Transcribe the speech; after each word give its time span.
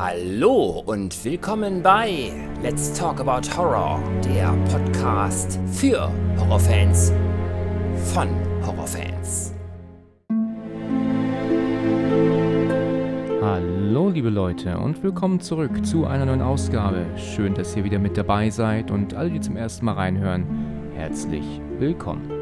Hallo 0.00 0.84
und 0.86 1.24
willkommen 1.24 1.82
bei 1.82 2.30
Let's 2.62 2.94
Talk 2.94 3.18
About 3.18 3.50
Horror, 3.56 4.00
der 4.24 4.52
Podcast 4.70 5.58
für 5.72 6.12
Horrorfans 6.38 7.12
von 8.14 8.28
Horrorfans. 8.64 9.52
Hallo 13.42 14.10
liebe 14.10 14.30
Leute 14.30 14.78
und 14.78 15.02
willkommen 15.02 15.40
zurück 15.40 15.84
zu 15.84 16.06
einer 16.06 16.26
neuen 16.26 16.42
Ausgabe. 16.42 17.04
Schön, 17.16 17.54
dass 17.54 17.74
ihr 17.74 17.82
wieder 17.82 17.98
mit 17.98 18.16
dabei 18.16 18.50
seid 18.50 18.92
und 18.92 19.14
alle, 19.14 19.30
die 19.30 19.40
zum 19.40 19.56
ersten 19.56 19.84
Mal 19.84 19.94
reinhören, 19.94 20.92
herzlich 20.94 21.60
willkommen. 21.80 22.37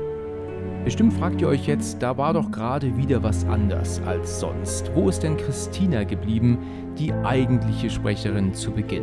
Bestimmt 0.87 1.15
fragt 1.15 1.41
ihr 1.41 1.49
euch 1.49 1.67
jetzt, 1.67 2.01
da 2.01 2.17
war 2.17 2.33
doch 2.33 2.53
gerade 2.53 2.97
wieder 2.97 3.21
was 3.21 3.45
anders 3.47 4.01
als 4.07 4.39
sonst. 4.39 4.89
Wo 4.95 5.09
ist 5.09 5.21
denn 5.25 5.37
Christina 5.37 6.05
geblieben, 6.05 6.59
die 6.97 7.13
eigentliche 7.13 7.91
Sprecherin 7.91 8.55
zu 8.55 8.71
Beginn? 8.71 9.03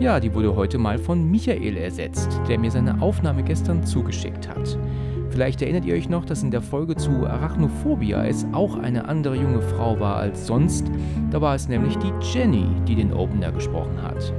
Ja, 0.00 0.18
die 0.18 0.34
wurde 0.34 0.56
heute 0.56 0.76
mal 0.76 0.98
von 0.98 1.30
Michael 1.30 1.76
ersetzt, 1.76 2.40
der 2.48 2.58
mir 2.58 2.72
seine 2.72 3.00
Aufnahme 3.00 3.44
gestern 3.44 3.86
zugeschickt 3.86 4.48
hat. 4.48 4.76
Vielleicht 5.30 5.62
erinnert 5.62 5.84
ihr 5.84 5.94
euch 5.94 6.08
noch, 6.08 6.24
dass 6.24 6.42
in 6.42 6.50
der 6.50 6.62
Folge 6.62 6.96
zu 6.96 7.24
Arachnophobia 7.24 8.24
es 8.26 8.44
auch 8.50 8.76
eine 8.76 9.04
andere 9.08 9.36
junge 9.36 9.62
Frau 9.62 10.00
war 10.00 10.16
als 10.16 10.48
sonst. 10.48 10.90
Da 11.30 11.40
war 11.40 11.54
es 11.54 11.68
nämlich 11.68 11.96
die 11.98 12.12
Jenny, 12.32 12.66
die 12.88 12.96
den 12.96 13.12
Opener 13.12 13.52
gesprochen 13.52 14.02
hat. 14.02 14.34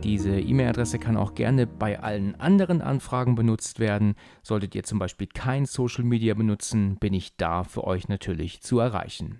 Diese 0.03 0.41
E-Mail-Adresse 0.41 0.99
kann 0.99 1.15
auch 1.15 1.35
gerne 1.35 1.67
bei 1.67 2.01
allen 2.01 2.37
anderen 2.37 2.81
Anfragen 2.81 3.35
benutzt 3.35 3.79
werden. 3.79 4.15
Solltet 4.43 4.75
ihr 4.75 4.83
zum 4.83 4.99
Beispiel 4.99 5.27
kein 5.27 5.65
Social 5.65 6.03
Media 6.03 6.33
benutzen, 6.33 6.97
bin 6.99 7.13
ich 7.13 7.37
da 7.37 7.63
für 7.63 7.85
euch 7.85 8.09
natürlich 8.09 8.59
zu 8.59 8.79
erreichen. 8.79 9.39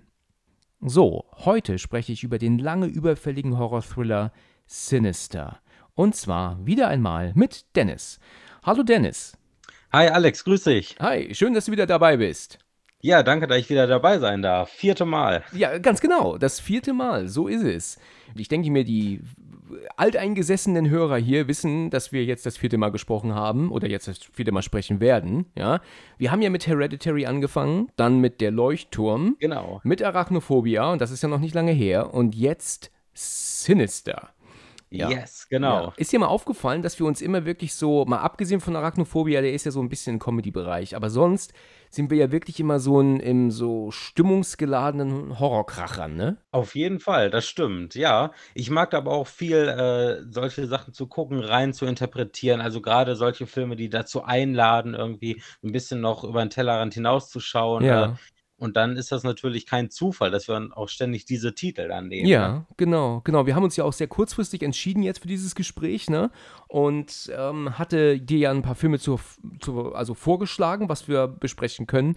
So, 0.84 1.26
heute 1.36 1.78
spreche 1.78 2.10
ich 2.10 2.24
über 2.24 2.38
den 2.38 2.58
lange 2.58 2.86
überfälligen 2.86 3.56
Horror-Thriller 3.56 4.32
Sinister. 4.66 5.60
Und 5.94 6.16
zwar 6.16 6.58
wieder 6.66 6.88
einmal 6.88 7.30
mit 7.36 7.66
Dennis. 7.76 8.18
Hallo 8.64 8.82
Dennis. 8.82 9.38
Hi 9.92 10.08
Alex, 10.08 10.42
grüß 10.42 10.64
dich. 10.64 10.96
Hi, 10.98 11.32
schön, 11.36 11.54
dass 11.54 11.66
du 11.66 11.72
wieder 11.72 11.86
dabei 11.86 12.16
bist. 12.16 12.58
Ja, 13.00 13.22
danke, 13.22 13.46
dass 13.46 13.58
ich 13.58 13.70
wieder 13.70 13.86
dabei 13.86 14.18
sein 14.18 14.42
darf. 14.42 14.70
Vierte 14.70 15.04
Mal. 15.04 15.44
Ja, 15.52 15.78
ganz 15.78 16.00
genau, 16.00 16.36
das 16.36 16.58
vierte 16.58 16.92
Mal, 16.92 17.28
so 17.28 17.46
ist 17.46 17.62
es. 17.62 17.98
Ich 18.34 18.48
denke 18.48 18.68
mir, 18.72 18.82
die 18.82 19.20
alteingesessenen 19.96 20.88
Hörer 20.88 21.16
hier 21.16 21.48
wissen, 21.48 21.90
dass 21.90 22.12
wir 22.12 22.24
jetzt 22.24 22.46
das 22.46 22.56
vierte 22.56 22.78
Mal 22.78 22.90
gesprochen 22.90 23.34
haben 23.34 23.70
oder 23.70 23.88
jetzt 23.88 24.08
das 24.08 24.18
vierte 24.18 24.52
Mal 24.52 24.62
sprechen 24.62 25.00
werden. 25.00 25.46
Ja, 25.56 25.80
wir 26.18 26.30
haben 26.30 26.42
ja 26.42 26.50
mit 26.50 26.66
Hereditary 26.66 27.26
angefangen, 27.26 27.88
dann 27.96 28.18
mit 28.18 28.40
der 28.40 28.50
Leuchtturm, 28.50 29.36
genau, 29.40 29.80
mit 29.84 30.02
Arachnophobia 30.02 30.92
und 30.92 31.00
das 31.00 31.10
ist 31.10 31.22
ja 31.22 31.28
noch 31.28 31.40
nicht 31.40 31.54
lange 31.54 31.72
her 31.72 32.12
und 32.14 32.34
jetzt 32.34 32.90
Sinister. 33.14 34.30
Ja. 34.92 35.08
Yes, 35.08 35.46
genau. 35.48 35.84
Ja. 35.84 35.92
Ist 35.96 36.12
dir 36.12 36.18
mal 36.18 36.26
aufgefallen, 36.26 36.82
dass 36.82 36.98
wir 36.98 37.06
uns 37.06 37.22
immer 37.22 37.46
wirklich 37.46 37.74
so, 37.74 38.04
mal 38.04 38.18
abgesehen 38.18 38.60
von 38.60 38.76
Arachnophobia, 38.76 39.40
der 39.40 39.54
ist 39.54 39.64
ja 39.64 39.70
so 39.70 39.80
ein 39.80 39.88
bisschen 39.88 40.14
im 40.14 40.18
Comedy-Bereich, 40.18 40.94
aber 40.94 41.08
sonst 41.08 41.54
sind 41.94 42.10
wir 42.10 42.16
ja 42.16 42.32
wirklich 42.32 42.58
immer 42.58 42.80
so 42.80 43.00
in, 43.00 43.20
im 43.20 43.50
so 43.50 43.90
stimmungsgeladenen 43.90 45.38
Horrorkrachern, 45.38 46.16
ne? 46.16 46.38
Auf 46.50 46.74
jeden 46.74 47.00
Fall, 47.00 47.28
das 47.28 47.46
stimmt, 47.46 47.94
ja. 47.94 48.32
Ich 48.54 48.70
mag 48.70 48.94
aber 48.94 49.12
auch 49.12 49.26
viel, 49.26 49.68
äh, 49.68 50.22
solche 50.30 50.66
Sachen 50.66 50.94
zu 50.94 51.06
gucken, 51.06 51.40
rein 51.40 51.74
zu 51.74 51.84
interpretieren. 51.84 52.62
Also 52.62 52.80
gerade 52.80 53.14
solche 53.14 53.46
Filme, 53.46 53.76
die 53.76 53.90
dazu 53.90 54.24
einladen, 54.24 54.94
irgendwie 54.94 55.42
ein 55.62 55.72
bisschen 55.72 56.00
noch 56.00 56.24
über 56.24 56.42
den 56.42 56.48
Tellerrand 56.48 56.94
hinauszuschauen. 56.94 57.84
Ja. 57.84 58.04
Äh, 58.04 58.14
und 58.62 58.76
dann 58.76 58.96
ist 58.96 59.10
das 59.10 59.24
natürlich 59.24 59.66
kein 59.66 59.90
Zufall, 59.90 60.30
dass 60.30 60.46
wir 60.46 60.68
auch 60.76 60.88
ständig 60.88 61.24
diese 61.24 61.52
Titel 61.52 61.88
dann 61.88 62.06
nehmen. 62.06 62.28
Ja, 62.28 62.52
ne? 62.52 62.66
genau, 62.76 63.20
genau. 63.24 63.44
Wir 63.44 63.56
haben 63.56 63.64
uns 63.64 63.74
ja 63.74 63.82
auch 63.82 63.92
sehr 63.92 64.06
kurzfristig 64.06 64.62
entschieden 64.62 65.02
jetzt 65.02 65.18
für 65.18 65.26
dieses 65.26 65.56
Gespräch, 65.56 66.08
ne? 66.08 66.30
Und 66.68 67.28
ähm, 67.36 67.76
hatte 67.76 68.20
dir 68.20 68.38
ja 68.38 68.50
ein 68.52 68.62
paar 68.62 68.76
Filme 68.76 69.00
zur, 69.00 69.18
zur, 69.58 69.96
also 69.96 70.14
vorgeschlagen, 70.14 70.88
was 70.88 71.08
wir 71.08 71.26
besprechen 71.26 71.88
können. 71.88 72.14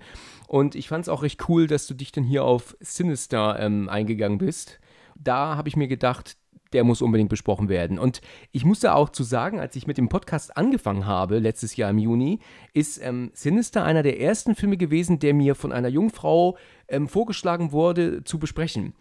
Und 0.47 0.75
ich 0.75 0.88
fand 0.88 1.01
es 1.01 1.09
auch 1.09 1.23
recht 1.23 1.50
cool, 1.50 1.66
dass 1.66 1.88
du 1.88 1.95
dich 1.95 2.11
dann 2.11 2.23
hier 2.23 2.44
auf 2.44 2.78
Sinister 2.79 3.59
ähm, 3.59 3.89
eingegangen 3.89 4.38
bist. 4.38 4.79
Da 5.16 5.55
habe 5.55 5.67
ich 5.67 5.75
mir 5.75 5.88
gedacht, 5.88 6.38
der 6.75 6.83
muss 6.83 7.01
unbedingt 7.01 7.29
besprochen 7.29 7.69
werden. 7.69 7.97
Und 7.97 8.19
ich 8.51 8.65
musste 8.65 8.93
auch 8.93 9.07
zu 9.07 9.23
sagen, 9.23 9.61
als 9.61 9.77
ich 9.77 9.87
mit 9.87 9.97
dem 9.97 10.09
Podcast 10.09 10.57
angefangen 10.57 11.05
habe, 11.05 11.39
letztes 11.39 11.77
Jahr 11.77 11.89
im 11.89 11.97
Juni, 11.97 12.39
ist 12.73 13.01
ähm, 13.01 13.31
Sinister 13.33 13.85
einer 13.85 14.03
der 14.03 14.19
ersten 14.19 14.55
Filme 14.55 14.75
gewesen, 14.75 15.19
der 15.19 15.33
mir 15.33 15.55
von 15.55 15.71
einer 15.71 15.87
Jungfrau 15.87 16.57
ähm, 16.89 17.07
vorgeschlagen 17.07 17.71
wurde, 17.71 18.25
zu 18.25 18.39
besprechen. 18.39 18.93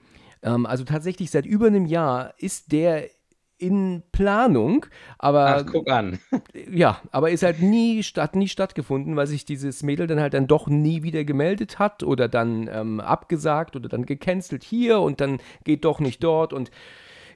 Ähm, 0.45 0.67
also 0.67 0.85
tatsächlich 0.85 1.33
seit 1.33 1.47
über 1.47 1.67
einem 1.67 1.85
Jahr 1.85 2.35
ist 2.39 2.71
der 2.71 3.09
in 3.59 4.05
Planung, 4.13 4.87
aber 5.19 5.47
Ach, 5.47 5.67
guck 5.67 5.91
an. 5.91 6.21
ja, 6.73 7.01
aber 7.11 7.31
ist 7.31 7.43
halt 7.43 7.61
nie 7.61 8.05
statt 8.05 8.37
nie 8.37 8.49
stattgefunden, 8.49 9.17
weil 9.17 9.27
sich 9.27 9.45
dieses 9.45 9.83
Mädel 9.83 10.07
dann 10.07 10.21
halt 10.21 10.35
dann 10.35 10.47
doch 10.47 10.69
nie 10.69 11.03
wieder 11.03 11.25
gemeldet 11.25 11.81
hat 11.81 12.05
oder 12.05 12.29
dann 12.29 12.69
ähm, 12.73 13.01
abgesagt 13.01 13.75
oder 13.75 13.89
dann 13.89 14.07
gecancelt 14.07 14.63
hier 14.63 15.01
und 15.01 15.21
dann 15.21 15.39
geht 15.65 15.85
doch 15.85 15.99
nicht 15.99 16.23
dort 16.23 16.53
und 16.53 16.71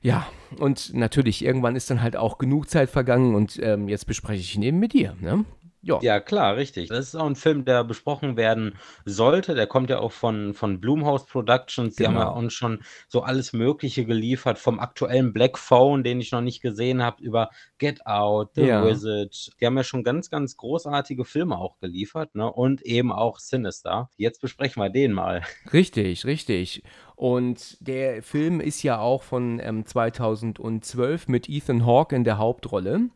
ja, 0.02 0.26
und 0.58 0.94
natürlich, 0.94 1.44
irgendwann 1.44 1.76
ist 1.76 1.90
dann 1.90 2.02
halt 2.02 2.16
auch 2.16 2.38
genug 2.38 2.70
Zeit 2.70 2.90
vergangen 2.90 3.34
und 3.34 3.58
ähm, 3.62 3.88
jetzt 3.88 4.06
bespreche 4.06 4.40
ich 4.40 4.54
ihn 4.54 4.62
eben 4.62 4.78
mit 4.78 4.92
dir. 4.92 5.16
Ne? 5.20 5.44
Ja. 5.88 5.98
ja, 6.02 6.20
klar, 6.20 6.56
richtig. 6.56 6.88
Das 6.88 7.08
ist 7.08 7.14
auch 7.14 7.26
ein 7.26 7.34
Film, 7.34 7.64
der 7.64 7.82
besprochen 7.82 8.36
werden 8.36 8.74
sollte. 9.04 9.54
Der 9.54 9.66
kommt 9.66 9.90
ja 9.90 9.98
auch 10.00 10.12
von, 10.12 10.54
von 10.54 10.80
Blumhouse 10.80 11.26
Productions. 11.26 11.96
Die 11.96 12.04
genau. 12.04 12.20
haben 12.20 12.26
ja 12.26 12.28
uns 12.28 12.52
schon 12.52 12.82
so 13.08 13.22
alles 13.22 13.52
Mögliche 13.52 14.04
geliefert, 14.04 14.58
vom 14.58 14.80
aktuellen 14.80 15.32
Black 15.32 15.58
Phone, 15.58 16.04
den 16.04 16.20
ich 16.20 16.30
noch 16.30 16.42
nicht 16.42 16.60
gesehen 16.60 17.02
habe, 17.02 17.22
über 17.22 17.50
Get 17.78 18.06
Out, 18.06 18.50
The 18.54 18.62
ja. 18.62 18.86
Wizard. 18.86 19.50
Die 19.60 19.66
haben 19.66 19.76
ja 19.76 19.84
schon 19.84 20.04
ganz, 20.04 20.30
ganz 20.30 20.56
großartige 20.56 21.24
Filme 21.24 21.58
auch 21.58 21.78
geliefert, 21.78 22.34
ne? 22.34 22.52
Und 22.52 22.82
eben 22.82 23.10
auch 23.10 23.38
Sinister. 23.38 24.10
Jetzt 24.16 24.40
besprechen 24.40 24.82
wir 24.82 24.90
den 24.90 25.12
mal. 25.12 25.42
Richtig, 25.72 26.24
richtig. 26.24 26.82
Und 27.16 27.76
der 27.80 28.22
Film 28.22 28.60
ist 28.60 28.82
ja 28.82 29.00
auch 29.00 29.22
von 29.22 29.58
ähm, 29.60 29.84
2012 29.84 31.28
mit 31.28 31.48
Ethan 31.48 31.84
Hawke 31.84 32.14
in 32.14 32.24
der 32.24 32.38
Hauptrolle 32.38 33.10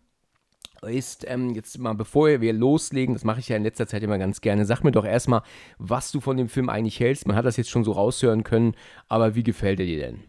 ist, 0.87 1.25
ähm, 1.28 1.50
jetzt 1.50 1.78
mal 1.78 1.94
bevor 1.94 2.41
wir 2.41 2.53
loslegen, 2.53 3.15
das 3.15 3.25
mache 3.25 3.41
ich 3.41 3.48
ja 3.48 3.56
in 3.56 3.62
letzter 3.62 3.87
Zeit 3.87 4.03
immer 4.03 4.19
ganz 4.19 4.41
gerne, 4.41 4.65
sag 4.65 4.82
mir 4.82 4.93
doch 4.93 5.04
erstmal, 5.04 5.43
was 5.78 6.12
du 6.12 6.20
von 6.20 6.37
dem 6.37 6.48
Film 6.48 6.69
eigentlich 6.69 7.00
hältst. 7.00 7.26
Man 7.26 7.37
hat 7.37 7.44
das 7.44 7.56
jetzt 7.56 7.70
schon 7.70 7.84
so 7.84 7.93
raushören 7.93 8.44
können, 8.44 8.75
aber 9.09 9.34
wie 9.34 9.43
gefällt 9.43 9.81
er 9.81 9.87
dir 9.87 9.98
denn? 9.98 10.25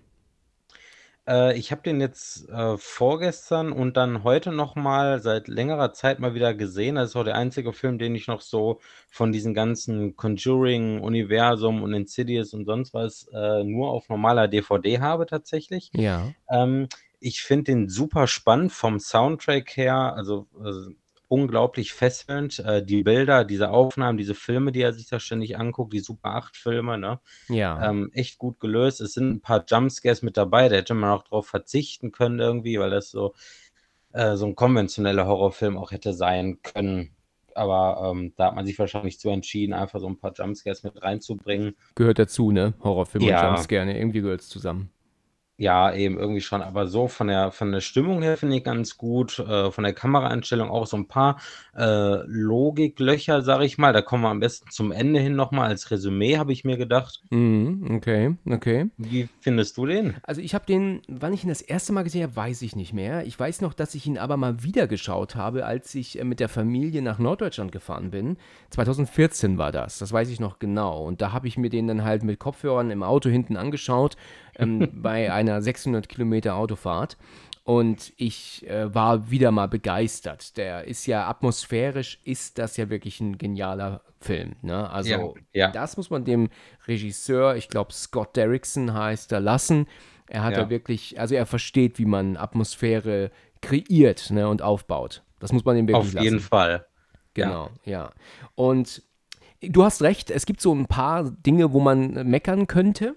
Äh, 1.27 1.57
ich 1.57 1.71
habe 1.71 1.81
den 1.81 2.01
jetzt 2.01 2.49
äh, 2.49 2.77
vorgestern 2.77 3.71
und 3.71 3.97
dann 3.97 4.23
heute 4.23 4.51
nochmal 4.51 5.21
seit 5.21 5.47
längerer 5.47 5.93
Zeit 5.93 6.19
mal 6.19 6.33
wieder 6.35 6.53
gesehen. 6.53 6.95
Das 6.95 7.11
ist 7.11 7.15
auch 7.15 7.23
der 7.23 7.35
einzige 7.35 7.73
Film, 7.73 7.97
den 7.97 8.15
ich 8.15 8.27
noch 8.27 8.41
so 8.41 8.79
von 9.09 9.31
diesem 9.31 9.53
ganzen 9.53 10.15
Conjuring-Universum 10.15 11.81
und 11.81 11.93
Insidious 11.93 12.53
und 12.53 12.65
sonst 12.65 12.93
was 12.93 13.27
äh, 13.33 13.63
nur 13.63 13.89
auf 13.89 14.09
normaler 14.09 14.47
DVD 14.47 14.99
habe 14.99 15.25
tatsächlich. 15.25 15.91
Ja. 15.93 16.31
Ähm, 16.49 16.87
ich 17.23 17.41
finde 17.41 17.71
den 17.71 17.89
super 17.89 18.27
spannend 18.27 18.73
vom 18.73 18.99
Soundtrack 18.99 19.77
her, 19.77 20.13
also, 20.15 20.47
also 20.61 20.91
unglaublich 21.29 21.93
fesselnd. 21.93 22.59
Äh, 22.59 22.85
die 22.85 23.03
Bilder, 23.03 23.45
diese 23.45 23.69
Aufnahmen, 23.69 24.17
diese 24.17 24.35
Filme, 24.35 24.73
die 24.73 24.81
er 24.81 24.93
sich 24.93 25.07
da 25.07 25.19
ständig 25.19 25.57
anguckt, 25.57 25.93
die 25.93 26.01
Super 26.01 26.35
8 26.35 26.57
Filme, 26.57 26.97
ne? 26.97 27.21
Ja. 27.47 27.89
Ähm, 27.89 28.11
echt 28.13 28.37
gut 28.37 28.59
gelöst. 28.59 28.99
Es 28.99 29.13
sind 29.13 29.31
ein 29.31 29.41
paar 29.41 29.63
Jumpscares 29.65 30.21
mit 30.21 30.35
dabei, 30.35 30.67
da 30.67 30.75
hätte 30.75 30.93
man 30.93 31.11
auch 31.11 31.23
drauf 31.23 31.47
verzichten 31.47 32.11
können 32.11 32.39
irgendwie, 32.39 32.77
weil 32.77 32.89
das 32.89 33.09
so, 33.09 33.33
äh, 34.11 34.35
so 34.35 34.45
ein 34.45 34.55
konventioneller 34.55 35.25
Horrorfilm 35.25 35.77
auch 35.77 35.91
hätte 35.91 36.13
sein 36.13 36.59
können. 36.61 37.15
Aber 37.55 38.11
ähm, 38.11 38.33
da 38.35 38.47
hat 38.47 38.55
man 38.55 38.65
sich 38.65 38.77
wahrscheinlich 38.77 39.19
zu 39.19 39.29
entschieden, 39.29 39.73
einfach 39.73 39.99
so 39.99 40.07
ein 40.07 40.19
paar 40.19 40.33
Jumpscares 40.35 40.83
mit 40.83 41.01
reinzubringen. 41.01 41.75
Gehört 41.95 42.19
dazu, 42.19 42.51
ne? 42.51 42.73
Horrorfilme 42.83 43.27
ja. 43.27 43.39
und 43.39 43.55
Jumpscare, 43.55 43.85
ne? 43.85 43.97
irgendwie 43.97 44.21
gehört 44.21 44.41
es 44.41 44.49
zusammen. 44.49 44.91
Ja, 45.63 45.93
eben 45.93 46.17
irgendwie 46.19 46.41
schon, 46.41 46.61
aber 46.61 46.87
so 46.87 47.07
von 47.07 47.27
der 47.27 47.51
von 47.51 47.71
der 47.71 47.79
Stimmung 47.79 48.21
her 48.21 48.35
finde 48.35 48.57
ich 48.57 48.65
ganz 48.65 48.97
gut, 48.97 49.39
äh, 49.39 49.71
von 49.71 49.85
der 49.85 49.93
Kameraeinstellung 49.93 50.69
auch 50.69 50.85
so 50.85 50.97
'n 50.97 51.07
paar, 51.07 51.39
äh, 51.73 52.17
Logiklöcher, 52.27 53.41
sage 53.41 53.63
ich 53.63 53.77
mal. 53.77 53.93
Da 53.93 54.01
kommen 54.01 54.23
wir 54.23 54.29
am 54.29 54.41
besten 54.41 54.69
zum 54.69 54.91
Ende 54.91 55.21
hin 55.21 55.37
noch 55.37 55.51
mal 55.51 55.67
als 55.69 55.89
Resümee, 55.89 56.37
habe 56.37 56.51
ich 56.51 56.65
mir 56.65 56.75
gedacht. 56.75 57.21
Mhm, 57.29 57.95
okay, 57.95 58.35
okay. 58.45 58.89
Wie 58.97 59.29
findest 59.39 59.77
du 59.77 59.85
den? 59.85 60.15
Also, 60.23 60.41
ich 60.41 60.53
habe 60.53 60.65
den 60.65 61.01
wann 61.07 61.31
ich 61.31 61.43
ihn 61.43 61.49
das 61.49 61.61
erste 61.61 61.93
Mal 61.93 62.03
gesehen 62.03 62.23
habe, 62.23 62.35
weiß 62.35 62.61
ich 62.61 62.75
nicht 62.75 62.91
mehr. 62.91 63.25
Ich 63.25 63.39
weiß 63.39 63.61
noch, 63.61 63.73
dass 63.73 63.95
ich 63.95 64.05
ihn 64.05 64.17
aber 64.17 64.35
mal 64.35 64.63
wieder 64.63 64.87
geschaut 64.87 65.35
habe, 65.35 65.65
als 65.65 65.95
ich, 65.95 66.19
äh, 66.19 66.25
mit 66.25 66.41
der 66.41 66.49
Familie 66.49 67.01
nach 67.01 67.19
Norddeutschland 67.19 67.71
gefahren 67.71 68.11
bin. 68.11 68.35
2014 68.69 69.57
war 69.57 69.71
das, 69.71 69.97
das 69.99 70.11
weiß 70.11 70.29
ich 70.29 70.41
noch 70.41 70.59
genau. 70.59 71.05
Und 71.05 71.21
da 71.21 71.31
habe 71.31 71.47
ich 71.47 71.57
mir 71.57 71.69
den 71.69 71.87
dann 71.87 72.03
halt 72.03 72.23
mit 72.23 72.39
Kopfhörern 72.39 72.91
im 72.91 73.01
Auto 73.03 73.29
hinten 73.29 73.55
angeschaut, 73.55 74.17
ähm, 74.57 74.89
bei 75.01 75.31
einer 75.31 75.61
600 75.61 76.07
Kilometer 76.09 76.55
Autofahrt. 76.55 77.17
Und 77.65 78.11
ich 78.17 78.67
äh, 78.69 78.93
war 78.93 79.29
wieder 79.31 79.51
mal 79.51 79.69
begeistert. 79.69 80.57
Der 80.57 80.83
ist 80.85 81.05
ja 81.05 81.29
atmosphärisch, 81.29 82.19
ist 82.25 82.57
das 82.57 82.75
ja 82.75 82.89
wirklich 82.89 83.21
ein 83.21 83.37
genialer 83.37 84.01
Film. 84.19 84.55
Ne? 84.61 84.89
Also, 84.89 85.09
Ja, 85.53 85.67
ja. 85.67 85.71
das 85.71 85.95
muss 85.95 86.09
man 86.09 86.25
dem 86.25 86.49
Regisseur, 86.87 87.55
ich 87.55 87.69
glaube, 87.69 87.93
Scott 87.93 88.35
Derrickson 88.35 88.93
heißt 88.93 89.31
er, 89.31 89.39
lassen. 89.39 89.87
Er 90.27 90.43
hat 90.43 90.57
da 90.57 90.61
Ja. 90.63 90.69
wirklich, 90.69 91.19
also 91.21 91.35
er 91.35 91.45
versteht, 91.45 91.99
wie 91.99 92.05
man 92.05 92.35
Atmosphäre 92.35 93.31
kreiert 93.61 94.29
ne, 94.29 94.49
und 94.49 94.61
aufbaut. 94.61 95.23
Das 95.39 95.53
muss 95.53 95.63
man 95.63 95.77
ihm 95.77 95.87
wirklich 95.87 96.07
Auf 96.07 96.13
lassen. 96.13 96.23
jeden 96.25 96.39
Fall. 96.41 96.85
Genau, 97.33 97.69
ja. 97.85 98.11
Und 98.55 99.01
du 99.61 99.83
hast 99.85 100.01
recht, 100.01 100.31
es 100.31 100.45
gibt 100.45 100.59
so 100.59 100.73
ein 100.75 100.85
paar 100.87 101.31
Dinge, 101.31 101.71
wo 101.71 101.79
man 101.79 102.29
meckern 102.29 102.67
könnte, 102.67 103.15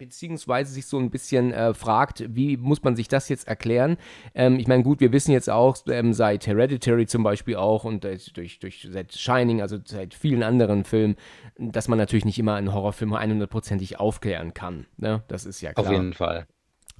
beziehungsweise 0.00 0.72
sich 0.72 0.86
so 0.86 0.98
ein 0.98 1.10
bisschen 1.10 1.52
äh, 1.52 1.74
fragt, 1.74 2.24
wie 2.34 2.56
muss 2.56 2.82
man 2.82 2.96
sich 2.96 3.06
das 3.06 3.28
jetzt 3.28 3.46
erklären? 3.46 3.98
Ähm, 4.34 4.58
ich 4.58 4.66
meine, 4.66 4.82
gut, 4.82 4.98
wir 5.00 5.12
wissen 5.12 5.30
jetzt 5.30 5.50
auch 5.50 5.76
ähm, 5.88 6.14
seit 6.14 6.46
Hereditary 6.46 7.06
zum 7.06 7.22
Beispiel 7.22 7.56
auch 7.56 7.84
und 7.84 8.06
äh, 8.06 8.18
durch, 8.32 8.58
durch 8.60 8.88
seit 8.90 9.12
Shining, 9.12 9.60
also 9.60 9.76
seit 9.84 10.14
vielen 10.14 10.42
anderen 10.42 10.84
Filmen, 10.84 11.16
dass 11.58 11.86
man 11.86 11.98
natürlich 11.98 12.24
nicht 12.24 12.38
immer 12.38 12.54
einen 12.54 12.72
Horrorfilm 12.72 13.12
100%ig 13.12 14.00
aufklären 14.00 14.54
kann. 14.54 14.86
Ne? 14.96 15.22
Das 15.28 15.44
ist 15.44 15.60
ja 15.60 15.74
klar. 15.74 15.86
Auf 15.86 15.92
jeden 15.92 16.14
Fall. 16.14 16.46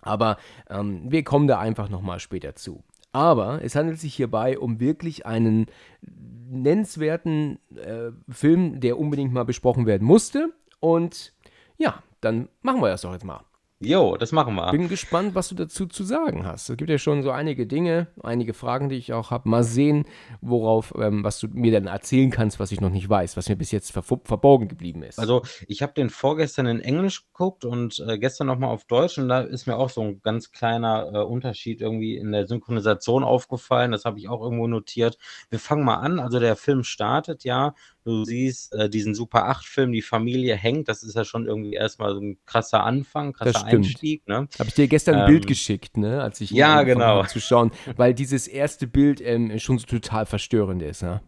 Aber 0.03 0.37
ähm, 0.69 1.11
wir 1.11 1.25
kommen 1.25 1.47
da 1.47 1.59
einfach 1.59 1.89
nochmal 1.89 2.21
später 2.21 2.55
zu. 2.55 2.85
Aber 3.13 3.65
es 3.65 3.75
handelt 3.77 3.99
sich 3.99 4.15
hierbei 4.15 4.59
um 4.59 4.79
wirklich 4.79 5.25
einen 5.25 5.67
nennenswerten 6.03 7.61
äh, 7.75 8.11
Film, 8.29 8.79
der 8.81 8.99
unbedingt 8.99 9.33
mal 9.33 9.47
besprochen 9.47 9.87
werden 9.87 10.07
musste. 10.07 10.53
Und 10.81 11.33
ja, 11.79 12.03
dann 12.21 12.49
machen 12.63 12.81
wir 12.81 12.89
das 12.89 13.03
doch 13.03 13.13
jetzt 13.13 13.25
mal. 13.25 13.45
Jo, 13.83 14.19
das 14.19 14.31
machen 14.31 14.57
wir. 14.57 14.73
Bin 14.73 14.89
gespannt, 14.89 15.35
was 15.35 15.49
du 15.49 15.55
dazu 15.55 15.87
zu 15.87 16.05
sagen 16.05 16.45
hast. 16.45 16.69
Es 16.69 16.77
gibt 16.77 16.91
ja 16.91 16.99
schon 16.99 17.23
so 17.23 17.31
einige 17.31 17.67
Dinge, 17.67 18.09
einige 18.23 18.53
Fragen, 18.53 18.91
die 18.91 18.97
ich 18.97 19.15
auch 19.15 19.31
habe. 19.31 19.49
Mal 19.49 19.65
sehen, 19.65 20.05
worauf, 20.43 20.93
ähm, 20.99 21.25
was 21.25 21.41
du 21.41 21.49
mir 21.49 21.73
dann 21.73 21.87
erzählen 21.87 22.31
kannst, 22.31 22.61
was 22.61 22.73
ich 22.73 22.83
noch 22.83 22.91
nicht 22.91 23.09
weiß, 23.09 23.39
was 23.39 23.49
mir 23.49 23.57
bis 23.57 23.71
jetzt 23.71 23.91
ver 23.91 24.03
verborgen 24.03 24.69
geblieben 24.69 25.03
ist. 25.03 25.19
Also, 25.19 25.43
ich 25.67 25.83
habe 25.83 25.93
den 25.95 26.11
vorgestern 26.11 26.67
in 26.67 26.81
Englisch 26.81 27.25
geguckt 27.27 27.65
und, 27.65 27.99
äh, 28.07 28.19
gestern 28.19 28.47
noch 28.47 28.59
mal 28.59 28.69
auf 28.69 28.85
Deutsch 28.85 29.19
und 29.19 29.29
da 29.29 29.41
ist 29.41 29.67
mir 29.67 29.77
auch 29.77 29.91
so 29.91 30.03
'n 30.03 30.21
ganz 30.23 30.51
kleiner, 30.53 31.11
äh, 31.15 31.19
Unterschied 31.25 31.81
irgendwie 31.81 32.17
in 32.17 32.33
der 32.33 32.47
Synchronisation 32.47 33.25
aufgefallen. 33.25 33.93
Das 33.93 34.05
habe 34.05 34.19
ich 34.19 34.29
auch 34.29 34.41
irgendwo 34.43 34.67
notiert. 34.67 35.19
Wir 35.51 35.59
fangen 35.59 35.85
mal 35.85 35.97
an. 35.97 36.21
Also, 36.21 36.39
der 36.39 36.57
Film 36.57 36.85
startet 36.85 37.45
ja. 37.45 37.75
Du 38.05 38.25
siehst, 38.25 38.73
äh, 38.75 38.89
diesen 38.89 39.15
Super-8-Film, 39.15 39.93
die 39.93 40.01
Familie 40.03 40.55
hängt. 40.57 40.89
Das 40.89 41.03
ist 41.03 41.15
ja 41.17 41.25
schon 41.25 41.47
irgendwie 41.47 41.75
erst 41.75 41.99
mal 41.99 42.15
so 42.15 42.21
'n 42.21 42.39
krasser 42.47 42.83
Anfang, 42.85 43.33
krasser. 43.33 43.70
Einstieg, 43.71 44.27
ne? 44.29 44.49
Habe 44.59 44.69
ich 44.69 44.75
dir 44.75 44.89
gestern 44.89 45.19
ein 45.21 45.25
Bild 45.25 45.47
Ähm, 45.47 45.49
geschickt, 45.49 45.97
ne, 45.97 46.23
als 46.23 46.41
ich 46.41 46.55
Ja, 46.55 46.83
genau. 46.83 47.25
zu 47.27 47.41
schauen, 47.41 47.73
weil 47.97 48.15
dieses 48.15 48.49
erste 48.49 48.87
Bild 48.87 49.21
ähm, 49.21 49.59
schon 49.59 49.79
so 49.79 49.87
total 49.87 50.27
verstörend 50.27 50.83
ist, 50.83 51.03
ne? 51.03 51.23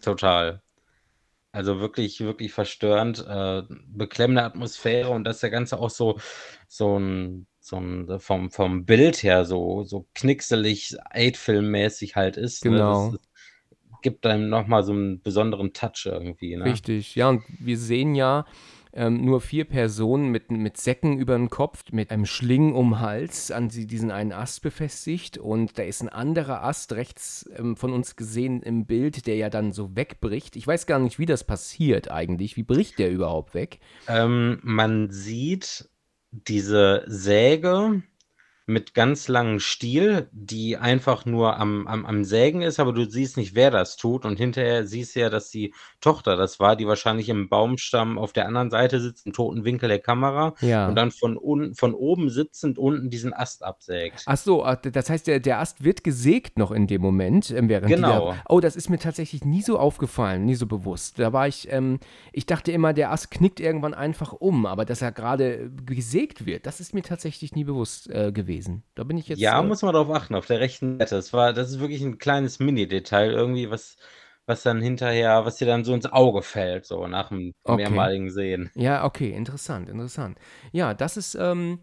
Total. 0.00 0.62
Also, 1.52 1.80
wirklich 1.80 2.20
wirklich 2.20 2.52
verstörend, 2.52 3.24
äh, 3.26 3.62
beklemmende 3.88 4.42
Atmosphäre 4.44 5.10
und 5.10 5.24
dass 5.24 5.40
der 5.40 5.50
Ganze 5.50 5.78
auch 5.80 5.90
so 5.90 6.18
so 6.68 6.96
'n 6.98 7.46
so 7.60 7.76
'n 7.78 8.20
vom 8.20 8.50
vom 8.50 8.86
Bild 8.86 9.22
her 9.22 9.44
so 9.46 9.84
so 9.84 10.08
knickselig, 10.14 10.96
8-Film-mäßig 11.10 12.16
halt 12.16 12.36
ist, 12.38 12.66
ne? 12.66 12.84
Genau. 12.84 12.86
Das 12.86 13.18
gibt 14.02 14.26
einem 14.26 14.48
noch 14.50 14.66
mal 14.68 14.84
so 14.84 14.92
'n 14.94 15.22
besonderen 15.22 15.72
Touch 15.74 16.06
irgendwie, 16.06 16.56
ne? 16.56 16.82
Richtig, 16.82 17.14
ja, 17.14 17.28
und 17.28 17.44
wir 17.60 17.78
sehen 17.78 18.14
ja, 18.16 18.44
ähm, 18.98 19.24
nur 19.24 19.40
4 19.40 19.64
Personen 19.64 20.30
mit 20.30 20.50
mit 20.50 20.76
Säcken 20.76 21.18
übern 21.18 21.50
Kopf, 21.50 21.84
mit 21.92 22.10
einem 22.10 22.26
Schlingen 22.26 22.74
um 22.74 22.98
Hals 22.98 23.52
an 23.52 23.68
diesen 23.68 24.10
einen 24.10 24.32
Ast 24.32 24.60
befestigt 24.62 25.38
und 25.38 25.78
da 25.78 25.84
ist 25.84 26.02
'n 26.02 26.08
anderer 26.08 26.64
Ast 26.64 26.92
rechts, 26.92 27.48
ähm, 27.56 27.76
von 27.76 27.92
uns 27.92 28.16
gesehen 28.16 28.60
im 28.60 28.86
Bild, 28.86 29.28
der 29.28 29.36
ja 29.36 29.50
dann 29.50 29.72
so 29.72 29.94
wegbricht. 29.94 30.56
Ich 30.56 30.66
weiß 30.66 30.86
gar 30.86 30.98
nicht, 30.98 31.20
wie 31.20 31.26
das 31.26 31.44
passiert 31.44 32.10
eigentlich. 32.10 32.56
Wie 32.56 32.64
bricht 32.64 32.98
der 32.98 33.10
überhaupt 33.12 33.54
weg? 33.54 33.78
Ähm, 34.08 34.58
man 34.62 35.10
sieht 35.10 35.88
diese 36.32 37.04
Säge 37.06 38.02
mit 38.68 38.92
ganz 38.92 39.28
langem 39.28 39.60
Stiel, 39.60 40.28
die 40.30 40.76
einfach 40.76 41.24
nur 41.24 41.56
am 41.58 41.86
am 41.86 42.04
am 42.04 42.22
Sägen 42.24 42.60
ist, 42.60 42.78
aber 42.78 42.92
du 42.92 43.08
siehst 43.08 43.38
nicht, 43.38 43.54
wer 43.54 43.70
das 43.70 43.96
tut 43.96 44.26
und 44.26 44.36
hinterher 44.36 44.86
siehst 44.86 45.16
du 45.16 45.20
ja, 45.20 45.30
dass 45.30 45.48
die 45.50 45.72
Tochter 46.02 46.36
das 46.36 46.60
war, 46.60 46.76
die 46.76 46.86
wahrscheinlich 46.86 47.30
im 47.30 47.48
Baumstamm 47.48 48.18
auf 48.18 48.34
der 48.34 48.46
anderen 48.46 48.70
Seite 48.70 49.00
sitzt, 49.00 49.24
im 49.26 49.32
toten 49.32 49.64
Winkel 49.64 49.88
der 49.88 50.00
Kamera 50.00 50.54
Ja. 50.60 50.86
und 50.86 50.96
dann 50.96 51.10
von 51.10 51.38
unten 51.38 51.74
von 51.74 51.94
oben 51.94 52.28
sitzend 52.28 52.78
unten 52.78 53.08
diesen 53.08 53.32
Ast 53.32 53.64
absägt. 53.64 54.22
Ach 54.26 54.36
so, 54.36 54.62
ah, 54.64 54.76
das 54.76 55.08
heißt, 55.08 55.26
der 55.26 55.40
der 55.40 55.60
Ast 55.60 55.82
wird 55.82 56.04
gesägt 56.04 56.58
noch 56.58 56.70
in 56.70 56.86
dem 56.86 57.00
Moment, 57.00 57.50
ähm, 57.50 57.70
während 57.70 57.88
Genau. 57.88 58.32
da 58.32 58.36
oh, 58.50 58.60
das 58.60 58.76
ist 58.76 58.90
mir 58.90 58.98
tatsächlich 58.98 59.44
nie 59.46 59.62
so 59.62 59.78
aufgefallen, 59.78 60.44
nie 60.44 60.54
so 60.56 60.66
bewusst. 60.66 61.18
Da 61.18 61.32
war 61.32 61.48
ich 61.48 61.72
ähm, 61.72 62.00
ich 62.32 62.44
dachte 62.44 62.70
immer, 62.70 62.92
der 62.92 63.12
Ast 63.12 63.30
knickt 63.30 63.60
irgendwann 63.60 63.94
einfach 63.94 64.34
um, 64.34 64.66
aber 64.66 64.84
dass 64.84 65.00
er 65.00 65.10
grade 65.12 65.70
gesägt 65.86 66.44
wird, 66.44 66.66
das 66.66 66.80
ist 66.80 66.92
mir 66.92 67.02
tatsächlich 67.02 67.54
nie 67.54 67.64
bewusst, 67.64 68.10
äh, 68.10 68.30
gewesen. 68.30 68.57
Da 68.94 69.04
bin 69.04 69.16
ich 69.18 69.28
jetzt, 69.28 69.52
Ja, 69.52 69.62
äh 69.62 69.62
muss 69.62 69.82
man 69.82 69.92
drauf 69.94 70.10
achten, 70.10 70.34
auf 70.34 70.46
der 70.46 70.58
rechten 70.60 70.98
Seite. 70.98 71.14
Das 71.16 71.32
war 71.32 71.52
das 71.52 71.70
ist 71.70 71.80
wirklich 71.80 72.00
'n 72.02 72.18
kleines 72.18 72.58
Mini-Detail 72.58 73.30
irgendwie, 73.32 73.70
was 73.70 73.96
was 74.46 74.62
dann 74.62 74.80
hinterher 74.80 75.44
was 75.44 75.56
dir 75.56 75.66
dann 75.66 75.84
so 75.84 75.94
ins 75.94 76.06
Auge 76.06 76.42
fällt, 76.42 76.86
so 76.86 77.06
nach'm 77.06 77.52
Okay. 77.66 78.10
mehrmaligen 78.10 78.30
Sehen. 78.30 78.70
Ja, 78.74 79.04
okay, 79.04 79.30
interessant, 79.32 79.88
interessant. 79.88 80.38
Ja, 80.72 80.94
das 80.94 81.16
ist, 81.16 81.34
ähm, 81.36 81.80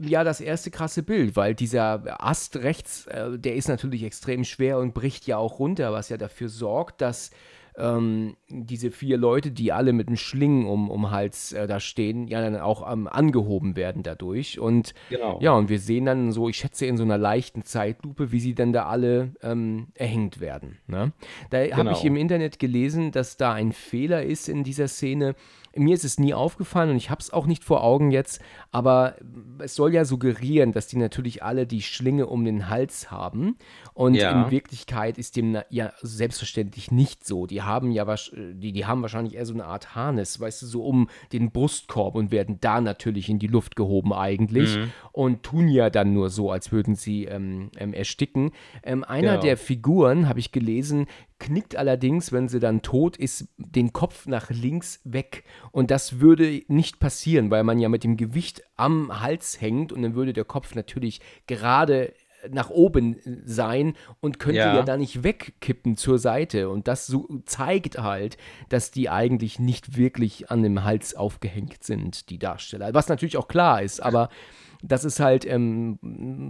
ja, 0.00 0.24
das 0.24 0.40
erste 0.40 0.70
krasse 0.70 1.02
Bild, 1.02 1.36
weil 1.36 1.54
dieser 1.54 2.22
Ast 2.24 2.56
rechts, 2.58 3.06
äh, 3.06 3.38
der 3.38 3.56
ist 3.56 3.68
natürlich 3.68 4.04
extrem 4.04 4.44
schwer 4.44 4.78
und 4.78 4.94
bricht 4.94 5.26
ja 5.26 5.38
auch 5.38 5.58
runter, 5.60 5.92
was 5.92 6.08
ja 6.10 6.16
dafür 6.18 6.48
sorgt, 6.50 7.00
dass, 7.02 7.30
ähm, 7.78 8.36
diese 8.48 8.90
4 8.90 9.16
Leute, 9.18 9.50
die 9.50 9.72
alle 9.72 9.92
mit 9.92 10.08
'nem 10.08 10.16
Schlingen 10.16 10.66
um 10.66 10.90
um 10.90 11.10
Hals, 11.10 11.52
äh, 11.52 11.66
da 11.66 11.80
stehen, 11.80 12.28
ja 12.28 12.40
dann 12.40 12.56
auch, 12.56 12.90
ähm, 12.90 13.06
angehoben 13.08 13.76
werden 13.76 14.02
dadurch. 14.02 14.58
Und 14.58 14.94
Genau. 15.10 15.38
ja, 15.42 15.52
und 15.52 15.68
wir 15.68 15.78
sehen 15.78 16.06
dann 16.06 16.32
so, 16.32 16.48
ich 16.48 16.56
schätze 16.58 16.86
in 16.86 16.96
so 16.96 17.04
'ner 17.04 17.18
leichten 17.18 17.64
Zeitlupe, 17.64 18.32
wie 18.32 18.40
sie 18.40 18.54
dann 18.54 18.72
da 18.72 18.86
alle, 18.86 19.32
ähm, 19.42 19.88
erhängt 19.94 20.40
werden, 20.40 20.78
ne? 20.86 21.12
Da 21.50 21.58
habe 21.58 21.92
ich 21.92 22.02
Genau. 22.02 22.06
im 22.06 22.16
Internet 22.16 22.58
gelesen, 22.58 23.12
dass 23.12 23.36
da 23.36 23.52
ein 23.52 23.72
Fehler 23.72 24.22
ist 24.22 24.48
in 24.48 24.64
dieser 24.64 24.88
Szene. 24.88 25.34
Mir 25.76 25.94
ist 25.94 26.04
es 26.04 26.18
nie 26.18 26.34
aufgefallen 26.34 26.90
und 26.90 26.96
ich 26.96 27.10
habe 27.10 27.20
es 27.20 27.32
auch 27.32 27.46
nicht 27.46 27.64
vor 27.64 27.82
Augen 27.84 28.10
jetzt, 28.10 28.40
aber 28.70 29.16
es 29.58 29.74
soll 29.74 29.92
ja 29.94 30.04
suggerieren, 30.04 30.72
dass 30.72 30.86
die 30.86 30.96
natürlich 30.96 31.42
alle 31.42 31.66
die 31.66 31.82
Schlinge 31.82 32.26
um 32.26 32.44
den 32.44 32.68
Hals 32.68 33.10
haben 33.10 33.56
und 33.94 34.14
Ja. 34.14 34.30
in 34.46 34.50
Wirklichkeit 34.50 35.18
ist 35.18 35.36
dem 35.36 35.58
ja 35.70 35.92
selbstverständlich 36.02 36.90
nicht 36.90 37.24
so. 37.26 37.46
Die 37.46 37.62
haben 37.62 37.90
ja 37.90 38.06
die 38.54 38.72
die 38.72 38.86
haben 38.86 39.02
wahrscheinlich 39.02 39.34
eher 39.34 39.46
so 39.46 39.54
'ne 39.54 39.64
Art 39.66 39.94
Harness, 39.94 40.40
weißt 40.40 40.62
du, 40.62 40.66
so 40.66 40.84
um 40.84 41.08
den 41.32 41.50
Brustkorb 41.50 42.14
und 42.14 42.30
werden 42.30 42.58
da 42.60 42.80
natürlich 42.80 43.28
in 43.28 43.38
die 43.38 43.46
Luft 43.46 43.76
gehoben 43.76 44.12
eigentlich 44.12 44.76
Mhm. 44.78 44.92
und 45.12 45.42
tun 45.42 45.68
ja 45.68 45.90
dann 45.90 46.12
nur 46.12 46.30
so, 46.30 46.50
als 46.50 46.72
würden 46.72 46.94
sie, 46.94 47.24
ähm, 47.24 47.70
ähm, 47.78 47.92
ersticken. 47.92 48.52
Ähm, 48.82 49.04
einer 49.04 49.32
Genau. 49.32 49.42
der 49.42 49.56
Figuren, 49.56 50.28
habe 50.28 50.38
ich 50.40 50.52
gelesen, 50.52 51.06
knickt 51.38 51.76
allerdings, 51.76 52.32
wenn 52.32 52.48
sie 52.48 52.60
dann 52.60 52.82
tot 52.82 53.16
ist, 53.16 53.48
den 53.58 53.92
Kopf 53.92 54.26
nach 54.26 54.50
links 54.50 55.00
weg. 55.04 55.44
Und 55.70 55.90
das 55.90 56.20
würde 56.20 56.62
nicht 56.68 56.98
passieren, 56.98 57.50
weil 57.50 57.62
man 57.64 57.78
ja 57.78 57.88
mit 57.88 58.04
dem 58.04 58.16
Gewicht 58.16 58.62
am 58.76 59.20
Hals 59.20 59.60
hängt 59.60 59.92
und 59.92 60.02
dann 60.02 60.14
würde 60.14 60.32
der 60.32 60.44
Kopf 60.44 60.74
natürlich 60.74 61.20
gerade 61.46 62.14
nach 62.50 62.70
oben 62.70 63.16
sein 63.44 63.94
und 64.20 64.38
könnte 64.38 64.58
ja, 64.60 64.74
Ja. 64.76 64.82
da 64.82 64.96
nicht 64.96 65.24
wegkippen 65.24 65.96
zur 65.96 66.18
Seite. 66.18 66.68
Und 66.68 66.86
das 66.86 67.06
so 67.06 67.28
zeigt 67.44 67.98
halt, 67.98 68.36
dass 68.68 68.90
die 68.90 69.08
eigentlich 69.10 69.58
nicht 69.58 69.96
wirklich 69.96 70.50
an 70.50 70.62
dem 70.62 70.84
Hals 70.84 71.14
aufgehängt 71.16 71.82
sind, 71.82 72.30
die 72.30 72.38
Darsteller. 72.38 72.94
Was 72.94 73.08
natürlich 73.08 73.36
auch 73.36 73.48
klar 73.48 73.82
ist, 73.82 74.00
aber 74.00 74.28
das 74.88 75.04
ist 75.04 75.20
halt, 75.20 75.44
ähm, 75.46 75.98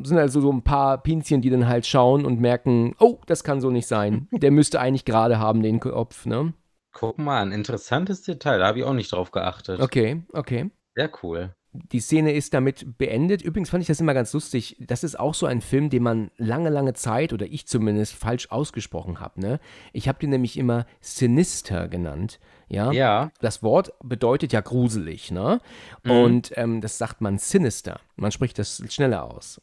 sind 0.05 0.19
also 0.19 0.40
so 0.40 0.52
ein 0.52 0.62
paar 0.62 1.02
Pinzchen, 1.02 1.40
die 1.43 1.50
dann 1.50 1.66
halt 1.69 1.87
schauen 1.87 2.25
und 2.25 2.40
merken, 2.40 2.95
oh, 2.99 3.19
das 3.26 3.45
kann 3.45 3.61
so 3.61 3.71
nicht 3.71 3.87
sein. 3.87 4.28
Der 4.33 4.50
müsste 4.50 4.81
eigentlich 4.81 5.05
gerade 5.05 5.38
haben, 5.38 5.62
den 5.62 5.81
Kopf, 5.81 6.26
ne? 6.26 6.52
Guck 6.93 7.19
mal, 7.19 7.43
'n 7.43 7.52
interessantes 7.52 8.23
Detail, 8.23 8.59
da 8.59 8.66
habe 8.69 8.78
ich 8.78 8.85
auch 8.85 8.95
nicht 8.95 9.12
drauf 9.12 9.31
geachtet. 9.31 9.81
Okay, 9.81 10.23
okay. 10.33 10.71
Sehr 10.95 11.11
cool. 11.23 11.55
die 11.93 12.00
Szene 12.00 12.33
ist 12.33 12.55
damit 12.55 12.97
beendet. 12.97 13.43
Übrigens 13.43 13.69
fand 13.69 13.83
ich 13.83 13.88
das 13.88 14.00
immer 14.00 14.14
ganz 14.14 14.33
lustig. 14.33 14.76
Das 14.81 15.05
ist 15.05 15.21
auch 15.21 15.35
so 15.35 15.45
ein 15.45 15.61
Film, 15.61 15.90
den 15.90 16.02
man 16.02 16.31
lange, 16.38 16.71
lange 16.71 16.95
Zeit, 16.95 17.35
oder 17.35 17.45
ich 17.45 17.66
zumindest, 17.66 18.14
falsch 18.14 18.50
ausgesprochen 18.50 19.21
habe. 19.21 19.38
Ne? 19.40 19.61
Ich 19.93 20.09
habe 20.09 20.19
den 20.19 20.31
nämlich 20.31 20.57
immer 20.57 20.87
Sinister 21.02 21.87
genannt. 21.88 22.40
Ja? 22.68 22.92
Ja. 22.92 23.30
Das 23.40 23.62
Wort 23.62 23.92
bedeutet 24.02 24.52
ja 24.52 24.61
gruselig, 24.61 25.30
ne? 25.30 25.61
Mhm. 26.02 26.11
Und 26.11 26.52
ähm, 26.56 26.80
das 26.80 26.99
sagt 26.99 27.20
man 27.20 27.38
Sinister. 27.38 28.00
Man 28.16 28.32
spricht 28.32 28.58
das 28.58 28.82
schneller 28.88 29.25
aus. 29.25 29.61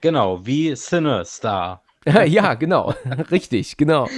Genau, 0.00 0.44
wie 0.46 0.74
Sinister. 0.74 1.82
ja, 2.26 2.54
genau. 2.54 2.94
Richtig, 3.30 3.76
genau. 3.76 4.08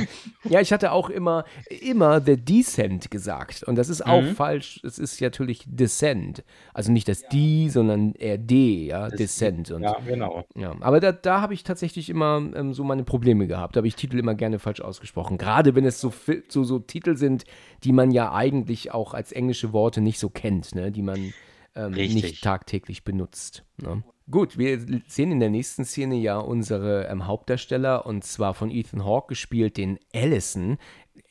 Ja, 0.44 0.60
ich 0.60 0.72
hatte 0.72 0.92
auch 0.92 1.08
immer, 1.10 1.44
immer 1.80 2.20
The 2.20 2.36
Descent 2.36 3.10
gesagt. 3.10 3.62
Und 3.62 3.76
das 3.76 3.88
ist 3.88 4.04
auch 4.06 4.20
Mhm. 4.22 4.34
falsch. 4.34 4.80
Es 4.84 4.98
ist 4.98 5.20
natürlich 5.20 5.64
Descent. 5.66 6.44
Also 6.74 6.92
nicht 6.92 7.08
das 7.08 7.22
D, 7.28 7.68
sondern 7.68 8.12
eher 8.12 8.36
D, 8.38 8.86
ja, 8.86 9.08
Descent. 9.08 9.70
Und, 9.70 9.82
Ja, 9.82 9.96
genau. 10.06 10.44
ja. 10.54 10.74
Aber 10.80 11.00
da, 11.00 11.12
da 11.12 11.40
habe 11.40 11.54
ich 11.54 11.64
tatsächlich 11.64 12.10
immer 12.10 12.42
ähm, 12.54 12.74
so 12.74 12.84
meine 12.84 13.04
Probleme 13.04 13.46
gehabt. 13.46 13.76
Da 13.76 13.78
habe 13.78 13.88
ich 13.88 13.96
Titel 13.96 14.18
immer 14.18 14.34
gerne 14.34 14.58
falsch 14.58 14.80
ausgesprochen. 14.80 15.38
Gerade 15.38 15.74
wenn 15.74 15.84
es 15.86 16.00
so, 16.00 16.12
so, 16.48 16.64
so 16.64 16.78
Titel 16.78 17.16
sind, 17.16 17.44
die 17.84 17.92
man 17.92 18.10
ja 18.10 18.32
eigentlich 18.32 18.92
auch 18.92 19.14
als 19.14 19.32
englische 19.32 19.72
Worte 19.72 20.00
nicht 20.00 20.18
so 20.18 20.28
kennt, 20.28 20.74
ne? 20.74 20.92
die 20.92 21.02
man 21.02 21.32
ähm, 21.74 21.92
nicht 21.92 22.42
tagtäglich 22.44 23.04
benutzt. 23.04 23.64
Ne? 23.80 24.02
Gut, 24.30 24.58
wir 24.58 24.78
sehen 25.06 25.32
in 25.32 25.40
der 25.40 25.48
nächsten 25.48 25.84
Szene 25.84 26.16
ja 26.16 26.38
unsere 26.38 27.06
ähm, 27.06 27.26
Hauptdarsteller 27.26 28.04
und 28.04 28.24
zwar 28.24 28.52
von 28.52 28.70
Ethan 28.70 29.04
Hawke 29.04 29.28
gespielt, 29.28 29.76
den 29.78 29.98
Allison. 30.14 30.76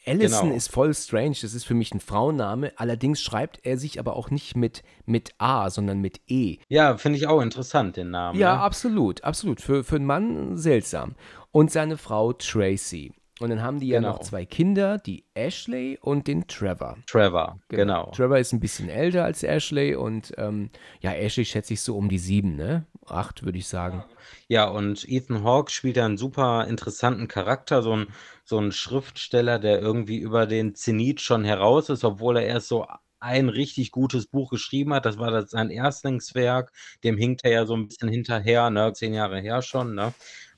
Allison 0.06 0.48
Genau. 0.48 0.56
ist 0.56 0.72
voll 0.72 0.94
strange, 0.96 1.36
das 1.42 1.54
ist 1.54 1.66
für 1.66 1.74
mich 1.74 1.94
ein 1.94 2.00
Frauenname. 2.00 2.72
Allerdings 2.78 3.22
schreibt 3.22 3.66
er 3.66 3.78
sich 3.78 4.00
aber 4.00 4.16
auch 4.16 4.32
nicht 4.32 4.56
mit, 4.56 4.82
mit 5.06 5.34
A, 5.38 5.70
sondern 5.70 6.00
mit 6.00 6.22
E. 6.28 6.58
Ja, 6.70 6.98
finde 6.98 7.18
ich 7.18 7.28
auch 7.28 7.42
interessant, 7.42 7.98
den 7.98 8.12
Namen. 8.12 8.40
Ja, 8.40 8.56
ne? 8.56 8.62
absolut, 8.62 9.24
absolut. 9.24 9.62
Für, 9.62 9.84
für 9.84 9.98
einen 9.98 10.06
Mann 10.06 10.58
seltsam. 10.58 11.16
Und 11.52 11.72
seine 11.72 11.98
Frau 11.98 12.34
Tracy. 12.34 13.12
Und 13.40 13.52
dann 13.52 13.62
haben 13.62 13.80
die 13.80 13.88
ja 13.88 14.00
Genau. 14.00 14.14
noch 14.14 14.20
zwei 14.20 14.46
Kinder, 14.46 14.98
die 14.98 15.26
Ashley 15.36 16.00
und 16.02 16.28
den 16.28 16.48
Trevor. 16.48 16.98
Trevor, 17.06 17.60
genau. 17.70 18.12
Trevor 18.16 18.38
ist 18.40 18.52
ein 18.52 18.60
bisschen 18.60 18.90
älter 18.90 19.24
als 19.26 19.44
Ashley 19.44 19.96
und 19.96 20.34
ähm, 20.38 20.72
ja, 21.02 21.12
Ashley 21.14 21.46
schätze 21.46 21.74
ich 21.74 21.82
so 21.82 21.96
um 21.96 22.10
die 22.10 22.18
sieben, 22.18 22.56
ne? 22.56 22.86
Acht, 23.06 23.44
würde 23.44 23.60
ich 23.60 23.68
sagen. 23.68 24.04
Ja, 24.48 24.68
und 24.68 25.08
Ethan 25.08 25.44
Hawke 25.44 25.72
spielt 25.72 25.98
da 25.98 26.06
einen 26.06 26.18
super 26.18 26.66
interessanten 26.68 27.28
Charakter, 27.28 27.82
so 27.84 27.96
ein, 27.96 28.08
so 28.44 28.58
ein 28.60 28.72
Schriftsteller, 28.72 29.60
der 29.60 29.80
irgendwie 29.82 30.18
über 30.18 30.48
den 30.48 30.74
Zenit 30.76 31.22
schon 31.22 31.44
heraus 31.46 31.90
ist, 31.90 32.04
obwohl 32.04 32.38
er 32.38 32.46
erst 32.46 32.68
so 32.70 32.88
ein 33.20 33.50
richtig 33.50 33.92
gutes 33.92 34.28
Buch 34.28 34.52
geschrieben 34.52 34.94
hat. 34.94 35.06
Das 35.06 35.18
war 35.18 35.32
das 35.32 35.50
sein 35.52 35.70
Erstlingswerk. 35.72 36.72
Dem 37.04 37.18
hinkt 37.18 37.44
er 37.46 37.52
ja 37.52 37.66
so 37.66 37.76
ein 37.76 37.88
bisschen 37.88 38.10
hinterher, 38.10 38.70
ne? 38.70 38.94
Zehn 38.94 39.14
Jahre 39.14 39.40
her 39.40 39.62
schon, 39.62 39.96
ne? 39.96 40.14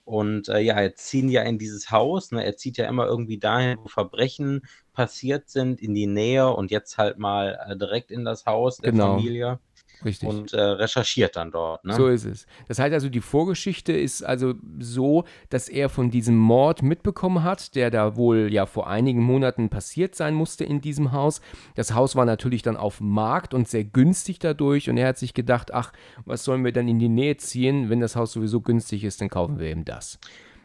Und 0.10 0.50
äh, 0.50 0.60
ja, 0.60 0.82
jetzt 0.82 1.06
ziehen 1.08 1.30
ja 1.30 1.44
in 1.44 1.60
dieses 1.60 1.92
Haus, 1.92 2.32
ne? 2.32 2.44
Er 2.44 2.58
zieht 2.58 2.78
ja 2.78 2.88
immer 2.88 3.06
irgendwie 3.06 3.38
dahin, 3.38 3.78
wo 3.78 3.88
Verbrechen 3.88 4.64
passiert 4.92 5.50
sind, 5.50 5.80
in 5.80 5.94
die 5.94 6.08
Nähe 6.08 6.50
und 6.50 6.72
jetzt 6.72 6.98
halt 6.98 7.20
mal 7.20 7.60
äh, 7.68 7.78
direkt 7.78 8.10
in 8.10 8.26
das 8.26 8.48
Haus 8.48 8.78
der 8.78 8.92
Genau. 8.92 9.16
Familie 9.16 9.60
Richtig. 10.04 10.30
und 10.30 10.54
äh, 10.54 10.62
recherchiert 10.62 11.36
dann 11.36 11.52
dort, 11.52 11.84
ne? 11.86 11.94
So 11.94 12.08
ist 12.08 12.26
es. 12.26 12.46
Das 12.68 12.80
heißt 12.80 12.94
also, 12.94 13.10
die 13.10 13.22
Vorgeschichte 13.22 13.94
ist 13.94 14.24
also 14.24 14.54
so, 14.80 15.26
dass 15.50 15.70
er 15.70 15.90
von 15.90 16.10
diesem 16.12 16.38
Mord 16.38 16.82
mitbekommen 16.82 17.44
hat, 17.44 17.76
der 17.76 17.92
da 17.92 18.16
wohl 18.16 18.52
ja 18.52 18.66
vor 18.66 18.90
einigen 18.90 19.22
Monaten 19.22 19.70
passiert 19.70 20.16
sein 20.16 20.34
musste 20.34 20.64
in 20.64 20.82
diesem 20.82 21.12
Haus. 21.12 21.42
Das 21.76 21.94
Haus 21.94 22.16
war 22.16 22.26
natürlich 22.26 22.62
dann 22.62 22.78
auf 22.78 23.02
Markt 23.02 23.54
und 23.54 23.68
sehr 23.68 23.84
günstig 23.84 24.40
dadurch 24.40 24.90
und 24.90 24.98
er 24.98 25.10
hat 25.10 25.18
sich 25.18 25.34
gedacht, 25.34 25.74
ach, 25.74 25.92
was 26.26 26.44
sollen 26.44 26.64
wir 26.64 26.72
dann 26.72 26.88
in 26.88 27.00
die 27.00 27.10
Nähe 27.10 27.38
ziehen, 27.38 27.90
wenn 27.90 28.00
das 28.00 28.16
Haus 28.16 28.32
sowieso 28.32 28.62
günstig 28.62 29.04
ist, 29.04 29.22
dann 29.22 29.30
kaufen 29.30 29.60
wir 29.60 29.68
eben 29.68 29.86
das. 29.86 30.20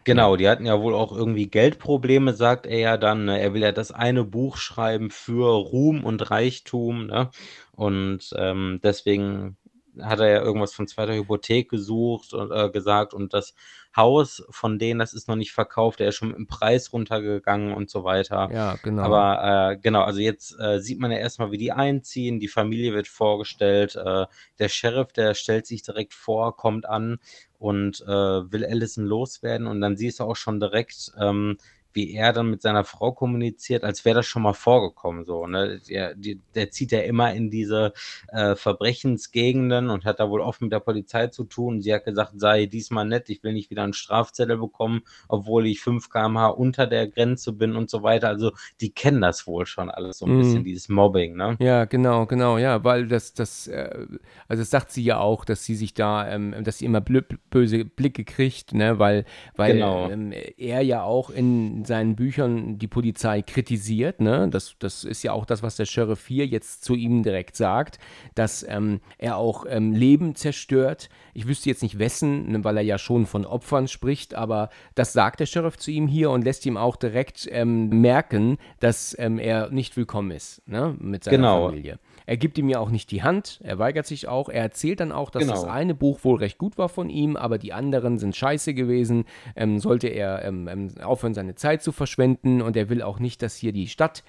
Genau, 0.04 0.36
die 0.36 0.48
hatten 0.48 0.66
ja 0.66 0.80
wohl 0.82 0.94
auch 0.94 1.16
irgendwie 1.16 1.46
Geldprobleme, 1.46 2.34
sagt 2.34 2.66
er 2.66 2.78
ja 2.78 2.96
dann. 2.98 3.24
Ne? 3.24 3.40
Er 3.40 3.54
will 3.54 3.62
ja 3.62 3.72
das 3.72 3.90
eine 3.90 4.22
Buch 4.22 4.58
schreiben 4.58 5.10
für 5.10 5.50
Ruhm 5.54 6.04
und 6.04 6.30
Reichtum, 6.30 7.06
ne? 7.06 7.30
Und 7.76 8.35
ähm, 8.37 8.81
deswegen 8.83 9.57
hat 10.00 10.21
er 10.21 10.28
ja 10.28 10.43
irgendwas 10.43 10.75
von 10.75 10.88
zweiter 10.88 11.14
Hypothek 11.14 11.69
gesucht 11.71 12.35
und 12.35 12.50
äh, 12.50 12.71
gesagt 12.71 13.14
und 13.14 13.33
das 13.33 13.54
Haus 13.97 14.45
von 14.50 14.78
denen, 14.78 14.99
das 14.99 15.14
ist 15.14 15.28
noch 15.28 15.37
nicht 15.37 15.52
verkauft, 15.52 16.00
der 16.00 16.09
ist 16.09 16.16
schon 16.16 16.35
im 16.35 16.49
Preis 16.49 16.93
runtergegangen 16.93 17.73
und 17.73 17.90
so 17.90 18.02
weiter. 18.02 18.50
Ja, 18.52 18.76
genau. 18.83 19.02
Aber 19.02 19.73
äh, 19.73 19.76
genau, 19.76 20.02
also 20.02 20.19
jetzt 20.19 20.59
äh, 20.59 20.81
sieht 20.81 20.99
man 20.99 21.12
ja 21.12 21.19
erstmal, 21.19 21.52
wie 21.52 21.59
die 21.59 21.73
einziehen, 21.73 22.40
die 22.40 22.49
Familie 22.49 22.93
wird 22.93 23.07
vorgestellt, 23.07 23.95
äh, 23.95 24.26
der 24.59 24.69
Sheriff, 24.69 25.12
der 25.12 25.35
stellt 25.35 25.66
sich 25.66 25.83
direkt 25.83 26.14
vor, 26.14 26.57
kommt 26.57 26.87
an 26.87 27.19
und 27.59 28.00
äh, 28.00 28.07
will 28.09 28.64
Allison 28.64 29.04
loswerden 29.04 29.69
und 29.69 29.81
dann 29.81 29.97
siehst 29.97 30.19
du 30.19 30.25
auch 30.25 30.37
schon 30.37 30.59
direkt, 30.59 31.12
ähm, 31.21 31.57
wie 31.94 32.12
er 32.14 32.32
dann 32.32 32.50
mit 32.50 32.62
seiner 32.62 32.84
Frau 32.84 33.12
kommuniziert, 33.12 33.84
als 33.84 34.04
wäre 34.04 34.16
das 34.16 34.26
schon 34.26 34.42
mal 34.42 34.52
vorgekommen. 34.52 35.24
So, 35.24 35.46
ne? 35.46 35.80
der, 35.88 36.14
der 36.54 36.70
zieht 36.70 36.92
ja 36.92 37.00
immer 37.00 37.32
in 37.32 37.50
diese 37.50 37.92
äh, 38.28 38.54
Verbrechensgegenden 38.56 39.90
und 39.90 40.04
hat 40.04 40.20
da 40.20 40.28
wohl 40.30 40.40
oft 40.40 40.60
mit 40.60 40.72
der 40.72 40.80
Polizei 40.80 41.28
zu 41.28 41.44
tun. 41.44 41.80
Sie 41.82 41.92
hat 41.94 42.04
gesagt, 42.04 42.32
sei 42.36 42.66
diesmal 42.66 43.06
nett, 43.06 43.30
ich 43.30 43.42
will 43.42 43.52
nicht 43.52 43.70
wieder 43.70 43.82
einen 43.84 43.92
Strafzettel 43.92 44.58
bekommen, 44.58 45.02
obwohl 45.28 45.66
ich 45.66 45.80
5 45.80 46.10
km/h 46.10 46.48
unter 46.48 46.86
der 46.86 47.08
Grenze 47.08 47.52
bin 47.52 47.76
und 47.76 47.90
so 47.90 48.02
weiter. 48.02 48.28
Also 48.28 48.52
die 48.80 48.90
kennen 48.92 49.20
das 49.20 49.46
wohl 49.46 49.66
schon 49.66 49.90
alles 49.90 50.18
so 50.18 50.26
ein 50.26 50.34
Mhm. 50.34 50.38
bisschen, 50.38 50.64
dieses 50.64 50.88
Mobbing, 50.88 51.36
ne? 51.36 51.56
Ja, 51.60 51.84
genau, 51.84 52.26
genau, 52.26 52.58
ja, 52.58 52.82
weil 52.84 53.06
das, 53.06 53.32
das, 53.34 53.68
äh, 53.68 54.06
also 54.48 54.62
das 54.62 54.70
sagt 54.70 54.90
sie 54.90 55.04
ja 55.04 55.18
auch, 55.18 55.44
dass 55.44 55.64
sie 55.64 55.74
sich 55.76 55.94
da, 55.94 56.28
ähm, 56.28 56.54
dass 56.64 56.78
sie 56.78 56.84
immer 56.86 57.00
böse 57.00 57.84
Blicke 57.84 58.24
kriegt, 58.24 58.74
ne, 58.74 58.98
weil, 58.98 59.24
weil 59.56 59.74
Genau. 59.74 60.08
ähm, 60.08 60.32
er 60.56 60.82
ja 60.82 61.02
auch 61.02 61.30
in 61.30 61.83
seinen 61.86 62.16
Büchern 62.16 62.78
die 62.78 62.86
Polizei 62.88 63.42
kritisiert, 63.42 64.20
ne, 64.20 64.48
das, 64.48 64.76
das 64.78 65.04
ist 65.04 65.22
ja 65.22 65.32
auch 65.32 65.44
das, 65.44 65.62
was 65.62 65.76
der 65.76 65.86
Sheriff 65.86 66.26
hier 66.26 66.46
jetzt 66.46 66.84
zu 66.84 66.94
ihm 66.94 67.22
direkt 67.22 67.56
sagt, 67.56 67.98
dass 68.34 68.64
ähm, 68.68 69.00
er 69.18 69.36
auch 69.36 69.64
ähm, 69.68 69.92
Leben 69.92 70.34
zerstört. 70.34 71.08
Ich 71.34 71.46
wüsste 71.46 71.68
jetzt 71.68 71.82
nicht 71.82 71.98
wessen, 71.98 72.50
ne, 72.50 72.64
weil 72.64 72.76
er 72.76 72.82
ja 72.82 72.98
schon 72.98 73.26
von 73.26 73.44
Opfern 73.44 73.88
spricht, 73.88 74.34
aber 74.34 74.70
das 74.94 75.12
sagt 75.12 75.40
der 75.40 75.46
Sheriff 75.46 75.76
zu 75.76 75.90
ihm 75.90 76.08
hier 76.08 76.30
und 76.30 76.44
lässt 76.44 76.66
ihm 76.66 76.76
auch 76.76 76.96
direkt 76.96 77.48
ähm, 77.50 77.88
merken, 78.00 78.58
dass 78.80 79.16
ähm, 79.18 79.38
er 79.38 79.70
nicht 79.70 79.96
willkommen 79.96 80.30
ist, 80.30 80.66
ne, 80.68 80.94
mit 80.98 81.24
seiner 81.24 81.36
Genau. 81.36 81.68
Familie. 81.68 81.98
Er 82.26 82.37
gibt 82.37 82.57
ihm 82.57 82.69
ja 82.69 82.78
auch 82.78 82.90
nicht 82.90 83.11
die 83.11 83.23
Hand, 83.23 83.61
er 83.62 83.78
weigert 83.78 84.07
sich 84.07 84.28
auch. 84.28 84.49
Er 84.49 84.62
erzählt 84.62 85.00
dann 85.00 85.12
auch, 85.12 85.31
dass 85.31 85.47
das 85.47 85.62
Genau. 85.62 85.73
eine 85.73 85.95
Buch 85.95 86.21
wohl 86.25 86.38
recht 86.38 86.57
gut 86.59 86.78
war 86.78 86.88
von 86.88 87.11
ihm, 87.11 87.37
aber 87.37 87.59
die 87.59 87.73
anderen 87.73 88.19
sind 88.19 88.35
scheiße 88.35 88.73
gewesen. 88.73 89.26
Ähm, 89.57 89.78
sollte 89.78 90.09
er 90.09 90.43
ähm, 90.45 90.66
ähm, 90.69 90.88
aufhören, 91.02 91.35
seine 91.35 91.54
Zeit 91.54 91.83
zu 91.83 91.93
verschwenden 91.93 92.62
und 92.62 92.76
er 92.76 92.88
will 92.88 93.02
auch 93.02 93.19
nicht, 93.19 93.43
dass 93.43 93.57
hier 93.57 93.73
die 93.73 93.88
Stadt 93.88 94.25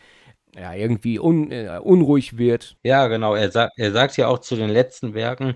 ja, 0.55 0.73
irgendwie 0.73 1.19
un, 1.19 1.51
äh, 1.51 1.79
unruhig 1.81 2.37
wird. 2.37 2.77
Ja, 2.83 3.07
genau. 3.07 3.35
Er, 3.35 3.51
sagt 3.51 3.73
er 3.77 3.91
sagt 3.91 4.17
ja 4.17 4.27
auch 4.27 4.39
zu 4.39 4.55
den 4.55 4.69
letzten 4.69 5.13
Werken, 5.13 5.55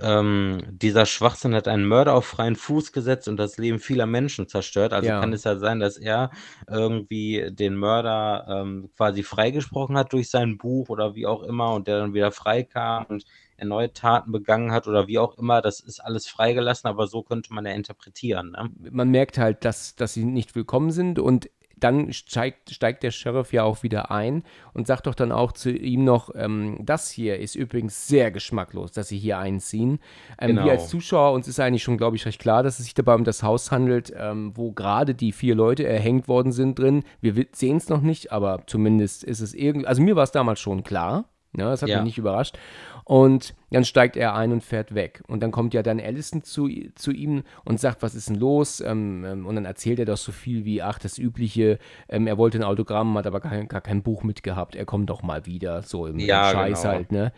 ähm, 0.00 0.62
dieser 0.70 1.06
Schwachsinn 1.06 1.54
hat 1.54 1.66
einen 1.68 1.84
Mörder 1.86 2.14
auf 2.14 2.24
freien 2.24 2.56
Fuß 2.56 2.92
gesetzt 2.92 3.28
und 3.28 3.36
das 3.36 3.58
Leben 3.58 3.78
vieler 3.78 4.06
Menschen 4.06 4.48
zerstört. 4.48 4.92
Also 4.92 5.08
Ja. 5.08 5.20
kann 5.20 5.32
es 5.32 5.44
ja 5.44 5.56
sein, 5.58 5.80
dass 5.80 5.96
er 5.96 6.30
irgendwie 6.68 7.48
den 7.50 7.76
Mörder 7.76 8.46
ähm, 8.48 8.90
quasi 8.96 9.22
freigesprochen 9.22 9.96
hat 9.96 10.12
durch 10.12 10.30
sein 10.30 10.56
Buch 10.58 10.88
oder 10.88 11.14
wie 11.14 11.26
auch 11.26 11.42
immer 11.42 11.74
und 11.74 11.88
der 11.88 11.98
dann 11.98 12.14
wieder 12.14 12.32
freikam 12.32 13.06
und 13.08 13.24
erneut 13.56 13.94
Taten 13.94 14.30
begangen 14.30 14.70
hat 14.70 14.86
oder 14.86 15.08
wie 15.08 15.18
auch 15.18 15.36
immer. 15.36 15.60
Das 15.62 15.80
ist 15.80 16.00
alles 16.00 16.28
freigelassen, 16.28 16.88
aber 16.88 17.06
so 17.08 17.22
könnte 17.22 17.52
man 17.52 17.66
ja 17.66 17.72
interpretieren. 17.72 18.52
Ne? 18.52 18.70
Man 18.92 19.10
merkt 19.10 19.36
halt, 19.36 19.64
dass, 19.64 19.96
dass 19.96 20.14
sie 20.14 20.24
nicht 20.24 20.54
willkommen 20.54 20.92
sind 20.92 21.18
und 21.18 21.50
dann 21.80 22.12
steigt, 22.12 22.70
steigt 22.70 23.02
der 23.02 23.10
Sheriff 23.10 23.52
ja 23.52 23.62
auch 23.64 23.82
wieder 23.82 24.10
ein 24.10 24.42
und 24.74 24.86
sagt 24.86 25.06
doch 25.06 25.14
dann 25.14 25.32
auch 25.32 25.52
zu 25.52 25.70
ihm 25.70 26.04
noch, 26.04 26.30
ähm, 26.34 26.78
das 26.80 27.10
hier 27.10 27.38
ist 27.38 27.54
übrigens 27.54 28.06
sehr 28.08 28.30
geschmacklos, 28.30 28.92
dass 28.92 29.08
sie 29.08 29.18
hier 29.18 29.38
einziehen. 29.38 29.98
Ähm, 30.40 30.48
Genau. 30.48 30.64
Wir 30.64 30.72
als 30.72 30.88
Zuschauer, 30.88 31.32
uns 31.32 31.46
ist 31.48 31.60
eigentlich 31.60 31.82
schon, 31.82 31.98
glaube 31.98 32.16
ich, 32.16 32.24
recht 32.26 32.40
klar, 32.40 32.62
dass 32.62 32.78
es 32.78 32.84
sich 32.86 32.94
dabei 32.94 33.14
um 33.14 33.24
das 33.24 33.42
Haus 33.42 33.70
handelt, 33.70 34.12
ähm, 34.16 34.52
wo 34.54 34.72
gerade 34.72 35.14
die 35.14 35.32
vier 35.32 35.54
Leute 35.54 35.86
erhängt 35.86 36.26
worden 36.28 36.52
sind 36.52 36.78
drin. 36.78 37.04
Wir 37.20 37.46
sehen 37.52 37.76
es 37.76 37.88
noch 37.88 38.00
nicht, 38.00 38.32
aber 38.32 38.62
zumindest 38.66 39.24
ist 39.24 39.40
es 39.40 39.54
irgendwie, 39.54 39.86
also 39.86 40.02
mir 40.02 40.16
war 40.16 40.24
es 40.24 40.32
damals 40.32 40.60
schon 40.60 40.82
klar. 40.82 41.24
Ja, 41.56 41.70
das 41.70 41.80
hat 41.82 41.88
Ja. 41.88 41.96
mich 41.98 42.04
nicht 42.06 42.18
überrascht. 42.18 42.58
Und 43.08 43.54
dann 43.70 43.86
steigt 43.86 44.18
er 44.18 44.34
ein 44.34 44.52
und 44.52 44.62
fährt 44.62 44.94
weg. 44.94 45.22
Und 45.28 45.42
dann 45.42 45.50
kommt 45.50 45.72
ja 45.72 45.82
dann 45.82 45.98
Allison 45.98 46.42
zu, 46.42 46.68
zu 46.94 47.10
ihm 47.10 47.42
und 47.64 47.80
sagt, 47.80 48.02
was 48.02 48.14
ist 48.14 48.28
denn 48.28 48.36
los? 48.36 48.82
Ähm, 48.82 49.24
ähm, 49.24 49.46
und 49.46 49.54
dann 49.54 49.64
erzählt 49.64 49.98
er 49.98 50.04
doch 50.04 50.18
so 50.18 50.30
viel 50.30 50.66
wie, 50.66 50.82
ach, 50.82 50.98
das 50.98 51.16
Übliche, 51.16 51.78
ähm, 52.10 52.26
er 52.26 52.36
wollte 52.36 52.58
ein 52.58 52.64
Autogramm, 52.64 53.16
hat 53.16 53.26
aber 53.26 53.40
gar, 53.40 53.64
gar 53.64 53.80
kein 53.80 54.02
Buch 54.02 54.24
mitgehabt, 54.24 54.76
er 54.76 54.84
kommt 54.84 55.08
doch 55.08 55.22
mal 55.22 55.46
wieder, 55.46 55.80
so 55.80 56.06
im, 56.06 56.18
Ja, 56.18 56.50
Scheiß 56.52 56.82
genau. 56.82 56.92
halt, 56.94 57.10
ne? 57.10 57.32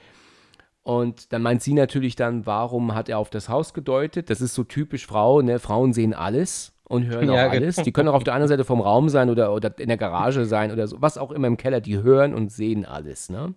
Und 0.83 1.33
dann 1.33 1.43
meint 1.43 1.63
sie 1.63 1.75
natürlich 1.75 2.17
dann, 2.17 2.47
warum 2.47 2.93
hat 2.97 3.09
er 3.09 3.19
auf 3.19 3.31
das 3.31 3.49
Haus 3.49 3.73
gedeutet? 3.73 4.29
Das 4.29 4.41
ist 4.41 4.55
so 4.57 4.65
typisch 4.65 5.07
Frau, 5.07 5.41
ne? 5.41 5.61
Frauen 5.61 5.93
sehen 5.93 6.15
alles 6.15 6.73
und 6.83 7.07
hören 7.07 7.31
auch 7.31 7.35
Ja, 7.37 7.49
alles. 7.49 7.77
genau. 7.77 7.85
Die 7.85 7.93
können 7.93 8.09
auch 8.09 8.15
auf 8.15 8.25
der 8.25 8.35
anderen 8.35 8.49
Seite 8.49 8.65
vom 8.65 8.81
Raum 8.81 9.09
sein 9.09 9.31
oder, 9.31 9.55
oder 9.55 9.79
in 9.79 9.87
der 9.87 9.99
Garage 9.99 10.47
sein 10.47 10.73
oder 10.73 10.89
so, 10.89 11.01
was 11.01 11.17
auch 11.17 11.31
immer 11.31 11.47
im 11.47 11.57
Keller, 11.57 11.81
die 11.81 12.03
hören 12.03 12.35
und 12.35 12.51
sehen 12.51 12.85
alles, 12.85 13.31
ne? 13.31 13.55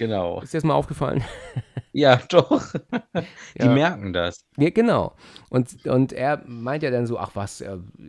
Genau. 0.00 0.40
Ist 0.40 0.54
dir 0.54 0.58
das 0.58 0.64
mal 0.64 0.74
aufgefallen? 0.74 1.22
Ja, 1.92 2.20
doch. 2.28 2.72
Die 3.60 3.66
Ja. 3.66 3.74
merken 3.74 4.12
das. 4.12 4.44
Ja, 4.56 4.70
genau. 4.70 5.12
Und, 5.48 5.84
und 5.86 6.12
er 6.12 6.40
meint 6.46 6.84
ja 6.84 6.90
dann 6.92 7.04
so, 7.04 7.18
ach 7.18 7.32
was, 7.34 7.64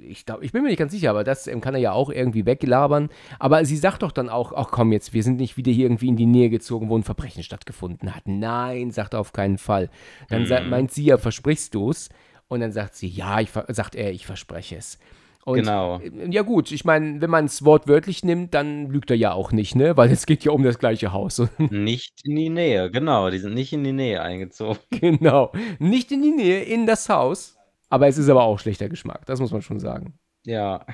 ich 0.07 0.23
glaube, 0.27 0.45
ich 0.45 0.51
bin 0.51 0.61
mir 0.61 0.69
nicht 0.69 0.77
ganz 0.77 0.91
sicher, 0.91 1.09
aber 1.09 1.23
das 1.23 1.47
ähm, 1.47 1.61
kann 1.61 1.73
er 1.73 1.79
ja 1.79 1.91
auch 1.91 2.11
irgendwie 2.11 2.45
weglabern. 2.45 3.09
Aber 3.39 3.65
sie 3.65 3.77
sagt 3.77 4.03
doch 4.03 4.11
dann 4.11 4.29
auch, 4.29 4.53
ach 4.53 4.67
komm 4.69 4.91
jetzt, 4.91 5.13
wir 5.13 5.23
sind 5.23 5.37
nicht 5.37 5.57
wieder 5.57 5.71
hier 5.71 5.85
irgendwie 5.87 6.09
in 6.09 6.15
die 6.15 6.27
Nähe 6.27 6.51
gezogen, 6.51 6.89
wo 6.89 6.95
ein 6.95 7.01
Verbrechen 7.01 7.41
stattgefunden 7.41 8.13
hat. 8.15 8.27
Nein, 8.27 8.91
sagt 8.91 9.15
er 9.15 9.19
auf 9.19 9.33
keinen 9.33 9.57
Fall. 9.57 9.89
Dann 10.29 10.43
Mhm. 10.43 10.69
meint 10.69 10.91
sie 10.91 11.05
ja, 11.05 11.17
versprichst 11.17 11.73
du's? 11.73 12.09
Und 12.47 12.59
dann 12.59 12.71
sagt 12.73 12.93
sie, 12.93 13.07
ja, 13.07 13.39
ich, 13.39 13.49
sagt 13.69 13.95
er, 13.95 14.11
ich 14.11 14.27
verspreche 14.27 14.75
es. 14.75 14.99
Und, 15.45 15.57
Genau. 15.59 15.99
äh, 15.99 16.29
Ja 16.29 16.43
gut, 16.43 16.71
ich 16.71 16.85
meine, 16.85 17.21
wenn 17.21 17.29
man 17.29 17.45
es 17.45 17.65
wortwörtlich 17.65 18.23
nimmt, 18.23 18.53
dann 18.53 18.89
lügt 18.89 19.09
er 19.09 19.17
ja 19.17 19.33
auch 19.33 19.51
nicht, 19.51 19.75
ne? 19.75 19.97
Weil 19.97 20.11
es 20.11 20.25
geht 20.25 20.43
ja 20.43 20.51
um 20.51 20.63
das 20.63 20.77
gleiche 20.79 21.11
Haus. 21.13 21.39
Nicht 21.69 22.21
in 22.23 22.35
die 22.35 22.49
Nähe, 22.49 22.91
genau. 22.91 23.29
Die 23.29 23.39
sind 23.39 23.53
nicht 23.55 23.73
in 23.73 23.83
die 23.83 23.93
Nähe 23.93 24.21
eingezogen. 24.21 24.79
Genau. 24.91 25.51
Nicht 25.79 26.11
in 26.11 26.21
die 26.21 26.31
Nähe, 26.31 26.63
in 26.63 26.85
das 26.85 27.09
Haus. 27.09 27.57
Aber 27.89 28.07
es 28.07 28.17
ist 28.17 28.29
aber 28.29 28.43
auch 28.43 28.59
schlechter 28.59 28.87
Geschmack, 28.87 29.25
das 29.25 29.39
muss 29.39 29.51
man 29.51 29.61
schon 29.61 29.79
sagen. 29.79 30.13
Ja. 30.45 30.85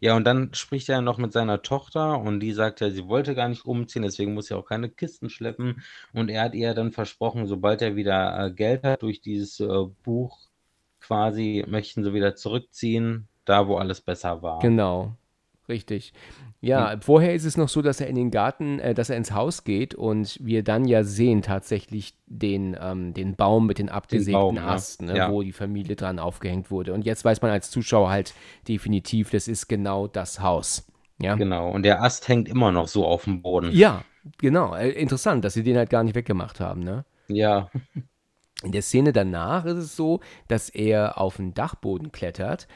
Ja, 0.00 0.16
und 0.16 0.24
dann 0.24 0.52
spricht 0.54 0.88
er 0.88 1.00
noch 1.00 1.16
mit 1.18 1.32
seiner 1.32 1.62
Tochter 1.62 2.18
und 2.20 2.40
die 2.40 2.52
sagt 2.52 2.80
ja, 2.80 2.90
sie 2.90 3.06
wollte 3.08 3.34
gar 3.34 3.48
nicht 3.48 3.64
umziehen, 3.64 4.02
deswegen 4.02 4.34
muss 4.34 4.46
sie 4.48 4.54
auch 4.54 4.66
keine 4.66 4.90
Kisten 4.90 5.30
schleppen. 5.30 5.82
Und 6.12 6.28
er 6.28 6.42
hat 6.42 6.54
ihr 6.54 6.74
dann 6.74 6.92
versprochen, 6.92 7.46
sobald 7.46 7.80
er 7.82 7.96
wieder 7.96 8.46
äh, 8.46 8.52
Geld 8.52 8.82
hat 8.84 9.02
durch 9.02 9.20
dieses 9.22 9.60
äh, 9.60 9.66
Buch 10.02 10.38
quasi, 11.00 11.64
möchten 11.68 12.04
sie 12.04 12.12
wieder 12.12 12.34
zurückziehen, 12.36 13.28
da 13.44 13.66
wo 13.68 13.76
alles 13.76 14.00
besser 14.00 14.42
war. 14.42 14.58
Genau. 14.60 15.12
Richtig. 15.68 16.12
Ja, 16.60 16.96
vorher 17.00 17.34
ist 17.34 17.44
es 17.44 17.56
noch 17.56 17.68
so, 17.68 17.82
dass 17.82 18.00
er 18.00 18.06
in 18.08 18.14
den 18.16 18.30
Garten, 18.30 18.78
äh, 18.78 18.94
dass 18.94 19.10
er 19.10 19.16
ins 19.16 19.32
Haus 19.32 19.64
geht 19.64 19.94
und 19.94 20.38
wir 20.40 20.62
dann 20.62 20.84
ja 20.84 21.02
sehen 21.02 21.42
tatsächlich 21.42 22.14
den, 22.26 22.76
ähm, 22.80 23.14
den 23.14 23.34
Baum 23.36 23.66
mit 23.66 23.78
den 23.78 23.88
abgesägten 23.88 24.32
Baum, 24.40 24.56
ja. 24.56 24.66
Ast, 24.68 25.02
ne, 25.02 25.16
Ja. 25.16 25.30
wo 25.30 25.42
die 25.42 25.52
Familie 25.52 25.96
dran 25.96 26.18
aufgehängt 26.18 26.70
wurde. 26.70 26.92
Und 26.92 27.04
jetzt 27.04 27.24
weiß 27.24 27.42
man 27.42 27.50
als 27.50 27.70
Zuschauer 27.70 28.10
halt 28.10 28.34
definitiv, 28.68 29.30
das 29.30 29.48
ist 29.48 29.66
genau 29.68 30.06
das 30.08 30.40
Haus. 30.40 30.86
Ja, 31.20 31.34
Genau. 31.36 31.70
Und 31.70 31.84
der 31.84 32.02
Ast 32.02 32.28
hängt 32.28 32.48
immer 32.48 32.70
noch 32.72 32.88
so 32.88 33.06
auf 33.06 33.24
dem 33.24 33.42
Boden. 33.42 33.70
ja 33.72 34.04
genau. 34.38 34.74
Äh, 34.74 34.90
interessant, 34.90 35.44
dass 35.44 35.54
sie 35.54 35.62
den 35.64 35.76
halt 35.76 35.90
gar 35.90 36.04
nicht 36.04 36.14
weggemacht 36.14 36.60
haben, 36.60 36.80
ne? 36.80 37.04
Ja. 37.28 37.70
In 38.62 38.70
der 38.70 38.82
Szene 38.82 39.12
danach 39.12 39.64
ist 39.64 39.76
es 39.78 39.96
so, 39.96 40.20
dass 40.46 40.68
er 40.68 41.18
auf 41.18 41.36
den 41.38 41.54
Dachboden 41.54 42.12
klettert 42.12 42.68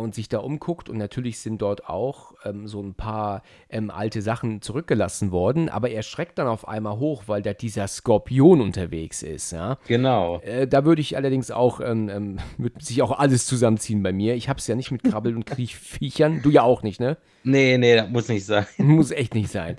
und 0.00 0.14
sich 0.14 0.28
da 0.28 0.38
umguckt 0.38 0.88
und 0.88 0.98
natürlich 0.98 1.38
sind 1.38 1.62
dort 1.62 1.88
auch 1.88 2.34
ähm, 2.44 2.66
so 2.66 2.80
ein 2.80 2.94
paar 2.94 3.42
ähm, 3.68 3.90
alte 3.90 4.22
Sachen 4.22 4.62
zurückgelassen 4.62 5.30
worden, 5.30 5.68
aber 5.68 5.90
er 5.90 6.02
schreckt 6.02 6.38
dann 6.38 6.48
auf 6.48 6.66
einmal 6.66 6.98
hoch, 6.98 7.24
weil 7.26 7.42
da 7.42 7.52
dieser 7.52 7.86
Skorpion 7.88 8.60
unterwegs 8.60 9.22
ist, 9.22 9.52
ja. 9.52 9.78
Genau. 9.86 10.40
Äh, 10.40 10.66
da 10.66 10.84
würde 10.84 11.00
ich 11.00 11.16
allerdings 11.16 11.50
auch, 11.50 11.80
ähm, 11.80 12.08
ähm, 12.08 12.38
würde 12.58 12.82
sich 12.84 13.02
auch 13.02 13.18
alles 13.18 13.46
zusammenziehen 13.46 14.02
bei 14.02 14.12
mir. 14.12 14.34
Ich 14.34 14.48
habe 14.48 14.58
es 14.58 14.66
ja 14.66 14.74
nicht 14.74 14.90
mit 14.90 15.02
Krabbel- 15.02 15.36
und 15.36 15.46
Kriechviechern, 15.46 16.42
du 16.42 16.50
ja 16.50 16.62
auch 16.62 16.82
nicht, 16.82 17.00
ne? 17.00 17.16
Nee, 17.44 17.78
nee, 17.78 17.96
das 17.96 18.10
muss 18.10 18.28
nicht 18.28 18.44
sein. 18.44 18.66
Muss 18.78 19.10
echt 19.10 19.34
nicht 19.34 19.50
sein. 19.50 19.78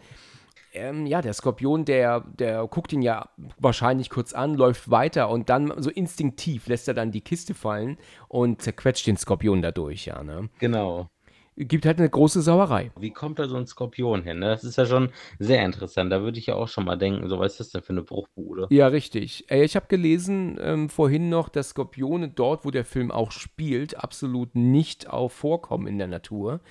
Ähm, 0.74 1.06
ja, 1.06 1.22
der 1.22 1.34
Skorpion, 1.34 1.86
der, 1.86 2.22
der 2.22 2.66
guckt 2.68 2.94
ihn 2.94 3.01
ja 3.01 3.30
wahrscheinlich 3.60 4.10
kurz 4.10 4.34
an, 4.34 4.56
läuft 4.56 4.90
weiter 4.90 5.30
und 5.30 5.50
dann 5.50 5.74
so 5.78 5.90
instinktiv 5.90 6.68
lässt 6.68 6.88
er 6.88 6.94
dann 6.94 7.12
die 7.12 7.22
Kiste 7.22 7.54
fallen 7.54 7.98
und 8.28 8.62
zerquetscht 8.62 9.08
den 9.08 9.18
Skorpion 9.18 9.62
dadurch, 9.62 10.06
ja, 10.06 10.24
ne? 10.24 10.50
Genau. 10.60 11.10
Gibt 11.58 11.86
halt 11.86 12.00
eine 12.00 12.10
große 12.10 12.42
Sauerei. 12.42 12.92
Wie 12.98 13.12
kommt 13.12 13.38
da 13.38 13.48
so 13.48 13.58
ein 13.58 13.68
Skorpion 13.68 14.24
hin? 14.24 14.40
ne? 14.40 14.48
Das 14.48 14.63
ist 14.63 14.78
ja 14.78 14.86
schon 14.86 15.10
sehr 15.38 15.66
interessant. 15.66 16.12
Da 16.12 16.22
würde 16.22 16.40
ich 16.40 16.46
ja 16.46 16.56
auch 16.56 16.70
schon 16.70 16.86
mal 16.86 16.98
denken, 16.98 17.28
so 17.28 17.40
was 17.40 17.54
ist 17.54 17.60
das 17.60 17.70
denn 17.72 17.82
für 17.82 17.94
eine 17.94 18.04
Bruchbude? 18.04 18.68
Ja, 18.72 18.88
richtig. 18.88 19.51
Äh, 19.51 19.63
ich 19.63 19.75
habe 19.75 19.88
gelesen 19.90 20.58
ähm, 20.62 20.90
vorhin 20.90 21.28
noch, 21.28 21.50
dass 21.50 21.70
Skorpione 21.70 22.30
dort, 22.30 22.63
wo 22.63 22.72
der 22.72 22.86
Film 22.86 23.12
auch 23.12 23.32
spielt, 23.32 23.98
absolut 23.98 24.56
nicht 24.56 25.10
auf 25.10 25.34
vorkommen 25.34 25.88
in 25.88 25.98
der 25.98 26.08
Natur. 26.08 26.62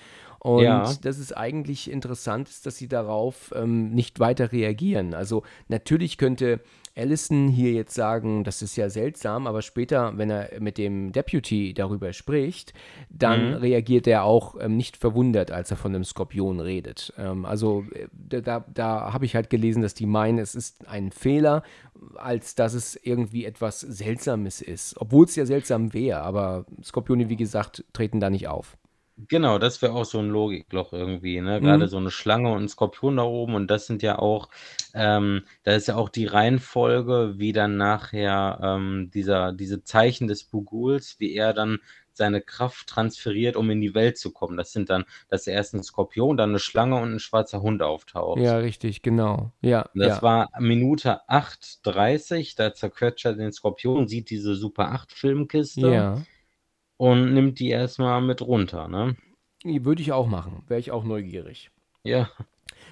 Und 0.43 0.63
Ja. 0.63 0.91
dass 1.03 1.19
es 1.19 1.31
eigentlich 1.33 1.89
interessant 1.91 2.49
ist, 2.49 2.65
dass 2.65 2.75
sie 2.75 2.87
darauf 2.87 3.53
ähm, 3.55 3.91
nicht 3.91 4.19
weiter 4.19 4.51
reagieren. 4.51 5.13
Also 5.13 5.43
natürlich 5.67 6.17
könnte 6.17 6.61
Allison 6.97 7.47
hier 7.47 7.73
jetzt 7.73 7.93
sagen, 7.93 8.43
das 8.43 8.63
ist 8.63 8.75
ja 8.75 8.89
seltsam, 8.89 9.45
aber 9.45 9.61
später, 9.61 10.17
wenn 10.17 10.31
er 10.31 10.49
mit 10.59 10.79
dem 10.79 11.11
Deputy 11.11 11.75
darüber 11.75 12.11
spricht, 12.11 12.73
dann 13.11 13.49
Mhm. 13.49 13.53
reagiert 13.57 14.07
er 14.07 14.23
auch 14.23 14.55
ähm, 14.59 14.77
nicht 14.77 14.97
verwundert, 14.97 15.51
als 15.51 15.69
er 15.69 15.77
von 15.77 15.93
einem 15.93 16.03
Skorpion 16.03 16.59
redet. 16.59 17.13
Ähm, 17.19 17.45
also 17.45 17.85
äh, 17.93 18.07
da, 18.41 18.65
da 18.73 19.13
habe 19.13 19.25
ich 19.25 19.35
halt 19.35 19.51
gelesen, 19.51 19.83
dass 19.83 19.93
die 19.93 20.07
meinen, 20.07 20.39
es 20.39 20.55
ist 20.55 20.87
ein 20.87 21.11
Fehler, 21.11 21.61
als 22.15 22.55
dass 22.55 22.73
es 22.73 22.95
irgendwie 23.03 23.45
etwas 23.45 23.79
Seltsames 23.81 24.59
ist. 24.63 24.99
Obwohl 24.99 25.25
es 25.25 25.35
ja 25.35 25.45
seltsam 25.45 25.93
wäre, 25.93 26.21
aber 26.21 26.65
Skorpione, 26.83 27.29
wie 27.29 27.35
gesagt, 27.37 27.85
treten 27.93 28.19
da 28.19 28.31
nicht 28.31 28.47
auf. 28.47 28.75
Genau, 29.27 29.59
das 29.59 29.81
wäre 29.81 29.93
auch 29.93 30.05
so 30.05 30.19
ein 30.19 30.29
Logikloch 30.29 30.93
irgendwie, 30.93 31.41
ne? 31.41 31.59
Mhm. 31.59 31.65
Gerade 31.65 31.87
so 31.87 31.97
eine 31.97 32.11
Schlange 32.11 32.51
und 32.51 32.63
ein 32.63 32.69
Skorpion 32.69 33.17
da 33.17 33.23
oben 33.23 33.55
und 33.55 33.67
das 33.67 33.85
sind 33.85 34.01
ja 34.01 34.17
auch, 34.17 34.49
ähm, 34.93 35.43
da 35.63 35.73
ist 35.73 35.87
ja 35.87 35.95
auch 35.95 36.09
die 36.09 36.25
Reihenfolge, 36.25 37.35
wie 37.37 37.53
dann 37.53 37.77
nachher 37.77 38.59
ähm, 38.63 39.11
dieser, 39.13 39.53
diese 39.53 39.83
Zeichen 39.83 40.27
des 40.27 40.43
Buguls, 40.43 41.19
wie 41.19 41.33
er 41.35 41.53
dann 41.53 41.79
seine 42.13 42.41
Kraft 42.41 42.87
transferiert, 42.87 43.55
um 43.55 43.69
in 43.69 43.81
die 43.81 43.95
Welt 43.95 44.17
zu 44.17 44.31
kommen. 44.31 44.57
Das 44.57 44.71
sind 44.71 44.89
dann, 44.89 45.05
dass 45.29 45.47
erst 45.47 45.73
ein 45.73 45.83
Skorpion, 45.83 46.37
dann 46.37 46.49
eine 46.49 46.59
Schlange 46.59 46.97
und 46.97 47.13
ein 47.13 47.19
schwarzer 47.19 47.61
Hund 47.61 47.81
auftaucht. 47.81 48.39
Ja, 48.39 48.57
richtig, 48.57 49.01
genau. 49.01 49.51
Ja, 49.61 49.89
Das 49.95 50.17
ja. 50.17 50.21
war 50.21 50.49
Minute 50.59 51.21
8,30, 51.29 52.55
da 52.57 52.73
zerquetscht 52.73 53.25
er 53.25 53.33
den 53.33 53.51
Skorpion, 53.51 54.07
sieht 54.07 54.29
diese 54.29 54.55
Super 54.55 54.91
8 54.91 55.11
Filmkiste 55.11 55.89
ja. 55.89 56.21
Und 57.01 57.33
nimmt 57.33 57.59
die 57.59 57.69
erstmal 57.69 58.21
mit 58.21 58.43
runter, 58.43 58.87
ne? 58.87 59.15
Würde 59.63 60.03
ich 60.03 60.11
auch 60.11 60.27
machen. 60.27 60.61
Wäre 60.67 60.79
ich 60.79 60.91
auch 60.91 61.03
neugierig. 61.03 61.71
Ja. 62.03 62.29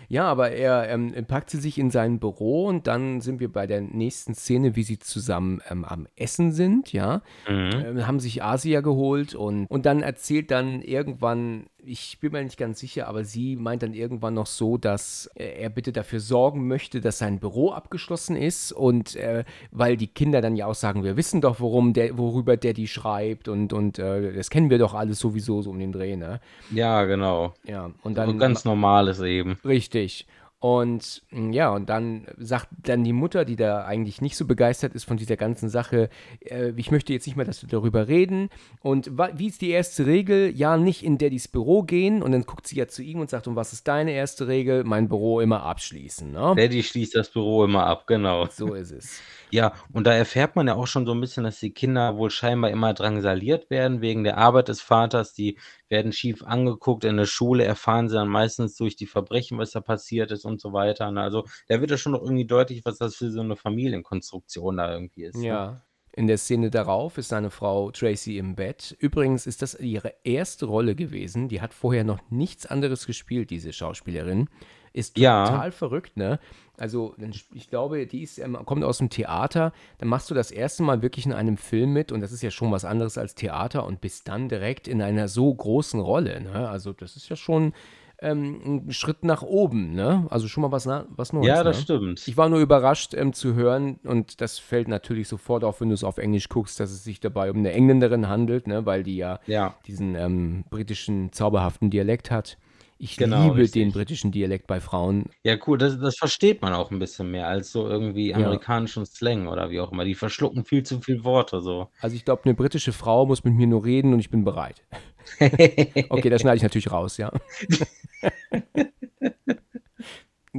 Ja, 0.07 0.23
aber 0.23 0.49
er 0.49 0.89
ähm, 0.89 1.13
packt 1.27 1.51
sie 1.51 1.59
sich 1.59 1.77
in 1.77 1.91
sein 1.91 2.19
Büro 2.19 2.65
und 2.65 2.87
dann 2.87 3.21
sind 3.21 3.39
wir 3.39 3.51
bei 3.51 3.67
der 3.67 3.81
nächsten 3.81 4.33
Szene, 4.33 4.75
wie 4.75 4.81
sie 4.81 4.97
zusammen 4.97 5.61
ähm, 5.69 5.85
am 5.85 6.07
Essen 6.15 6.51
sind, 6.53 6.91
ja. 6.91 7.21
Mhm. 7.47 7.69
Ähm, 7.85 8.07
haben 8.07 8.19
sich 8.19 8.43
Asia 8.43 8.81
geholt 8.81 9.35
und, 9.35 9.67
und 9.67 9.85
dann 9.85 10.01
erzählt 10.01 10.49
dann 10.49 10.81
irgendwann, 10.81 11.67
ich 11.85 12.19
bin 12.19 12.31
mir 12.31 12.43
nicht 12.43 12.57
ganz 12.57 12.79
sicher, 12.79 13.07
aber 13.07 13.23
sie 13.23 13.55
meint 13.55 13.83
dann 13.83 13.93
irgendwann 13.93 14.33
noch 14.33 14.45
so, 14.45 14.77
dass 14.77 15.29
äh, 15.35 15.61
er 15.61 15.69
bitte 15.69 15.91
dafür 15.91 16.19
sorgen 16.19 16.67
möchte, 16.67 17.01
dass 17.01 17.17
sein 17.17 17.39
Büro 17.39 17.71
abgeschlossen 17.71 18.35
ist 18.35 18.71
und 18.71 19.15
äh, 19.15 19.43
weil 19.71 19.97
die 19.97 20.07
Kinder 20.07 20.41
dann 20.41 20.55
ja 20.55 20.65
auch 20.65 20.75
sagen, 20.75 21.03
wir 21.03 21.17
wissen 21.17 21.41
doch, 21.41 21.59
worum 21.59 21.93
der, 21.93 22.17
worüber 22.17 22.57
der 22.57 22.73
die 22.73 22.87
schreibt 22.87 23.47
und, 23.47 23.73
und 23.73 23.99
äh, 23.99 24.33
das 24.33 24.49
kennen 24.49 24.69
wir 24.69 24.77
doch 24.77 24.93
alles 24.93 25.19
sowieso 25.19 25.61
so 25.61 25.69
um 25.69 25.79
den 25.79 25.91
Dreh, 25.91 26.15
ne? 26.15 26.39
Ja, 26.71 27.05
genau. 27.05 27.53
Ja, 27.63 27.91
und 28.03 28.15
So 28.15 28.21
dann 28.21 28.37
ganz 28.37 28.65
normales 28.65 29.19
eben. 29.21 29.57
Richtig. 29.65 30.27
Und 30.59 31.23
mm, 31.31 31.51
ja, 31.53 31.69
und 31.69 31.89
dann 31.89 32.27
sagt 32.37 32.67
dann 32.83 33.03
die 33.05 33.13
Mutter, 33.13 33.45
die 33.45 33.55
da 33.55 33.85
eigentlich 33.85 34.21
nicht 34.21 34.35
so 34.35 34.45
begeistert 34.45 34.93
ist 34.93 35.05
von 35.05 35.15
dieser 35.15 35.37
ganzen 35.37 35.69
Sache, 35.69 36.09
äh, 36.41 36.71
ich 36.75 36.91
möchte 36.91 37.13
jetzt 37.13 37.25
nicht 37.27 37.37
mehr, 37.37 37.45
dass 37.45 37.61
wir 37.61 37.69
darüber 37.69 38.09
reden. 38.09 38.49
Und 38.81 39.11
wie 39.35 39.47
ist 39.47 39.61
die 39.61 39.69
erste 39.69 40.05
Regel? 40.05 40.53
Ja, 40.53 40.75
nicht 40.75 41.03
in 41.03 41.17
Daddys 41.17 41.47
Büro 41.47 41.83
gehen. 41.83 42.21
Und 42.21 42.33
dann 42.33 42.43
guckt 42.43 42.67
sie 42.67 42.75
ja 42.75 42.87
zu 42.87 43.01
ihm 43.01 43.19
und 43.19 43.29
sagt, 43.29 43.47
und 43.47 43.55
was 43.55 43.71
ist 43.71 43.87
deine 43.87 44.11
erste 44.11 44.47
Regel? 44.47 44.83
Mein 44.83 45.07
Büro 45.07 45.39
immer 45.39 45.63
abschließen. 45.63 46.31
Ne? 46.31 46.53
Daddy 46.57 46.83
schließt 46.83 47.15
das 47.15 47.29
Büro 47.29 47.63
immer 47.63 47.85
ab, 47.85 48.05
genau. 48.05 48.47
So 48.47 48.73
ist 48.73 48.91
es. 48.91 49.21
Ja, 49.51 49.73
und 49.91 50.05
da 50.05 50.13
erfährt 50.13 50.55
man 50.55 50.67
ja 50.67 50.75
auch 50.75 50.87
schon 50.87 51.05
so 51.05 51.13
ein 51.13 51.21
bisschen, 51.21 51.43
dass 51.43 51.59
die 51.59 51.71
Kinder 51.71 52.17
wohl 52.17 52.29
scheinbar 52.29 52.69
immer 52.69 52.93
drangsaliert 52.93 53.69
werden 53.69 54.01
wegen 54.01 54.23
der 54.23 54.37
Arbeit 54.37 54.67
des 54.67 54.81
Vaters. 54.81 55.33
Die 55.33 55.57
werden 55.87 56.13
schief 56.13 56.43
angeguckt. 56.43 57.03
In 57.03 57.17
der 57.17 57.25
Schule 57.25 57.63
erfahren 57.63 58.09
sie 58.09 58.15
dann 58.15 58.27
meistens 58.27 58.75
durch 58.75 58.95
die 58.95 59.07
Verbrechen, 59.07 59.57
was 59.57 59.71
da 59.71 59.81
passiert 59.81 60.31
ist 60.31 60.45
und 60.45 60.61
so 60.61 60.73
weiter. 60.73 61.11
ne? 61.11 61.21
Also 61.21 61.45
da 61.67 61.81
wird 61.81 61.91
ja 61.91 61.97
schon 61.97 62.11
noch 62.11 62.21
irgendwie 62.21 62.45
deutlich, 62.45 62.85
was 62.85 62.97
das 62.97 63.15
für 63.15 63.31
so 63.31 63.41
eine 63.41 63.55
Familienkonstruktion 63.55 64.77
da 64.77 64.93
irgendwie 64.93 65.23
ist. 65.23 65.37
ne? 65.37 65.47
Ja. 65.47 65.81
In 66.13 66.27
der 66.27 66.37
Szene 66.37 66.69
darauf 66.69 67.17
ist 67.17 67.29
seine 67.29 67.51
Frau 67.51 67.91
Tracy 67.91 68.37
im 68.37 68.55
Bett. 68.55 68.95
Übrigens 68.99 69.47
ist 69.47 69.61
das 69.61 69.79
ihre 69.79 70.13
erste 70.23 70.65
Rolle 70.65 70.95
gewesen. 70.95 71.49
Die 71.49 71.61
hat 71.61 71.73
vorher 71.73 72.03
noch 72.03 72.19
nichts 72.29 72.65
anderes 72.65 73.05
gespielt, 73.05 73.51
diese 73.51 73.71
Schauspielerin. 73.73 74.49
Ist 74.93 75.17
Ja. 75.17 75.45
total 75.49 75.71
verrückt, 75.71 76.17
ne? 76.17 76.39
Also, 76.77 77.13
ich 77.53 77.69
glaube, 77.69 78.05
die 78.07 78.23
ist, 78.23 78.37
ähm, 78.39 78.57
kommt 78.65 78.83
aus 78.85 78.99
dem 78.99 79.09
Theater. 79.09 79.73
Dann 79.97 80.07
machst 80.07 80.29
du 80.31 80.33
das 80.33 80.49
erste 80.49 80.81
Mal 80.83 81.01
wirklich 81.01 81.25
in 81.25 81.33
einem 81.33 81.57
Film 81.57 81.91
mit 81.91 82.11
und 82.11 82.21
das 82.21 82.31
ist 82.31 82.41
ja 82.41 82.51
schon 82.51 82.71
was 82.71 82.85
anderes 82.85 83.17
als 83.17 83.35
Theater 83.35 83.85
und 83.85 83.99
bist 84.01 84.27
dann 84.29 84.47
direkt 84.47 84.87
in 84.87 85.01
einer 85.01 85.27
so 85.27 85.53
großen 85.53 85.99
Rolle, 85.99 86.39
ne? 86.41 86.69
Also, 86.69 86.93
das 86.93 87.15
ist 87.17 87.27
ja 87.29 87.35
schon 87.35 87.73
ähm, 88.21 88.83
ein 88.87 88.91
Schritt 88.91 89.23
nach 89.23 89.41
oben, 89.43 89.93
ne? 89.93 90.27
Also 90.29 90.47
schon 90.47 90.61
mal 90.61 90.71
was, 90.71 90.85
was 90.87 91.31
Neues. 91.33 91.47
Ja, 91.47 91.63
das 91.63 91.77
ne? 91.77 91.83
stimmt. 91.83 92.27
Ich 92.27 92.35
war 92.37 92.49
nur 92.49 92.59
überrascht 92.59 93.13
ähm, 93.13 93.31
zu 93.33 93.55
hören, 93.55 93.99
und 94.03 94.41
das 94.41 94.59
fällt 94.59 94.87
natürlich 94.89 95.27
sofort 95.29 95.63
auf, 95.63 95.79
wenn 95.81 95.87
du 95.89 95.93
es 95.95 96.03
auf 96.03 96.17
Englisch 96.17 96.49
guckst, 96.49 96.79
dass 96.79 96.91
es 96.91 97.03
sich 97.03 97.19
dabei 97.21 97.49
um 97.51 97.57
eine 97.57 97.71
Engländerin 97.71 98.27
handelt, 98.27 98.67
ne, 98.67 98.85
weil 98.85 99.03
die 99.03 99.15
ja 99.17 99.39
Ja. 99.47 99.75
diesen 99.87 100.15
ähm, 100.15 100.63
britischen 100.69 101.31
zauberhaften 101.31 101.89
Dialekt 101.89 102.29
hat. 102.31 102.57
Ich 103.01 103.17
Genau, 103.17 103.23
liebe 103.23 103.69
den 103.69 103.93
richtig. 103.93 103.93
britischen 103.93 104.33
Dialekt 104.33 104.67
bei 104.67 104.81
Frauen. 104.81 105.31
Ja, 105.45 105.55
cool, 105.65 105.77
das 105.77 105.97
das 105.99 106.17
versteht 106.17 106.61
man 106.61 106.73
auch 106.73 106.91
'n 106.91 106.99
bisschen 106.99 107.31
mehr 107.31 107.47
als 107.47 107.71
so 107.71 107.87
irgendwie 107.87 108.35
Ja. 108.35 108.59
amerikanischen 108.59 109.05
Slang 109.05 109.47
oder 109.47 109.69
wie 109.69 109.79
auch 109.79 109.89
immer. 109.93 110.03
Die 110.03 110.13
verschlucken 110.15 110.65
viel 110.65 110.83
zu 110.83 110.99
viel 110.99 111.23
Worte 111.23 111.61
so. 111.61 111.89
Also, 112.01 112.15
ich 112.15 112.23
glaube, 112.23 112.47
'ne 112.47 112.53
britische 112.55 112.93
Frau 112.93 113.25
muss 113.25 113.43
mit 113.43 113.55
mir 113.55 113.67
nur 113.67 113.83
reden 113.83 114.13
und 114.13 114.19
ich 114.19 114.29
bin 114.29 114.45
bereit. 114.45 114.85
Okay, 116.11 116.29
das 116.29 116.41
schneide 116.41 116.57
ich 116.57 116.63
natürlich 116.63 116.91
raus, 116.91 117.17
ja. 117.17 117.31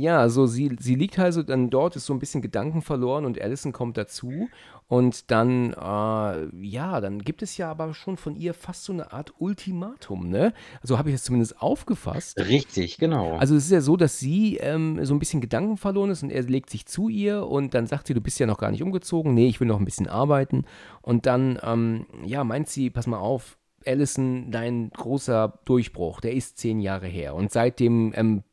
Ja, 0.00 0.18
also 0.18 0.46
sie 0.46 0.76
sie 0.80 0.94
liegt 0.94 1.18
also 1.18 1.42
dann 1.42 1.68
dort, 1.68 1.94
ist 1.94 2.06
so 2.06 2.14
'n 2.14 2.18
bisschen 2.18 2.40
gedankenverloren 2.40 3.26
und 3.26 3.38
Allison 3.40 3.72
kommt 3.72 3.98
dazu 3.98 4.50
und 4.88 5.30
dann, 5.30 5.72
äh 5.74 6.56
ja, 6.66 7.00
dann 7.02 7.18
gibt 7.20 7.42
es 7.42 7.56
ja 7.58 7.70
aber 7.70 7.92
schon 7.92 8.16
von 8.16 8.34
ihr 8.34 8.54
fast 8.54 8.84
so 8.84 8.92
'ne 8.94 9.12
Art 9.12 9.34
Ultimatum, 9.38 10.30
ne? 10.30 10.54
So 10.82 10.96
habe 10.96 11.10
ich 11.10 11.16
es 11.16 11.24
zumindest 11.24 11.60
aufgefasst. 11.60 12.46
Richtig, 12.48 12.98
genau. 12.98 13.38
Also, 13.38 13.56
es 13.56 13.66
ist 13.66 13.70
ja 13.72 13.80
so, 13.82 13.96
dass 13.96 14.18
sie, 14.20 14.58
ähm, 14.58 15.04
so 15.04 15.14
'n 15.14 15.18
bisschen 15.20 15.40
gedankenverloren 15.40 16.10
ist 16.10 16.22
und 16.22 16.30
er 16.30 16.42
legt 16.44 16.70
sich 16.70 16.86
zu 16.86 17.08
ihr 17.08 17.46
und 17.46 17.74
dann 17.74 17.86
sagt 17.86 18.06
sie: 18.08 18.14
„Du 18.14 18.20
bist 18.22 18.38
ja 18.40 18.46
noch 18.46 18.58
gar 18.58 18.70
nicht 18.72 18.82
umgezogen.“ 18.82 19.34
„Ne, 19.34 19.46
ich 19.48 19.60
will 19.60 19.68
noch 19.68 19.80
'n 19.80 19.84
bisschen 19.86 20.08
arbeiten.“ 20.08 20.64
Und 21.02 21.26
dann, 21.26 21.58
ähm, 21.62 22.06
ja, 22.24 22.44
meint 22.44 22.68
sie: 22.68 22.90
„Pass 22.90 23.06
mal 23.06 23.18
auf, 23.18 23.58
Allison, 23.86 24.50
dein 24.52 24.90
großer 24.90 25.60
Durchbruch, 25.66 26.20
der 26.20 26.34
ist 26.34 26.58
10 26.58 26.80
Jahre 26.80 27.06
her 27.08 27.34
und 27.34 27.50
seitdem, 27.52 28.12
ähm, 28.16 28.44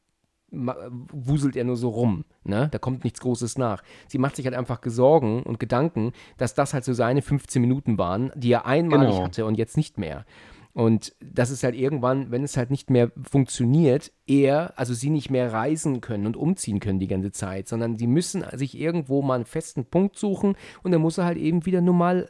wuselt 0.51 1.55
er 1.55 1.63
nur 1.65 1.75
so 1.77 1.89
rum, 1.89 2.23
ne? 2.43 2.69
Da 2.71 2.77
kommt 2.79 3.03
nichts 3.03 3.19
Großes 3.19 3.57
nach.“ 3.57 3.83
Sie 4.07 4.17
macht 4.17 4.35
sich 4.35 4.45
halt 4.45 4.55
einfach 4.55 4.81
ge 4.81 4.91
Sorgen 4.91 5.43
und 5.43 5.59
Gedanken, 5.59 6.13
dass 6.37 6.53
das 6.53 6.73
halt 6.73 6.85
so 6.85 6.93
seine 6.93 7.21
15 7.21 7.61
Minuten 7.61 7.97
waren, 7.97 8.31
die 8.35 8.51
er 8.51 8.65
einmalig 8.65 9.11
Genau. 9.15 9.25
hatte 9.25 9.45
und 9.45 9.57
jetzt 9.57 9.77
nicht 9.77 9.97
mehr. 9.97 10.25
Und 10.73 11.15
das 11.21 11.49
ist 11.49 11.63
halt 11.63 11.73
irgendwann, 11.73 12.29
wenn 12.29 12.43
es 12.43 12.55
halt 12.55 12.69
nicht 12.69 12.91
mehr 12.91 13.11
funktioniert, 13.23 14.11
er 14.27 14.77
also 14.77 14.93
sie 14.93 15.09
nicht 15.09 15.31
mehr 15.31 15.51
reisen 15.51 16.01
können 16.01 16.27
und 16.27 16.37
umziehen 16.37 16.79
können 16.79 16.99
die 16.99 17.07
ganze 17.07 17.31
Zeit, 17.31 17.67
sondern 17.67 17.97
sie 17.97 18.05
müssen 18.07 18.43
sich 18.53 18.77
irgendwo 18.77 19.23
mal 19.23 19.39
'n 19.39 19.45
festen 19.45 19.85
Punkt 19.85 20.17
suchen 20.17 20.55
und 20.83 20.91
dann 20.91 21.01
muss 21.01 21.17
er 21.17 21.25
halt 21.25 21.37
eben 21.39 21.65
wieder 21.65 21.81
normal, 21.81 22.29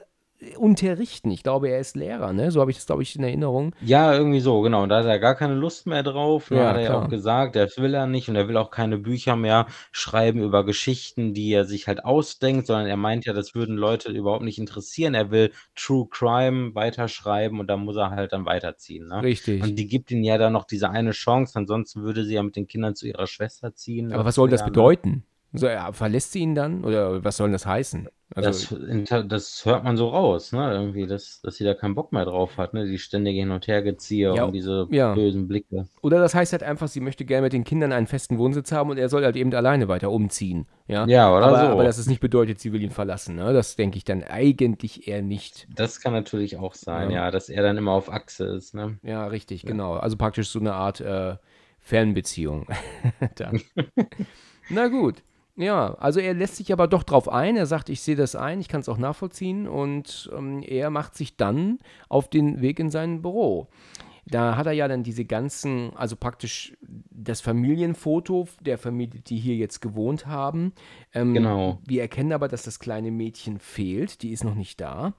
unterrichten. 0.58 1.32
Ich 1.32 1.41
glaube, 1.41 1.69
er 1.69 1.80
ist 1.80 1.95
Lehrer, 1.95 2.32
ne? 2.32 2.52
So 2.52 2.62
habe 2.62 2.69
ich 2.69 2.78
das, 2.78 2.86
glaube 2.86 3.02
ich, 3.02 3.15
in 3.15 3.23
Erinnerung. 3.23 3.73
Ja, 3.82 4.13
irgendwie 4.13 4.39
so, 4.39 4.62
genau. 4.62 4.84
Und 4.84 4.89
da 4.89 5.00
hat 5.00 5.06
er 5.06 5.17
gar 5.19 5.36
keine 5.36 5.56
Lust 5.56 5.88
mehr 5.88 6.04
drauf, 6.04 6.52
Ja, 6.52 6.69
hat 6.69 6.78
er 6.78 6.84
ja 6.84 7.02
auch 7.02 7.10
gesagt, 7.10 7.56
das 7.56 7.78
will 7.78 7.93
er 7.95 8.06
nicht 8.06 8.30
und 8.30 8.36
er 8.36 8.47
will 8.47 8.58
auch 8.58 8.69
keine 8.69 9.00
Bücher 9.00 9.36
mehr 9.36 9.65
schreiben 9.91 10.41
über 10.43 10.63
Geschichten, 10.63 11.34
die 11.34 11.52
er 11.52 11.65
sich 11.65 11.88
halt 11.88 12.06
ausdenkt, 12.06 12.67
sondern 12.67 12.86
er 12.88 12.97
meint 12.97 13.26
ja, 13.26 13.34
das 13.34 13.56
würden 13.56 13.78
Leute 13.78 14.12
überhaupt 14.12 14.43
nicht 14.43 14.60
interessieren. 14.60 15.15
Er 15.15 15.32
will 15.32 15.52
True 15.76 16.08
Crime 16.10 16.76
weiterschreiben 16.76 17.60
und 17.60 17.67
da 17.67 17.78
muss 17.78 17.97
er 17.97 18.12
halt 18.12 18.32
dann 18.32 18.45
weiterziehen, 18.45 19.08
ne? 19.08 19.23
Richtig. 19.23 19.63
Und 19.63 19.76
die 19.76 19.88
gibt 19.88 20.12
ihm 20.12 20.23
ja 20.23 20.38
dann 20.38 20.54
noch 20.54 20.65
diese 20.65 20.91
eine 20.91 21.12
Chance, 21.12 21.58
ansonsten 21.58 22.04
würde 22.04 22.23
sie 22.26 22.36
ja 22.36 22.43
mit 22.43 22.56
den 22.56 22.67
Kindern 22.67 22.95
zu 22.95 23.08
ihrer 23.08 23.26
Schwester 23.26 23.73
ziehen, 23.73 24.13
Aber 24.13 24.26
was 24.26 24.36
soll 24.36 24.50
das 24.50 24.62
ne? 24.62 24.67
bedeuten? 24.67 25.23
So, 25.53 25.65
er 25.65 25.93
verlässt 25.93 26.33
sie 26.33 26.39
ihn 26.39 26.55
dann 26.55 26.83
oder 26.83 27.23
was 27.23 27.38
soll 27.38 27.47
denn 27.47 27.53
das 27.53 27.65
heißen? 27.65 28.10
Das 28.36 28.71
Also 28.71 28.77
inter 28.77 29.23
das 29.23 29.65
hört 29.65 29.86
man 29.86 29.95
so 29.95 30.10
raus, 30.10 30.51
ne, 30.51 30.71
irgendwie, 30.73 31.07
dass 31.07 31.41
dass 31.41 31.55
sie 31.55 31.63
da 31.63 31.73
keinen 31.73 31.95
Bock 31.95 32.12
mehr 32.12 32.25
drauf 32.25 32.57
hat, 32.57 32.73
ne, 32.73 32.86
die 32.86 32.97
ständige 32.99 33.39
Hin 33.39 33.51
und 33.51 33.65
Hergeziehe 33.67 34.33
Ja, 34.33 34.43
und 34.43 34.51
diese 34.51 34.88
ja. 34.91 35.13
bösen 35.15 35.47
Blicke. 35.47 35.88
Oder 36.01 36.19
das 36.19 36.36
heißt 36.36 36.51
halt 36.51 36.62
einfach, 36.63 36.89
sie 36.89 36.99
möchte 36.99 37.23
gerne 37.23 37.43
mit 37.43 37.53
den 37.53 37.63
Kindern 37.63 37.93
einen 37.93 38.05
festen 38.07 38.38
Wohnsitz 38.38 38.71
haben 38.73 38.89
und 38.89 38.97
er 38.97 39.07
soll 39.07 39.23
halt 39.23 39.38
eben 39.38 39.53
alleine 39.53 39.88
weiter 39.88 40.12
umziehen, 40.12 40.67
ja? 40.88 41.07
Ja, 41.07 41.33
oder 41.36 41.47
aber 41.47 41.60
so. 41.60 41.65
aber 41.67 41.83
dass 41.86 41.97
es 41.97 42.07
nicht 42.07 42.19
bedeutet, 42.19 42.60
sie 42.60 42.73
will 42.73 42.81
ihn 42.83 42.91
verlassen, 42.91 43.36
ne? 43.36 43.53
Das 43.53 43.77
denke 43.77 43.97
ich 43.97 44.03
dann 44.03 44.23
eigentlich 44.23 45.07
eher 45.07 45.21
nicht. 45.21 45.67
Das 45.75 46.01
kann 46.01 46.12
natürlich 46.13 46.57
auch 46.57 46.73
sein, 46.73 47.10
Ja. 47.10 47.25
ja, 47.25 47.31
dass 47.31 47.47
er 47.47 47.63
dann 47.63 47.77
immer 47.77 47.93
auf 47.93 48.12
Achse 48.12 48.45
ist, 48.47 48.75
ne? 48.75 48.97
Ja, 49.03 49.25
richtig, 49.27 49.65
genau. 49.65 49.93
Also 49.93 50.17
praktisch 50.17 50.49
so 50.49 50.60
'ne 50.60 50.73
Art, 50.73 50.99
äh, 50.99 51.38
Fernbeziehung. 51.79 52.67
Na 54.69 54.88
gut. 54.89 55.23
Ja, 55.58 55.96
also 55.96 56.20
er 56.20 56.36
lässt 56.36 56.56
sich 56.58 56.72
aber 56.72 56.88
doch 56.88 57.04
drauf 57.04 57.28
ein. 57.28 57.58
Er 57.58 57.65
sagt: 57.65 57.89
„Ich 57.89 58.02
sehe 58.02 58.15
das 58.15 58.36
ein, 58.36 58.60
ich 58.62 58.67
kann's 58.67 58.88
auch 58.88 59.00
nachvollziehen.“ 59.00 59.67
Und, 59.67 60.30
ähm, 60.38 60.62
er 60.62 60.89
macht 60.91 61.15
sich 61.15 61.36
dann 61.36 61.80
auf 62.10 62.30
den 62.30 62.62
Weg 62.62 62.80
in 62.80 62.91
sein 62.91 63.22
Büro. 63.24 63.67
Da 64.30 64.58
hat 64.58 64.65
er 64.67 64.74
ja 64.74 64.88
dann 64.89 65.04
diese 65.04 65.24
ganzen 65.26 65.91
also 65.96 66.15
praktisch 66.17 66.78
das 67.10 67.39
Familienfoto 67.41 68.48
der 68.62 68.78
Familie, 68.78 69.22
die 69.22 69.38
hier 69.38 69.56
jetzt 69.56 69.82
gewohnt 69.82 70.28
haben. 70.28 70.74
Ähm, 71.13 71.34
Genau. 71.34 71.80
wir 71.88 72.02
erkennen 72.02 72.34
aber, 72.34 72.48
dass 72.50 72.63
das 72.63 72.80
kleine 72.80 73.10
Mädchen 73.10 73.58
fehlt, 73.58 74.22
die 74.22 74.32
ist 74.34 74.43
noch 74.43 74.56
nicht 74.56 74.82
da. 74.82 75.13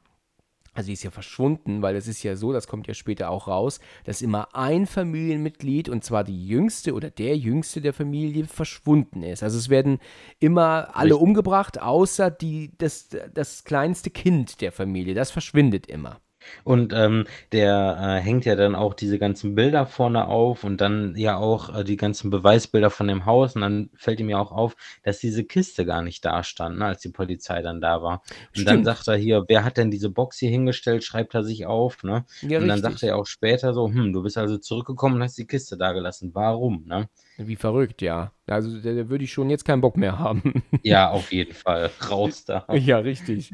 Also, 0.78 0.86
die 0.86 0.92
ist 0.92 1.02
ja 1.02 1.10
verschwunden, 1.10 1.82
weil 1.82 1.96
es 1.96 2.06
ist 2.06 2.22
ja 2.22 2.36
so, 2.36 2.52
das 2.52 2.68
kommt 2.68 2.86
ja 2.86 2.94
später 2.94 3.30
auch 3.30 3.48
raus, 3.48 3.80
dass 4.04 4.22
immer 4.22 4.54
ein 4.54 4.86
Familienmitglied, 4.86 5.88
und 5.88 6.04
zwar 6.04 6.22
die 6.22 6.46
Jüngste 6.46 6.94
oder 6.94 7.10
der 7.10 7.36
Jüngste 7.36 7.80
der 7.80 7.92
Familie, 7.92 8.46
verschwunden 8.46 9.24
ist. 9.24 9.42
Also, 9.42 9.58
es 9.58 9.70
werden 9.70 9.98
immer 10.38 10.94
alle 10.94 11.14
Richtig. 11.14 11.20
umgebracht, 11.20 11.80
außer 11.82 12.30
die 12.30 12.70
das 12.78 13.08
das 13.34 13.64
kleinste 13.64 14.10
Kind 14.10 14.60
der 14.60 14.70
Familie, 14.70 15.14
das 15.14 15.32
verschwindet 15.32 15.88
immer. 15.88 16.20
Und, 16.64 16.92
ähm, 16.92 17.24
der, 17.52 18.18
äh, 18.18 18.20
hängt 18.24 18.44
ja 18.44 18.54
dann 18.56 18.74
auch 18.74 18.94
diese 18.94 19.18
ganzen 19.18 19.54
Bilder 19.54 19.86
vorne 19.86 20.26
auf 20.28 20.64
und 20.64 20.80
dann 20.80 21.14
ja 21.16 21.36
auch, 21.36 21.74
äh, 21.74 21.84
die 21.84 21.96
ganzen 21.96 22.30
Beweisbilder 22.30 22.90
von 22.90 23.08
dem 23.08 23.26
Haus 23.26 23.54
und 23.54 23.62
dann 23.62 23.90
fällt 23.96 24.20
ihm 24.20 24.28
ja 24.30 24.38
auch 24.38 24.52
auf, 24.52 24.76
dass 25.02 25.18
diese 25.18 25.44
Kiste 25.44 25.84
gar 25.84 26.02
nicht 26.02 26.24
da 26.24 26.42
stand, 26.42 26.78
ne, 26.78 26.86
als 26.86 27.00
die 27.00 27.10
Polizei 27.10 27.62
dann 27.62 27.80
da 27.80 28.02
war. 28.02 28.22
Und 28.56 28.64
dann 28.66 28.84
sagt 28.84 29.08
er 29.08 29.16
hier: 29.16 29.44
„Wer 29.48 29.64
hat 29.64 29.76
denn 29.76 29.90
diese 29.90 30.10
Box 30.10 30.38
hier 30.38 30.50
hingestellt?“ 30.50 31.04
Schreibt 31.04 31.34
er 31.34 31.44
sich 31.44 31.66
auf, 31.66 32.02
ne? 32.02 32.24
Ja, 32.42 32.58
Und 32.60 32.68
dann 32.68 32.82
sagt 32.82 33.02
er 33.02 33.16
auch 33.16 33.26
später 33.26 33.72
so: 33.74 33.88
„Hm, 33.88 34.12
du 34.12 34.22
bist 34.22 34.36
also 34.38 34.58
zurückgekommen 34.58 35.16
und 35.16 35.22
hast 35.22 35.38
die 35.38 35.46
Kiste 35.46 35.76
dagelassen. 35.76 36.34
Warum“, 36.34 36.84
ne? 36.86 37.08
Wie 37.36 37.56
verrückt, 37.56 38.02
ja. 38.02 38.32
Also, 38.46 38.80
da 38.80 38.92
da 38.92 39.08
würde 39.08 39.24
ich 39.24 39.32
schon 39.32 39.50
jetzt 39.50 39.64
keinen 39.64 39.80
Bock 39.80 39.96
mehr 39.96 40.18
haben. 40.18 40.54
Ja, 40.82 41.10
auf 41.10 41.30
jeden 41.32 41.54
Fall. 41.54 41.90
Raus 42.10 42.44
da. 42.44 42.64
Ja, 42.72 42.98
richtig. 42.98 43.52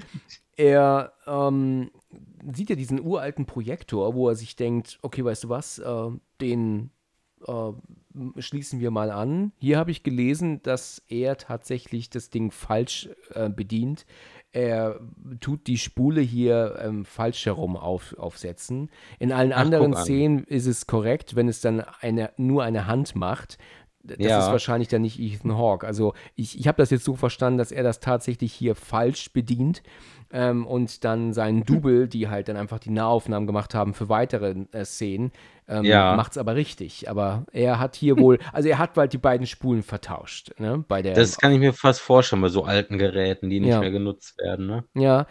Er, 0.57 1.12
ähm, 1.27 1.90
sieht 2.52 2.70
ja 2.70 2.76
diesen 2.76 3.00
uralten 3.00 3.46
Projektor, 3.46 4.14
wo 4.14 4.28
er 4.28 4.35
sich 4.35 4.57
denkt: 4.57 4.98
„Okay, 5.02 5.24
weißt 5.24 5.44
du 5.44 5.48
was, 5.48 5.78
äh, 5.78 6.11
den, 6.40 6.90
äh, 7.46 7.72
schließen 8.38 8.80
wir 8.80 8.90
mal 8.90 9.11
an.“ 9.11 9.52
Hier 9.59 9.78
habe 9.78 9.90
ich 9.90 10.02
gelesen, 10.02 10.62
dass 10.62 11.02
er 11.09 11.37
tatsächlich 11.37 12.11
das 12.11 12.30
Ding 12.30 12.50
falsch, 12.50 13.09
äh, 13.35 13.48
bedient. 13.48 14.07
Er 14.52 15.00
tut 15.40 15.66
die 15.66 15.78
Spule 15.78 16.20
hier, 16.20 16.78
ähm, 16.80 17.04
falsch 17.04 17.44
herum 17.46 17.76
auf 17.76 18.16
aufsetzen. 18.18 18.88
In 19.18 19.33
allen 19.33 19.52
Ach, 19.52 19.59
anderen 19.59 19.94
an. 19.94 20.04
Szenen 20.04 20.44
ist 20.44 20.66
es 20.66 20.87
korrekt, 20.87 21.35
wenn 21.35 21.48
es 21.48 21.61
dann 21.61 21.80
eine 22.00 22.30
nur 22.37 22.62
eine 22.62 22.87
Hand 22.87 23.16
macht. 23.16 23.59
Das 24.06 24.18
ist 24.18 24.26
Ja. 24.28 24.52
wahrscheinlich 24.52 24.88
dann 24.88 25.02
nicht 25.02 25.18
Ethan 25.18 25.56
Hawke. 25.56 25.86
Also, 25.86 26.12
ich 26.36 26.58
ich 26.58 26.68
habe 26.68 26.76
das 26.78 26.90
jetzt 26.90 27.04
so 27.04 27.14
verstanden, 27.16 27.58
dass 27.58 27.72
er 27.72 27.82
das 27.82 28.00
tatsächlich 28.00 28.52
hier 28.52 28.74
falsch 28.74 29.32
bedient, 29.32 29.82
ähm, 30.32 30.66
und 30.66 31.04
dann 31.04 31.32
sein 31.32 31.64
Double, 31.64 32.08
die 32.08 32.28
halt 32.28 32.48
dann 32.48 32.56
einfach 32.56 32.78
die 32.80 32.90
Nahaufnahmen 32.90 33.46
gemacht 33.46 33.74
haben 33.74 33.94
für 33.94 34.08
weitere, 34.08 34.54
äh, 34.72 34.84
Szenen, 34.84 35.32
ähm, 35.68 35.84
Ja. 35.86 36.14
macht's 36.16 36.36
aber 36.38 36.54
richtig. 36.56 37.08
Aber 37.08 37.46
er 37.52 37.78
hat 37.78 37.96
hier 37.96 38.18
wohl 38.18 38.38
also, 38.52 38.68
er 38.68 38.78
hat 38.78 38.96
halt 38.96 39.12
die 39.12 39.18
beiden 39.18 39.46
Spulen 39.46 39.82
vertauscht, 39.82 40.52
ne, 40.58 40.84
bei 40.86 41.02
der 41.02 41.14
Das 41.14 41.38
kann 41.38 41.52
ich 41.52 41.58
mir 41.60 41.72
fast 41.72 42.00
vorstellen 42.00 42.42
bei 42.42 42.48
so 42.48 42.64
alten 42.64 42.98
Geräten, 42.98 43.48
die 43.48 43.60
nicht 43.60 43.70
Ja. 43.70 43.80
mehr 43.80 43.90
genutzt 43.90 44.38
werden, 44.38 44.66
ne? 44.66 44.84
Ja, 44.94 45.26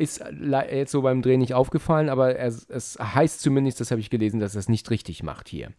ist 0.00 0.24
jetzt 0.70 0.92
so 0.92 1.02
beim 1.02 1.22
Drehen 1.22 1.40
nicht 1.40 1.54
aufgefallen, 1.54 2.08
aber 2.08 2.38
es 2.38 2.66
es 2.68 2.98
heißt 2.98 3.40
zumindest, 3.40 3.80
das 3.80 3.90
habe 3.90 4.00
ich 4.00 4.10
gelesen, 4.10 4.40
dass 4.40 4.54
er's 4.54 4.68
nicht 4.68 4.90
richtig 4.90 5.22
macht 5.22 5.48
hier. 5.48 5.72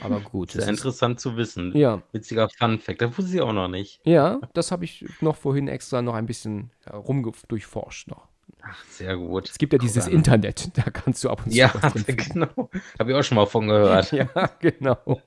Aber 0.00 0.20
gut, 0.20 0.52
Sehr 0.52 0.60
das 0.60 0.70
ist 0.70 0.78
interessant 0.78 1.20
zu 1.20 1.36
wissen. 1.36 1.76
Ja. 1.76 2.02
Witziger 2.12 2.48
Funfact, 2.48 3.00
das 3.00 3.16
wusste 3.16 3.34
ich 3.34 3.40
auch 3.40 3.52
noch 3.52 3.68
nicht. 3.68 4.00
Ja, 4.04 4.40
das 4.52 4.70
habe 4.70 4.84
ich 4.84 5.04
noch 5.20 5.36
vorhin 5.36 5.68
extra 5.68 6.02
noch 6.02 6.14
ein 6.14 6.26
bisschen, 6.26 6.70
ja, 6.86 6.96
rumgef 6.96 7.46
durchforscht 7.46 8.08
noch. 8.08 8.28
Ach, 8.66 8.84
sehr 8.88 9.16
gut. 9.16 9.48
Es 9.48 9.58
gibt 9.58 9.72
ja 9.72 9.78
Guck 9.78 9.86
dieses 9.86 10.06
an. 10.06 10.12
Internet, 10.12 10.70
da 10.76 10.82
kannst 10.90 11.22
du 11.24 11.30
ab 11.30 11.42
und 11.44 11.52
zu 11.52 11.58
Ja, 11.58 11.72
genau. 12.06 12.70
Habe 12.98 13.10
ich 13.10 13.16
auch 13.16 13.22
schon 13.22 13.36
mal 13.36 13.46
von 13.46 13.68
gehört. 13.68 14.12
Ja, 14.12 14.26
genau. 14.60 15.20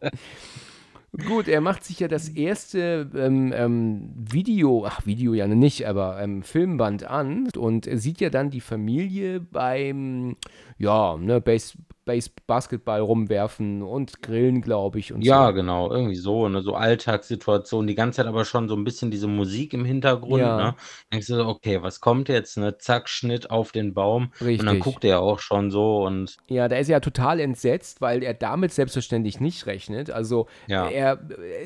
Gut, 1.14 1.48
er 1.48 1.62
macht 1.62 1.84
sich 1.84 2.00
ja 2.00 2.08
das 2.08 2.30
erste, 2.30 3.10
ähm, 3.16 3.54
ähm, 3.56 4.14
Video 4.18 4.86
ach, 4.86 5.06
Video 5.06 5.34
ja 5.34 5.48
nicht, 5.48 5.88
aber, 5.88 6.22
ähm, 6.22 6.44
Filmband 6.44 7.06
an 7.06 7.50
und 7.58 7.88
sieht 7.92 8.20
ja 8.20 8.30
dann 8.30 8.52
die 8.52 8.62
Familie 8.62 9.40
beim, 9.40 10.36
ja, 10.78 11.18
ne, 11.18 11.42
Base 11.42 11.78
Base 12.08 12.32
Basketball 12.48 13.02
rumwerfen 13.02 13.84
und 13.84 14.24
grillen, 14.24 14.62
glaube 14.64 15.00
ich 15.00 15.14
und 15.14 15.24
Ja, 15.24 15.50
so. 15.50 15.52
genau, 15.52 15.90
irgendwie 15.92 16.16
so, 16.16 16.48
ne, 16.48 16.62
so 16.62 16.76
Alltagssituationen, 16.76 17.88
die 17.88 17.96
ganze 17.96 18.18
Zeit 18.18 18.28
aber 18.28 18.46
schon 18.46 18.70
so 18.70 18.76
'n 18.76 18.84
bisschen 18.84 19.10
diese 19.10 19.28
Musik 19.28 19.74
im 19.74 19.84
Hintergrund, 19.84 20.54
Ja. 20.54 20.56
ne? 20.56 20.76
Denkst 21.12 21.26
du 21.28 21.36
so: 21.38 21.48
„Okay, 21.48 21.82
was 21.82 22.00
kommt 22.02 22.30
jetzt“, 22.30 22.56
ne? 22.58 22.78
Zack, 22.78 23.10
Schnitt 23.10 23.50
auf 23.50 23.72
den 23.72 23.96
Baum 23.96 24.32
und 24.56 24.68
dann 24.68 24.78
Richtig. 24.78 24.78
guckt 24.78 25.04
er 25.04 25.22
auch 25.22 25.40
schon 25.40 25.72
so 25.72 26.06
und 26.06 26.38
Ja, 26.50 26.70
da 26.70 26.78
ist 26.78 26.88
er 26.88 26.94
ja 26.94 27.00
total 27.02 27.42
entsetzt, 27.42 28.00
weil 28.00 28.24
er 28.24 28.34
damit 28.34 28.72
selbstverständlich 28.72 29.42
nicht 29.42 29.66
rechnet. 29.66 30.10
Also, 30.10 30.48
Ja. 30.68 30.94
er 30.94 31.20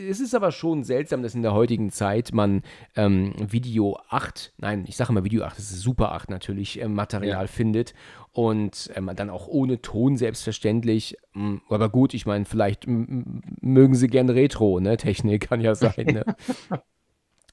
es 0.10 0.20
ist 0.20 0.34
aber 0.34 0.52
schon 0.52 0.84
seltsam, 0.84 1.22
dass 1.22 1.36
in 1.36 1.44
der 1.44 1.54
heutigen 1.54 1.92
Zeit 1.92 2.32
man, 2.34 2.64
ähm, 2.96 3.34
Video 3.38 4.00
8 4.10 4.54
nein, 4.58 4.86
ich 4.88 4.96
sage 4.98 5.12
immer 5.12 5.24
Video 5.24 5.44
8, 5.44 5.58
das 5.60 5.70
ist 5.70 5.82
Super 5.82 6.14
8 6.14 6.32
natürlich, 6.32 6.82
ähm, 6.82 6.96
Material 6.96 7.48
Ja. 7.48 7.48
findet 7.48 7.94
und, 8.34 8.90
ähm, 8.96 9.12
dann 9.16 9.30
auch 9.30 9.48
ohne 9.48 9.82
Ton 9.82 10.18
selbstverständlich. 10.18 11.18
Hm, 11.34 11.62
aber 11.70 11.90
gut, 11.90 12.14
ich 12.14 12.26
meine, 12.26 12.46
vielleicht 12.46 12.86
mögen 12.88 13.96
sie 13.96 14.08
gern 14.08 14.30
Retro, 14.30 14.80
ne? 14.80 14.98
Technik 14.98 15.42
kann 15.50 15.62
ja 15.62 15.76
sein, 15.76 16.06
ne? 16.06 16.26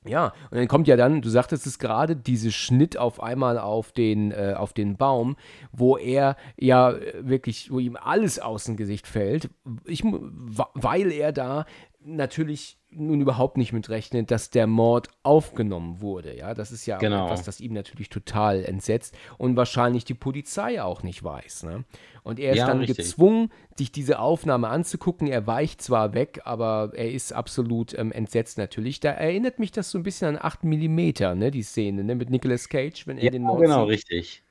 Ja, 0.07 0.33
und 0.51 0.57
dann 0.57 0.69
kommt 0.69 0.87
ja 0.87 0.97
dann, 0.97 1.21
du 1.21 1.29
sagtest 1.29 1.67
es 1.67 1.79
gerade, 1.79 2.17
diese 2.17 2.53
Schnitt 2.53 2.97
auf 2.97 3.21
einmal 3.21 3.59
auf 3.59 3.93
den, 3.93 4.31
äh, 4.31 4.55
auf 4.57 4.73
den 4.73 4.97
Baum, 4.97 5.37
wo 5.73 5.97
er 5.97 6.37
ja 6.57 6.95
wirklich, 7.21 7.71
wo 7.71 7.79
ihm 7.79 7.97
alles 7.97 8.38
aus 8.38 8.64
dem 8.64 8.77
Gesicht 8.77 9.07
fällt, 9.07 9.51
ich, 9.85 10.05
weil 10.05 11.12
er 11.12 11.33
da 11.33 11.67
natürlich 12.01 12.78
nun 12.90 13.20
überhaupt 13.20 13.59
nicht 13.59 13.72
mit 13.72 13.90
rechnet, 13.90 14.31
dass 14.31 14.51
der 14.51 14.66
Mord 14.66 15.09
aufgenommen 15.22 16.01
wurde. 16.01 16.37
Ja, 16.37 16.55
das 16.55 16.72
ist 16.72 16.87
ja 16.87 16.98
genau. 16.98 17.27
etwas, 17.27 17.44
das 17.44 17.61
ihm 17.61 17.74
natürlich 17.74 18.09
total 18.09 18.64
entsetzt 18.64 19.16
und 19.37 19.57
wahrscheinlich 19.57 20.05
die 20.05 20.14
Polizei 20.14 20.83
auch 20.83 21.03
nicht 21.03 21.22
weiß. 21.22 21.64
Ne? 21.64 21.85
Und 22.22 22.38
er 22.40 22.53
ist 22.53 22.59
ja, 22.59 22.66
dann 22.66 22.79
richtig. 22.79 22.96
gezwungen, 22.96 23.53
sich 23.77 23.92
diese 23.92 24.18
Aufnahme 24.18 24.68
anzugucken. 24.68 25.29
Er 25.29 25.46
weicht 25.46 25.83
zwar 25.83 26.14
weg, 26.14 26.40
aber 26.44 26.92
er 26.94 27.11
ist 27.11 27.33
absolut 27.33 27.96
ähm, 27.98 28.11
entsetzt 28.11 28.59
natürlich. 28.59 29.01
Da 29.01 29.11
erinnert 29.11 29.59
mich 29.59 29.70
das 29.70 29.90
so 29.90 29.98
ein 29.98 30.03
bisschen 30.03 30.37
an 30.37 30.38
8 30.40 30.64
mm, 30.64 31.38
ne, 31.38 31.51
die 31.51 31.62
Szene, 31.62 32.05
ne, 32.05 32.14
mit 32.14 32.31
Nicolas 32.31 32.68
Cage, 32.68 33.07
wenn 33.07 33.18
er 33.18 33.24
ja, 33.24 33.31
den 33.31 33.42
Mord 33.42 33.61
genau, 33.61 33.83
sieht. 33.83 33.94
richtig. 33.94 34.42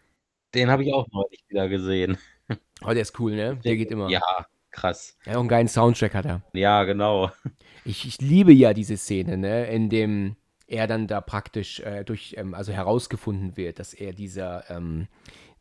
Den 0.54 0.70
habe 0.70 0.84
ich 0.84 0.94
auch 0.94 1.08
neulich 1.12 1.44
wieder 1.50 1.68
gesehen. 1.70 2.18
Oh, 2.82 2.94
der 2.94 3.02
ist 3.02 3.20
cool, 3.20 3.36
ne? 3.36 3.58
Der 3.66 3.76
geht 3.76 3.92
immer. 3.92 4.10
Ja, 4.10 4.22
krass. 4.72 5.18
Ja, 5.26 5.34
und 5.34 5.40
einen 5.40 5.48
geilen 5.48 5.68
Soundtrack 5.68 6.14
hat 6.14 6.26
er. 6.26 6.44
Ja, 6.54 6.84
genau. 6.84 7.32
Ich, 7.88 8.06
ich 8.06 8.20
liebe 8.20 8.52
ja 8.52 8.74
diese 8.74 8.98
Szene, 8.98 9.38
ne, 9.38 9.66
in 9.68 9.90
dem 9.90 10.36
er 10.68 10.88
dann 10.88 11.08
da 11.08 11.22
praktisch 11.22 11.80
äh, 11.80 12.04
durch, 12.04 12.36
ähm, 12.38 12.54
also 12.54 12.74
herausgefunden 12.74 13.56
wird, 13.56 13.80
dass 13.80 13.94
er 13.94 14.12
dieser, 14.12 14.70
ähm, 14.70 15.08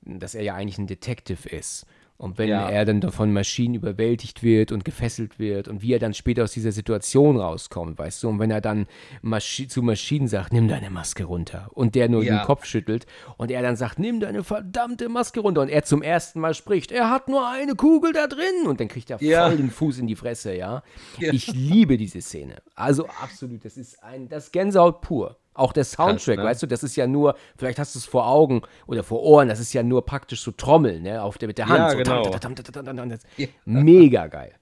dass 0.00 0.34
er 0.34 0.42
ja 0.42 0.56
eigentlich 0.56 0.78
ein 0.78 0.88
Detective 0.88 1.48
ist. 1.48 1.86
Und 2.18 2.38
wenn 2.38 2.48
ja. 2.48 2.68
er 2.68 2.84
dann 2.84 3.02
von 3.10 3.32
Maschinen 3.32 3.74
überwältigt 3.74 4.42
wird 4.42 4.72
und 4.72 4.84
gefesselt 4.84 5.38
wird 5.38 5.68
und 5.68 5.82
wie 5.82 5.92
er 5.92 5.98
dann 5.98 6.14
später 6.14 6.44
aus 6.44 6.52
dieser 6.52 6.72
Situation 6.72 7.36
rauskommt, 7.36 7.98
weißt 7.98 8.22
du, 8.22 8.28
und 8.28 8.38
wenn 8.38 8.50
er 8.50 8.60
dann 8.60 8.86
Maschi 9.20 9.68
zu 9.68 9.82
Maschinen 9.82 10.26
sagt, 10.26 10.52
nimm 10.52 10.66
deine 10.68 10.88
Maske 10.90 11.24
runter 11.24 11.68
und 11.74 11.94
der 11.94 12.08
nur 12.08 12.24
ja. 12.24 12.38
den 12.38 12.46
Kopf 12.46 12.64
schüttelt 12.64 13.06
und 13.36 13.50
er 13.50 13.62
dann 13.62 13.76
sagt, 13.76 13.98
nimm 13.98 14.20
deine 14.20 14.44
verdammte 14.44 15.08
Maske 15.08 15.40
runter 15.40 15.60
und 15.60 15.68
er 15.68 15.84
zum 15.84 16.02
ersten 16.02 16.40
Mal 16.40 16.54
spricht, 16.54 16.90
er 16.90 17.10
hat 17.10 17.28
nur 17.28 17.46
eine 17.46 17.74
Kugel 17.74 18.12
da 18.12 18.26
drin 18.26 18.66
und 18.66 18.80
dann 18.80 18.88
kriegt 18.88 19.10
er 19.10 19.22
ja. 19.22 19.48
voll 19.48 19.58
den 19.58 19.70
Fuß 19.70 19.98
in 19.98 20.06
die 20.06 20.16
Fresse, 20.16 20.54
ja. 20.54 20.82
Ich 21.18 21.48
liebe 21.48 21.98
diese 21.98 22.22
Szene. 22.22 22.56
Also 22.74 23.06
absolut, 23.22 23.64
das 23.64 23.76
ist 23.76 24.02
ein, 24.02 24.28
das 24.28 24.52
Gänsehaut 24.52 25.02
pur. 25.02 25.36
Auch 25.56 25.72
der 25.72 25.84
Soundtrack, 25.84 26.36
Krass, 26.36 26.44
ne? 26.44 26.44
weißt 26.44 26.62
du, 26.62 26.66
das 26.66 26.82
ist 26.82 26.96
ja 26.96 27.06
nur, 27.06 27.36
vielleicht 27.56 27.78
hast 27.78 27.94
du 27.94 27.98
es 27.98 28.04
vor 28.04 28.26
Augen 28.28 28.62
oder 28.86 29.02
vor 29.02 29.22
Ohren, 29.22 29.48
das 29.48 29.60
ist 29.60 29.72
ja 29.72 29.82
nur 29.82 30.04
praktisch 30.04 30.42
so 30.42 30.50
Trommeln, 30.50 31.02
ne, 31.02 31.22
auf 31.22 31.38
der, 31.38 31.48
mit 31.48 31.58
der 31.58 31.68
Hand. 31.68 31.78
Ja, 31.78 31.90
so 31.90 31.96
genau. 31.96 32.22
Ja. 33.36 33.48
Mega 33.64 34.26
geil. 34.26 34.52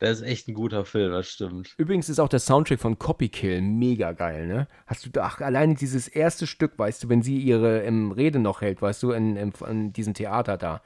Das 0.00 0.20
ist 0.20 0.26
echt 0.26 0.48
ein 0.48 0.54
guter 0.54 0.86
Film, 0.86 1.12
das 1.12 1.28
stimmt. 1.28 1.74
Übrigens 1.76 2.08
ist 2.08 2.18
auch 2.18 2.28
der 2.30 2.38
Soundtrack 2.38 2.80
von 2.80 2.98
Copykill 2.98 3.60
mega 3.60 4.12
geil, 4.12 4.46
ne? 4.46 4.66
Hast 4.86 5.04
du, 5.04 5.20
ach, 5.20 5.42
alleine 5.42 5.74
dieses 5.74 6.08
erste 6.08 6.46
Stück, 6.46 6.78
weißt 6.78 7.04
du, 7.04 7.10
wenn 7.10 7.20
sie 7.20 7.38
ihre 7.38 7.80
im 7.80 8.10
Rede 8.10 8.38
noch 8.38 8.62
hält, 8.62 8.80
weißt 8.80 9.02
du, 9.02 9.12
in, 9.12 9.36
in, 9.36 9.52
in 9.68 9.92
diesem 9.92 10.14
Theater 10.14 10.56
da. 10.56 10.80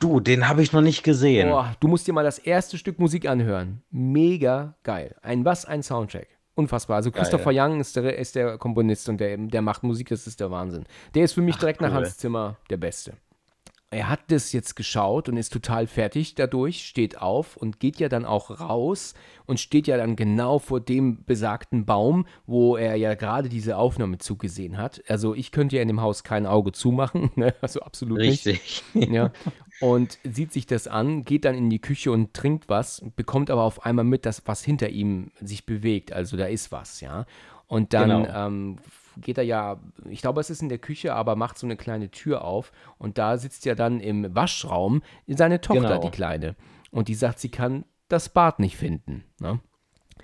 Du, 0.00 0.18
den 0.18 0.48
habe 0.48 0.62
ich 0.62 0.72
noch 0.72 0.80
nicht 0.80 1.04
gesehen. 1.04 1.48
Boah, 1.48 1.76
du 1.78 1.86
musst 1.86 2.08
dir 2.08 2.12
mal 2.12 2.24
das 2.24 2.38
erste 2.38 2.76
Stück 2.76 2.98
Musik 2.98 3.28
anhören. 3.28 3.82
Mega 3.92 4.74
geil. 4.82 5.14
Ein 5.22 5.44
was, 5.44 5.64
ein 5.64 5.84
Soundtrack. 5.84 6.26
Unfassbar. 6.60 6.96
Also 6.96 7.10
Christopher 7.10 7.54
Geil. 7.54 7.70
Young 7.70 7.80
ist 7.80 7.96
der, 7.96 8.18
ist 8.18 8.34
der 8.34 8.58
Komponist 8.58 9.08
und 9.08 9.18
der, 9.18 9.36
der 9.38 9.62
macht 9.62 9.82
Musik, 9.82 10.08
das 10.10 10.26
ist 10.26 10.40
der 10.40 10.50
Wahnsinn. 10.50 10.84
Der 11.14 11.24
ist 11.24 11.32
für 11.32 11.42
mich 11.42 11.54
Ach, 11.56 11.60
direkt 11.60 11.80
cool. 11.80 11.88
nach 11.88 11.94
Hans 11.94 12.18
Zimmer 12.18 12.56
der 12.68 12.76
Beste 12.76 13.14
er 13.92 14.08
hat 14.08 14.20
das 14.28 14.52
jetzt 14.52 14.76
geschaut 14.76 15.28
und 15.28 15.36
ist 15.36 15.52
total 15.52 15.88
fertig 15.88 16.36
dadurch, 16.36 16.86
steht 16.86 17.18
auf 17.18 17.56
und 17.56 17.80
geht 17.80 17.98
ja 17.98 18.08
dann 18.08 18.24
auch 18.24 18.60
raus 18.60 19.14
und 19.46 19.58
steht 19.58 19.88
ja 19.88 19.96
dann 19.96 20.14
genau 20.14 20.60
vor 20.60 20.80
dem 20.80 21.24
besagten 21.24 21.86
Baum, 21.86 22.24
wo 22.46 22.76
er 22.76 22.94
ja 22.94 23.14
gerade 23.14 23.48
diese 23.48 23.76
Aufnahme 23.76 24.18
zugesehen 24.18 24.78
hat. 24.78 25.02
Also 25.08 25.34
ich 25.34 25.50
könnte 25.50 25.74
ja 25.74 25.82
in 25.82 25.88
dem 25.88 26.00
Haus 26.00 26.22
kein 26.22 26.46
Auge 26.46 26.70
zumachen, 26.70 27.32
ne? 27.36 27.52
also 27.60 27.80
absolut 27.80 28.18
Richtig. 28.18 28.84
nicht. 28.94 29.10
Ja. 29.10 29.32
Und 29.80 30.18
sieht 30.24 30.52
sich 30.52 30.66
das 30.66 30.86
an, 30.86 31.24
geht 31.24 31.44
dann 31.44 31.56
in 31.56 31.68
die 31.68 31.80
Küche 31.80 32.12
und 32.12 32.32
trinkt 32.32 32.68
was, 32.68 33.02
bekommt 33.16 33.50
aber 33.50 33.62
auf 33.62 33.84
einmal 33.84 34.04
mit, 34.04 34.24
dass 34.24 34.46
was 34.46 34.62
hinter 34.62 34.90
ihm 34.90 35.32
sich 35.40 35.66
bewegt. 35.66 36.12
Also 36.12 36.36
da 36.36 36.46
ist 36.46 36.70
was, 36.70 37.00
ja. 37.00 37.26
Und 37.66 37.94
dann 37.94 38.24
genau. 38.24 38.46
ähm, 38.46 38.78
geht 39.20 39.38
er 39.38 39.44
ja, 39.44 39.80
ich 40.08 40.20
glaube, 40.22 40.40
es 40.40 40.50
ist 40.50 40.62
in 40.62 40.68
der 40.68 40.78
Küche, 40.78 41.14
aber 41.14 41.36
macht 41.36 41.58
so 41.58 41.66
eine 41.66 41.76
kleine 41.76 42.10
Tür 42.10 42.44
auf 42.44 42.72
und 42.98 43.18
da 43.18 43.38
sitzt 43.38 43.64
ja 43.64 43.74
dann 43.74 44.00
im 44.00 44.34
Waschraum 44.34 45.02
seine 45.26 45.60
Tochter, 45.60 45.80
genau. 45.82 46.00
die 46.00 46.10
Kleine. 46.10 46.56
Und 46.90 47.08
die 47.08 47.14
sagt, 47.14 47.38
sie 47.38 47.50
kann 47.50 47.84
das 48.08 48.28
Bad 48.28 48.58
nicht 48.58 48.76
finden. 48.76 49.24
Ne? 49.40 49.60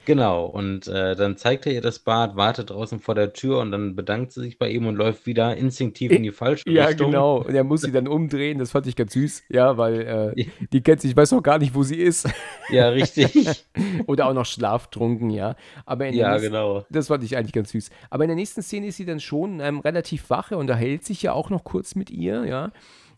Genau, 0.07 0.47
und 0.47 0.87
äh, 0.87 1.17
dann 1.17 1.37
zeigt 1.37 1.67
er 1.67 1.73
ihr 1.73 1.81
das 1.81 1.99
Bad, 1.99 2.37
wartet 2.37 2.71
draußen 2.71 3.01
vor 3.01 3.17
der 3.17 3.33
Tür 3.33 3.59
und 3.59 3.73
dann 3.73 3.97
bedankt 3.97 4.31
sie 4.31 4.41
sich 4.41 4.57
bei 4.57 4.71
ihm 4.71 4.87
und 4.87 4.95
läuft 4.95 5.27
wieder 5.27 5.57
instinktiv 5.57 6.13
in 6.13 6.23
die 6.23 6.31
falsche 6.31 6.63
ja, 6.71 6.87
Richtung. 6.87 7.09
Ja, 7.13 7.19
genau. 7.19 7.39
Und 7.39 7.55
er 7.55 7.65
muss 7.65 7.83
sie 7.83 7.91
dann 7.91 8.07
umdrehen, 8.07 8.61
das 8.61 8.71
fand 8.71 8.87
ich 8.87 8.95
ganz 8.95 9.15
süß, 9.15 9.43
ja, 9.49 9.77
weil 9.77 10.35
äh, 10.37 10.47
die 10.73 10.81
kennt 10.81 11.01
sich, 11.01 11.11
ich 11.11 11.17
weiß 11.17 11.33
auch 11.33 11.43
gar 11.43 11.59
nicht, 11.59 11.75
wo 11.75 11.83
sie 11.83 11.97
ist. 11.97 12.29
Ja, 12.71 12.89
richtig. 12.89 13.67
Oder 14.07 14.29
auch 14.29 14.35
noch 14.35 14.47
schlaftrunken, 14.47 15.31
ja. 15.31 15.57
Aber 15.85 16.07
ja, 16.07 16.31
nächsten, 16.31 16.53
genau. 16.53 16.87
Das 16.89 17.09
fand 17.09 17.25
ich 17.25 17.37
eigentlich 17.37 17.53
ganz 17.53 17.71
süß. 17.73 17.91
Aber 18.09 18.23
in 18.23 18.29
der 18.29 18.37
nächsten 18.37 18.63
Szene 18.63 18.87
ist 18.87 18.99
sie 18.99 19.07
dann 19.07 19.19
schon 19.19 19.59
ähm, 19.59 19.81
relativ 19.81 20.31
wache 20.31 20.57
und 20.57 20.71
erhält 20.71 21.05
sich 21.05 21.23
ja 21.23 21.33
auch 21.33 21.51
noch 21.51 21.65
kurz 21.65 21.97
mit 21.97 22.11
ihr, 22.11 22.45
ja. 22.45 22.71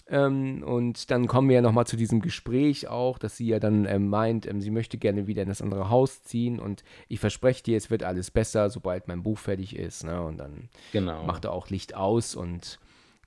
Ähm, 0.09 0.63
und 0.63 1.11
dann 1.11 1.27
kommen 1.27 1.49
wir 1.49 1.57
ja 1.57 1.63
nochmal 1.63 1.87
zu 1.87 1.97
diesem 1.97 2.21
Gespräch 2.21 2.89
auch, 2.89 3.19
dass 3.19 3.37
sie 3.37 3.47
ja 3.47 3.61
dann 3.61 3.85
ähm, 3.85 4.09
meint, 4.09 4.47
ähm, 4.47 4.61
sie 4.61 4.71
möchte 4.71 4.97
gerne 4.97 5.27
wieder 5.27 5.43
in 5.43 5.49
das 5.49 5.63
andere 5.63 5.91
Haus 5.91 6.23
ziehen 6.23 6.59
und 6.59 6.83
ich 7.09 7.21
verspreche 7.21 7.63
dir, 7.63 7.77
es 7.77 7.91
wird 7.91 8.03
alles 8.03 8.31
besser, 8.31 8.71
sobald 8.71 9.09
mein 9.09 9.23
Buch 9.23 9.39
fertig 9.39 9.77
ist. 9.77 10.05
Ne? 10.05 10.23
Und 10.23 10.39
dann 10.39 10.71
genau. 10.93 11.25
macht 11.25 11.45
er 11.45 11.53
auch 11.53 11.69
Licht 11.69 11.95
aus 11.95 12.35
und 12.35 12.79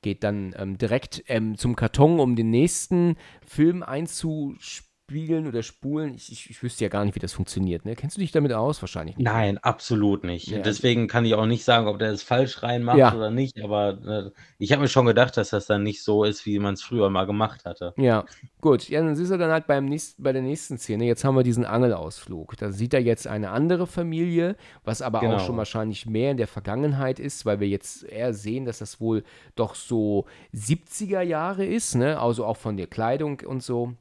geht 0.02 0.24
dann 0.24 0.56
ähm, 0.58 0.78
direkt 0.80 1.24
ähm, 1.28 1.58
zum 1.58 1.76
Karton, 1.76 2.20
um 2.20 2.36
den 2.36 2.50
nächsten 2.50 3.16
Film 3.46 3.84
einzuspielen 3.84 4.91
spielen 5.12 5.46
oder 5.46 5.62
spulen. 5.62 6.16
Ich, 6.16 6.32
ich, 6.32 6.50
ich, 6.50 6.64
wüsste 6.64 6.86
ja 6.86 6.90
gar 6.90 7.04
nicht, 7.04 7.16
wie 7.16 7.20
das 7.20 7.34
funktioniert. 7.34 7.84
Ne? 7.84 7.96
Kennst 7.96 8.16
du 8.16 8.22
dich 8.22 8.32
damit 8.32 8.54
aus? 8.54 8.82
Wahrscheinlich 8.82 9.18
nicht. 9.18 9.26
Nein, 9.26 9.58
absolut 9.58 10.24
nicht. 10.24 10.48
Ja. 10.48 10.60
Deswegen 10.60 11.08
kann 11.08 11.26
ich 11.26 11.36
auch 11.36 11.46
nicht 11.46 11.66
sagen, 11.66 11.88
ob 11.88 12.00
der 12.00 12.12
das 12.12 12.24
falsch 12.24 12.64
reinmacht 12.64 12.98
ja. 12.98 13.14
oder 13.14 13.30
nicht. 13.30 13.62
Aber 13.62 13.98
äh, 14.06 14.32
ich 14.58 14.72
habe 14.72 14.82
mir 14.82 14.88
schon 14.88 15.06
gedacht, 15.06 15.36
dass 15.36 15.50
das 15.50 15.66
dann 15.66 15.84
nicht 15.84 16.02
so 16.02 16.24
ist, 16.24 16.46
wie 16.46 16.60
man 16.60 16.76
es 16.76 16.82
früher 16.82 17.10
mal 17.10 17.26
gemacht 17.26 17.66
hatte. 17.66 17.94
Ja, 17.98 18.26
gut. 18.62 18.88
Ja, 18.88 19.02
dann 19.02 19.16
siehst 19.16 19.32
du 19.32 19.38
dann 19.38 19.52
halt 19.52 19.68
beim 19.68 19.86
nächsten, 19.86 20.24
bei 20.24 20.32
der 20.32 20.42
nächsten 20.42 20.78
Szene. 20.78 21.04
Jetzt 21.04 21.26
haben 21.26 21.36
wir 21.36 21.44
diesen 21.44 21.66
Angelausflug. 21.66 22.56
Da 22.56 22.72
sieht 22.72 22.94
er 22.94 23.02
jetzt 23.02 23.28
eine 23.28 23.50
andere 23.50 23.88
Familie, 23.88 24.56
was 24.86 25.02
aber 25.02 25.20
genau. 25.20 25.36
auch 25.36 25.46
schon 25.46 25.58
wahrscheinlich 25.58 26.06
mehr 26.06 26.32
in 26.32 26.38
der 26.38 26.48
Vergangenheit 26.48 27.20
ist, 27.20 27.46
weil 27.46 27.60
wir 27.60 27.68
jetzt 27.68 28.04
eher 28.04 28.34
sehen, 28.34 28.64
dass 28.64 28.80
das 28.80 29.02
wohl 29.02 29.24
doch 29.56 29.76
so 29.76 30.26
70er 30.56 31.22
Jahre 31.22 31.66
ist, 31.66 31.96
ne? 31.96 32.18
Also 32.18 32.46
auch 32.46 32.58
von 32.58 32.78
der 32.78 32.88
Kleidung 32.88 33.42
und 33.46 33.62
so. 33.62 33.94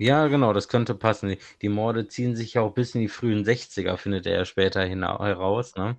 Ja, 0.00 0.26
genau, 0.28 0.52
das 0.52 0.68
könnte 0.68 0.94
passen. 0.94 1.36
Die, 1.60 1.68
Morde 1.68 2.08
ziehen 2.08 2.34
sich 2.34 2.54
ja 2.54 2.62
auch 2.62 2.72
bis 2.74 2.94
in 2.94 3.02
die 3.02 3.08
frühen 3.08 3.44
60er, 3.44 3.96
findet 3.98 4.26
er 4.26 4.34
ja 4.38 4.44
später 4.44 4.80
heraus, 4.86 5.74
ne? 5.76 5.96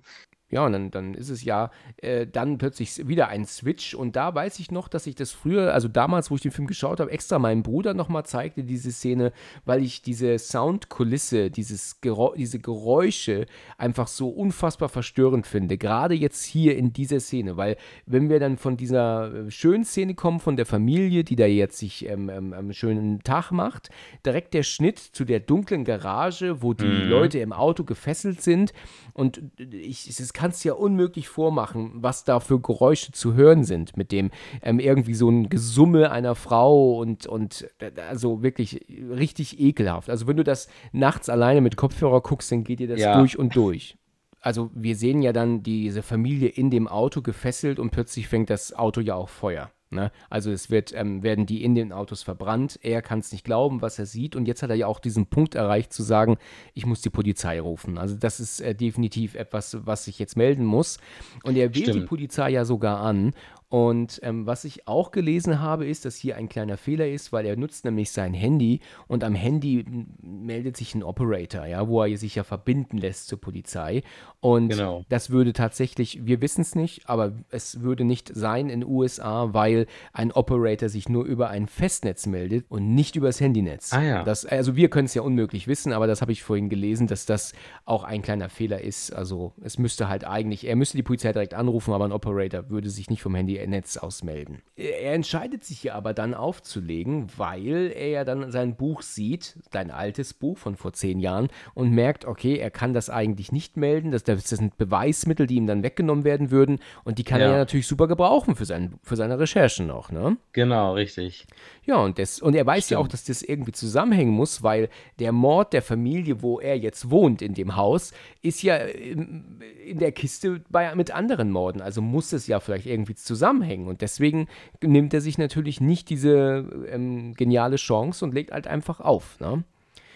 Ja, 0.54 0.66
und 0.66 0.72
dann, 0.72 0.92
dann 0.92 1.14
ist 1.14 1.30
es 1.30 1.42
ja 1.42 1.72
äh, 1.96 2.28
dann 2.28 2.58
plötzlich 2.58 3.08
wieder 3.08 3.26
ein 3.26 3.44
Switch. 3.44 3.92
Und 3.92 4.14
da 4.14 4.36
weiß 4.36 4.60
ich 4.60 4.70
noch, 4.70 4.86
dass 4.86 5.08
ich 5.08 5.16
das 5.16 5.32
früher, 5.32 5.74
also 5.74 5.88
damals, 5.88 6.30
wo 6.30 6.36
ich 6.36 6.42
den 6.42 6.52
Film 6.52 6.68
geschaut 6.68 7.00
habe, 7.00 7.10
extra 7.10 7.40
meinem 7.40 7.64
Bruder 7.64 7.92
nochmal 7.92 8.24
zeigte, 8.24 8.62
diese 8.62 8.92
Szene, 8.92 9.32
weil 9.64 9.82
ich 9.82 10.02
diese 10.02 10.38
Soundkulisse, 10.38 11.50
dieses 11.50 12.00
Geräusch, 12.02 12.36
diese 12.36 12.60
Geräusche 12.60 13.46
einfach 13.78 14.06
so 14.06 14.28
unfassbar 14.28 14.88
verstörend 14.88 15.48
finde. 15.48 15.76
Gerade 15.76 16.14
jetzt 16.14 16.44
hier 16.44 16.76
in 16.76 16.92
dieser 16.92 17.18
Szene, 17.18 17.56
weil 17.56 17.76
wenn 18.06 18.28
wir 18.28 18.38
dann 18.38 18.56
von 18.56 18.76
dieser 18.76 19.34
äh, 19.34 19.50
schönen 19.50 19.84
Szene 19.84 20.14
kommen, 20.14 20.38
von 20.38 20.54
der 20.54 20.66
Familie, 20.66 21.24
die 21.24 21.34
da 21.34 21.46
jetzt 21.46 21.78
sich 21.78 22.08
ähm, 22.08 22.28
ähm, 22.28 22.52
einen 22.52 22.74
schönen 22.74 23.24
Tag 23.24 23.50
macht, 23.50 23.88
direkt 24.24 24.54
der 24.54 24.62
Schnitt 24.62 25.00
zu 25.00 25.24
der 25.24 25.40
dunklen 25.40 25.82
Garage, 25.82 26.62
wo 26.62 26.74
die 26.74 26.84
mhm. 26.84 27.08
Leute 27.08 27.40
im 27.40 27.52
Auto 27.52 27.82
gefesselt 27.82 28.40
sind. 28.40 28.72
Und 29.14 29.42
ich, 29.58 30.08
es 30.08 30.32
kann 30.43 30.43
kannst 30.44 30.62
dir 30.62 30.72
ja 30.72 30.74
unmöglich 30.74 31.26
vormachen, 31.26 31.90
was 31.94 32.24
da 32.24 32.38
für 32.38 32.60
Geräusche 32.60 33.12
zu 33.12 33.32
hören 33.32 33.64
sind, 33.64 33.96
mit 33.96 34.12
dem 34.12 34.30
ähm, 34.60 34.78
irgendwie 34.78 35.14
so 35.14 35.30
ein 35.30 35.48
Gesumme 35.48 36.10
einer 36.10 36.34
Frau 36.34 36.98
und, 36.98 37.26
und 37.26 37.66
also 38.10 38.42
wirklich 38.42 38.84
richtig 38.90 39.58
ekelhaft. 39.58 40.10
Also 40.10 40.26
wenn 40.26 40.36
du 40.36 40.44
das 40.44 40.68
nachts 40.92 41.30
alleine 41.30 41.62
mit 41.62 41.78
Kopfhörer 41.78 42.20
guckst, 42.20 42.52
dann 42.52 42.62
geht 42.62 42.80
dir 42.80 42.88
das 42.88 43.00
ja. 43.00 43.18
durch 43.18 43.38
und 43.38 43.56
durch. 43.56 43.96
Also 44.38 44.70
wir 44.74 44.96
sehen 44.96 45.22
ja 45.22 45.32
dann 45.32 45.62
diese 45.62 46.02
Familie 46.02 46.50
in 46.50 46.68
dem 46.68 46.88
Auto 46.88 47.22
gefesselt 47.22 47.78
und 47.78 47.88
plötzlich 47.88 48.28
fängt 48.28 48.50
das 48.50 48.74
Auto 48.74 49.00
ja 49.00 49.14
auch 49.14 49.30
Feuer. 49.30 49.70
Ne? 49.90 50.10
Also 50.28 50.50
es 50.50 50.70
wird, 50.70 50.92
ähm, 50.94 51.22
werden 51.22 51.46
die 51.46 51.62
in 51.62 51.74
den 51.74 51.92
Autos 51.92 52.22
verbrannt. 52.22 52.78
Er 52.82 53.00
kann 53.00 53.20
es 53.20 53.32
nicht 53.32 53.44
glauben, 53.44 53.80
was 53.80 53.98
er 53.98 54.06
sieht. 54.06 54.34
Und 54.34 54.46
jetzt 54.46 54.62
hat 54.62 54.70
er 54.70 54.76
ja 54.76 54.86
auch 54.86 54.98
diesen 54.98 55.26
Punkt 55.26 55.54
erreicht, 55.54 55.92
zu 55.92 56.02
sagen, 56.02 56.36
ich 56.74 56.84
muss 56.84 57.00
die 57.00 57.10
Polizei 57.10 57.60
rufen. 57.60 57.96
Also 57.96 58.16
das 58.16 58.40
ist 58.40 58.60
äh, 58.60 58.74
definitiv 58.74 59.34
etwas, 59.34 59.86
was 59.86 60.08
ich 60.08 60.18
jetzt 60.18 60.36
melden 60.36 60.64
muss. 60.64 60.98
Und 61.44 61.56
er 61.56 61.74
wählt 61.74 61.88
Stimmt. 61.88 62.02
die 62.02 62.06
Polizei 62.06 62.50
ja 62.50 62.64
sogar 62.64 63.00
an. 63.00 63.34
Und 63.74 64.20
ähm, 64.22 64.46
was 64.46 64.64
ich 64.64 64.86
auch 64.86 65.10
gelesen 65.10 65.58
habe, 65.58 65.84
ist, 65.84 66.04
dass 66.04 66.14
hier 66.14 66.36
ein 66.36 66.48
kleiner 66.48 66.76
Fehler 66.76 67.08
ist, 67.08 67.32
weil 67.32 67.44
er 67.44 67.56
nutzt 67.56 67.84
nämlich 67.84 68.12
sein 68.12 68.32
Handy 68.32 68.78
und 69.08 69.24
am 69.24 69.34
Handy 69.34 69.84
meldet 70.22 70.76
sich 70.76 70.94
ein 70.94 71.02
Operator, 71.02 71.66
ja, 71.66 71.88
wo 71.88 72.00
er 72.04 72.16
sich 72.16 72.36
ja 72.36 72.44
verbinden 72.44 72.98
lässt 72.98 73.26
zur 73.26 73.40
Polizei. 73.40 74.04
Und 74.38 74.68
Genau. 74.68 75.04
das 75.08 75.30
würde 75.30 75.52
tatsächlich, 75.52 76.24
wir 76.24 76.40
wissen 76.40 76.60
es 76.60 76.76
nicht, 76.76 77.08
aber 77.08 77.32
es 77.50 77.80
würde 77.80 78.04
nicht 78.04 78.30
sein 78.32 78.68
in 78.68 78.82
den 78.82 78.88
USA, 78.88 79.52
weil 79.54 79.88
ein 80.12 80.30
Operator 80.30 80.88
sich 80.88 81.08
nur 81.08 81.24
über 81.24 81.48
ein 81.48 81.66
Festnetz 81.66 82.26
meldet 82.26 82.66
und 82.68 82.94
nicht 82.94 83.16
übers 83.16 83.40
Handynetz. 83.40 83.92
Ah 83.92 84.02
ja. 84.02 84.22
Das, 84.22 84.46
also 84.46 84.76
wir 84.76 84.88
können 84.88 85.06
es 85.06 85.14
ja 85.14 85.22
unmöglich 85.22 85.66
wissen, 85.66 85.92
aber 85.92 86.06
das 86.06 86.20
habe 86.20 86.30
ich 86.30 86.44
vorhin 86.44 86.68
gelesen, 86.68 87.08
dass 87.08 87.26
das 87.26 87.54
auch 87.86 88.04
ein 88.04 88.22
kleiner 88.22 88.50
Fehler 88.50 88.82
ist. 88.82 89.12
Also 89.12 89.52
es 89.60 89.78
müsste 89.78 90.08
halt 90.08 90.24
eigentlich, 90.24 90.64
er 90.64 90.76
müsste 90.76 90.96
die 90.96 91.02
Polizei 91.02 91.32
direkt 91.32 91.54
anrufen, 91.54 91.92
aber 91.92 92.04
ein 92.04 92.12
Operator 92.12 92.70
würde 92.70 92.88
sich 92.88 93.10
nicht 93.10 93.20
vom 93.20 93.34
Handynetz 93.64 93.96
ausmelden. 93.96 94.62
Er 94.76 95.14
entscheidet 95.14 95.64
sich 95.64 95.84
ja 95.84 95.94
aber 95.94 96.14
dann 96.14 96.34
aufzulegen, 96.34 97.28
weil 97.36 97.92
er 97.94 98.08
ja 98.08 98.24
dann 98.24 98.50
sein 98.50 98.76
Buch 98.76 99.02
sieht, 99.02 99.58
sein 99.72 99.90
altes 99.90 100.34
Buch 100.34 100.58
von 100.58 100.76
vor 100.76 100.92
zehn 100.92 101.20
Jahren, 101.20 101.48
und 101.74 101.90
merkt, 101.90 102.24
okay, 102.24 102.56
er 102.58 102.70
kann 102.70 102.92
das 102.92 103.10
eigentlich 103.10 103.52
nicht 103.52 103.76
melden, 103.76 104.10
das, 104.10 104.24
das 104.24 104.48
sind 104.48 104.76
Beweismittel, 104.76 105.46
die 105.46 105.56
ihm 105.56 105.66
dann 105.66 105.82
weggenommen 105.82 106.24
werden 106.24 106.50
würden 106.50 106.78
und 107.04 107.18
die 107.18 107.24
kann 107.24 107.40
er 107.40 107.46
Ja. 107.46 107.52
ja 107.52 107.58
natürlich 107.58 107.86
super 107.86 108.06
gebrauchen 108.08 108.56
für, 108.56 108.64
sein, 108.64 108.94
für 109.02 109.16
seine 109.16 109.38
Recherchen 109.38 109.86
noch, 109.86 110.10
ne? 110.10 110.36
Genau, 110.52 110.94
richtig. 110.94 111.46
Ja, 111.84 111.96
und, 111.96 112.18
das, 112.18 112.40
und 112.40 112.54
er 112.54 112.66
weiß 112.66 112.90
ja 112.90 112.98
auch, 112.98 113.02
Stimmt. 113.02 113.12
dass 113.14 113.24
das 113.24 113.42
irgendwie 113.42 113.72
zusammenhängen 113.72 114.32
muss, 114.32 114.62
weil 114.62 114.88
der 115.18 115.32
Mord 115.32 115.72
der 115.72 115.82
Familie, 115.82 116.42
wo 116.42 116.60
er 116.60 116.78
jetzt 116.78 117.10
wohnt, 117.10 117.42
in 117.42 117.54
dem 117.54 117.76
Haus, 117.76 118.12
ist 118.42 118.62
ja 118.62 118.76
in, 118.76 119.60
in 119.84 119.98
der 119.98 120.12
Kiste 120.12 120.62
bei, 120.70 120.94
mit 120.94 121.10
anderen 121.10 121.50
Morden. 121.50 121.80
Also 121.80 122.00
muss 122.00 122.32
es 122.32 122.46
ja 122.46 122.60
vielleicht 122.60 122.86
irgendwie 122.86 123.14
zusammenhängen. 123.14 123.53
Und 123.62 124.00
deswegen 124.00 124.48
nimmt 124.82 125.14
er 125.14 125.20
sich 125.20 125.38
natürlich 125.38 125.80
nicht 125.80 126.10
diese 126.10 126.66
ähm, 126.90 127.34
geniale 127.34 127.76
Chance 127.76 128.24
und 128.24 128.34
legt 128.34 128.52
halt 128.52 128.66
einfach 128.66 129.00
auf. 129.00 129.38
Ne? 129.40 129.64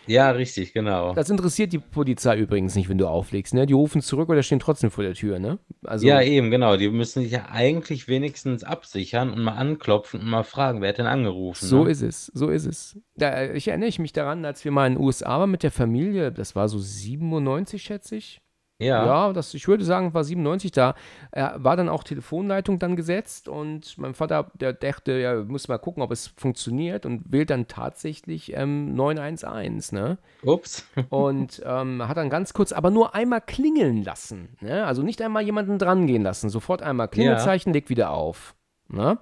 Ja, 0.09 0.31
richtig, 0.31 0.72
genau. 0.72 1.12
Das 1.12 1.29
interessiert 1.29 1.72
die 1.72 1.79
Polizei 1.79 2.38
übrigens 2.38 2.74
nicht, 2.74 2.88
wenn 2.88 2.96
du 2.96 3.07
auflegst. 3.07 3.53
Ne? 3.53 3.66
Die 3.66 3.74
rufen 3.74 4.01
zurück 4.01 4.31
oder 4.31 4.42
stehen 4.42 4.59
trotzdem 4.59 4.90
vor 4.90 5.05
der 5.05 5.12
Tür. 5.12 5.38
Ne? 5.38 5.59
Also, 5.85 6.07
Ja, 6.07 6.22
eben, 6.22 6.51
genau. 6.51 6.79
Die 6.79 6.88
müssen 6.88 7.22
sich 7.22 7.33
ja 7.33 7.46
eigentlich 7.51 8.09
wenigstens 8.09 8.64
absichern 8.64 9.31
und 9.31 9.42
mal 9.42 9.53
anklopfen 9.53 10.20
und 10.20 10.27
mal 10.29 10.44
fragen, 10.44 10.81
wer 10.81 10.88
hat 10.88 10.98
denn 10.98 11.07
angerufen, 11.07 11.66
So 11.66 11.85
ne? 11.85 11.90
ist 11.90 12.03
es, 12.03 12.27
so 12.27 12.48
ist 12.48 12.64
es. 12.64 12.98
Da, 13.16 13.53
ich 13.53 13.68
erinnere 13.68 13.90
ich 13.90 13.98
mich 13.98 14.14
daran, 14.14 14.44
als 14.46 14.64
wir 14.64 14.72
mal 14.72 14.87
in 14.87 14.94
den 14.94 15.03
USA 15.05 15.40
waren 15.40 15.51
mit 15.51 15.62
der 15.62 15.70
Familie, 15.70 16.33
das 16.33 16.57
war 16.57 16.68
so 16.68 16.79
97, 16.79 17.83
schätze 17.83 18.16
ich. 18.16 18.40
Ja. 18.80 19.04
Ja, 19.04 19.32
das, 19.32 19.54
ich 19.54 19.66
würde 19.66 19.84
sagen, 19.84 20.14
war 20.14 20.22
97 20.22 20.70
da. 20.70 20.94
Äh, 21.32 21.48
war 21.56 21.76
dann 21.76 21.88
auch 21.88 22.04
Telefonleitung 22.04 22.78
dann 22.78 22.94
gesetzt 22.94 23.48
und 23.48 23.98
mein 23.98 24.14
Vater, 24.14 24.52
der 24.54 24.72
dachte, 24.72 25.12
ja, 25.18 25.42
muss 25.42 25.66
mal 25.66 25.78
gucken, 25.78 26.02
ob 26.02 26.12
es 26.12 26.28
funktioniert 26.28 27.04
und 27.04 27.32
wählt 27.32 27.50
dann 27.50 27.66
tatsächlich 27.66 28.54
ähm, 28.54 28.94
911, 28.94 29.92
ne? 29.92 30.18
Ups. 30.44 30.86
Und 31.10 31.60
ähm, 31.64 32.06
hat 32.06 32.16
dann 32.16 32.30
ganz 32.30 32.52
kurz, 32.52 32.72
aber 32.72 32.90
nur 32.90 33.14
einmal 33.14 33.40
klingeln 33.40 34.04
lassen, 34.04 34.56
ne? 34.60 34.86
Also 34.86 35.02
nicht 35.02 35.20
einmal 35.22 35.42
jemanden 35.42 35.78
dran 35.78 36.06
gehen 36.06 36.22
lassen, 36.22 36.48
sofort 36.48 36.82
einmal 36.82 37.08
Klingelzeichen, 37.08 37.72
legt 37.72 37.90
wieder 37.90 38.10
auf, 38.10 38.54
ne? 38.88 39.18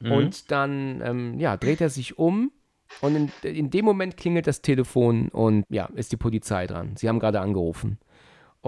Mhm. 0.00 0.12
Und 0.12 0.50
dann, 0.50 1.00
ähm, 1.02 1.38
ja, 1.38 1.56
dreht 1.56 1.80
er 1.80 1.88
sich 1.88 2.18
um 2.18 2.52
und 3.00 3.16
in, 3.16 3.30
in 3.42 3.70
dem 3.70 3.84
Moment 3.84 4.16
klingelt 4.16 4.46
das 4.46 4.60
Telefon 4.62 5.28
und 5.28 5.64
ja, 5.68 5.88
ist 5.94 6.12
die 6.12 6.16
Polizei 6.16 6.66
dran. 6.66 6.96
Sie 6.96 7.08
haben 7.08 7.20
gerade 7.20 7.40
angerufen. 7.40 7.98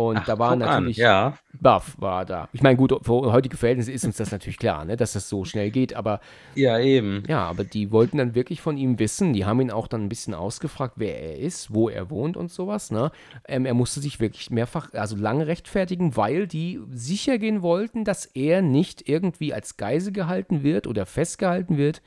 Und 0.09 0.19
Ach, 0.19 0.27
da 0.27 0.39
war 0.39 0.57
natürlich 0.57 0.97
Ja. 0.97 1.37
Buff 1.61 1.95
war 1.99 2.25
da. 2.25 2.49
Ich 2.53 2.63
meine, 2.63 2.77
gut, 2.77 2.95
für 3.03 3.33
heutige 3.33 3.57
Verhältnisse 3.57 3.93
ist 3.93 4.05
uns 4.05 4.17
das 4.17 4.31
natürlich 4.33 4.59
klar, 4.59 4.85
ne, 4.85 4.97
dass 4.97 5.13
das 5.13 5.29
so 5.29 5.45
schnell 5.45 5.71
geht, 5.71 5.95
aber 5.95 6.21
Ja, 6.55 6.79
eben. 6.79 7.23
ja, 7.29 7.45
aber 7.45 7.65
die 7.65 7.91
wollten 7.91 8.19
dann 8.19 8.35
wirklich 8.35 8.61
von 8.61 8.77
ihm 8.79 8.99
wissen. 8.99 9.33
Die 9.33 9.45
haben 9.45 9.61
ihn 9.61 9.71
auch 9.71 9.87
dann 9.89 10.05
ein 10.05 10.09
bisschen 10.09 10.33
ausgefragt, 10.35 10.95
wer 10.97 11.21
er 11.21 11.39
ist, 11.39 11.75
wo 11.75 11.89
er 11.89 12.09
wohnt 12.11 12.37
und 12.37 12.51
sowas, 12.51 12.91
ne? 12.91 13.11
Ähm, 13.47 13.67
er 13.67 13.75
musste 13.75 14.01
sich 14.01 14.21
wirklich 14.21 14.51
mehrfach, 14.51 14.93
also 14.95 15.17
lange 15.17 15.47
rechtfertigen, 15.47 16.17
weil 16.17 16.47
die 16.47 16.81
sicher 16.93 17.39
gehen 17.39 17.63
wollten, 17.63 18.05
dass 18.05 18.25
er 18.27 18.63
nicht 18.63 19.09
irgendwie 19.09 19.53
als 19.53 19.77
Geisel 19.77 20.13
gehalten 20.13 20.63
wird 20.63 20.87
oder 20.87 21.05
festgehalten 21.07 21.77
wird. 21.77 22.01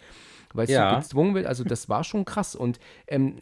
Weil 0.53 0.65
es 0.65 0.69
so 0.71 0.75
Ja. 0.75 0.99
gezwungen 0.99 1.35
wird, 1.35 1.45
also 1.45 1.63
das 1.63 1.89
war 1.89 2.03
schon 2.03 2.25
krass. 2.25 2.55
Und 2.55 2.79
ähm, 3.07 3.37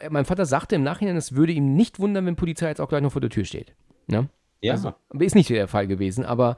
äh, 0.00 0.08
mein 0.10 0.24
Vater 0.24 0.46
sagte 0.46 0.76
im 0.76 0.82
Nachhinein, 0.82 1.16
es 1.16 1.34
würde 1.34 1.52
ihm 1.52 1.74
nicht 1.74 1.98
wundern, 1.98 2.26
wenn 2.26 2.36
Polizei 2.36 2.68
jetzt 2.68 2.80
auch 2.80 2.88
gleich 2.88 3.02
noch 3.02 3.12
vor 3.12 3.20
der 3.20 3.30
Tür 3.30 3.44
steht. 3.44 3.74
Ne? 4.06 4.28
Ja. 4.60 4.72
Also, 4.72 4.92
ist 5.20 5.34
nicht 5.36 5.50
der 5.50 5.68
Fall 5.68 5.86
gewesen, 5.86 6.24
aber 6.24 6.56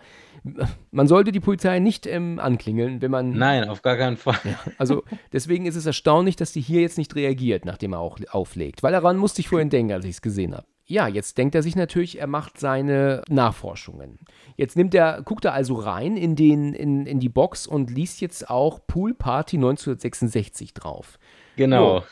man 0.91 1.07
sollte 1.07 1.33
die 1.33 1.41
Polizei 1.41 1.81
nicht 1.81 2.07
ähm, 2.07 2.39
anklingeln, 2.39 3.03
wenn 3.03 3.11
man. 3.11 3.33
Nein, 3.33 3.69
auf 3.69 3.83
gar 3.83 3.97
keinen 3.99 4.17
Fall. 4.17 4.39
Also 4.79 5.03
deswegen 5.35 5.67
ist 5.67 5.77
es 5.77 5.85
erstaunlich, 5.85 6.37
dass 6.37 6.53
die 6.53 6.63
hier 6.63 6.81
jetzt 6.81 6.97
nicht 6.97 7.15
reagiert, 7.15 7.67
nachdem 7.67 7.93
er 7.93 7.99
auch 7.99 8.19
auflegt. 8.31 8.83
Weil 8.83 8.93
daran 8.93 9.19
musste 9.19 9.41
ich 9.41 9.49
vorhin 9.49 9.69
denken, 9.69 9.93
als 9.93 10.07
ich 10.07 10.13
es 10.13 10.23
gesehen 10.23 10.55
habe. 10.55 10.67
Ja, 10.91 11.07
jetzt 11.07 11.39
denkt 11.39 11.55
er 11.55 11.63
sich 11.63 11.77
natürlich, 11.77 12.19
er 12.19 12.27
macht 12.27 12.59
seine 12.59 13.23
Nachforschungen. 13.29 14.19
Jetzt 14.57 14.77
nimmt 14.77 14.93
er, 14.93 15.23
guckt 15.23 15.45
er 15.45 15.53
also 15.53 15.75
rein 15.75 16.17
in, 16.17 16.35
den, 16.35 16.75
in, 16.75 17.07
in 17.07 17.21
die 17.21 17.29
Box 17.29 17.69
und 17.69 17.91
liest 17.91 18.21
jetzt 18.21 18.51
auch 18.51 18.81
Pool 18.89 19.15
Party 19.15 19.57
1966 19.57 20.75
drauf. 20.75 21.21
Genau. 21.55 22.03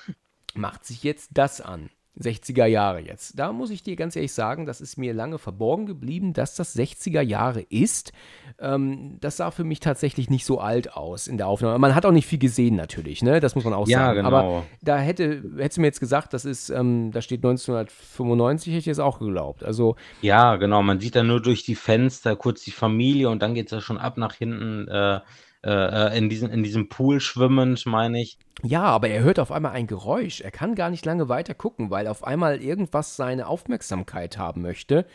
Macht 0.55 0.85
sich 0.85 1.03
jetzt 1.03 1.31
das 1.35 1.61
an. 1.61 1.91
60er 2.21 2.67
Jahre 2.67 3.01
jetzt. 3.01 3.39
Da 3.39 3.53
muss 3.53 3.71
ich 3.71 3.83
dir 3.83 3.95
ganz 3.97 4.17
ehrlich 4.17 4.33
sagen, 4.33 4.67
das 4.67 4.81
ist 4.81 4.97
mir 4.97 5.15
lange 5.15 5.39
verborgen 5.39 5.87
geblieben, 5.87 6.33
dass 6.33 6.55
das 6.55 6.77
60er 6.77 7.21
Jahre 7.21 7.61
ist. 7.61 8.13
Ähm, 8.59 9.19
das 9.21 9.37
sah 9.37 9.51
für 9.51 9.65
mich 9.65 9.81
tatsächlich 9.81 10.29
nicht 10.31 10.45
so 10.45 10.59
alt 10.61 10.95
aus 10.95 11.27
in 11.29 11.37
der 11.39 11.47
Aufnahme. 11.47 11.79
Man 11.79 11.95
hat 11.95 12.05
auch 12.07 12.13
nicht 12.13 12.27
viel 12.27 12.39
gesehen 12.39 12.75
natürlich, 12.77 13.23
ne? 13.23 13.41
Das 13.41 13.55
muss 13.55 13.65
man 13.65 13.73
auch 13.75 13.87
Ja, 13.89 14.07
sagen. 14.07 14.17
genau. 14.25 14.29
Aber 14.29 14.67
da 14.83 14.99
hätte, 14.99 15.43
hättest 15.57 15.77
du 15.77 15.81
mir 15.83 15.87
jetzt 15.87 16.01
gesagt, 16.01 16.35
das 16.35 16.45
ist, 16.45 16.71
ähm, 16.71 17.11
da 17.13 17.23
steht 17.23 17.39
1995, 17.45 18.73
hätte 18.73 18.81
ich 18.81 18.87
jetzt 18.87 19.01
auch 19.01 19.19
geglaubt. 19.19 19.63
Also 19.65 19.97
Ja, 20.21 20.57
genau. 20.57 20.83
Man 20.83 21.01
sieht 21.01 21.15
dann 21.17 21.27
nur 21.27 21.41
durch 21.41 21.63
die 21.63 21.75
Fenster 21.75 22.37
kurz 22.37 22.63
die 22.65 22.71
Familie 22.71 23.29
und 23.31 23.43
dann 23.43 23.55
geht 23.55 23.67
es 23.67 23.73
ja 23.73 23.81
schon 23.81 23.99
ab 23.99 24.17
nach 24.17 24.35
hinten 24.35 24.89
äh, 24.89 25.21
äh, 25.65 26.17
in, 26.17 26.29
diesen, 26.29 26.51
in 26.51 26.63
diesem 26.63 26.89
Pool 26.89 27.21
schwimmend, 27.21 27.85
meine 27.87 28.21
ich. 28.21 28.39
Ja, 28.63 28.83
aber 28.83 29.09
er 29.09 29.23
hört 29.23 29.39
auf 29.39 29.53
einmal 29.53 29.73
ein 29.73 29.87
Geräusch. 29.87 30.41
Er 30.41 30.51
kann 30.51 30.75
gar 30.75 30.91
nicht 30.91 31.05
lange 31.05 31.29
weiter 31.29 31.55
gucken, 31.55 31.91
weil 31.91 32.07
auf 32.07 32.25
einmal 32.25 32.61
irgendwas 32.63 33.17
seine 33.17 33.47
Aufmerksamkeit 33.47 34.39
haben 34.39 34.63
möchte. 34.63 35.07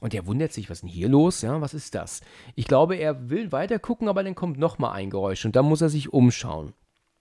Und 0.00 0.14
er 0.14 0.26
wundert 0.26 0.52
sich, 0.52 0.70
was 0.70 0.78
ist 0.78 0.82
denn 0.82 0.88
hier 0.90 1.08
los? 1.08 1.42
Ja, 1.42 1.60
was 1.60 1.74
ist 1.74 1.94
das? 1.94 2.20
Ich 2.54 2.66
glaube, 2.66 2.96
er 2.96 3.30
will 3.30 3.50
weiter 3.50 3.78
gucken, 3.78 4.08
aber 4.08 4.22
dann 4.22 4.34
kommt 4.34 4.58
nochmal 4.58 4.92
ein 4.92 5.10
Geräusch 5.10 5.44
und 5.44 5.56
dann 5.56 5.64
muss 5.64 5.80
er 5.80 5.88
sich 5.88 6.12
umschauen. 6.12 6.72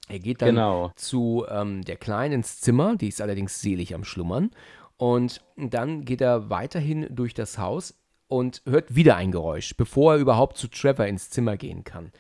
Er 0.07 0.19
geht 0.19 0.41
dann 0.41 0.49
Genau. 0.49 0.91
zu 0.95 1.45
ähm, 1.49 1.83
der 1.83 1.97
Kleinen 1.97 2.35
ins 2.35 2.59
Zimmer, 2.61 2.95
die 2.95 3.07
ist 3.07 3.21
allerdings 3.21 3.59
selig 3.59 3.93
am 3.93 4.03
Schlummern. 4.03 4.51
Und 4.97 5.41
dann 5.57 6.05
geht 6.05 6.21
er 6.21 6.49
weiterhin 6.49 7.07
durch 7.09 7.33
das 7.33 7.57
Haus 7.57 7.99
und 8.27 8.61
hört 8.65 8.95
wieder 8.95 9.15
ein 9.15 9.31
Geräusch, 9.31 9.75
bevor 9.75 10.13
er 10.13 10.19
überhaupt 10.19 10.57
zu 10.57 10.67
Trevor 10.67 11.05
ins 11.05 11.29
Zimmer 11.29 11.57
gehen 11.57 11.83
kann 11.83 12.11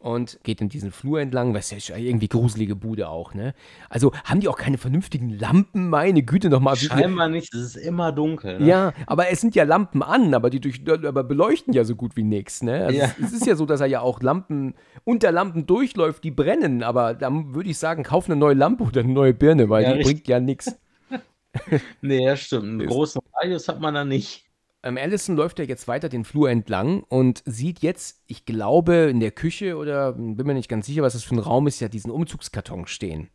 und 0.00 0.38
geht 0.44 0.60
in 0.60 0.68
diesen 0.68 0.92
Flur 0.92 1.20
entlang, 1.20 1.54
was 1.54 1.70
ja 1.70 1.96
irgendwie 1.96 2.28
gruselige 2.28 2.76
Bude 2.76 3.08
auch, 3.08 3.34
ne? 3.34 3.52
Also 3.88 4.12
haben 4.24 4.40
die 4.40 4.48
auch 4.48 4.56
keine 4.56 4.78
vernünftigen 4.78 5.30
Lampen, 5.30 5.88
meine 5.88 6.22
Güte 6.22 6.48
nochmal. 6.50 6.76
Scheinbar 6.76 7.28
nicht. 7.28 7.52
Es 7.52 7.74
ist 7.74 7.76
immer 7.76 8.12
dunkel. 8.12 8.60
Ne? 8.60 8.66
Ja, 8.66 8.92
aber 9.06 9.30
es 9.30 9.40
sind 9.40 9.56
ja 9.56 9.64
Lampen 9.64 10.02
an, 10.02 10.34
aber 10.34 10.50
die 10.50 10.60
durch, 10.60 10.80
aber 10.88 11.24
beleuchten 11.24 11.72
ja 11.72 11.82
so 11.84 11.96
gut 11.96 12.16
wie 12.16 12.22
nichts, 12.22 12.62
ne? 12.62 12.86
Also 12.86 12.98
Ja. 12.98 13.06
es, 13.06 13.26
es 13.26 13.32
ist 13.32 13.46
ja 13.46 13.56
so, 13.56 13.66
dass 13.66 13.80
er 13.80 13.86
ja 13.88 14.00
auch 14.00 14.22
Lampen 14.22 14.74
unter 15.04 15.32
Lampen 15.32 15.66
durchläuft, 15.66 16.22
die 16.22 16.30
brennen, 16.30 16.82
aber 16.84 17.14
dann 17.14 17.54
würde 17.54 17.70
ich 17.70 17.78
sagen, 17.78 18.04
kauf 18.04 18.26
eine 18.26 18.36
neue 18.36 18.54
Lampe 18.54 18.84
oder 18.84 19.00
eine 19.00 19.12
neue 19.12 19.34
Birne, 19.34 19.68
weil 19.68 19.82
Ja, 19.82 19.92
die 19.92 19.98
richtig. 19.98 20.14
bringt 20.16 20.28
ja 20.28 20.40
nichts. 20.40 20.78
Nee, 22.02 22.24
das 22.26 22.40
stimmt. 22.40 22.64
Einen 22.64 22.86
großen 22.86 23.20
Radius 23.34 23.66
hat 23.68 23.80
man 23.80 23.94
da 23.94 24.04
nicht. 24.04 24.47
Ähm, 24.82 24.96
Allison 24.96 25.36
läuft 25.36 25.58
ja 25.58 25.64
jetzt 25.64 25.88
weiter 25.88 26.08
den 26.08 26.24
Flur 26.24 26.50
entlang 26.50 27.02
und 27.08 27.42
sieht 27.44 27.80
jetzt, 27.80 28.22
ich 28.26 28.44
glaube, 28.44 29.08
in 29.10 29.20
der 29.20 29.32
Küche 29.32 29.76
oder 29.76 30.12
bin 30.12 30.46
mir 30.46 30.54
nicht 30.54 30.68
ganz 30.68 30.86
sicher, 30.86 31.02
was 31.02 31.14
das 31.14 31.24
für 31.24 31.34
ein 31.34 31.40
Raum 31.40 31.66
ist, 31.66 31.80
ja 31.80 31.88
diesen 31.88 32.10
Umzugskarton 32.10 32.86
stehen. 32.86 33.28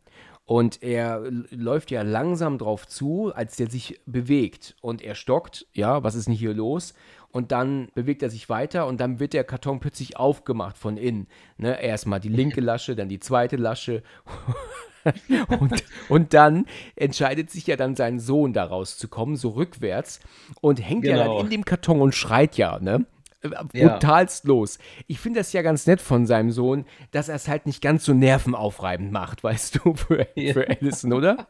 Und 0.46 0.82
er 0.82 1.22
läuft 1.50 1.90
ja 1.90 2.02
langsam 2.02 2.58
drauf 2.58 2.86
zu, 2.86 3.32
als 3.34 3.56
der 3.56 3.70
sich 3.70 4.00
bewegt. 4.04 4.76
Und 4.82 5.00
er 5.02 5.14
stockt, 5.14 5.66
ja, 5.72 6.02
was 6.02 6.14
ist 6.14 6.26
denn 6.26 6.34
hier 6.34 6.52
los? 6.52 6.94
Und 7.30 7.50
dann 7.50 7.88
bewegt 7.94 8.22
er 8.22 8.30
sich 8.30 8.48
weiter 8.48 8.86
und 8.86 9.00
dann 9.00 9.20
wird 9.20 9.32
der 9.32 9.44
Karton 9.44 9.80
plötzlich 9.80 10.16
aufgemacht 10.16 10.76
von 10.76 10.96
innen. 10.96 11.28
Ne? 11.56 11.82
Erstmal 11.82 12.20
die 12.20 12.28
linke 12.28 12.60
Lasche, 12.62 12.94
dann 12.94 13.08
die 13.08 13.20
zweite 13.20 13.56
Lasche. 13.56 14.02
und, 15.60 15.84
und 16.08 16.34
dann 16.34 16.66
entscheidet 16.96 17.50
sich 17.50 17.66
ja 17.66 17.76
dann 17.76 17.96
sein 17.96 18.18
Sohn 18.20 18.52
da 18.52 18.64
rauszukommen, 18.64 19.36
so 19.36 19.50
rückwärts, 19.50 20.20
und 20.60 20.78
hängt 20.78 21.04
ja 21.04 21.16
Genau. 21.16 21.36
dann 21.38 21.46
in 21.46 21.50
dem 21.50 21.64
Karton 21.64 22.00
und 22.00 22.14
schreit 22.14 22.56
ja, 22.56 22.78
ne? 22.80 23.06
Äh, 23.42 23.50
Ja. 23.74 23.88
Brutalst 23.94 24.44
los. 24.46 24.78
Ich 25.06 25.18
finde 25.20 25.40
das 25.40 25.52
ja 25.52 25.62
ganz 25.62 25.86
nett 25.86 26.00
von 26.00 26.26
seinem 26.26 26.50
Sohn, 26.50 26.86
dass 27.10 27.28
er 27.28 27.34
es 27.36 27.48
halt 27.48 27.66
nicht 27.66 27.82
ganz 27.82 28.04
so 28.04 28.14
nervenaufreibend 28.14 29.12
macht, 29.12 29.44
weißt 29.44 29.80
du, 29.84 29.94
für, 29.94 30.26
Ja. 30.34 30.52
für 30.54 30.68
Allison, 30.68 31.12
oder? 31.12 31.48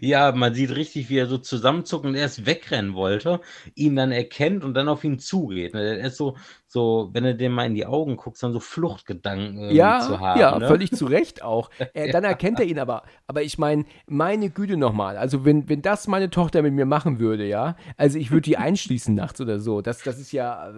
Ja, 0.00 0.32
man 0.32 0.52
sieht 0.54 0.76
richtig, 0.76 1.08
wie 1.08 1.16
er 1.18 1.26
so 1.26 1.38
zusammenzuckt 1.38 2.04
und 2.04 2.14
erst 2.14 2.44
wegrennen 2.46 2.94
wollte, 2.94 3.40
ihn 3.74 3.96
dann 3.96 4.12
erkennt 4.12 4.62
und 4.62 4.74
dann 4.74 4.88
auf 4.88 5.02
ihn 5.04 5.18
zugeht. 5.18 5.72
ne? 5.74 5.98
Er 5.98 6.06
ist 6.08 6.18
so 6.18 6.36
so, 6.70 7.08
wenn 7.14 7.24
du 7.24 7.34
dem 7.34 7.52
mal 7.52 7.64
in 7.64 7.74
die 7.74 7.86
Augen 7.86 8.16
guckst, 8.16 8.42
dann 8.42 8.52
so 8.52 8.60
Fluchtgedanken 8.60 9.70
ja, 9.70 10.00
zu 10.00 10.20
haben. 10.20 10.38
Ja, 10.38 10.58
ne? 10.58 10.68
völlig 10.68 10.92
zu 10.92 11.06
Recht 11.06 11.42
auch. 11.42 11.70
Äh, 11.94 12.12
dann 12.12 12.22
erkennt 12.22 12.60
er 12.60 12.66
ihn 12.66 12.78
aber. 12.78 13.04
Aber 13.26 13.42
ich 13.42 13.56
meine, 13.56 13.86
meine 14.06 14.50
Güte 14.50 14.76
nochmal. 14.76 15.16
Also, 15.16 15.44
wenn, 15.46 15.68
wenn 15.70 15.80
das 15.80 16.06
meine 16.06 16.28
Tochter 16.28 16.60
mit 16.60 16.74
mir 16.74 16.84
machen 16.84 17.18
würde, 17.18 17.46
ja, 17.46 17.76
also 17.96 18.18
ich 18.18 18.30
würde 18.30 18.42
die 18.42 18.56
einschließen 18.58 19.14
nachts 19.14 19.40
oder 19.40 19.58
so. 19.58 19.80
Das, 19.80 20.02
das 20.02 20.18
ist 20.18 20.32
ja, 20.32 20.68
äh, 20.68 20.72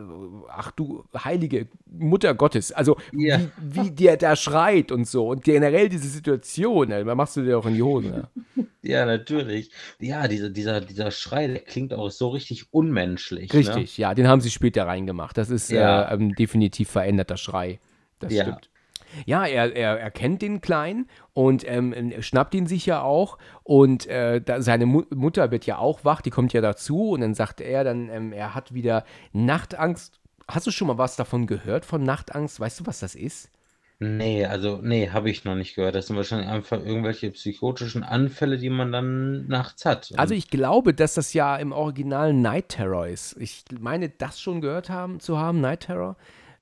ach 0.49 0.71
du 0.71 1.05
heilige 1.17 1.67
Mutter 1.91 2.35
Gottes. 2.35 2.71
Also, 2.71 2.97
Ja. 3.13 3.41
wie, 3.61 3.87
wie 3.87 3.91
der 3.91 4.17
da 4.19 4.37
schreit 4.37 4.93
und 4.93 5.07
so. 5.09 5.29
Und 5.29 5.43
generell 5.43 5.89
diese 5.89 6.09
Situation, 6.09 6.93
ey, 6.93 7.05
da 7.05 7.15
machst 7.17 7.37
du 7.37 7.43
dir 7.43 7.59
auch 7.59 7.67
in 7.67 7.75
die 7.75 7.83
Hose. 7.83 8.09
Ne? 8.09 8.29
Ja, 8.83 9.05
natürlich. 9.05 9.71
Ja, 9.99 10.27
dieser, 10.27 10.49
dieser, 10.49 10.81
dieser 10.81 11.11
Schrei, 11.11 11.47
der 11.49 11.59
klingt 11.59 11.93
auch 11.93 12.11
so 12.11 12.29
richtig 12.31 12.73
unmenschlich. 12.73 13.53
Ne? 13.53 13.59
Richtig, 13.59 13.99
ja, 13.99 14.15
den 14.15 14.27
haben 14.27 14.41
sie 14.41 14.51
später 14.51 14.87
reingemacht. 14.87 15.37
Das 15.37 15.51
ist 15.51 15.71
Ja. 15.71 15.80
Äh, 15.81 16.15
ähm, 16.15 16.35
definitiv 16.35 16.91
veränderter 16.91 17.37
Schrei. 17.37 17.81
Das 18.19 18.33
Ja. 18.33 18.43
stimmt. 18.45 18.71
Ja, 19.27 19.45
er, 19.45 19.75
er, 19.75 19.99
er 19.99 20.11
kennt 20.13 20.41
den 20.41 20.61
Kleinen 20.61 21.09
und 21.33 21.65
ähm, 21.69 22.13
schnappt 22.21 22.55
ihn 22.55 22.67
sich 22.67 22.87
ja 22.87 23.03
auch. 23.03 23.39
Und 23.65 24.07
äh, 24.07 24.41
da, 24.41 24.63
seine 24.63 24.87
Mu 24.87 25.03
Mutter 25.13 25.51
wird 25.51 25.67
ja 25.67 25.79
auch 25.79 26.05
wach, 26.05 26.21
die 26.21 26.31
kommt 26.31 26.53
ja 26.53 26.61
dazu. 26.61 27.11
Und 27.11 27.23
dann 27.23 27.35
sagt 27.35 27.61
er 27.61 27.83
dann, 27.83 28.09
ähm, 28.09 28.33
er 28.33 28.55
hat 28.55 28.73
wieder 28.73 29.05
Nachtangst. 29.33 30.21
Hast 30.47 30.67
du 30.67 30.71
schon 30.71 30.87
mal 30.89 30.99
was 30.99 31.17
davon 31.17 31.47
gehört, 31.47 31.85
von 31.85 32.05
Nachtangst? 32.05 32.61
Weißt 32.61 32.81
du, 32.81 32.87
was 32.87 33.01
das 33.01 33.15
ist? 33.17 33.51
Nee, 34.03 34.47
also, 34.47 34.79
nee, 34.83 35.11
habe 35.11 35.29
ich 35.29 35.45
noch 35.45 35.55
nicht 35.55 35.75
gehört. 35.75 35.95
Das 35.95 36.07
sind 36.07 36.17
wahrscheinlich 36.17 36.49
einfach 36.49 36.83
irgendwelche 36.83 37.31
psychotischen 37.33 38.03
Anfälle, 38.03 38.57
die 38.57 38.71
man 38.71 38.93
dann 38.93 39.47
nachts 39.47 39.85
hat. 39.85 40.11
Also 40.17 40.33
ich 40.35 40.49
glaube, 40.49 40.95
dass 40.95 41.15
das 41.15 41.35
ja 41.35 41.57
im 41.57 41.73
Original 41.73 42.33
Night 42.33 42.71
Terror 42.71 43.07
ist. 43.07 43.37
Ich 43.39 43.65
meine, 43.79 44.09
das 44.09 44.41
schon 44.41 44.63
gehört 44.63 44.89
haben, 44.89 45.21
zu 45.21 45.39
haben, 45.39 45.61
Night 45.61 45.81
Terror. 45.81 46.17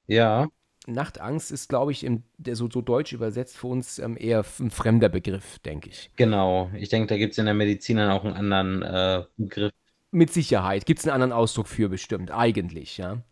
ja, 0.07 0.49
Nachtangst 0.89 1.53
ist, 1.53 1.68
glaube 1.68 1.93
ich, 1.93 2.03
im, 2.05 2.24
der 2.39 2.57
so, 2.57 2.68
so 2.70 2.80
deutsch 2.80 3.12
übersetzt 3.12 3.57
für 3.59 3.68
uns 3.68 3.99
ähm, 3.99 4.16
eher 4.18 4.45
ein 4.59 4.70
fremder 4.70 5.09
Begriff, 5.09 5.59
denke 5.61 5.91
ich. 5.91 6.11
genau. 6.16 6.70
Ich 6.74 6.89
denke, 6.89 7.09
da 7.09 7.16
gibt 7.16 7.32
es 7.32 7.39
in 7.39 7.45
der 7.45 7.55
Medizin 7.55 7.99
dann 7.99 8.11
auch 8.11 8.24
einen 8.24 8.53
anderen 8.53 8.82
äh, 8.82 9.24
Begriff. 9.36 9.72
Mit 10.11 10.32
Sicherheit. 10.32 10.86
Gibt 10.86 11.01
es 11.01 11.07
einen 11.07 11.14
anderen 11.14 11.32
Ausdruck 11.32 11.68
für 11.68 11.89
bestimmt, 11.89 12.30
eigentlich, 12.30 12.97
ja. 12.97 13.22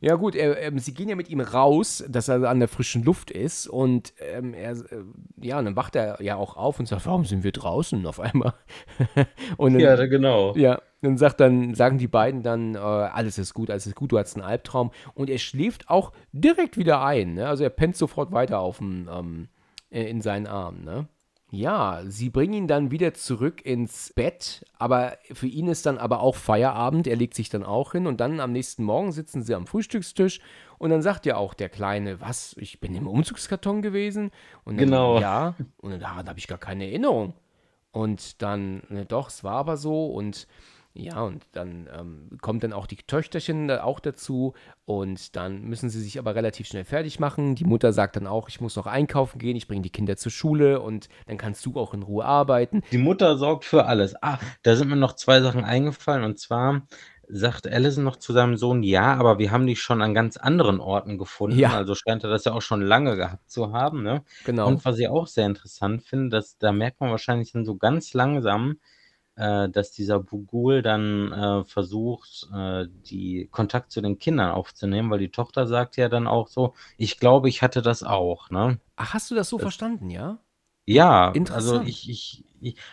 Ja 0.00 0.14
gut, 0.14 0.36
er, 0.36 0.60
ähm, 0.60 0.78
sie 0.78 0.94
gehen 0.94 1.08
ja 1.08 1.16
mit 1.16 1.28
ihm 1.28 1.40
raus, 1.40 2.04
dass 2.08 2.28
er 2.28 2.48
an 2.48 2.60
der 2.60 2.68
frischen 2.68 3.02
Luft 3.02 3.30
ist 3.32 3.66
und 3.66 4.12
ähm, 4.20 4.54
er, 4.54 4.72
äh, 4.72 5.02
ja, 5.42 5.58
und 5.58 5.64
dann 5.64 5.76
wacht 5.76 5.96
er 5.96 6.22
ja 6.22 6.36
auch 6.36 6.56
auf 6.56 6.78
und 6.78 6.86
sagt, 6.86 7.06
warum 7.06 7.24
sind 7.24 7.42
wir 7.42 7.50
draußen 7.50 8.06
auf 8.06 8.20
einmal? 8.20 8.54
und 9.56 9.72
dann, 9.72 9.80
Ja, 9.80 10.06
genau. 10.06 10.54
Ja, 10.54 10.80
dann 11.02 11.18
sagt 11.18 11.40
dann, 11.40 11.74
sagen 11.74 11.98
die 11.98 12.08
beiden 12.08 12.42
dann, 12.42 12.74
äh, 12.74 12.78
alles 12.78 13.38
ist 13.38 13.54
gut, 13.54 13.70
alles 13.70 13.86
ist 13.86 13.96
gut, 13.96 14.12
du 14.12 14.18
hattest 14.18 14.36
einen 14.36 14.44
Albtraum. 14.44 14.90
Und 15.14 15.30
er 15.30 15.38
schläft 15.38 15.88
auch 15.90 16.12
direkt 16.32 16.76
wieder 16.76 17.02
ein. 17.02 17.34
Ne? 17.34 17.48
Also 17.48 17.64
er 17.64 17.70
pennt 17.70 17.96
sofort 17.96 18.32
weiter 18.32 18.60
auf 18.60 18.78
dem, 18.78 19.08
ähm, 19.12 19.48
äh, 19.90 20.04
in 20.04 20.20
seinen 20.20 20.46
Armen. 20.46 20.84
Ne? 20.84 21.08
Ja, 21.50 22.02
sie 22.06 22.28
bringen 22.28 22.52
ihn 22.52 22.68
dann 22.68 22.90
wieder 22.90 23.14
zurück 23.14 23.64
ins 23.64 24.12
Bett, 24.12 24.66
aber 24.78 25.16
für 25.32 25.46
ihn 25.46 25.68
ist 25.68 25.86
dann 25.86 25.96
aber 25.96 26.20
auch 26.20 26.36
Feierabend. 26.36 27.06
Er 27.06 27.16
legt 27.16 27.34
sich 27.34 27.48
dann 27.48 27.64
auch 27.64 27.92
hin 27.92 28.06
und 28.06 28.20
dann 28.20 28.40
am 28.40 28.52
nächsten 28.52 28.84
Morgen 28.84 29.12
sitzen 29.12 29.42
sie 29.42 29.54
am 29.54 29.66
Frühstückstisch 29.66 30.40
und 30.76 30.90
dann 30.90 31.00
sagt 31.00 31.24
ja 31.24 31.36
auch 31.36 31.54
der 31.54 31.70
Kleine, 31.70 32.20
was, 32.20 32.54
ich 32.58 32.80
bin 32.80 32.94
im 32.94 33.06
Umzugskarton 33.06 33.80
gewesen? 33.80 34.30
Und 34.64 34.76
dann, 34.76 34.86
Genau. 34.86 35.20
Ja, 35.20 35.54
und 35.78 35.92
dann, 35.92 36.00
daran 36.00 36.28
habe 36.28 36.38
ich 36.38 36.48
gar 36.48 36.58
keine 36.58 36.84
Erinnerung. 36.84 37.32
Und 37.92 38.42
dann, 38.42 38.82
ne, 38.90 39.06
doch, 39.06 39.28
es 39.28 39.42
war 39.42 39.54
aber 39.54 39.78
so 39.78 40.06
und 40.06 40.46
ja, 40.94 41.20
und 41.22 41.44
dann 41.52 41.88
ähm, 41.96 42.38
kommt 42.40 42.64
dann 42.64 42.72
auch 42.72 42.86
die 42.86 42.96
Töchterchen 42.96 43.68
da 43.68 43.84
auch 43.84 44.00
dazu 44.00 44.54
und 44.84 45.36
dann 45.36 45.62
müssen 45.62 45.90
sie 45.90 46.00
sich 46.00 46.18
aber 46.18 46.34
relativ 46.34 46.66
schnell 46.66 46.84
fertig 46.84 47.20
machen. 47.20 47.54
Die 47.54 47.64
Mutter 47.64 47.92
sagt 47.92 48.16
dann 48.16 48.26
auch, 48.26 48.48
ich 48.48 48.60
muss 48.60 48.74
noch 48.74 48.86
einkaufen 48.86 49.38
gehen, 49.38 49.56
ich 49.56 49.68
bringe 49.68 49.82
die 49.82 49.90
Kinder 49.90 50.16
zur 50.16 50.32
Schule 50.32 50.80
und 50.80 51.08
dann 51.26 51.36
kannst 51.36 51.64
du 51.66 51.76
auch 51.76 51.94
in 51.94 52.02
Ruhe 52.02 52.24
arbeiten. 52.24 52.82
Die 52.90 52.98
Mutter 52.98 53.36
sorgt 53.38 53.64
für 53.64 53.86
alles. 53.86 54.20
Ah, 54.22 54.38
da 54.62 54.74
sind 54.74 54.88
mir 54.88 54.96
noch 54.96 55.12
zwei 55.14 55.40
Sachen 55.40 55.64
eingefallen. 55.64 56.24
Und 56.24 56.38
zwar 56.38 56.82
sagt 57.28 57.68
Allison 57.68 58.04
noch 58.04 58.16
zu 58.16 58.32
seinem 58.32 58.56
Sohn, 58.56 58.82
ja, 58.82 59.14
aber 59.14 59.38
wir 59.38 59.50
haben 59.50 59.66
dich 59.66 59.80
schon 59.80 60.02
an 60.02 60.14
ganz 60.14 60.36
anderen 60.36 60.80
Orten 60.80 61.18
gefunden. 61.18 61.58
Ja. 61.58 61.74
Also 61.74 61.94
scheint 61.94 62.24
er 62.24 62.30
das 62.30 62.44
ja 62.44 62.52
auch 62.52 62.62
schon 62.62 62.80
lange 62.80 63.16
gehabt 63.16 63.50
zu 63.50 63.72
haben. 63.72 64.02
Ne? 64.02 64.24
Genau. 64.44 64.66
Und 64.66 64.84
was 64.84 64.98
ich 64.98 65.08
auch 65.08 65.26
sehr 65.26 65.46
interessant 65.46 66.02
finde, 66.02 66.30
dass 66.30 66.58
da 66.58 66.72
merkt 66.72 67.00
man 67.00 67.10
wahrscheinlich 67.10 67.52
dann 67.52 67.64
so 67.64 67.76
ganz 67.76 68.14
langsam, 68.14 68.78
äh, 69.38 69.68
dass 69.68 69.92
dieser 69.92 70.18
Bugul 70.20 70.82
dann 70.82 71.32
äh, 71.32 71.64
versucht, 71.64 72.48
äh, 72.54 72.86
die 73.10 73.48
Kontakt 73.50 73.92
zu 73.92 74.00
den 74.00 74.18
Kindern 74.18 74.50
aufzunehmen, 74.50 75.10
weil 75.10 75.20
die 75.20 75.30
Tochter 75.30 75.66
sagt 75.66 75.96
ja 75.96 76.08
dann 76.08 76.26
auch 76.26 76.48
so, 76.48 76.74
ich 76.96 77.18
glaube, 77.18 77.48
ich 77.48 77.62
hatte 77.62 77.80
das 77.82 78.02
auch. 78.02 78.50
Ne? 78.50 78.78
Ach, 78.96 79.14
hast 79.14 79.30
du 79.30 79.34
das 79.34 79.48
so 79.48 79.56
Das- 79.56 79.62
verstanden, 79.64 80.10
ja? 80.10 80.38
Ja, 80.90 81.32
also 81.52 81.82
ich, 81.82 82.08
ich, 82.08 82.44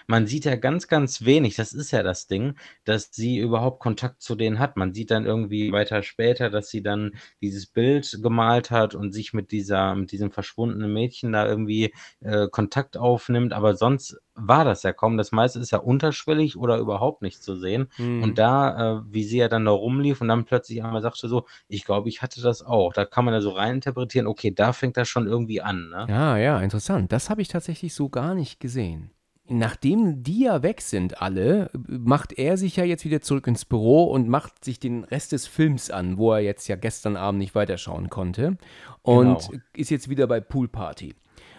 man 0.08 0.28
sieht 0.28 0.46
ja 0.46 0.56
ganz, 0.56 0.88
ganz 0.88 1.26
wenig, 1.26 1.56
das 1.56 1.74
ist 1.74 1.92
ja 1.92 2.04
das 2.04 2.28
Ding, 2.28 2.56
dass 2.84 3.10
sie 3.12 3.38
überhaupt 3.38 3.80
Kontakt 3.80 4.22
zu 4.22 4.36
denen 4.36 4.60
hat. 4.60 4.78
Man 4.78 4.94
sieht 4.94 5.12
dann 5.12 5.26
irgendwie 5.26 5.72
weiter 5.72 6.04
später, 6.04 6.50
dass 6.50 6.70
sie 6.70 6.82
dann 6.82 7.16
dieses 7.42 7.68
Bild 7.68 8.20
gemalt 8.22 8.72
hat 8.72 8.96
und 8.96 9.12
sich 9.12 9.34
mit 9.34 9.52
dieser, 9.52 9.96
mit 9.96 10.12
diesem 10.12 10.32
verschwundenen 10.32 10.94
Mädchen 10.94 11.32
da 11.32 11.48
irgendwie 11.48 11.94
äh, 12.22 12.48
Kontakt 12.48 12.98
aufnimmt, 12.98 13.54
aber 13.54 13.76
sonst 13.76 14.18
war 14.36 14.66
das 14.66 14.84
ja 14.84 14.92
kaum. 14.94 15.18
Das 15.18 15.32
meiste 15.32 15.60
ist 15.60 15.72
ja 15.72 15.80
unterschwellig 15.80 16.58
oder 16.58 16.78
überhaupt 16.78 17.22
nicht 17.22 17.42
zu 17.42 17.56
sehen. 17.56 17.88
Mhm. 17.98 18.22
Und 18.22 18.38
da, 18.38 18.98
äh, 18.98 19.02
wie 19.08 19.24
sie 19.24 19.38
ja 19.38 19.48
dann 19.48 19.66
da 19.66 19.72
rumlief 19.72 20.22
und 20.22 20.28
dann 20.28 20.46
plötzlich 20.46 20.84
einmal 20.84 21.02
sagte 21.02 21.28
so, 21.28 21.46
ich 21.68 21.86
glaube, 21.86 22.10
ich 22.10 22.22
hatte 22.22 22.42
das 22.42 22.62
auch. 22.62 22.94
Da 22.94 23.06
kann 23.06 23.26
man 23.26 23.34
ja 23.34 23.42
so 23.42 23.52
reininterpretieren, 23.52 24.28
okay, 24.28 24.52
da 24.52 24.74
fängt 24.74 24.98
das 24.98 25.08
schon 25.08 25.28
irgendwie 25.28 25.62
an, 25.62 25.90
ne? 25.90 26.06
Ja, 26.10 26.38
ja, 26.38 26.60
interessant. 26.60 27.12
Das 27.12 27.30
habe 27.30 27.42
ich 27.42 27.48
tatsächlich 27.48 27.94
so 27.94 28.10
gar 28.10 28.36
nicht 28.36 28.60
gesehen. 28.60 29.15
Nachdem 29.48 30.24
die 30.24 30.42
ja 30.46 30.64
weg 30.64 30.82
sind 30.82 31.22
alle, 31.22 31.70
macht 31.88 32.34
er 32.34 32.58
sich 32.58 32.78
ja 32.78 32.84
jetzt 32.84 33.06
wieder 33.06 33.22
zurück 33.22 33.46
ins 33.46 33.64
Büro 33.64 34.06
und 34.06 34.28
macht 34.28 34.66
sich 34.66 34.80
den 34.80 35.04
Rest 35.04 35.34
des 35.34 35.46
Films 35.46 35.92
an, 35.92 36.18
wo 36.18 36.34
er 36.34 36.40
jetzt 36.40 36.68
ja 36.68 36.76
gestern 36.76 37.16
Abend 37.16 37.40
nicht 37.40 37.54
weiterschauen 37.54 38.10
konnte. 38.10 38.58
Und 39.04 39.50
Genau. 39.50 39.62
ist 39.76 39.92
jetzt 39.92 40.10
wieder 40.10 40.26
bei 40.26 40.40
Poolparty. 40.40 41.14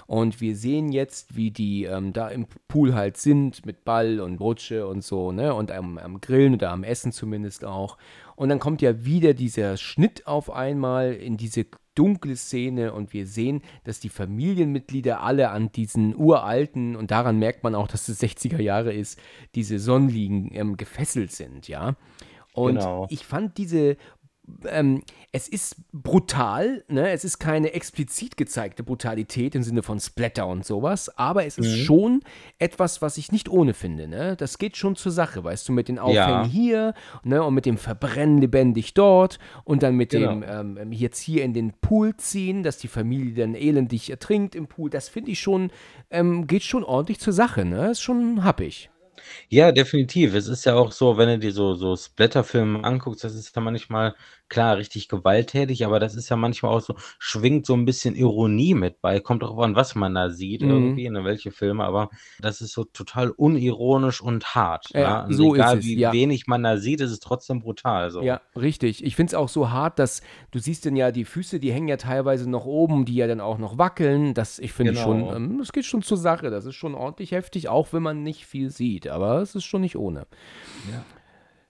Und 0.09 0.41
wir 0.41 0.57
sehen 0.57 0.91
jetzt, 0.93 1.37
wie 1.37 1.51
die 1.51 1.85
ähm, 1.85 2.13
da 2.13 2.29
im 2.29 2.47
Pool 2.69 2.95
halt 2.95 3.17
sind, 3.17 3.67
mit 3.67 3.85
Ball 3.85 4.21
und 4.21 4.39
Rutsche 4.41 4.87
und 4.87 5.03
so, 5.03 5.33
ne? 5.33 5.53
Und 5.53 5.73
am, 5.73 5.99
am 5.99 6.21
Grillen 6.21 6.55
oder 6.55 6.71
am 6.71 6.85
Essen 6.85 7.11
zumindest 7.11 7.65
auch. 7.65 7.99
Und 8.37 8.49
dann 8.49 8.61
kommt 8.61 8.83
ja 8.83 9.05
wieder 9.05 9.35
dieser 9.35 9.77
Schnitt 9.77 10.27
auf 10.29 10.51
einmal 10.51 11.13
in 11.13 11.37
diese 11.37 11.67
dunkle 11.97 12.37
Szene 12.37 12.93
und 12.93 13.13
wir 13.13 13.27
sehen, 13.27 13.63
dass 13.83 13.99
die 13.99 14.09
Familienmitglieder 14.09 15.21
alle 15.23 15.51
an 15.51 15.73
diesen 15.73 16.15
uralten, 16.15 16.95
und 16.95 17.11
daran 17.11 17.39
merkt 17.41 17.65
man 17.65 17.75
auch, 17.75 17.89
dass 17.89 18.09
es 18.09 18.23
60er 18.23 18.61
Jahre 18.61 18.93
ist, 18.93 19.19
diese 19.57 19.81
Sonnenliegen 19.81 20.51
ähm, 20.53 20.77
gefesselt 20.77 21.33
sind, 21.33 21.67
ja. 21.67 21.97
Und 22.53 22.77
Genau. 22.77 23.07
ich 23.11 23.27
fand 23.27 23.59
diese 23.59 23.97
ähm, 24.69 25.03
es 25.33 25.49
ist 25.49 25.77
brutal, 25.93 26.85
ne? 26.89 27.11
es 27.11 27.25
ist 27.25 27.39
keine 27.39 27.73
explizit 27.75 28.37
gezeigte 28.37 28.83
Brutalität 28.83 29.55
im 29.55 29.63
Sinne 29.63 29.83
von 29.83 30.01
Splatter 30.01 30.47
und 30.47 30.65
sowas, 30.65 31.11
aber 31.19 31.45
es 31.47 31.59
ist 31.59 31.73
Mhm. 31.81 31.85
schon 31.85 32.21
etwas, 32.59 33.03
was 33.03 33.19
ich 33.19 33.33
nicht 33.33 33.49
ohne 33.49 33.75
finde. 33.75 34.09
Ne? 34.09 34.37
Das 34.37 34.59
geht 34.59 34.77
schon 34.77 34.97
zur 34.97 35.13
Sache, 35.13 35.45
weißt 35.45 35.69
du, 35.69 35.73
mit 35.73 35.89
den 35.89 35.99
Aufhängen 35.99 36.17
Ja. 36.17 36.47
hier 36.47 36.95
ne? 37.25 37.43
und 37.43 37.55
mit 37.55 37.67
dem 37.67 37.77
Verbrennen 37.77 38.39
lebendig 38.39 38.95
dort 38.95 39.39
und 39.65 39.83
dann 39.83 39.97
mit 39.97 40.13
dem 40.13 40.41
Genau. 40.43 40.61
ähm, 40.61 40.93
jetzt 40.93 41.19
hier 41.21 41.45
in 41.45 41.53
den 41.53 41.73
Pool 41.81 42.17
ziehen, 42.17 42.63
dass 42.63 42.79
die 42.79 42.89
Familie 42.89 43.35
dann 43.35 43.55
elendig 43.55 44.11
ertrinkt 44.11 44.55
im 44.55 44.67
Pool. 44.69 44.91
Das 44.91 45.09
finde 45.09 45.33
ich 45.33 45.41
schon, 45.41 45.71
ähm, 46.11 46.47
geht 46.47 46.63
schon 46.63 46.85
ordentlich 46.85 47.19
zur 47.21 47.33
Sache. 47.33 47.65
Ne? 47.65 47.91
Ist 47.91 48.01
schon 48.01 48.43
happig. 48.45 48.91
Ja, 49.51 49.71
definitiv. 49.71 50.35
Es 50.35 50.49
ist 50.49 50.65
ja 50.65 50.75
auch 50.75 50.91
so, 50.91 51.17
wenn 51.19 51.29
du 51.29 51.39
dir 51.39 51.53
so, 51.53 51.75
so 51.75 51.95
Splatter-Filme 51.97 52.83
anguckst, 52.83 53.23
das 53.23 53.35
ist 53.37 53.55
ja 53.55 53.63
manchmal, 53.63 54.17
klar, 54.49 54.77
richtig 54.77 55.09
gewalttätig, 55.09 55.85
aber 55.85 55.99
das 56.01 56.15
ist 56.15 56.29
ja 56.29 56.37
manchmal 56.37 56.73
auch 56.73 56.81
so, 56.81 56.95
schwingt 57.19 57.67
so 57.67 57.75
ein 57.75 57.85
bisschen 57.85 58.15
Ironie 58.15 58.75
mit 58.75 59.01
bei. 59.01 59.21
Kommt 59.21 59.43
drauf 59.43 59.59
an, 59.59 59.75
was 59.75 59.95
man 59.95 60.15
da 60.15 60.31
sieht, 60.31 60.63
Mhm. 60.63 60.71
irgendwie, 60.71 61.11
ne, 61.11 61.25
welche 61.25 61.51
Filme, 61.51 61.85
aber 61.85 62.11
das 62.41 62.61
ist 62.61 62.73
so 62.73 62.85
total 62.85 63.31
unironisch 63.31 64.21
und 64.21 64.55
hart. 64.55 64.87
Ja, 64.93 65.01
Ja, 65.01 65.25
Und 65.25 65.33
so 65.35 65.55
ist 65.55 65.61
egal 65.61 65.79
es, 65.79 65.85
wie 65.85 65.99
ja. 65.99 66.13
wenig 66.13 66.47
man 66.47 66.63
da 66.63 66.77
sieht, 66.79 67.01
ist 67.01 67.11
es 67.11 67.21
trotzdem 67.21 67.61
brutal. 67.61 68.11
So. 68.11 68.23
Ja, 68.23 68.41
richtig. 68.57 69.05
Ich 69.05 69.17
finde 69.17 69.31
es 69.31 69.35
auch 69.35 69.49
so 69.49 69.71
hart, 69.71 69.99
dass 69.99 70.23
du 70.51 70.59
siehst 70.59 70.85
denn 70.85 70.97
ja 70.97 71.11
die 71.13 71.25
Füße, 71.25 71.59
die 71.61 71.73
hängen 71.73 71.89
ja 71.89 71.97
teilweise 71.97 72.49
noch 72.49 72.65
oben, 72.67 73.05
die 73.05 73.15
ja 73.17 73.27
dann 73.27 73.41
auch 73.41 73.59
noch 73.59 73.79
wackeln. 73.79 74.35
Das, 74.35 74.59
ich 74.59 74.73
finde 74.73 74.93
Genau. 74.93 75.05
schon, 75.05 75.35
ähm, 75.37 75.59
das 75.59 75.73
geht 75.73 75.85
schon 75.85 76.03
zur 76.03 76.17
Sache. 76.19 76.51
Das 76.51 76.65
ist 76.67 76.75
schon 76.77 76.95
ordentlich 76.95 77.33
heftig, 77.33 77.69
auch 77.69 77.93
wenn 77.93 78.03
man 78.03 78.23
nicht 78.23 78.47
viel 78.47 78.71
sieht. 78.71 79.09
Aber 79.09 79.41
es 79.41 79.55
ist 79.55 79.65
schon 79.65 79.81
nicht 79.81 79.97
ohne. 79.97 80.27
Ja. 80.93 81.05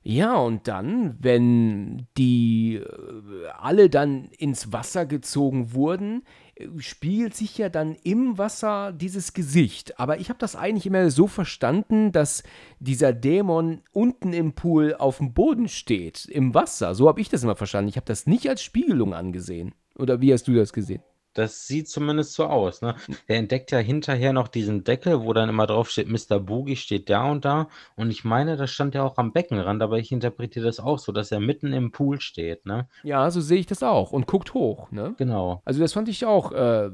Ja, 0.09 0.37
und 0.37 0.69
dann, 0.69 1.17
wenn 1.19 2.07
die 2.17 2.77
äh, 2.77 3.49
alle 3.59 3.91
dann 3.91 4.27
ins 4.39 4.73
Wasser 4.73 5.05
gezogen 5.05 5.73
wurden, 5.73 6.23
äh, 6.55 6.69
spiegelt 6.79 7.35
sich 7.35 7.59
ja 7.59 7.69
dann 7.69 7.97
im 8.05 8.39
Wasser 8.39 8.93
dieses 8.93 9.33
Gesicht. 9.33 9.99
Aber 9.99 10.21
ich 10.21 10.29
habe 10.29 10.39
das 10.39 10.55
eigentlich 10.55 10.87
immer 10.87 11.11
so 11.11 11.27
verstanden, 11.27 12.13
dass 12.13 12.45
dieser 12.79 13.13
Dämon 13.13 13.83
unten 13.91 14.33
im 14.33 14.53
Pool 14.53 14.95
auf 14.95 15.17
dem 15.17 15.35
Boden 15.35 15.67
steht, 15.67 16.27
im 16.27 16.55
Wasser. 16.55 16.95
So 16.95 17.09
habe 17.09 17.21
ich 17.21 17.29
das 17.29 17.43
immer 17.43 17.57
verstanden. 17.57 17.89
Ich 17.89 17.97
habe 17.97 18.07
das 18.07 18.29
nicht 18.29 18.49
als 18.49 18.63
Spiegelung 18.63 19.13
angesehen. 19.13 19.75
Oder 19.99 20.21
wie 20.21 20.33
hast 20.33 20.47
du 20.47 20.55
das 20.55 20.73
gesehen? 20.73 21.03
Das 21.37 21.67
sieht 21.67 21.89
zumindest 21.89 22.33
so 22.33 22.47
aus, 22.47 22.81
ne? 22.81 22.97
Der 23.29 23.37
entdeckt 23.37 23.71
ja 23.71 23.79
hinterher 23.79 24.33
noch 24.33 24.49
diesen 24.49 24.85
Deckel, 24.85 25.23
wo 25.23 25.35
dann 25.35 25.51
immer 25.51 25.67
drauf 25.67 25.91
steht, 25.91 26.09
Mr. 26.09 26.41
Boogie 26.41 26.77
steht 26.77 27.11
da 27.11 27.31
und 27.31 27.45
da. 27.45 27.69
Und 27.95 28.11
ich 28.11 28.25
meine, 28.25 28.57
das 28.57 28.71
stand 28.71 28.95
ja 28.95 29.03
auch 29.03 29.19
am 29.19 29.33
Beckenrand, 29.33 29.83
aber 29.83 29.99
ich 29.99 30.13
interpretiere 30.13 30.65
das 30.65 30.81
auch 30.81 30.99
so, 30.99 31.13
dass 31.13 31.31
er 31.31 31.41
mitten 31.41 31.75
im 31.75 31.93
Pool 31.93 32.21
steht, 32.23 32.65
ne? 32.65 32.89
Ja, 33.03 33.31
so 33.31 33.43
sehe 33.43 33.59
ich 33.59 33.67
das 33.67 33.83
auch 33.83 34.13
und 34.13 34.27
guckt 34.27 34.55
hoch, 34.55 34.91
ne? 34.91 35.15
Genau. 35.19 35.61
Also 35.67 35.81
das 35.81 35.93
fand 35.93 36.09
ich 36.09 36.25
auch, 36.25 36.53
äh, 36.53 36.91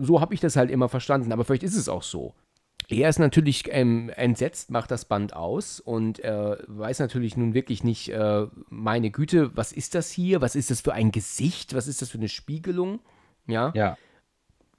so 0.00 0.20
habe 0.22 0.32
ich 0.32 0.40
das 0.40 0.56
halt 0.56 0.70
immer 0.70 0.88
verstanden, 0.88 1.30
aber 1.30 1.44
vielleicht 1.44 1.62
ist 1.62 1.76
es 1.76 1.88
auch 1.88 2.02
so. 2.02 2.32
Er 2.88 3.08
ist 3.08 3.18
natürlich 3.18 3.64
ähm, 3.68 4.10
entsetzt, 4.16 4.70
macht 4.70 4.90
das 4.90 5.04
Band 5.04 5.36
aus 5.36 5.78
und 5.78 6.18
äh, 6.24 6.56
weiß 6.66 6.98
natürlich 6.98 7.36
nun 7.36 7.54
wirklich 7.54 7.84
nicht, 7.84 8.08
äh, 8.08 8.46
meine 8.68 9.10
Güte, 9.10 9.56
was 9.56 9.72
ist 9.72 9.94
das 9.94 10.10
hier? 10.10 10.40
Was 10.40 10.56
ist 10.56 10.70
das 10.70 10.80
für 10.80 10.92
ein 10.92 11.12
Gesicht? 11.12 11.74
Was 11.74 11.86
ist 11.86 12.02
das 12.02 12.10
für 12.10 12.18
eine 12.18 12.28
Spiegelung? 12.28 13.00
Ja. 13.50 13.72
Ja. 13.74 13.96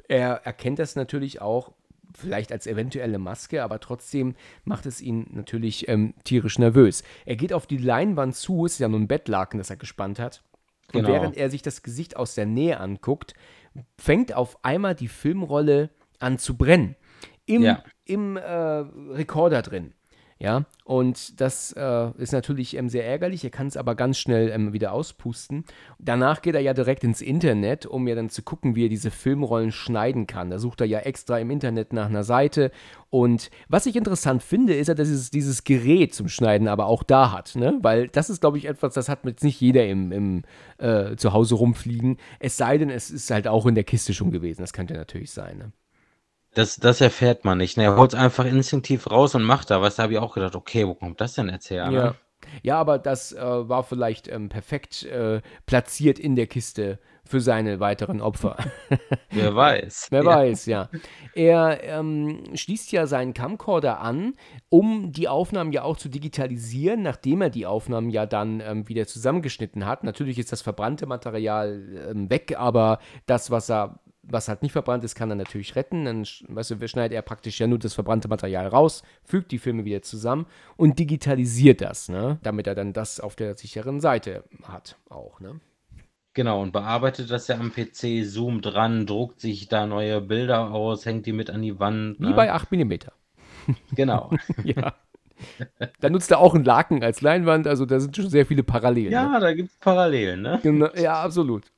Er 0.07 0.41
erkennt 0.45 0.79
das 0.79 0.95
natürlich 0.95 1.41
auch, 1.41 1.71
vielleicht 2.13 2.51
als 2.51 2.67
eventuelle 2.67 3.19
Maske, 3.19 3.63
aber 3.63 3.79
trotzdem 3.79 4.35
macht 4.65 4.85
es 4.85 4.99
ihn 5.01 5.27
natürlich 5.31 5.87
ähm, 5.87 6.13
tierisch 6.25 6.59
nervös. 6.59 7.03
Er 7.25 7.37
geht 7.37 7.53
auf 7.53 7.67
die 7.67 7.77
Leinwand 7.77 8.35
zu, 8.35 8.65
es 8.65 8.73
ist 8.73 8.79
ja 8.79 8.89
nur 8.89 8.99
ein 8.99 9.07
Bettlaken, 9.07 9.57
das 9.57 9.69
er 9.69 9.77
gespannt 9.77 10.19
hat. 10.19 10.43
Und 10.93 11.03
Genau. 11.03 11.13
während 11.13 11.37
er 11.37 11.49
sich 11.49 11.61
das 11.61 11.83
Gesicht 11.83 12.17
aus 12.17 12.35
der 12.35 12.45
Nähe 12.45 12.79
anguckt, 12.81 13.33
fängt 13.97 14.33
auf 14.33 14.63
einmal 14.65 14.93
die 14.95 15.07
Filmrolle 15.07 15.89
an 16.19 16.37
zu 16.37 16.57
brennen. 16.57 16.97
Im, 17.45 17.61
Ja. 17.61 17.81
im 18.03 18.35
äh, 18.35 18.41
Rekorder 18.41 19.61
drin. 19.61 19.93
Ja, 20.41 20.65
und 20.85 21.39
das 21.39 21.71
äh, 21.73 22.09
ist 22.17 22.33
natürlich 22.33 22.75
ähm, 22.75 22.89
sehr 22.89 23.05
ärgerlich. 23.05 23.43
Er 23.43 23.51
kann 23.51 23.67
es 23.67 23.77
aber 23.77 23.93
ganz 23.93 24.17
schnell 24.17 24.49
ähm, 24.49 24.73
wieder 24.73 24.91
auspusten. 24.91 25.65
Danach 25.99 26.41
geht 26.41 26.55
er 26.55 26.61
ja 26.61 26.73
direkt 26.73 27.03
ins 27.03 27.21
Internet, 27.21 27.85
um 27.85 28.07
ja 28.07 28.15
dann 28.15 28.31
zu 28.31 28.41
gucken, 28.41 28.75
wie 28.75 28.85
er 28.85 28.89
diese 28.89 29.11
Filmrollen 29.11 29.71
schneiden 29.71 30.25
kann. 30.25 30.49
Da 30.49 30.57
sucht 30.57 30.81
er 30.81 30.87
ja 30.87 30.97
extra 30.97 31.37
im 31.37 31.51
Internet 31.51 31.93
nach 31.93 32.07
einer 32.07 32.23
Seite. 32.23 32.71
Und 33.11 33.51
was 33.67 33.85
ich 33.85 33.95
interessant 33.95 34.41
finde, 34.41 34.73
ist 34.73 34.87
ja, 34.87 34.95
dass 34.95 35.09
es 35.09 35.29
dieses 35.29 35.63
Gerät 35.63 36.15
zum 36.15 36.27
Schneiden 36.27 36.67
aber 36.67 36.87
auch 36.87 37.03
da 37.03 37.31
hat. 37.31 37.55
Ne? 37.55 37.77
Weil 37.83 38.07
das 38.07 38.31
ist, 38.31 38.41
glaube 38.41 38.57
ich, 38.57 38.65
etwas, 38.65 38.95
das 38.95 39.09
hat 39.09 39.23
jetzt 39.25 39.43
nicht 39.43 39.61
jeder 39.61 39.85
im, 39.85 40.11
im 40.11 40.43
äh, 40.79 41.15
zu 41.17 41.29
rumfliegen. 41.29 42.17
Es 42.39 42.57
sei 42.57 42.79
denn, 42.79 42.89
es 42.89 43.11
ist 43.11 43.29
halt 43.29 43.47
auch 43.47 43.67
in 43.67 43.75
der 43.75 43.83
Kiste 43.83 44.15
schon 44.15 44.31
gewesen. 44.31 44.61
Das 44.61 44.73
könnte 44.73 44.95
natürlich 44.95 45.29
sein. 45.29 45.59
Ne? 45.59 45.71
Das, 46.53 46.75
das 46.77 46.99
erfährt 47.01 47.45
man 47.45 47.57
nicht. 47.57 47.77
Ne? 47.77 47.83
Er 47.85 47.95
holt 47.97 48.13
es 48.13 48.19
einfach 48.19 48.45
instinktiv 48.45 49.09
raus 49.09 49.35
und 49.35 49.43
macht 49.43 49.69
da 49.71 49.81
was. 49.81 49.95
Da 49.95 50.03
habe 50.03 50.13
ich 50.13 50.19
auch 50.19 50.33
gedacht, 50.33 50.55
okay, 50.55 50.85
wo 50.87 50.95
kommt 50.95 51.21
das 51.21 51.33
denn 51.35 51.49
jetzt 51.49 51.69
her? 51.69 51.89
Ne? 51.89 51.95
Ja. 51.97 52.15
Ja, 52.63 52.79
aber 52.79 52.97
das 52.97 53.31
äh, 53.33 53.39
war 53.69 53.83
vielleicht 53.83 54.27
ähm, 54.27 54.49
perfekt 54.49 55.03
äh, 55.03 55.41
platziert 55.67 56.17
in 56.19 56.35
der 56.35 56.47
Kiste 56.47 56.99
für 57.23 57.39
seine 57.39 57.79
weiteren 57.79 58.19
Opfer. 58.19 58.57
Wer 59.29 59.55
weiß. 59.55 60.07
Wer 60.11 60.23
Ja. 60.23 60.25
weiß, 60.25 60.65
ja. 60.65 60.89
Er 61.35 61.83
ähm, 61.83 62.43
schließt 62.55 62.91
ja 62.91 63.05
seinen 63.05 63.33
Camcorder 63.35 64.01
an, 64.01 64.33
um 64.69 65.11
die 65.11 65.27
Aufnahmen 65.27 65.71
ja 65.71 65.83
auch 65.83 65.97
zu 65.97 66.09
digitalisieren, 66.09 67.03
nachdem 67.03 67.41
er 67.41 67.51
die 67.51 67.67
Aufnahmen 67.67 68.09
ja 68.09 68.25
dann 68.25 68.59
ähm, 68.59 68.89
wieder 68.89 69.05
zusammengeschnitten 69.05 69.85
hat. 69.85 70.03
Natürlich 70.03 70.39
ist 70.39 70.51
das 70.51 70.63
verbrannte 70.63 71.05
Material 71.05 72.09
ähm, 72.09 72.29
weg, 72.31 72.55
aber 72.57 72.99
das, 73.27 73.51
was 73.51 73.69
er 73.69 73.99
was 74.23 74.47
halt 74.47 74.61
nicht 74.61 74.71
verbrannt 74.71 75.03
ist, 75.03 75.15
kann 75.15 75.29
er 75.29 75.35
natürlich 75.35 75.75
retten. 75.75 76.05
Dann 76.05 76.25
weißt 76.47 76.71
du, 76.71 76.87
schneidet 76.87 77.15
er 77.15 77.21
praktisch 77.21 77.59
ja 77.59 77.67
nur 77.67 77.79
das 77.79 77.93
verbrannte 77.93 78.27
Material 78.27 78.67
raus, 78.67 79.03
fügt 79.23 79.51
die 79.51 79.59
Filme 79.59 79.85
wieder 79.85 80.01
zusammen 80.01 80.45
und 80.77 80.99
digitalisiert 80.99 81.81
das, 81.81 82.09
ne? 82.09 82.39
damit 82.43 82.67
er 82.67 82.75
dann 82.75 82.93
das 82.93 83.19
auf 83.19 83.35
der 83.35 83.55
sicheren 83.57 83.99
Seite 83.99 84.43
hat 84.63 84.97
auch. 85.09 85.39
Ne? 85.39 85.59
Genau, 86.33 86.61
und 86.61 86.71
bearbeitet 86.71 87.29
das 87.29 87.47
ja 87.47 87.57
am 87.57 87.73
PC, 87.73 88.25
zoomt 88.25 88.65
dran, 88.65 89.05
druckt 89.05 89.41
sich 89.41 89.67
da 89.67 89.85
neue 89.85 90.21
Bilder 90.21 90.71
aus, 90.71 91.05
hängt 91.05 91.25
die 91.25 91.33
mit 91.33 91.49
an 91.49 91.61
die 91.61 91.77
Wand. 91.79 92.19
Wie 92.19 92.27
Ne? 92.27 92.33
bei 92.33 92.51
8 92.51 92.71
mm. 92.71 92.93
Genau. 93.95 94.31
Ja. 94.63 94.93
Da 95.99 96.11
nutzt 96.11 96.29
er 96.29 96.37
auch 96.37 96.53
einen 96.53 96.63
Laken 96.63 97.03
als 97.03 97.21
Leinwand, 97.21 97.65
also 97.65 97.87
da 97.87 97.99
sind 97.99 98.15
schon 98.15 98.29
sehr 98.29 98.45
viele 98.45 98.61
Parallelen. 98.61 99.09
Ne? 99.09 99.15
Ja, 99.15 99.39
da 99.39 99.53
gibt 99.53 99.71
es 99.71 99.77
Parallelen, 99.77 100.43
ne? 100.43 100.59
Genau, 100.61 100.89
ja, 100.95 101.19
absolut. 101.23 101.71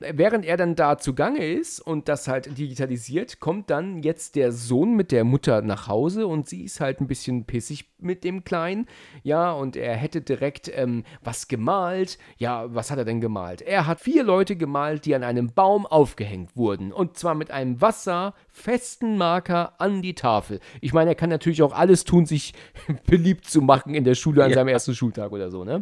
Während 0.00 0.44
er 0.44 0.56
dann 0.56 0.74
da 0.76 0.98
zugange 0.98 1.44
ist 1.44 1.80
und 1.80 2.08
das 2.08 2.28
halt 2.28 2.56
digitalisiert, 2.58 3.40
kommt 3.40 3.70
dann 3.70 4.02
jetzt 4.02 4.36
der 4.36 4.52
Sohn 4.52 4.94
mit 4.94 5.10
der 5.12 5.24
Mutter 5.24 5.62
nach 5.62 5.88
Hause 5.88 6.26
und 6.26 6.48
sie 6.48 6.64
ist 6.64 6.80
halt 6.80 7.00
ein 7.00 7.06
bisschen 7.08 7.44
pissig 7.46 7.90
mit 7.98 8.22
dem 8.24 8.44
Kleinen. 8.44 8.86
Ja, 9.22 9.52
und 9.52 9.76
er 9.76 9.94
hätte 9.96 10.20
direkt 10.20 10.70
ähm, 10.74 11.04
was 11.22 11.48
gemalt. 11.48 12.18
Ja, 12.36 12.72
was 12.74 12.90
hat 12.90 12.98
er 12.98 13.04
denn 13.04 13.20
gemalt? 13.20 13.60
Er 13.62 13.86
hat 13.86 14.00
vier 14.00 14.22
Leute 14.22 14.56
gemalt, 14.56 15.04
die 15.04 15.14
an 15.14 15.24
einem 15.24 15.52
Baum 15.52 15.84
aufgehängt 15.86 16.56
wurden. 16.56 16.92
Und 16.92 17.16
zwar 17.18 17.34
mit 17.34 17.50
einem 17.50 17.80
wasserfesten 17.80 19.16
Marker 19.18 19.80
an 19.80 20.02
die 20.02 20.14
Tafel. 20.14 20.60
Ich 20.80 20.92
meine, 20.92 21.10
er 21.10 21.16
kann 21.16 21.30
natürlich 21.30 21.62
auch 21.62 21.72
alles 21.72 22.04
tun, 22.04 22.26
sich 22.26 22.54
beliebt 23.06 23.46
zu 23.46 23.60
machen 23.62 23.94
in 23.94 24.04
der 24.04 24.14
Schule 24.14 24.44
an 24.44 24.50
Ja. 24.50 24.56
seinem 24.56 24.68
ersten 24.68 24.94
Schultag 24.94 25.32
oder 25.32 25.50
so, 25.50 25.64
ne? 25.64 25.80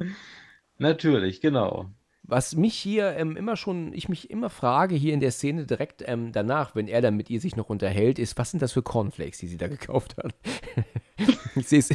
Natürlich, 0.78 1.40
genau. 1.40 1.86
Was 2.28 2.56
mich 2.56 2.74
hier 2.74 3.16
ähm, 3.16 3.36
immer 3.36 3.56
schon, 3.56 3.92
ich 3.92 4.08
mich 4.08 4.30
immer 4.30 4.50
frage, 4.50 4.96
hier 4.96 5.14
in 5.14 5.20
der 5.20 5.30
Szene 5.30 5.64
direkt 5.64 6.02
ähm, 6.06 6.32
danach, 6.32 6.74
wenn 6.74 6.88
er 6.88 7.00
dann 7.00 7.16
mit 7.16 7.30
ihr 7.30 7.40
sich 7.40 7.54
noch 7.54 7.68
unterhält, 7.68 8.18
ist, 8.18 8.36
was 8.36 8.50
sind 8.50 8.62
das 8.62 8.72
für 8.72 8.82
Cornflakes, 8.82 9.38
die 9.38 9.46
sie 9.46 9.56
da 9.58 9.68
gekauft 9.68 10.16
hat? 10.16 10.34
ich 11.54 11.68
sehe 11.68 11.78
es. 11.78 11.90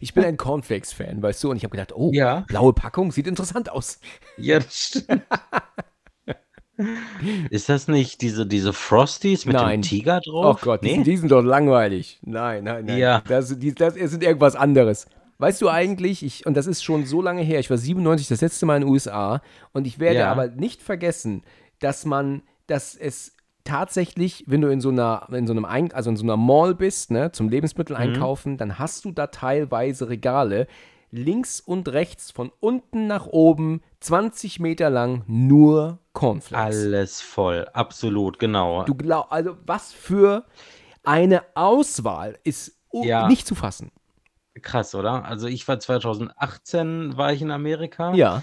Ich 0.00 0.14
bin 0.14 0.24
ein 0.24 0.36
Cornflakes-Fan, 0.38 1.22
weißt 1.22 1.44
du, 1.44 1.50
und 1.50 1.56
ich 1.56 1.64
habe 1.64 1.72
gedacht, 1.72 1.92
oh, 1.94 2.10
Ja. 2.12 2.44
blaue 2.48 2.72
Packung, 2.72 3.12
sieht 3.12 3.26
interessant 3.26 3.70
aus. 3.70 4.00
Ja, 4.36 4.58
das 4.58 4.74
stimmt. 4.76 5.22
Ist 7.50 7.68
das 7.68 7.88
nicht 7.88 8.22
diese, 8.22 8.46
diese 8.46 8.72
Frosties 8.72 9.44
mit 9.44 9.54
Nein. 9.54 9.80
dem 9.80 9.82
Tiger 9.82 10.20
Oh 10.26 10.30
drauf? 10.30 10.60
Gott, 10.62 10.82
die, 10.82 10.88
nee? 10.88 10.94
sind, 10.94 11.06
die 11.06 11.16
sind 11.18 11.30
doch 11.30 11.42
langweilig. 11.42 12.18
Nein, 12.22 12.64
nein, 12.64 12.86
nein. 12.86 12.98
Ja. 12.98 13.22
Das, 13.28 13.58
die, 13.58 13.74
das 13.74 13.94
sind 13.94 14.22
irgendwas 14.22 14.56
anderes. 14.56 15.06
Weißt 15.40 15.60
du 15.62 15.68
eigentlich, 15.68 16.22
ich, 16.22 16.46
und 16.46 16.54
das 16.56 16.66
ist 16.66 16.82
schon 16.84 17.06
so 17.06 17.22
lange 17.22 17.42
her, 17.42 17.60
ich 17.60 17.70
war 17.70 17.78
97 17.78 18.28
das 18.28 18.40
letzte 18.42 18.66
Mal 18.66 18.76
in 18.76 18.82
den 18.82 18.90
USA 18.90 19.40
und 19.72 19.86
ich 19.86 19.98
werde 19.98 20.20
Ja. 20.20 20.30
aber 20.30 20.48
nicht 20.48 20.82
vergessen, 20.82 21.42
dass 21.78 22.04
man, 22.04 22.42
dass 22.66 22.94
es 22.94 23.34
tatsächlich, 23.64 24.44
wenn 24.46 24.60
du 24.60 24.68
in 24.68 24.80
so 24.80 24.90
einer, 24.90 25.26
in 25.32 25.46
so 25.46 25.52
einem, 25.52 25.64
Ein 25.64 25.92
also 25.92 26.10
in 26.10 26.16
so 26.16 26.24
einer 26.24 26.36
Mall 26.36 26.74
bist, 26.74 27.10
ne, 27.10 27.32
zum 27.32 27.48
Lebensmittel 27.48 27.96
Mhm. 27.96 28.02
einkaufen, 28.02 28.56
dann 28.58 28.78
hast 28.78 29.04
du 29.04 29.12
da 29.12 29.28
teilweise 29.28 30.08
Regale, 30.08 30.66
links 31.10 31.58
und 31.60 31.88
rechts, 31.88 32.30
von 32.30 32.52
unten 32.60 33.06
nach 33.06 33.26
oben, 33.26 33.80
20 34.00 34.60
Meter 34.60 34.90
lang, 34.90 35.24
nur 35.26 35.98
Cornflakes. 36.12 36.76
Alles 36.76 37.20
voll, 37.20 37.66
absolut, 37.72 38.38
genau. 38.38 38.84
Du 38.84 38.94
glaub, 38.94 39.32
also 39.32 39.56
was 39.66 39.92
für 39.92 40.44
eine 41.02 41.42
Auswahl 41.54 42.38
ist 42.44 42.76
Ja. 42.92 43.26
nicht 43.28 43.46
zu 43.46 43.54
fassen. 43.54 43.90
Krass, 44.62 44.94
oder? 44.94 45.24
Also 45.24 45.46
ich 45.48 45.66
war 45.68 45.78
2018, 45.80 47.16
war 47.16 47.32
ich 47.32 47.42
in 47.42 47.50
Amerika. 47.50 48.14
Ja. 48.14 48.42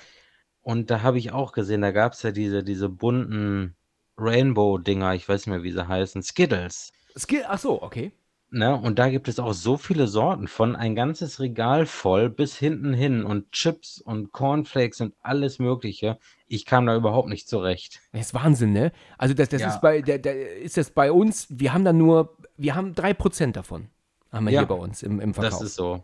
Und 0.62 0.90
da 0.92 1.02
habe 1.02 1.18
ich 1.18 1.32
auch 1.32 1.54
gesehen, 1.54 1.82
da 1.82 1.92
gab 1.92 2.14
es 2.14 2.24
ja 2.24 2.32
diese, 2.32 2.64
diese 2.64 2.90
bunten 2.90 3.76
Rainbow-Dinger, 4.18 5.14
ich 5.14 5.28
weiß 5.28 5.46
nicht 5.46 5.54
mehr, 5.56 5.64
wie 5.64 5.72
sie 5.72 5.88
heißen, 5.88 6.24
Skittles. 6.24 6.92
Skill, 7.18 7.46
ach 7.48 7.60
so, 7.60 7.82
okay. 7.82 8.12
Ne? 8.50 8.76
Und 8.76 8.98
da 8.98 9.10
gibt 9.10 9.28
es 9.28 9.40
auch 9.40 9.54
so 9.54 9.76
viele 9.78 10.08
Sorten 10.08 10.48
von, 10.48 10.76
ein 10.76 10.96
ganzes 10.96 11.40
Regal 11.42 11.86
voll 11.86 12.30
bis 12.30 12.58
hinten 12.58 12.94
hin 12.94 13.24
und 13.26 13.52
Chips 13.52 14.00
und 14.00 14.32
Cornflakes 14.32 15.02
und 15.02 15.14
alles 15.22 15.60
Mögliche. 15.60 16.18
Ich 16.48 16.66
kam 16.66 16.86
da 16.86 16.96
überhaupt 16.96 17.28
nicht 17.28 17.50
zurecht. 17.50 18.00
Das 18.14 18.28
ist 18.28 18.34
Wahnsinn, 18.34 18.72
ne? 18.72 18.94
Also 19.18 19.34
das, 19.34 19.50
das 19.50 19.62
Ja. 19.62 19.68
ist 19.70 19.82
bei, 19.82 20.02
der, 20.02 20.18
der, 20.20 20.58
ist 20.58 20.78
das 20.78 20.92
bei 20.92 21.12
uns, 21.12 21.48
wir 21.50 21.74
haben 21.74 21.84
da 21.84 21.92
nur, 21.92 22.38
wir 22.56 22.76
haben 22.76 22.94
3% 22.94 23.52
davon. 23.52 23.90
Haben 24.38 24.46
wir 24.46 24.54
Ja. 24.54 24.62
hier 24.62 24.68
bei 24.68 24.76
uns 24.76 25.04
im, 25.04 25.20
im 25.20 25.34
Verkauf. 25.34 25.60
Das 25.60 25.62
ist 25.62 25.76
so. 25.76 26.04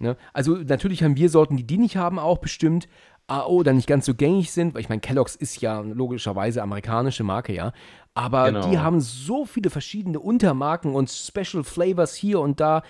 Ne? 0.00 0.16
Also 0.32 0.56
natürlich 0.56 1.02
haben 1.02 1.16
wir 1.16 1.28
Sorten, 1.30 1.56
die 1.56 1.64
die 1.66 1.78
nicht 1.78 1.96
haben, 1.96 2.18
auch 2.18 2.38
bestimmt. 2.38 2.88
ah, 3.26 3.44
Oder 3.44 3.72
nicht 3.72 3.86
ganz 3.86 4.06
so 4.06 4.14
gängig 4.14 4.50
sind, 4.52 4.74
weil 4.74 4.80
ich 4.80 4.88
meine, 4.88 5.00
Kellogg's 5.00 5.36
ist 5.36 5.60
ja 5.60 5.80
logischerweise 5.80 6.62
amerikanische 6.62 7.24
Marke, 7.24 7.52
ja. 7.54 7.72
Aber 8.14 8.46
Genau. 8.50 8.68
die 8.70 8.78
haben 8.78 9.00
so 9.00 9.44
viele 9.44 9.70
verschiedene 9.70 10.18
Untermarken 10.18 10.94
und 10.94 11.10
Special 11.10 11.62
Flavors 11.62 12.14
hier 12.14 12.40
und 12.40 12.58
da. 12.60 12.82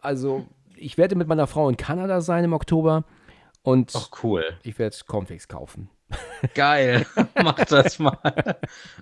Also, 0.00 0.46
ich 0.76 0.98
werde 0.98 1.14
mit 1.14 1.28
meiner 1.28 1.46
Frau 1.46 1.68
in 1.68 1.76
Kanada 1.76 2.20
sein 2.20 2.42
im 2.44 2.52
Oktober 2.52 3.04
und 3.62 3.92
Ach, 3.94 4.08
cool. 4.24 4.42
ich 4.62 4.78
werde 4.78 4.96
Cornflakes 5.06 5.46
kaufen. 5.46 5.88
Geil, 6.54 7.06
mach 7.42 7.64
das 7.64 7.98
mal. 7.98 8.56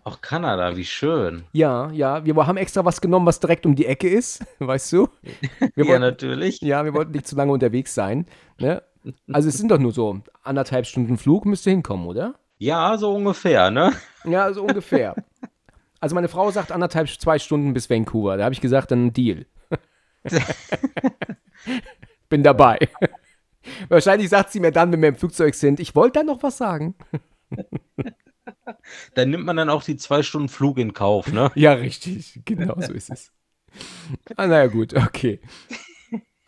Auch 0.04 0.20
Kanada, 0.20 0.76
wie 0.76 0.84
schön. 0.84 1.44
Ja, 1.52 1.90
ja, 1.90 2.24
wir 2.24 2.34
haben 2.46 2.56
extra 2.56 2.84
was 2.84 3.00
genommen, 3.00 3.26
was 3.26 3.40
direkt 3.40 3.66
um 3.66 3.74
die 3.74 3.86
Ecke 3.86 4.08
ist, 4.08 4.44
weißt 4.58 4.92
du? 4.92 5.08
Wir 5.74 5.86
ja, 5.86 5.98
natürlich. 5.98 6.60
Ja, 6.60 6.84
wir 6.84 6.94
wollten 6.94 7.12
nicht 7.12 7.26
zu 7.26 7.36
lange 7.36 7.52
unterwegs 7.52 7.94
sein. 7.94 8.26
Ne? 8.58 8.82
Also 9.32 9.48
es 9.48 9.56
sind 9.56 9.70
doch 9.70 9.78
nur 9.78 9.92
so 9.92 10.20
anderthalb 10.42 10.86
Stunden 10.86 11.16
Flug, 11.16 11.46
müsste 11.46 11.70
hinkommen, 11.70 12.06
oder? 12.06 12.34
Ja, 12.58 12.98
so 12.98 13.14
ungefähr, 13.14 13.70
ne? 13.70 13.92
Ja, 14.24 14.52
so 14.52 14.62
ungefähr. 14.62 15.14
Also 16.00 16.14
meine 16.14 16.28
Frau 16.28 16.50
sagt 16.50 16.72
anderthalb, 16.72 17.08
zwei 17.08 17.38
Stunden 17.38 17.72
bis 17.72 17.88
Vancouver. 17.88 18.36
Da 18.36 18.44
habe 18.44 18.54
ich 18.54 18.60
gesagt, 18.60 18.90
dann 18.90 19.12
Deal. 19.12 19.46
Bin 22.28 22.42
dabei. 22.42 22.78
Wahrscheinlich 23.88 24.28
sagt 24.28 24.52
sie 24.52 24.60
mir 24.60 24.72
dann, 24.72 24.92
wenn 24.92 25.02
wir 25.02 25.10
im 25.10 25.16
Flugzeug 25.16 25.54
sind, 25.54 25.80
ich 25.80 25.94
wollte 25.94 26.20
da 26.20 26.24
noch 26.24 26.42
was 26.42 26.58
sagen. 26.58 26.94
Dann 29.14 29.30
nimmt 29.30 29.44
man 29.44 29.56
dann 29.56 29.68
auch 29.68 29.82
die 29.82 29.96
zwei 29.96 30.22
Stunden 30.22 30.48
Flug 30.48 30.78
in 30.78 30.94
Kauf, 30.94 31.32
ne? 31.32 31.52
Ja, 31.54 31.72
richtig. 31.74 32.40
Genau 32.44 32.80
so 32.80 32.92
ist 32.92 33.10
es. 33.10 33.32
Ah, 34.36 34.46
naja, 34.46 34.66
gut, 34.66 34.94
okay 34.94 35.40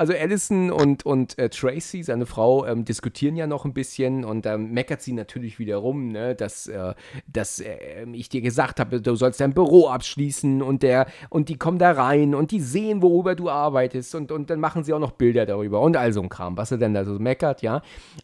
also 0.03 0.15
Allison 0.15 0.73
und, 0.73 1.07
und 1.07 1.39
äh, 1.39 1.49
Tracy, 1.49 2.03
seine 2.03 2.27
Frau, 2.27 2.67
ähm, 2.67 2.85
diskutieren 2.85 3.37
ja 3.37 3.47
noch 3.47 3.65
ein 3.65 3.73
bisschen 3.73 4.25
und 4.25 4.45
dann 4.45 4.65
ähm, 4.65 4.73
meckert 4.73 5.01
sie 5.01 5.13
natürlich 5.13 5.61
wieder 5.61 5.77
rum, 5.77 6.09
ne, 6.09 6.35
dass, 6.35 6.67
äh, 6.67 6.95
dass 7.29 7.61
äh, 7.61 8.05
ich 8.13 8.29
dir 8.29 8.41
gesagt 8.41 8.81
habe, 8.81 9.01
du 9.01 9.15
sollst 9.15 9.41
dein 9.41 9.55
Büro 9.55 9.87
abschließen 9.87 10.61
und 10.61 10.83
der 10.83 11.07
und 11.31 11.49
die 11.49 11.57
kommen 11.57 11.79
da 11.79 11.93
rein 11.93 12.35
und 12.35 12.51
die 12.51 12.59
sehen, 12.59 13.01
worüber 13.01 13.37
du 13.37 13.49
arbeitest 13.49 14.17
und, 14.17 14.33
und 14.33 14.51
dann 14.51 14.59
machen 14.59 14.83
sie 14.83 14.93
auch 14.93 14.99
noch 14.99 15.13
Bilder 15.13 15.47
darüber 15.47 15.81
und 15.81 15.97
all 15.97 16.13
so 16.13 16.21
ein 16.21 16.29
Kram, 16.29 16.57
was 16.57 16.73
er 16.73 16.79
denn 16.79 16.95
da 16.95 17.05
so 17.05 17.13
meckert, 17.21 17.63
ja. 17.63 17.81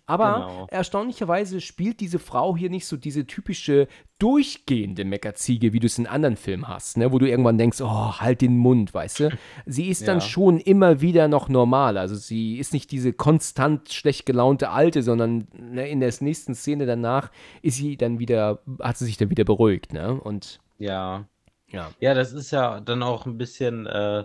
Aber 0.07 0.49
genau. 0.49 0.67
erstaunlicherweise 0.73 1.61
spielt 1.61 2.01
diese 2.01 2.19
Frau 2.19 2.57
hier 2.57 2.71
nicht 2.71 2.87
so 2.87 2.97
diese 2.97 3.25
typische 3.25 3.87
durchgehende 4.19 5.05
Meckerziege, 5.05 5.73
wie 5.73 5.81
du 5.81 5.87
es 5.87 5.99
in 5.99 6.07
anderen 6.07 6.37
Filmen 6.37 6.67
hast, 6.67 6.97
ne? 6.97 7.13
wo 7.13 7.19
du 7.19 7.29
irgendwann 7.29 7.59
denkst, 7.59 7.81
oh, 7.81 8.15
halt 8.19 8.41
den 8.41 8.57
Mund, 8.57 8.93
weißt 8.93 9.21
du? 9.21 9.39
Sie 9.67 9.89
ist 9.89 10.09
dann 10.09 10.19
ja. 10.19 10.25
schon 10.25 10.59
immer 10.59 11.01
wieder 11.01 11.29
noch 11.29 11.49
normal. 11.49 11.97
Also 11.97 12.17
sie 12.17 12.59
ist 12.59 12.73
nicht 12.73 12.91
diese 12.91 13.13
konstant 13.13 13.93
schlecht 13.93 14.27
gelaunte 14.27 14.71
Alte, 14.71 15.03
sondern 15.03 15.47
ne, 15.53 15.89
in 15.89 16.01
der 16.01 16.13
nächsten 16.21 16.55
Szene 16.55 16.87
danach 16.87 17.31
ist 17.63 17.77
sie 17.77 17.97
dann 17.97 18.19
wieder, 18.19 18.61
hat 18.81 18.99
sie 18.99 19.05
sich 19.05 19.17
dann 19.17 19.31
wieder 19.31 19.45
beruhigt, 19.45 19.93
ne? 19.93 20.15
Und 20.15 20.61
ja. 20.79 21.25
Ja. 21.69 21.91
Ja, 22.01 22.15
das 22.15 22.33
ist 22.33 22.51
ja 22.51 22.81
dann 22.81 23.03
auch 23.03 23.27
ein 23.27 23.39
bisschen. 23.39 23.87
Äh 23.87 24.25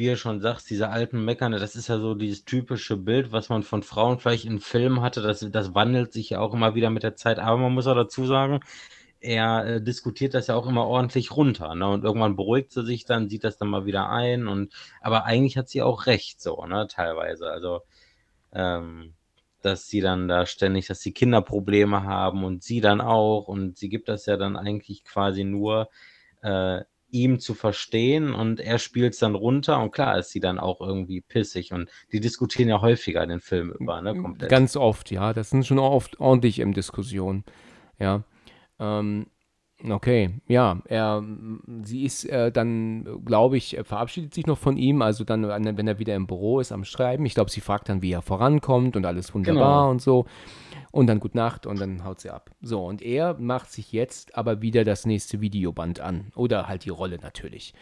wie 0.00 0.06
du 0.06 0.16
schon 0.16 0.40
sagst, 0.40 0.70
diese 0.70 0.88
alten 0.88 1.24
Meckerne, 1.26 1.58
das 1.58 1.76
ist 1.76 1.88
ja 1.88 1.98
so 1.98 2.14
dieses 2.14 2.46
typische 2.46 2.96
Bild, 2.96 3.32
was 3.32 3.50
man 3.50 3.62
von 3.62 3.82
Frauen 3.82 4.18
vielleicht 4.18 4.46
in 4.46 4.58
Filmen 4.58 5.02
hatte. 5.02 5.20
Das, 5.20 5.46
das 5.52 5.74
wandelt 5.74 6.14
sich 6.14 6.30
ja 6.30 6.40
auch 6.40 6.54
immer 6.54 6.74
wieder 6.74 6.88
mit 6.88 7.02
der 7.02 7.16
Zeit. 7.16 7.38
Aber 7.38 7.58
man 7.58 7.74
muss 7.74 7.86
auch 7.86 7.94
dazu 7.94 8.24
sagen, 8.24 8.60
er 9.20 9.66
äh, 9.66 9.82
diskutiert 9.82 10.34
das 10.34 10.46
ja 10.46 10.56
auch 10.56 10.66
immer 10.66 10.86
ordentlich 10.86 11.30
runter, 11.36 11.74
ne? 11.74 11.88
Und 11.88 12.04
irgendwann 12.04 12.36
beruhigt 12.36 12.72
sie 12.72 12.84
sich 12.84 13.04
dann, 13.04 13.28
sieht 13.28 13.44
das 13.44 13.58
dann 13.58 13.68
mal 13.68 13.86
wieder 13.86 14.08
ein 14.08 14.48
und 14.48 14.72
aber 15.00 15.24
eigentlich 15.24 15.56
hat 15.56 15.68
sie 15.68 15.82
auch 15.82 16.06
recht 16.06 16.40
so, 16.40 16.64
ne, 16.66 16.86
teilweise. 16.88 17.50
Also 17.50 17.82
ähm, 18.52 19.14
dass 19.62 19.88
sie 19.88 20.00
dann 20.00 20.26
da 20.26 20.46
ständig, 20.46 20.86
dass 20.86 21.00
die 21.00 21.12
Kinder 21.12 21.42
Probleme 21.42 22.04
haben 22.04 22.44
und 22.44 22.62
sie 22.62 22.80
dann 22.80 23.00
auch 23.00 23.46
und 23.46 23.76
sie 23.76 23.88
gibt 23.88 24.08
das 24.08 24.26
ja 24.26 24.36
dann 24.36 24.56
eigentlich 24.56 25.04
quasi 25.04 25.44
nur 25.44 25.90
äh, 26.42 26.80
ihm 27.10 27.40
zu 27.40 27.54
verstehen 27.54 28.32
und 28.32 28.60
er 28.60 28.78
spielt 28.78 29.14
es 29.14 29.18
dann 29.18 29.34
runter 29.34 29.82
und 29.82 29.90
klar 29.90 30.18
ist 30.18 30.30
sie 30.30 30.40
dann 30.40 30.58
auch 30.58 30.80
irgendwie 30.80 31.20
pissig 31.20 31.72
und 31.72 31.90
die 32.12 32.20
diskutieren 32.20 32.68
ja 32.68 32.80
häufiger 32.80 33.26
den 33.26 33.40
Film 33.40 33.70
über, 33.78 34.00
ne, 34.00 34.14
komplett. 34.14 34.48
Ganz 34.48 34.76
oft, 34.76 35.10
ja, 35.10 35.32
das 35.32 35.50
sind 35.50 35.66
schon 35.66 35.78
oft 35.78 36.20
ordentlich 36.20 36.60
im 36.60 36.72
Diskussion, 36.72 37.44
ja. 37.98 38.24
Ähm, 38.80 39.26
okay, 39.88 40.40
ja, 40.48 40.80
er, 40.86 41.22
sie 41.82 42.04
ist 42.04 42.24
äh, 42.24 42.50
dann, 42.50 43.24
glaube 43.24 43.56
ich, 43.56 43.78
verabschiedet 43.82 44.34
sich 44.34 44.46
noch 44.46 44.58
von 44.58 44.76
ihm, 44.76 45.02
also 45.02 45.24
dann, 45.24 45.46
wenn 45.46 45.86
er 45.86 45.98
wieder 45.98 46.14
im 46.16 46.26
Büro 46.26 46.60
ist 46.60 46.72
am 46.72 46.84
Schreiben. 46.84 47.26
Ich 47.26 47.34
glaube, 47.34 47.50
sie 47.50 47.60
fragt 47.60 47.88
dann, 47.88 48.02
wie 48.02 48.12
er 48.12 48.22
vorankommt 48.22 48.96
und 48.96 49.06
alles 49.06 49.34
wunderbar 49.34 49.82
genau. 49.82 49.90
und 49.90 50.02
so. 50.02 50.26
Und 50.92 51.06
dann 51.06 51.20
Gute 51.20 51.36
Nacht 51.36 51.66
und 51.66 51.78
dann 51.78 52.04
haut 52.04 52.20
sie 52.20 52.30
ab. 52.30 52.50
So, 52.60 52.84
und 52.84 53.00
er 53.00 53.34
macht 53.38 53.70
sich 53.70 53.92
jetzt 53.92 54.36
aber 54.36 54.60
wieder 54.60 54.82
das 54.82 55.06
nächste 55.06 55.40
Videoband 55.40 56.00
an. 56.00 56.32
Oder 56.34 56.66
halt 56.66 56.84
die 56.84 56.90
Rolle 56.90 57.18
natürlich. 57.18 57.74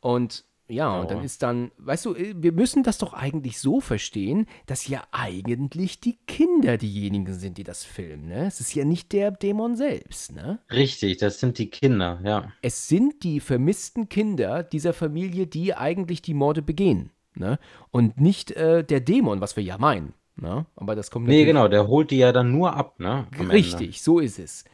Und 0.00 0.44
ja, 0.68 0.98
und 0.98 1.10
dann 1.10 1.22
ist 1.22 1.42
dann, 1.42 1.70
weißt 1.78 2.06
du, 2.06 2.14
äh, 2.14 2.34
wir 2.36 2.52
müssen 2.52 2.82
das 2.82 2.98
doch 2.98 3.12
eigentlich 3.12 3.60
so 3.60 3.80
verstehen, 3.80 4.46
dass 4.66 4.88
ja 4.88 5.02
eigentlich 5.12 6.00
die 6.00 6.18
Kinder 6.26 6.76
diejenigen 6.76 7.32
sind, 7.32 7.58
die 7.58 7.64
das 7.64 7.84
filmen, 7.84 8.28
ne? 8.28 8.46
Es 8.46 8.60
ist 8.60 8.74
ja 8.74 8.84
nicht 8.84 9.12
der 9.12 9.30
Dämon 9.30 9.76
selbst, 9.76 10.34
ne? 10.34 10.58
Richtig, 10.70 11.18
das 11.18 11.38
sind 11.38 11.58
die 11.58 11.70
Kinder, 11.70 12.20
ja. 12.24 12.52
Es 12.62 12.88
sind 12.88 13.22
die 13.22 13.38
vermissten 13.38 14.08
Kinder 14.08 14.64
dieser 14.64 14.92
Familie, 14.92 15.46
die 15.46 15.74
eigentlich 15.74 16.20
die 16.20 16.34
Morde 16.34 16.62
begehen, 16.62 17.10
ne? 17.34 17.58
Und 17.92 18.20
nicht 18.20 18.50
äh, 18.52 18.82
der 18.82 19.00
Dämon, 19.00 19.40
was 19.40 19.56
wir 19.56 19.62
ja 19.62 19.78
meinen, 19.78 20.14
ne? 20.34 20.66
Aber 20.74 20.96
das 20.96 21.12
kommt 21.12 21.28
Nee, 21.28 21.44
genau, 21.44 21.68
der 21.68 21.86
holt 21.86 22.10
die 22.10 22.18
ja 22.18 22.32
dann 22.32 22.50
nur 22.50 22.74
ab, 22.74 22.98
ne? 22.98 23.28
Richtig, 23.38 23.80
Ende. 23.80 23.98
so 23.98 24.18
ist 24.18 24.40
es. 24.40 24.64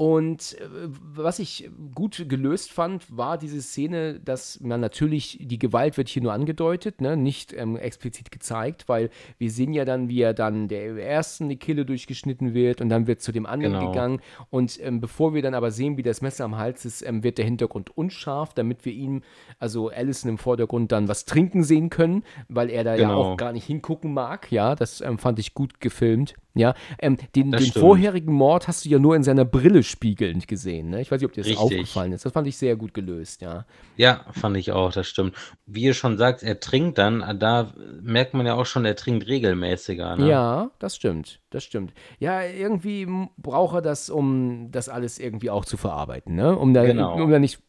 Und 0.00 0.56
äh, 0.60 0.64
was 1.12 1.40
ich 1.40 1.68
gut 1.92 2.24
gelöst 2.28 2.70
fand, 2.70 3.04
war 3.16 3.36
diese 3.36 3.60
Szene, 3.60 4.20
dass 4.20 4.60
man 4.60 4.80
natürlich, 4.80 5.38
die 5.40 5.58
Gewalt 5.58 5.96
wird 5.96 6.08
hier 6.08 6.22
nur 6.22 6.32
angedeutet, 6.32 7.00
ne? 7.00 7.16
nicht 7.16 7.52
ähm, 7.52 7.74
explizit 7.74 8.30
gezeigt, 8.30 8.88
weil 8.88 9.10
wir 9.38 9.50
sehen 9.50 9.72
ja 9.72 9.84
dann, 9.84 10.08
wie 10.08 10.20
er 10.20 10.34
dann 10.34 10.68
der 10.68 10.96
ersten 11.04 11.48
die 11.48 11.56
Kille 11.56 11.84
durchgeschnitten 11.84 12.54
wird 12.54 12.80
und 12.80 12.90
dann 12.90 13.08
wird 13.08 13.22
zu 13.22 13.32
dem 13.32 13.44
anderen 13.44 13.74
genau. 13.74 13.90
gegangen. 13.90 14.20
Und 14.50 14.78
ähm, 14.80 15.00
bevor 15.00 15.34
wir 15.34 15.42
dann 15.42 15.54
aber 15.54 15.72
sehen, 15.72 15.96
wie 15.96 16.04
das 16.04 16.22
Messer 16.22 16.44
am 16.44 16.56
Hals 16.56 16.84
ist, 16.84 17.02
ähm, 17.02 17.24
wird 17.24 17.36
der 17.36 17.44
Hintergrund 17.44 17.96
unscharf, 17.96 18.54
damit 18.54 18.84
wir 18.84 18.92
ihm, 18.92 19.22
also 19.58 19.88
Allison 19.88 20.30
im 20.30 20.38
Vordergrund, 20.38 20.92
dann 20.92 21.08
was 21.08 21.24
trinken 21.24 21.64
sehen 21.64 21.90
können, 21.90 22.22
weil 22.48 22.70
er 22.70 22.84
da 22.84 22.94
genau. 22.94 23.08
ja 23.08 23.16
auch 23.16 23.36
gar 23.36 23.52
nicht 23.52 23.64
hingucken 23.64 24.14
mag. 24.14 24.52
Ja, 24.52 24.76
das 24.76 25.00
ähm, 25.00 25.18
fand 25.18 25.40
ich 25.40 25.54
gut 25.54 25.80
gefilmt. 25.80 26.34
Ja, 26.58 26.74
ähm, 26.98 27.16
den, 27.34 27.52
den 27.52 27.72
vorherigen 27.72 28.32
Mord 28.32 28.68
hast 28.68 28.84
du 28.84 28.88
ja 28.88 28.98
nur 28.98 29.16
in 29.16 29.22
seiner 29.22 29.44
Brille 29.44 29.82
spiegelnd 29.82 30.48
gesehen. 30.48 30.90
Ne? 30.90 31.00
Ich 31.00 31.10
weiß 31.10 31.20
nicht, 31.20 31.28
ob 31.28 31.32
dir 31.32 31.42
das 31.42 31.50
Richtig. 31.50 31.64
aufgefallen 31.64 32.12
ist. 32.12 32.24
Das 32.24 32.32
fand 32.32 32.46
ich 32.46 32.56
sehr 32.56 32.76
gut 32.76 32.94
gelöst, 32.94 33.40
ja. 33.42 33.64
Ja, 33.96 34.24
fand 34.32 34.56
ich 34.56 34.72
auch, 34.72 34.92
das 34.92 35.06
stimmt. 35.06 35.34
Wie 35.66 35.82
ihr 35.82 35.94
schon 35.94 36.18
sagt, 36.18 36.42
er 36.42 36.60
trinkt 36.60 36.98
dann, 36.98 37.38
da 37.38 37.72
merkt 38.02 38.34
man 38.34 38.46
ja 38.46 38.54
auch 38.54 38.66
schon, 38.66 38.84
er 38.84 38.96
trinkt 38.96 39.26
regelmäßiger. 39.28 40.16
Ne? 40.16 40.28
Ja, 40.28 40.70
das 40.78 40.96
stimmt, 40.96 41.40
das 41.50 41.64
stimmt. 41.64 41.92
Ja, 42.18 42.42
irgendwie 42.42 43.06
braucht 43.36 43.76
er 43.76 43.82
das, 43.82 44.10
um 44.10 44.70
das 44.70 44.88
alles 44.88 45.18
irgendwie 45.18 45.50
auch 45.50 45.64
zu 45.64 45.76
verarbeiten, 45.76 46.34
ne? 46.34 46.56
Um 46.56 46.74
da, 46.74 46.84
genau. 46.84 47.14
um 47.14 47.30
da 47.30 47.38
nicht 47.38 47.60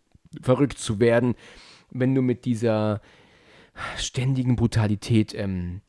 verrückt 0.42 0.78
zu 0.78 1.00
werden, 1.00 1.36
wenn 1.92 2.14
du 2.16 2.22
mit 2.22 2.46
dieser 2.46 3.02
ständigen 3.98 4.56
Brutalität 4.56 5.34
ähm, 5.34 5.82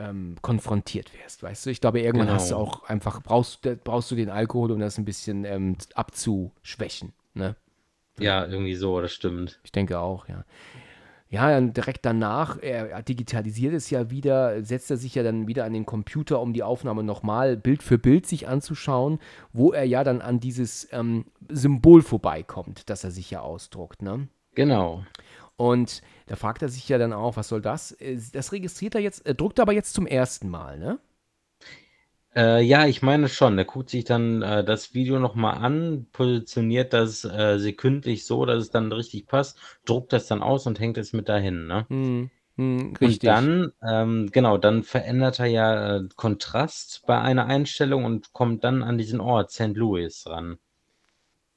ähm, 0.00 0.36
konfrontiert 0.42 1.12
wirst, 1.18 1.42
weißt 1.42 1.66
du? 1.66 1.70
Ich 1.70 1.80
glaube, 1.80 2.00
irgendwann 2.00 2.28
genau. 2.28 2.38
hast 2.38 2.50
du 2.50 2.56
auch 2.56 2.84
einfach, 2.84 3.22
brauchst, 3.22 3.60
brauchst 3.84 4.10
du 4.10 4.16
den 4.16 4.30
Alkohol, 4.30 4.72
um 4.72 4.80
das 4.80 4.98
ein 4.98 5.04
bisschen 5.04 5.44
ähm, 5.44 5.76
abzuschwächen, 5.94 7.12
ne? 7.34 7.56
Ja, 8.18 8.46
irgendwie 8.46 8.74
so, 8.74 9.00
das 9.00 9.12
stimmt. 9.12 9.60
Ich 9.64 9.72
denke 9.72 9.98
auch, 9.98 10.28
ja. 10.28 10.44
Ja, 11.30 11.60
direkt 11.60 12.04
danach, 12.04 12.58
er 12.60 13.02
digitalisiert 13.02 13.72
es 13.72 13.88
ja 13.88 14.10
wieder, 14.10 14.64
setzt 14.64 14.90
er 14.90 14.96
sich 14.96 15.14
ja 15.14 15.22
dann 15.22 15.46
wieder 15.46 15.64
an 15.64 15.72
den 15.72 15.86
Computer, 15.86 16.40
um 16.40 16.52
die 16.52 16.64
Aufnahme 16.64 17.04
nochmal 17.04 17.56
Bild 17.56 17.84
für 17.84 17.98
Bild 17.98 18.26
sich 18.26 18.48
anzuschauen, 18.48 19.20
wo 19.52 19.72
er 19.72 19.84
ja 19.84 20.02
dann 20.02 20.22
an 20.22 20.40
dieses 20.40 20.88
ähm, 20.90 21.26
Symbol 21.48 22.02
vorbeikommt, 22.02 22.90
das 22.90 23.04
er 23.04 23.12
sich 23.12 23.30
ja 23.30 23.42
ausdruckt, 23.42 24.02
ne? 24.02 24.26
Genau. 24.56 25.04
Und 25.56 26.02
da 26.30 26.36
fragt 26.36 26.62
er 26.62 26.68
sich 26.68 26.88
ja 26.88 26.96
dann 26.96 27.12
auch, 27.12 27.36
was 27.36 27.48
soll 27.48 27.60
das? 27.60 27.90
Äh, 27.90 28.16
das 28.32 28.52
registriert 28.52 28.94
er 28.94 29.00
jetzt, 29.00 29.26
er 29.26 29.34
druckt 29.34 29.58
aber 29.58 29.72
jetzt 29.72 29.94
zum 29.94 30.06
ersten 30.06 30.48
Mal, 30.48 30.78
ne? 30.78 31.00
Äh, 32.36 32.62
ja, 32.62 32.86
ich 32.86 33.02
meine 33.02 33.28
schon. 33.28 33.58
Er 33.58 33.64
guckt 33.64 33.90
sich 33.90 34.04
dann 34.04 34.40
äh, 34.40 34.62
das 34.62 34.94
Video 34.94 35.18
nochmal 35.18 35.56
an, 35.56 36.06
positioniert 36.12 36.92
das 36.92 37.24
äh, 37.24 37.58
sekündlich 37.58 38.26
so, 38.26 38.44
dass 38.44 38.62
es 38.62 38.70
dann 38.70 38.92
richtig 38.92 39.26
passt, 39.26 39.58
druckt 39.84 40.12
das 40.12 40.28
dann 40.28 40.40
aus 40.40 40.68
und 40.68 40.78
hängt 40.78 40.98
es 40.98 41.12
mit 41.12 41.28
dahin, 41.28 41.66
ne? 41.66 41.86
Hm, 41.88 42.30
hm, 42.56 42.94
und 43.00 43.24
dann, 43.24 43.72
ähm, 43.82 44.28
genau, 44.30 44.56
dann 44.56 44.84
verändert 44.84 45.40
er 45.40 45.46
ja 45.46 45.96
äh, 45.96 46.08
Kontrast 46.14 47.02
bei 47.08 47.20
einer 47.20 47.46
Einstellung 47.46 48.04
und 48.04 48.32
kommt 48.32 48.62
dann 48.62 48.84
an 48.84 48.98
diesen 48.98 49.18
Ort 49.18 49.50
St. 49.50 49.74
Louis 49.74 50.28
ran. 50.28 50.60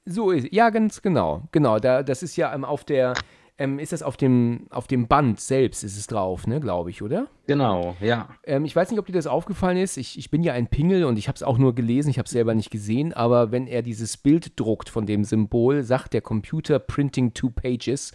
So 0.05 0.32
ist, 0.32 0.51
ja, 0.51 0.71
ganz 0.71 1.03
genau, 1.03 1.43
genau. 1.51 1.78
Da, 1.78 2.01
das 2.01 2.24
ist 2.24 2.36
ja 2.38 2.51
ähm, 2.55 2.65
auf 2.65 2.84
der 2.84 3.13
ähm, 3.58 3.78
ist 3.78 3.91
das 3.91 4.01
auf 4.01 4.18
dem, 4.18 4.68
auf 4.72 4.88
dem 4.88 5.08
Band 5.08 5.39
selbst 5.39 5.84
ist 5.84 5.97
es 5.97 6.08
drauf, 6.08 6.47
ne, 6.47 6.60
glaube 6.60 6.89
ich, 6.89 7.01
oder? 7.01 7.28
Genau, 7.45 7.95
ja. 8.01 8.30
Ähm, 8.45 8.66
ich 8.66 8.76
weiß 8.76 8.89
nicht, 8.89 8.99
ob 8.99 9.06
dir 9.06 9.14
das 9.14 9.28
aufgefallen 9.28 9.78
ist. 9.78 9.97
Ich, 9.97 10.18
ich 10.18 10.32
bin 10.32 10.43
ja 10.43 10.54
ein 10.54 10.68
Pingel 10.68 11.04
und 11.04 11.20
ich 11.20 11.28
habe 11.28 11.36
es 11.36 11.43
auch 11.43 11.58
nur 11.58 11.76
gelesen, 11.76 12.10
ich 12.10 12.18
habe 12.18 12.26
es 12.26 12.32
selber 12.32 12.56
nicht 12.56 12.72
gesehen, 12.72 13.14
aber 13.14 13.51
wenn 13.51 13.68
er 13.68 13.84
dieses 13.84 14.18
Bild 14.18 14.60
druckt 14.60 14.89
von 14.89 15.06
dem 15.06 15.24
Symbol, 15.24 15.84
sagt 15.84 16.14
der 16.14 16.22
Computer 16.22 16.80
Printing 16.80 17.34
two 17.34 17.51
pages 17.51 18.14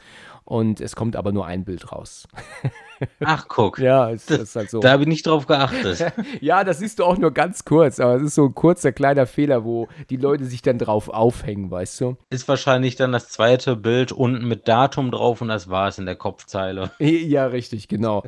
und 0.49 0.81
es 0.81 0.97
kommt 0.97 1.15
aber 1.15 1.31
nur 1.31 1.45
ein 1.45 1.65
Bild 1.65 1.93
raus. 1.93 2.27
Ach, 3.21 3.47
guck. 3.49 3.79
Ja, 3.79 4.09
ist, 4.09 4.31
ist 4.31 4.57
halt 4.57 4.71
so. 4.71 4.81
Da 4.81 4.93
habe 4.93 5.03
ich 5.03 5.09
nicht 5.09 5.27
drauf 5.27 5.47
geachtet. 5.47 6.11
ja, 6.41 6.65
das 6.65 6.79
siehst 6.79 6.99
du 6.99 7.05
auch 7.05 7.19
nur 7.19 7.33
ganz 7.33 7.67
kurz, 7.67 8.01
aber 8.01 8.15
es 8.15 8.23
ist 8.23 8.35
so 8.35 8.47
ein 8.47 8.55
kurzer 8.55 8.93
kleiner 8.93 9.27
Fehler, 9.27 9.65
wo 9.65 9.89
die 10.09 10.17
Leute 10.17 10.47
sich 10.47 10.63
dann 10.63 10.79
drauf 10.79 11.11
aufhängen, 11.11 11.71
weißt 11.71 12.01
du? 12.01 12.17
Ist 12.31 12.49
wahrscheinlich 12.49 12.97
dann 12.97 13.13
das 13.13 13.29
zweite 13.29 13.77
Bild 13.77 14.11
unten 14.11 14.49
mit 14.49 14.67
Datum 14.69 15.11
drauf 15.11 15.43
und 15.43 15.49
das 15.49 15.69
war 15.69 15.89
es 15.89 15.99
in 15.99 16.07
der 16.07 16.17
Kopfzeile. 16.17 16.91
Ja, 16.99 17.47
richtig, 17.47 17.89
genau. 17.89 18.23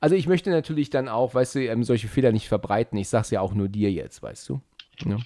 Also 0.00 0.14
ich 0.14 0.28
möchte 0.28 0.50
natürlich 0.50 0.90
dann 0.90 1.08
auch, 1.08 1.34
weißt 1.34 1.56
du, 1.56 1.66
ähm, 1.66 1.82
solche 1.82 2.08
Fehler 2.08 2.30
nicht 2.30 2.46
verbreiten. 2.46 2.96
Ich 2.98 3.08
sag's 3.08 3.30
ja 3.30 3.40
auch 3.40 3.52
nur 3.52 3.68
dir 3.68 3.90
jetzt, 3.90 4.22
weißt 4.22 4.48
du? 4.48 4.60
Ja. 5.04 5.16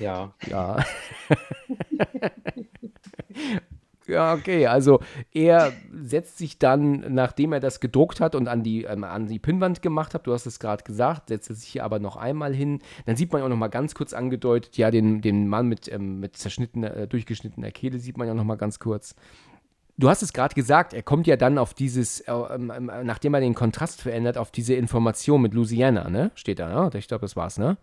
Ja. 0.00 0.34
Ja. 0.48 0.84
Ja, 4.08 4.32
okay. 4.32 4.66
Also 4.66 5.00
er 5.32 5.72
setzt 5.92 6.38
sich 6.38 6.58
dann, 6.58 7.04
nachdem 7.14 7.52
er 7.52 7.60
das 7.60 7.78
gedruckt 7.78 8.20
hat 8.20 8.34
und 8.34 8.48
an 8.48 8.62
die, 8.62 8.84
ähm, 8.84 9.04
an 9.04 9.26
die 9.26 9.38
Pinnwand 9.38 9.82
gemacht 9.82 10.14
hat, 10.14 10.26
du 10.26 10.32
hast 10.32 10.46
es 10.46 10.58
gerade 10.58 10.82
gesagt, 10.82 11.28
setzt 11.28 11.50
er 11.50 11.56
sich 11.56 11.68
hier 11.68 11.84
aber 11.84 11.98
noch 11.98 12.16
einmal 12.16 12.54
hin. 12.54 12.80
Dann 13.04 13.16
sieht 13.16 13.32
man 13.32 13.42
auch 13.42 13.48
noch 13.48 13.56
mal 13.56 13.68
ganz 13.68 13.94
kurz 13.94 14.14
angedeutet, 14.14 14.78
ja, 14.78 14.90
den, 14.90 15.20
den 15.20 15.46
Mann 15.46 15.68
mit, 15.68 15.92
ähm, 15.92 16.20
mit 16.20 16.36
zerschnittener, 16.36 16.96
äh, 16.96 17.06
durchgeschnittener 17.06 17.70
Kehle 17.70 17.98
sieht 17.98 18.16
man 18.16 18.26
ja 18.26 18.34
noch 18.34 18.44
mal 18.44 18.56
ganz 18.56 18.78
kurz. 18.78 19.14
Du 19.98 20.08
hast 20.08 20.22
es 20.22 20.32
gerade 20.32 20.54
gesagt, 20.54 20.94
er 20.94 21.02
kommt 21.02 21.26
ja 21.26 21.36
dann 21.36 21.58
auf 21.58 21.74
dieses, 21.74 22.20
äh, 22.20 22.32
ähm, 22.32 22.72
ähm, 22.74 22.90
nachdem 23.04 23.34
er 23.34 23.40
den 23.40 23.54
Kontrast 23.54 24.00
verändert, 24.00 24.38
auf 24.38 24.50
diese 24.50 24.74
Information 24.74 25.42
mit 25.42 25.52
Louisiana, 25.52 26.08
ne? 26.08 26.30
Steht 26.34 26.60
da, 26.60 26.68
ne? 26.68 26.98
Ich 26.98 27.08
glaube, 27.08 27.22
das 27.22 27.36
war's, 27.36 27.58
ne? 27.58 27.76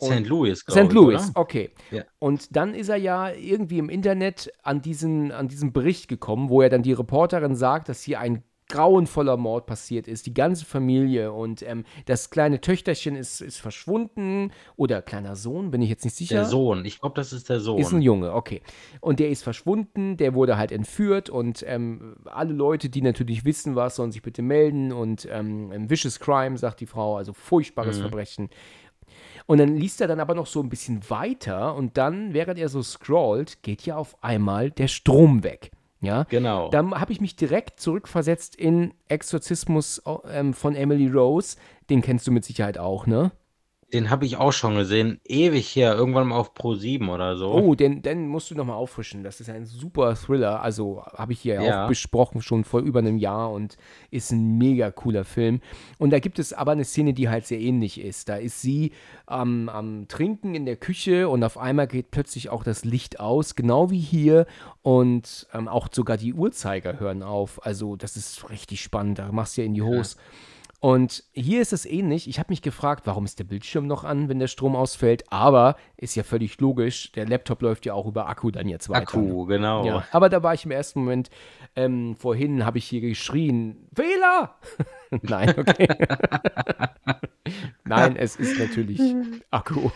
St. 0.00 0.26
Louis, 0.26 0.64
glaube 0.64 0.86
St. 0.86 0.92
Louis, 0.92 1.22
oder? 1.30 1.40
okay. 1.40 1.70
Ja. 1.90 2.04
Und 2.18 2.56
dann 2.56 2.74
ist 2.74 2.88
er 2.88 2.96
ja 2.96 3.30
irgendwie 3.30 3.78
im 3.78 3.88
Internet 3.88 4.52
an 4.62 4.82
diesen, 4.82 5.32
an 5.32 5.48
diesen 5.48 5.72
Bericht 5.72 6.08
gekommen, 6.08 6.48
wo 6.48 6.62
er 6.62 6.68
dann 6.70 6.82
die 6.82 6.92
Reporterin 6.92 7.54
sagt, 7.54 7.88
dass 7.88 8.02
hier 8.02 8.20
ein 8.20 8.42
grauenvoller 8.70 9.36
Mord 9.36 9.66
passiert 9.66 10.06
ist, 10.06 10.26
die 10.26 10.32
ganze 10.32 10.64
Familie 10.64 11.32
und 11.32 11.60
ähm, 11.62 11.84
das 12.06 12.30
kleine 12.30 12.60
Töchterchen 12.60 13.16
ist, 13.16 13.40
ist 13.40 13.58
verschwunden 13.60 14.52
oder 14.76 15.02
kleiner 15.02 15.34
Sohn, 15.34 15.72
bin 15.72 15.82
ich 15.82 15.90
jetzt 15.90 16.04
nicht 16.04 16.16
sicher. 16.16 16.36
Der 16.36 16.44
Sohn, 16.44 16.84
ich 16.84 17.00
glaube, 17.00 17.16
das 17.16 17.32
ist 17.32 17.48
der 17.48 17.58
Sohn. 17.58 17.80
Ist 17.80 17.90
ein 17.92 18.00
Junge, 18.00 18.32
okay. 18.32 18.62
Und 19.00 19.18
der 19.18 19.28
ist 19.30 19.42
verschwunden, 19.42 20.16
der 20.16 20.34
wurde 20.34 20.56
halt 20.56 20.70
entführt 20.70 21.28
und 21.28 21.64
ähm, 21.66 22.14
alle 22.26 22.52
Leute, 22.52 22.88
die 22.90 23.02
natürlich 23.02 23.44
wissen 23.44 23.74
was, 23.74 23.96
sollen 23.96 24.12
sich 24.12 24.22
bitte 24.22 24.40
melden 24.40 24.92
und 24.92 25.26
ähm, 25.28 25.90
Vicious 25.90 26.20
Crime, 26.20 26.56
sagt 26.56 26.78
die 26.78 26.86
Frau, 26.86 27.16
also 27.16 27.32
furchtbares 27.32 27.96
Mhm. 27.98 28.02
Verbrechen. 28.02 28.50
Und 29.50 29.58
dann 29.58 29.76
liest 29.76 30.00
er 30.00 30.06
dann 30.06 30.20
aber 30.20 30.36
noch 30.36 30.46
so 30.46 30.62
ein 30.62 30.68
bisschen 30.68 31.10
weiter 31.10 31.74
und 31.74 31.98
dann, 31.98 32.34
während 32.34 32.56
er 32.60 32.68
so 32.68 32.84
scrollt, 32.84 33.64
geht 33.64 33.84
ja 33.84 33.96
auf 33.96 34.14
einmal 34.22 34.70
der 34.70 34.86
Strom 34.86 35.42
weg. 35.42 35.72
Ja, 36.00 36.22
Genau. 36.28 36.70
dann 36.70 36.94
habe 36.94 37.10
ich 37.10 37.20
mich 37.20 37.34
direkt 37.34 37.80
zurückversetzt 37.80 38.54
in 38.54 38.94
Exorzismus 39.08 40.00
ähm, 40.32 40.54
von 40.54 40.76
Emily 40.76 41.08
Rose. 41.08 41.56
Den 41.90 42.00
kennst 42.00 42.28
du 42.28 42.30
mit 42.30 42.44
Sicherheit 42.44 42.78
auch, 42.78 43.08
ne? 43.08 43.32
Den 43.92 44.08
habe 44.10 44.24
ich 44.24 44.36
auch 44.36 44.52
schon 44.52 44.76
gesehen. 44.76 45.20
Ewig 45.24 45.74
her, 45.74 45.94
irgendwann 45.94 46.28
mal 46.28 46.36
auf 46.36 46.54
Pro 46.54 46.74
7 46.74 47.08
oder 47.08 47.36
so. 47.36 47.52
Oh, 47.52 47.74
den, 47.74 48.02
den 48.02 48.28
musst 48.28 48.50
du 48.50 48.54
nochmal 48.54 48.76
auffrischen. 48.76 49.24
Das 49.24 49.40
ist 49.40 49.50
ein 49.50 49.66
super 49.66 50.14
Thriller. 50.14 50.62
Also 50.62 51.02
habe 51.12 51.32
ich 51.32 51.40
hier 51.40 51.60
Ja. 51.60 51.84
auch 51.84 51.88
besprochen, 51.88 52.40
schon 52.40 52.62
vor 52.64 52.80
über 52.80 53.00
einem 53.00 53.18
Jahr 53.18 53.50
und 53.50 53.76
ist 54.10 54.30
ein 54.30 54.58
mega 54.58 54.92
cooler 54.92 55.24
Film. 55.24 55.60
Und 55.98 56.10
da 56.10 56.20
gibt 56.20 56.38
es 56.38 56.52
aber 56.52 56.70
eine 56.72 56.84
Szene, 56.84 57.14
die 57.14 57.28
halt 57.28 57.46
sehr 57.46 57.58
ähnlich 57.58 58.00
ist. 58.00 58.28
Da 58.28 58.36
ist 58.36 58.60
sie 58.62 58.92
am 59.26 59.68
am 59.68 60.06
Trinken 60.06 60.54
in 60.54 60.66
der 60.66 60.76
Küche 60.76 61.28
und 61.28 61.42
auf 61.42 61.58
einmal 61.58 61.88
geht 61.88 62.10
plötzlich 62.12 62.48
auch 62.50 62.62
das 62.62 62.84
Licht 62.84 63.18
aus, 63.18 63.56
genau 63.56 63.90
wie 63.90 63.98
hier. 63.98 64.46
Und 64.82 65.48
ähm, 65.52 65.66
auch 65.66 65.88
sogar 65.90 66.16
die 66.16 66.32
Uhrzeiger 66.32 67.00
hören 67.00 67.22
auf. 67.24 67.64
Also 67.66 67.96
das 67.96 68.16
ist 68.16 68.48
richtig 68.50 68.82
spannend. 68.82 69.18
Da 69.18 69.32
machst 69.32 69.56
du 69.56 69.62
ja 69.62 69.66
in 69.66 69.74
die 69.74 69.82
Hose. 69.82 70.16
Und 70.80 71.24
hier 71.32 71.60
ist 71.60 71.74
es 71.74 71.84
ähnlich. 71.84 72.26
Ich 72.26 72.38
habe 72.38 72.50
mich 72.50 72.62
gefragt, 72.62 73.06
warum 73.06 73.26
ist 73.26 73.38
der 73.38 73.44
Bildschirm 73.44 73.86
noch 73.86 74.02
an, 74.02 74.30
wenn 74.30 74.38
der 74.38 74.46
Strom 74.46 74.74
ausfällt? 74.74 75.30
Aber 75.30 75.76
ist 75.98 76.14
ja 76.14 76.22
völlig 76.22 76.58
logisch. 76.58 77.12
Der 77.12 77.26
Laptop 77.26 77.60
läuft 77.60 77.84
ja 77.84 77.92
auch 77.92 78.06
über 78.06 78.28
Akku 78.30 78.50
dann 78.50 78.66
jetzt 78.66 78.88
weiter. 78.88 79.02
Akku, 79.02 79.44
genau. 79.44 79.84
Ja, 79.84 80.04
aber 80.10 80.30
da 80.30 80.42
war 80.42 80.54
ich 80.54 80.64
im 80.64 80.70
ersten 80.70 81.00
Moment, 81.00 81.28
ähm, 81.76 82.16
vorhin 82.16 82.64
habe 82.64 82.78
ich 82.78 82.86
hier 82.86 83.02
geschrien, 83.02 83.88
Fehler! 83.94 84.56
Nein, 85.22 85.54
okay. 85.58 85.88
Nein, 87.84 88.16
es 88.16 88.36
ist 88.36 88.58
natürlich 88.58 89.02
Akku. 89.50 89.90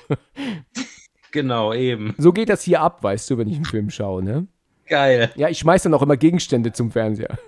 Genau, 1.33 1.73
eben. 1.73 2.15
So 2.19 2.33
geht 2.33 2.51
das 2.51 2.63
hier 2.63 2.83
ab, 2.83 3.03
weißt 3.03 3.31
du, 3.31 3.39
wenn 3.39 3.49
ich 3.49 3.57
einen 3.57 3.65
Film 3.65 3.89
schaue, 3.89 4.23
ne? 4.23 4.47
Geil. 4.87 5.31
Ja, 5.37 5.49
ich 5.49 5.61
schmeiß 5.61 5.85
dann 5.85 5.95
auch 5.95 6.03
immer 6.03 6.19
Gegenstände 6.19 6.73
zum 6.73 6.91
Fernseher. 6.91 7.39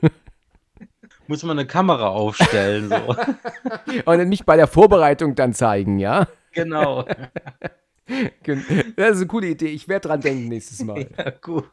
Muss 1.28 1.42
man 1.42 1.58
eine 1.58 1.66
Kamera 1.66 2.08
aufstellen, 2.08 2.88
so. 2.88 3.16
Und 4.10 4.28
mich 4.28 4.44
bei 4.44 4.56
der 4.56 4.66
Vorbereitung 4.66 5.34
dann 5.34 5.52
zeigen, 5.54 5.98
ja? 5.98 6.26
genau. 6.52 7.04
Gen- 8.44 8.64
Das 8.96 9.12
ist 9.12 9.16
eine 9.18 9.26
coole 9.26 9.48
Idee. 9.48 9.66
Ich 9.66 9.88
werde 9.88 10.08
dran 10.08 10.20
denken 10.20 10.48
nächstes 10.48 10.82
Mal. 10.84 11.06
Ja, 11.18 11.30
gut. 11.40 11.64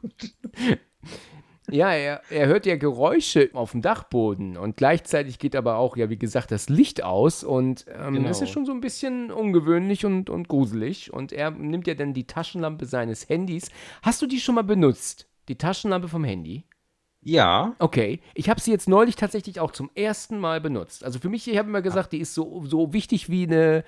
Ja, 1.71 1.91
er, 1.93 2.21
er 2.29 2.47
hört 2.47 2.65
ja 2.65 2.75
Geräusche 2.75 3.49
auf 3.53 3.71
dem 3.71 3.81
Dachboden 3.81 4.57
und 4.57 4.75
gleichzeitig 4.75 5.39
geht 5.39 5.55
aber 5.55 5.77
auch, 5.77 5.95
ja, 5.95 6.09
wie 6.09 6.17
gesagt, 6.19 6.51
das 6.51 6.67
Licht 6.67 7.03
aus 7.03 7.43
und 7.43 7.85
ähm, 7.87 8.15
Genau. 8.15 8.27
das 8.27 8.41
ist 8.41 8.49
schon 8.49 8.65
so 8.65 8.73
ein 8.73 8.81
bisschen 8.81 9.31
ungewöhnlich 9.31 10.05
und, 10.05 10.29
und 10.29 10.49
gruselig. 10.49 11.13
Und 11.13 11.31
er 11.31 11.51
nimmt 11.51 11.87
ja 11.87 11.93
dann 11.93 12.13
die 12.13 12.27
Taschenlampe 12.27 12.85
seines 12.85 13.29
Handys. 13.29 13.69
Hast 14.01 14.21
du 14.21 14.25
die 14.27 14.39
schon 14.41 14.55
mal 14.55 14.63
benutzt? 14.63 15.27
Die 15.47 15.57
Taschenlampe 15.57 16.09
vom 16.09 16.25
Handy? 16.25 16.63
Ja, 17.23 17.75
Okay, 17.79 18.19
ich 18.33 18.49
habe 18.49 18.59
sie 18.59 18.71
jetzt 18.71 18.89
neulich 18.89 19.15
tatsächlich 19.15 19.59
auch 19.59 19.71
zum 19.71 19.89
ersten 19.95 20.39
Mal 20.39 20.59
benutzt. 20.61 21.03
Also 21.03 21.19
für 21.19 21.29
mich, 21.29 21.47
ich 21.47 21.57
habe 21.57 21.69
immer 21.69 21.81
gesagt, 21.81 22.11
die 22.11 22.19
ist 22.19 22.33
so, 22.33 22.63
so 22.65 22.93
wichtig 22.93 23.29
wie 23.29 23.43
eine 23.43 23.83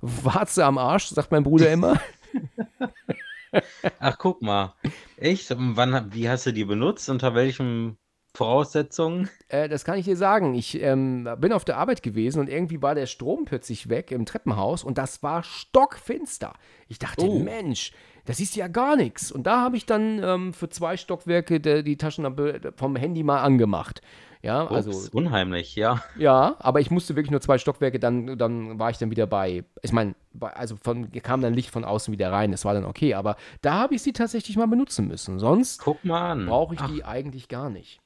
Warze 0.00 0.64
am 0.64 0.78
Arsch, 0.78 1.06
sagt 1.06 1.30
mein 1.30 1.44
Bruder 1.44 1.70
immer. 1.70 2.00
ach 4.00 4.18
guck 4.18 4.42
mal. 4.42 4.74
Echt? 5.16 5.54
Wann, 5.56 6.12
wie 6.12 6.28
hast 6.28 6.46
du 6.46 6.52
die 6.52 6.64
benutzt? 6.64 7.08
Unter 7.08 7.34
welchen 7.34 7.98
Voraussetzungen? 8.34 9.28
Äh, 9.48 9.68
das 9.68 9.84
kann 9.84 9.98
ich 9.98 10.06
dir 10.06 10.16
sagen. 10.16 10.54
Ich 10.54 10.80
ähm, 10.82 11.28
bin 11.38 11.52
auf 11.52 11.64
der 11.64 11.76
Arbeit 11.76 12.02
gewesen 12.02 12.40
und 12.40 12.48
irgendwie 12.48 12.80
war 12.80 12.94
der 12.94 13.06
Strom 13.06 13.44
plötzlich 13.44 13.88
weg 13.88 14.10
im 14.10 14.24
Treppenhaus 14.24 14.84
und 14.84 14.96
das 14.98 15.22
war 15.22 15.42
stockfinster. 15.42 16.54
Ich 16.88 16.98
dachte, 16.98 17.26
Oh. 17.26 17.38
Mensch, 17.38 17.92
das 18.24 18.40
ist 18.40 18.56
ja 18.56 18.68
gar 18.68 18.96
nichts. 18.96 19.32
Und 19.32 19.46
da 19.46 19.60
habe 19.60 19.76
ich 19.76 19.86
dann 19.86 20.22
ähm, 20.22 20.52
für 20.52 20.68
zwei 20.68 20.96
Stockwerke 20.96 21.60
der, 21.60 21.82
die 21.82 21.96
Taschenlampe 21.96 22.72
vom 22.76 22.96
Handy 22.96 23.22
mal 23.22 23.40
angemacht. 23.40 24.00
Ja, 24.42 24.64
Ups, 24.64 24.72
also 24.72 25.08
unheimlich, 25.12 25.76
ja. 25.76 26.02
ja, 26.18 26.56
aber 26.58 26.80
ich 26.80 26.90
musste 26.90 27.14
wirklich 27.14 27.30
nur 27.30 27.40
zwei 27.40 27.58
Stockwerke, 27.58 28.00
dann, 28.00 28.36
dann 28.36 28.76
war 28.76 28.90
ich 28.90 28.98
dann 28.98 29.12
wieder 29.12 29.28
bei. 29.28 29.62
Ich 29.82 29.92
meine, 29.92 30.16
also 30.40 30.74
von, 30.82 31.12
kam 31.12 31.42
dann 31.42 31.54
Licht 31.54 31.70
von 31.70 31.84
außen 31.84 32.10
wieder 32.12 32.32
rein, 32.32 32.50
das 32.50 32.64
war 32.64 32.74
dann 32.74 32.84
okay, 32.84 33.14
aber 33.14 33.36
da 33.60 33.74
habe 33.74 33.94
ich 33.94 34.02
sie 34.02 34.12
tatsächlich 34.12 34.56
mal 34.56 34.66
benutzen 34.66 35.06
müssen. 35.06 35.38
Sonst 35.38 35.80
brauche 35.84 36.74
ich 36.74 36.80
ach, 36.80 36.90
die 36.90 37.04
eigentlich 37.04 37.46
gar 37.46 37.70
nicht. 37.70 38.00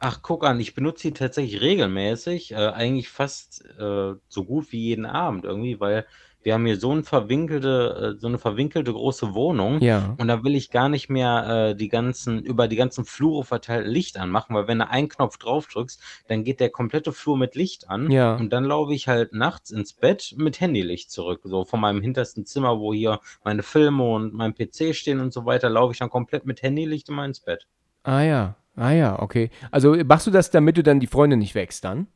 ach, 0.00 0.22
guck 0.22 0.44
an, 0.44 0.58
ich 0.58 0.74
benutze 0.74 1.06
die 1.08 1.14
tatsächlich 1.14 1.60
regelmäßig, 1.60 2.50
äh, 2.50 2.56
eigentlich 2.56 3.08
fast 3.08 3.64
äh, 3.78 4.14
so 4.28 4.44
gut 4.44 4.72
wie 4.72 4.80
jeden 4.80 5.06
Abend 5.06 5.44
irgendwie, 5.44 5.78
weil 5.78 6.04
wir 6.46 6.54
haben 6.54 6.64
hier 6.64 6.78
so, 6.78 6.92
ein 6.92 7.02
verwinkelte, 7.02 8.14
äh, 8.14 8.20
so 8.20 8.28
eine 8.28 8.38
verwinkelte 8.38 8.92
große 8.92 9.34
Wohnung. 9.34 9.80
Ja. 9.80 10.14
Und 10.16 10.28
da 10.28 10.44
will 10.44 10.54
ich 10.54 10.70
gar 10.70 10.88
nicht 10.88 11.08
mehr 11.08 11.70
äh, 11.70 11.74
die 11.74 11.88
ganzen, 11.88 12.38
über 12.44 12.68
die 12.68 12.76
ganzen 12.76 13.04
Flure 13.04 13.44
verteilt 13.44 13.88
Licht 13.88 14.16
anmachen, 14.16 14.54
weil 14.54 14.68
wenn 14.68 14.78
du 14.78 14.88
einen 14.88 15.08
Knopf 15.08 15.38
drauf 15.38 15.66
drückst, 15.66 16.00
dann 16.28 16.44
geht 16.44 16.60
der 16.60 16.70
komplette 16.70 17.12
Flur 17.12 17.36
mit 17.36 17.56
Licht 17.56 17.90
an. 17.90 18.12
Ja. 18.12 18.36
Und 18.36 18.52
dann 18.52 18.62
laufe 18.62 18.94
ich 18.94 19.08
halt 19.08 19.32
nachts 19.32 19.72
ins 19.72 19.92
Bett 19.92 20.36
mit 20.36 20.60
Handylicht 20.60 21.10
zurück. 21.10 21.40
So 21.42 21.64
von 21.64 21.80
meinem 21.80 22.00
hintersten 22.00 22.46
Zimmer, 22.46 22.78
wo 22.78 22.94
hier 22.94 23.18
meine 23.42 23.64
Filme 23.64 24.04
und 24.04 24.32
mein 24.32 24.54
PC 24.54 24.94
stehen 24.94 25.18
und 25.18 25.32
so 25.32 25.46
weiter, 25.46 25.68
laufe 25.68 25.94
ich 25.94 25.98
dann 25.98 26.10
komplett 26.10 26.46
mit 26.46 26.62
Handylicht 26.62 27.08
immer 27.08 27.24
ins 27.24 27.40
Bett. 27.40 27.66
Ah 28.04 28.22
ja, 28.22 28.54
ah 28.76 28.92
ja, 28.92 29.20
okay. 29.20 29.50
Also 29.72 29.96
machst 30.04 30.28
du 30.28 30.30
das, 30.30 30.52
damit 30.52 30.76
du 30.76 30.84
dann 30.84 31.00
die 31.00 31.08
Freunde 31.08 31.36
nicht 31.36 31.56
wächst 31.56 31.82
dann? 31.82 32.06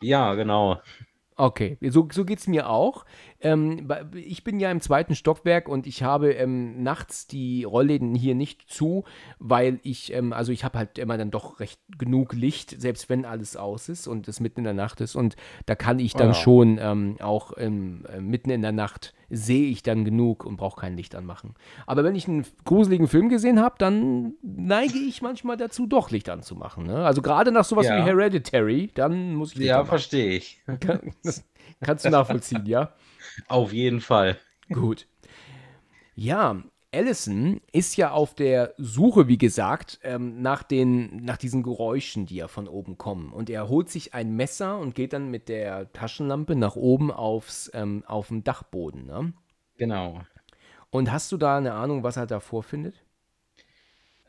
Ja, 0.00 0.34
genau. 0.34 0.80
Okay, 1.40 1.78
so, 1.80 2.08
so 2.10 2.24
geht 2.24 2.40
es 2.40 2.48
mir 2.48 2.68
auch. 2.68 3.04
Ähm, 3.40 3.88
ich 4.14 4.42
bin 4.42 4.58
ja 4.58 4.70
im 4.70 4.80
zweiten 4.80 5.14
Stockwerk 5.14 5.68
und 5.68 5.86
ich 5.86 6.02
habe 6.02 6.32
ähm, 6.32 6.82
nachts 6.82 7.26
die 7.28 7.64
Rollläden 7.64 8.14
hier 8.14 8.34
nicht 8.34 8.68
zu, 8.68 9.04
weil 9.38 9.78
ich, 9.82 10.12
ähm, 10.12 10.32
also 10.32 10.50
ich 10.50 10.64
habe 10.64 10.78
halt 10.78 10.98
immer 10.98 11.16
dann 11.16 11.30
doch 11.30 11.60
recht 11.60 11.80
genug 11.98 12.32
Licht, 12.32 12.80
selbst 12.80 13.08
wenn 13.08 13.24
alles 13.24 13.56
aus 13.56 13.88
ist 13.88 14.08
und 14.08 14.26
es 14.26 14.40
mitten 14.40 14.60
in 14.60 14.64
der 14.64 14.74
Nacht 14.74 15.00
ist. 15.00 15.14
Und 15.14 15.36
da 15.66 15.74
kann 15.76 16.00
ich 16.00 16.14
dann 16.14 16.28
Ja. 16.30 16.34
schon 16.34 16.78
ähm, 16.80 17.16
auch 17.20 17.52
ähm, 17.58 18.04
äh, 18.12 18.20
mitten 18.20 18.50
in 18.50 18.62
der 18.62 18.72
Nacht 18.72 19.14
sehe 19.30 19.68
ich 19.68 19.82
dann 19.82 20.04
genug 20.04 20.44
und 20.44 20.56
brauche 20.56 20.80
kein 20.80 20.96
Licht 20.96 21.14
anmachen. 21.14 21.54
Aber 21.86 22.02
wenn 22.02 22.14
ich 22.16 22.26
einen 22.26 22.44
gruseligen 22.64 23.08
Film 23.08 23.28
gesehen 23.28 23.60
habe, 23.60 23.74
dann 23.78 24.32
neige 24.42 24.98
ich 24.98 25.22
manchmal 25.22 25.56
dazu, 25.58 25.86
doch 25.86 26.10
Licht 26.10 26.28
anzumachen. 26.30 26.86
Ne? 26.86 27.04
Also 27.04 27.20
gerade 27.22 27.52
nach 27.52 27.64
sowas 27.64 27.86
Ja. 27.86 27.98
wie 27.98 28.02
Hereditary, 28.02 28.90
dann 28.94 29.34
muss 29.34 29.52
ich 29.52 29.58
Licht 29.58 29.68
Ja, 29.68 29.84
verstehe 29.84 30.30
ich. 30.30 30.62
Kann, 30.80 31.12
kannst 31.82 32.04
du 32.04 32.10
nachvollziehen, 32.10 32.64
ja? 32.66 32.94
Auf 33.48 33.72
jeden 33.72 34.00
Fall. 34.00 34.38
Gut. 34.68 35.06
Ja, 36.14 36.62
Allison 36.92 37.60
ist 37.70 37.96
ja 37.96 38.12
auf 38.12 38.34
der 38.34 38.74
Suche, 38.78 39.28
wie 39.28 39.36
gesagt, 39.36 40.00
ähm, 40.02 40.40
nach, 40.40 40.62
den, 40.62 41.24
nach 41.24 41.36
diesen 41.36 41.62
Geräuschen, 41.62 42.24
die 42.24 42.36
ja 42.36 42.48
von 42.48 42.66
oben 42.66 42.96
kommen. 42.96 43.32
Und 43.32 43.50
er 43.50 43.68
holt 43.68 43.90
sich 43.90 44.14
ein 44.14 44.34
Messer 44.34 44.78
und 44.78 44.94
geht 44.94 45.12
dann 45.12 45.30
mit 45.30 45.48
der 45.48 45.92
Taschenlampe 45.92 46.56
nach 46.56 46.76
oben 46.76 47.10
aufs, 47.10 47.70
ähm, 47.74 48.04
auf 48.06 48.28
den 48.28 48.42
Dachboden. 48.42 49.06
Ne? 49.06 49.34
Genau. 49.76 50.22
Und 50.90 51.12
hast 51.12 51.30
du 51.30 51.36
da 51.36 51.58
eine 51.58 51.74
Ahnung, 51.74 52.02
was 52.02 52.16
er 52.16 52.26
da 52.26 52.40
vorfindet? 52.40 53.04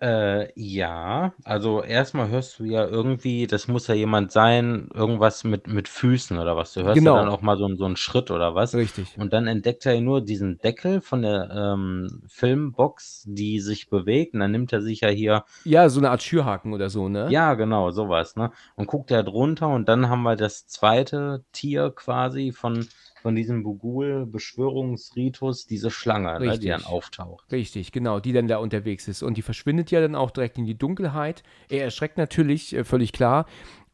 Äh, 0.01 0.47
ja, 0.55 1.33
also 1.43 1.83
erstmal 1.83 2.29
hörst 2.29 2.59
du 2.59 2.63
ja 2.63 2.85
irgendwie, 2.87 3.47
das 3.47 3.67
muss 3.67 3.87
ja 3.87 3.95
jemand 3.95 4.31
sein, 4.31 4.87
irgendwas 4.93 5.43
mit, 5.43 5.67
mit 5.67 5.89
Füßen 5.89 6.37
oder 6.39 6.55
was. 6.55 6.71
Du 6.73 6.83
hörst 6.83 6.95
Genau. 6.97 7.15
ja 7.17 7.21
dann 7.23 7.29
auch 7.29 7.41
mal 7.41 7.57
so, 7.57 7.67
so 7.75 7.83
einen 7.83 7.97
Schritt 7.97 8.31
oder 8.31 8.55
was. 8.55 8.73
Richtig. 8.75 9.17
Und 9.17 9.33
dann 9.33 9.47
entdeckt 9.47 9.85
er 9.85 9.95
ja 9.95 9.99
nur 10.01 10.21
diesen 10.21 10.57
Deckel 10.59 11.01
von 11.01 11.21
der 11.21 11.49
ähm, 11.53 12.21
Filmbox, 12.29 13.25
die 13.27 13.59
sich 13.59 13.89
bewegt. 13.89 14.35
Und 14.35 14.39
dann 14.39 14.51
nimmt 14.51 14.71
er 14.71 14.81
sich 14.81 15.01
ja 15.01 15.09
hier, 15.09 15.43
Ja, 15.65 15.89
so 15.89 15.99
eine 15.99 16.11
Art 16.11 16.23
Schürhaken 16.23 16.71
oder 16.73 16.89
so, 16.89 17.09
ne? 17.09 17.27
ja, 17.29 17.55
genau, 17.55 17.91
sowas, 17.91 18.37
ne? 18.37 18.51
Und 18.75 18.87
guckt 18.87 19.11
er 19.11 19.23
drunter 19.23 19.67
und 19.67 19.89
dann 19.89 20.07
haben 20.07 20.23
wir 20.23 20.37
das 20.37 20.65
zweite 20.67 21.43
Tier 21.51 21.91
quasi 21.93 22.53
von, 22.53 22.87
von 23.22 23.36
diesem 23.36 23.63
Bugul-Beschwörungsritus, 23.63 25.65
diese 25.65 25.91
Schlange, 25.91 26.39
ne, 26.39 26.57
die 26.57 26.67
dann 26.67 26.86
auftaucht. 26.86 27.51
Richtig, 27.51 27.91
genau, 27.91 28.20
die 28.20 28.34
dann 28.34 28.47
da 28.47 28.57
unterwegs 28.57 29.07
ist. 29.07 29.24
Und 29.24 29.38
die 29.38 29.41
verschwindet 29.41 29.91
ja 29.91 30.01
dann 30.01 30.15
auch 30.15 30.32
direkt 30.32 30.57
in 30.57 30.65
die 30.65 30.78
Dunkelheit. 30.78 31.43
Er 31.70 31.84
erschreckt 31.84 32.17
natürlich, 32.17 32.76
äh, 32.76 32.84
völlig 32.84 33.11
klar, 33.11 33.45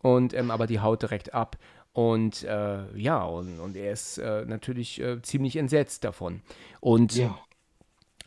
und, 0.01 0.34
ähm, 0.34 0.51
aber 0.51 0.67
die 0.67 0.80
haut 0.80 1.01
direkt 1.01 1.34
ab. 1.34 1.57
Und 1.93 2.43
äh, 2.43 2.97
ja, 2.97 3.23
und, 3.23 3.59
und 3.59 3.76
er 3.76 3.93
ist 3.93 4.17
äh, 4.17 4.45
natürlich 4.45 5.01
äh, 5.01 5.21
ziemlich 5.21 5.55
entsetzt 5.55 6.03
davon. 6.03 6.41
Und 6.82 7.15
Ja. 7.15 7.39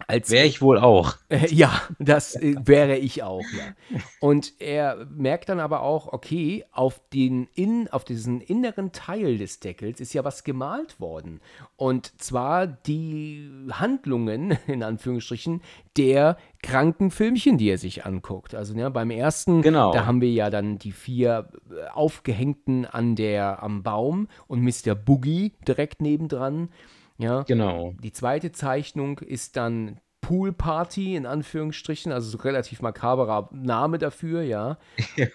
Als 0.06 0.30
Wäre 0.30 0.46
ich 0.46 0.62
wohl 0.62 0.78
auch. 0.78 1.16
Äh, 1.30 1.52
ja, 1.52 1.82
das 1.98 2.36
äh, 2.36 2.54
wäre 2.64 2.96
ich 2.96 3.22
auch, 3.22 3.44
ja. 3.54 3.98
Und 4.18 4.54
er 4.60 5.06
merkt 5.14 5.50
dann 5.50 5.60
aber 5.60 5.82
auch, 5.82 6.10
okay, 6.10 6.64
auf, 6.72 7.02
den 7.12 7.48
in, 7.54 7.86
auf 7.88 8.04
diesen 8.04 8.40
inneren 8.40 8.92
Teil 8.92 9.36
des 9.36 9.60
Deckels 9.60 10.00
ist 10.00 10.14
ja 10.14 10.24
was 10.24 10.42
gemalt 10.42 11.00
worden. 11.00 11.40
Und 11.76 12.18
zwar 12.18 12.66
die 12.66 13.50
Handlungen, 13.70 14.56
in 14.66 14.82
Anführungsstrichen, 14.82 15.60
der 15.98 16.38
kranken 16.62 17.10
Filmchen, 17.10 17.58
die 17.58 17.68
er 17.68 17.78
sich 17.78 18.06
anguckt. 18.06 18.54
Also 18.54 18.74
ne, 18.74 18.90
beim 18.90 19.10
ersten, 19.10 19.60
Genau. 19.60 19.92
da 19.92 20.06
haben 20.06 20.22
wir 20.22 20.30
ja 20.30 20.48
dann 20.48 20.78
die 20.78 20.92
vier 20.92 21.48
äh, 21.70 21.88
Aufgehängten 21.90 22.86
an 22.86 23.16
der, 23.16 23.62
am 23.62 23.82
Baum 23.82 24.28
und 24.46 24.62
Mr. 24.62 24.94
Boogie 24.94 25.52
direkt 25.66 26.00
nebendran. 26.00 26.70
Ja, 27.18 27.42
Genau. 27.42 27.94
die 28.02 28.12
zweite 28.12 28.52
Zeichnung 28.52 29.18
ist 29.18 29.56
dann 29.56 30.00
Pool 30.20 30.52
Party 30.52 31.14
in 31.14 31.26
Anführungsstrichen, 31.26 32.12
also 32.12 32.28
so 32.28 32.38
relativ 32.38 32.82
makaberer 32.82 33.48
Name 33.52 33.98
dafür, 33.98 34.42
ja. 34.42 34.76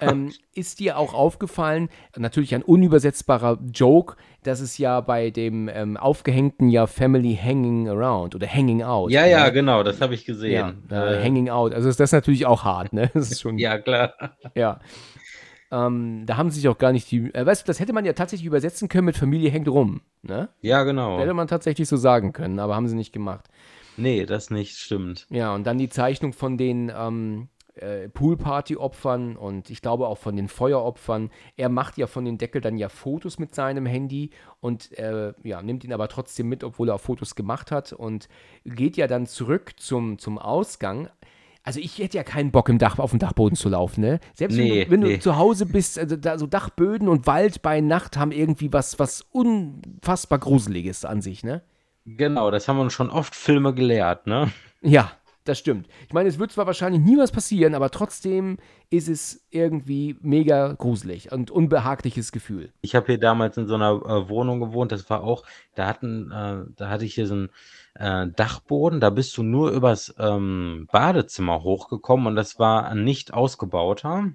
Ähm, 0.01 0.31
ist 0.53 0.79
dir 0.81 0.97
auch 0.97 1.13
aufgefallen, 1.13 1.89
natürlich 2.17 2.53
ein 2.53 2.61
unübersetzbarer 2.63 3.59
Joke, 3.73 4.17
dass 4.43 4.59
es 4.59 4.77
ja 4.77 4.99
bei 5.01 5.29
dem 5.31 5.69
ähm, 5.73 5.95
Aufgehängten 5.97 6.69
ja 6.69 6.85
Family 6.85 7.39
Hanging 7.41 7.87
Around 7.89 8.35
oder 8.35 8.45
Hanging 8.45 8.83
Out. 8.83 9.09
Ja, 9.11 9.25
ja, 9.25 9.45
ne? 9.45 9.53
genau, 9.53 9.83
das 9.83 9.99
habe 10.01 10.13
ich 10.13 10.27
ja, 10.27 10.33
gesehen. 10.33 10.83
äh, 10.91 11.19
Äh, 11.19 11.23
Hanging 11.23 11.49
Out. 11.49 11.73
Also 11.73 11.87
ist 11.89 11.99
das 11.99 12.11
natürlich 12.11 12.45
auch 12.45 12.63
hart, 12.65 12.91
ne? 12.93 13.09
Das 13.13 13.31
ist 13.31 13.41
schon, 13.41 13.57
ja, 13.57 13.79
klar. 13.79 14.13
ja. 14.53 14.79
Ähm, 15.73 16.25
da 16.27 16.37
haben 16.37 16.51
sie 16.51 16.59
sich 16.59 16.69
auch 16.69 16.77
gar 16.77 16.91
nicht 16.91 17.09
die, 17.09 17.33
äh, 17.33 17.45
weißt 17.45 17.63
du, 17.63 17.65
das 17.65 17.79
hätte 17.79 17.93
man 17.93 18.05
ja 18.05 18.13
tatsächlich 18.13 18.45
übersetzen 18.45 18.89
können 18.89 19.05
mit 19.05 19.17
Familie 19.17 19.49
hängt 19.49 19.67
rum, 19.67 20.01
ne? 20.21 20.49
Ja, 20.61 20.83
genau. 20.83 21.17
Hätte 21.17 21.33
man 21.33 21.47
tatsächlich 21.47 21.87
so 21.87 21.97
sagen 21.97 22.31
können, 22.31 22.59
aber 22.59 22.75
haben 22.75 22.87
sie 22.87 22.95
nicht 22.95 23.11
gemacht. 23.11 23.49
Nee, 23.97 24.27
das 24.27 24.51
nicht 24.51 24.77
stimmt. 24.77 25.25
Ja, 25.31 25.55
und 25.55 25.65
dann 25.65 25.79
die 25.79 25.89
Zeichnung 25.89 26.33
von 26.33 26.59
den 26.59 26.91
ähm, 26.95 27.47
äh, 27.73 28.07
Poolparty-Opfern 28.09 29.35
und 29.35 29.71
ich 29.71 29.81
glaube 29.81 30.07
auch 30.07 30.19
von 30.19 30.35
den 30.35 30.47
Feueropfern. 30.47 31.31
Er 31.57 31.69
macht 31.69 31.97
ja 31.97 32.05
von 32.05 32.23
den 32.23 32.37
Deckel 32.37 32.61
dann 32.61 32.77
ja 32.77 32.87
Fotos 32.87 33.39
mit 33.39 33.55
seinem 33.55 33.87
Handy 33.87 34.29
und 34.59 34.95
äh, 34.99 35.33
ja, 35.41 35.63
nimmt 35.63 35.83
ihn 35.83 35.93
aber 35.93 36.07
trotzdem 36.07 36.49
mit, 36.49 36.63
obwohl 36.63 36.89
er 36.89 36.95
auch 36.95 37.01
Fotos 37.01 37.33
gemacht 37.33 37.71
hat 37.71 37.93
und 37.93 38.27
geht 38.63 38.95
ja 38.95 39.07
dann 39.07 39.25
zurück 39.25 39.73
zum, 39.77 40.19
zum 40.19 40.37
Ausgang. 40.37 41.09
Also 41.65 41.79
ich 41.79 41.97
hätte 41.97 42.17
ja 42.17 42.23
keinen 42.23 42.51
Bock 42.51 42.67
im 42.67 42.77
Dach, 42.77 42.99
auf 42.99 43.11
dem 43.11 43.19
Dachboden 43.19 43.55
zu 43.55 43.69
laufen, 43.69 44.01
ne? 44.01 44.19
Selbst 44.33 44.57
wenn, 44.57 44.65
Nee, 44.65 44.85
du, 44.85 44.91
wenn 44.91 44.99
nee. 44.99 45.13
du 45.15 45.19
zu 45.19 45.37
Hause 45.37 45.65
bist, 45.65 45.97
also 45.97 46.17
da 46.17 46.37
so 46.37 46.45
Dachböden 46.45 47.07
und 47.07 47.25
Wald 47.25 47.61
bei 47.61 47.79
Nacht 47.79 48.17
haben 48.17 48.31
irgendwie 48.33 48.71
was, 48.73 48.99
was 48.99 49.21
unfassbar 49.31 50.39
Gruseliges 50.39 51.05
an 51.05 51.21
sich, 51.21 51.43
ne? 51.43 51.61
Genau, 52.05 52.51
das 52.51 52.67
haben 52.67 52.79
uns 52.79 52.91
schon 52.91 53.09
oft 53.09 53.33
Filme 53.33 53.73
gelehrt, 53.73 54.27
ne? 54.27 54.51
Ja, 54.81 55.11
das 55.43 55.59
stimmt. 55.59 55.87
Ich 56.07 56.13
meine, 56.13 56.29
es 56.29 56.39
wird 56.39 56.51
zwar 56.51 56.67
wahrscheinlich 56.67 57.01
nie 57.01 57.17
was 57.17 57.31
passieren, 57.31 57.75
aber 57.75 57.89
trotzdem 57.89 58.57
ist 58.89 59.09
es 59.09 59.45
irgendwie 59.49 60.17
mega 60.21 60.73
gruselig 60.73 61.31
und 61.31 61.51
unbehagliches 61.51 62.31
Gefühl. 62.31 62.71
Ich 62.81 62.95
habe 62.95 63.07
hier 63.07 63.19
damals 63.19 63.57
in 63.57 63.67
so 63.67 63.75
einer 63.75 63.91
äh, 63.91 64.29
Wohnung 64.29 64.59
gewohnt, 64.59 64.91
das 64.91 65.09
war 65.09 65.23
auch, 65.23 65.43
da 65.75 65.87
hatten, 65.87 66.31
äh, 66.31 66.63
da 66.75 66.89
hatte 66.89 67.05
ich 67.05 67.15
hier 67.15 67.27
so 67.27 67.33
einen 67.33 67.49
äh, 67.95 68.27
Dachboden, 68.33 68.99
da 68.99 69.09
bist 69.09 69.37
du 69.37 69.43
nur 69.43 69.71
übers 69.71 70.15
ähm, 70.17 70.87
Badezimmer 70.91 71.63
hochgekommen 71.63 72.27
und 72.27 72.35
das 72.35 72.57
war 72.59 72.87
ein 72.87 73.03
nicht 73.03 73.33
ausgebauter. 73.33 74.31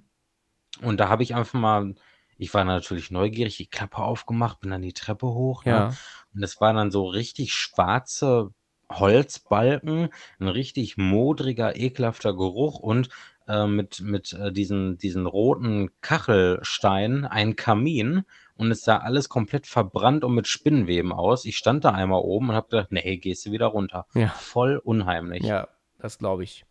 Und 0.82 1.00
da 1.00 1.08
habe 1.08 1.22
ich 1.22 1.34
einfach 1.34 1.58
mal, 1.58 1.94
ich 2.36 2.52
war 2.54 2.64
natürlich 2.64 3.10
neugierig, 3.10 3.56
die 3.56 3.66
Klappe 3.66 3.98
aufgemacht, 3.98 4.60
bin 4.60 4.70
dann 4.70 4.82
die 4.82 4.92
Treppe 4.92 5.26
hoch, 5.26 5.64
ne? 5.64 5.70
Ja. 5.70 5.94
Und 6.34 6.42
es 6.42 6.60
waren 6.60 6.76
dann 6.76 6.90
so 6.90 7.06
richtig 7.06 7.52
schwarze 7.52 8.52
Holzbalken, 8.90 10.08
ein 10.40 10.48
richtig 10.48 10.96
modriger, 10.96 11.76
ekelhafter 11.76 12.34
Geruch 12.34 12.78
und 12.78 13.08
äh, 13.46 13.66
mit, 13.66 14.00
mit 14.00 14.32
äh, 14.32 14.52
diesen, 14.52 14.98
diesen 14.98 15.26
roten 15.26 15.90
Kachelsteinen 16.00 17.24
ein 17.24 17.56
Kamin 17.56 18.24
und 18.56 18.70
es 18.70 18.82
sah 18.82 18.98
alles 18.98 19.28
komplett 19.28 19.66
verbrannt 19.66 20.24
und 20.24 20.34
mit 20.34 20.48
Spinnenweben 20.48 21.12
aus. 21.12 21.44
Ich 21.44 21.56
stand 21.56 21.84
da 21.84 21.92
einmal 21.92 22.20
oben 22.20 22.50
und 22.50 22.54
habe 22.56 22.68
gedacht, 22.68 22.92
nee, 22.92 23.16
gehst 23.16 23.46
du 23.46 23.52
wieder 23.52 23.66
runter. 23.66 24.06
Ja. 24.14 24.28
Voll 24.28 24.76
unheimlich. 24.76 25.44
Ja, 25.44 25.68
das 25.98 26.18
glaube 26.18 26.44
ich. 26.44 26.64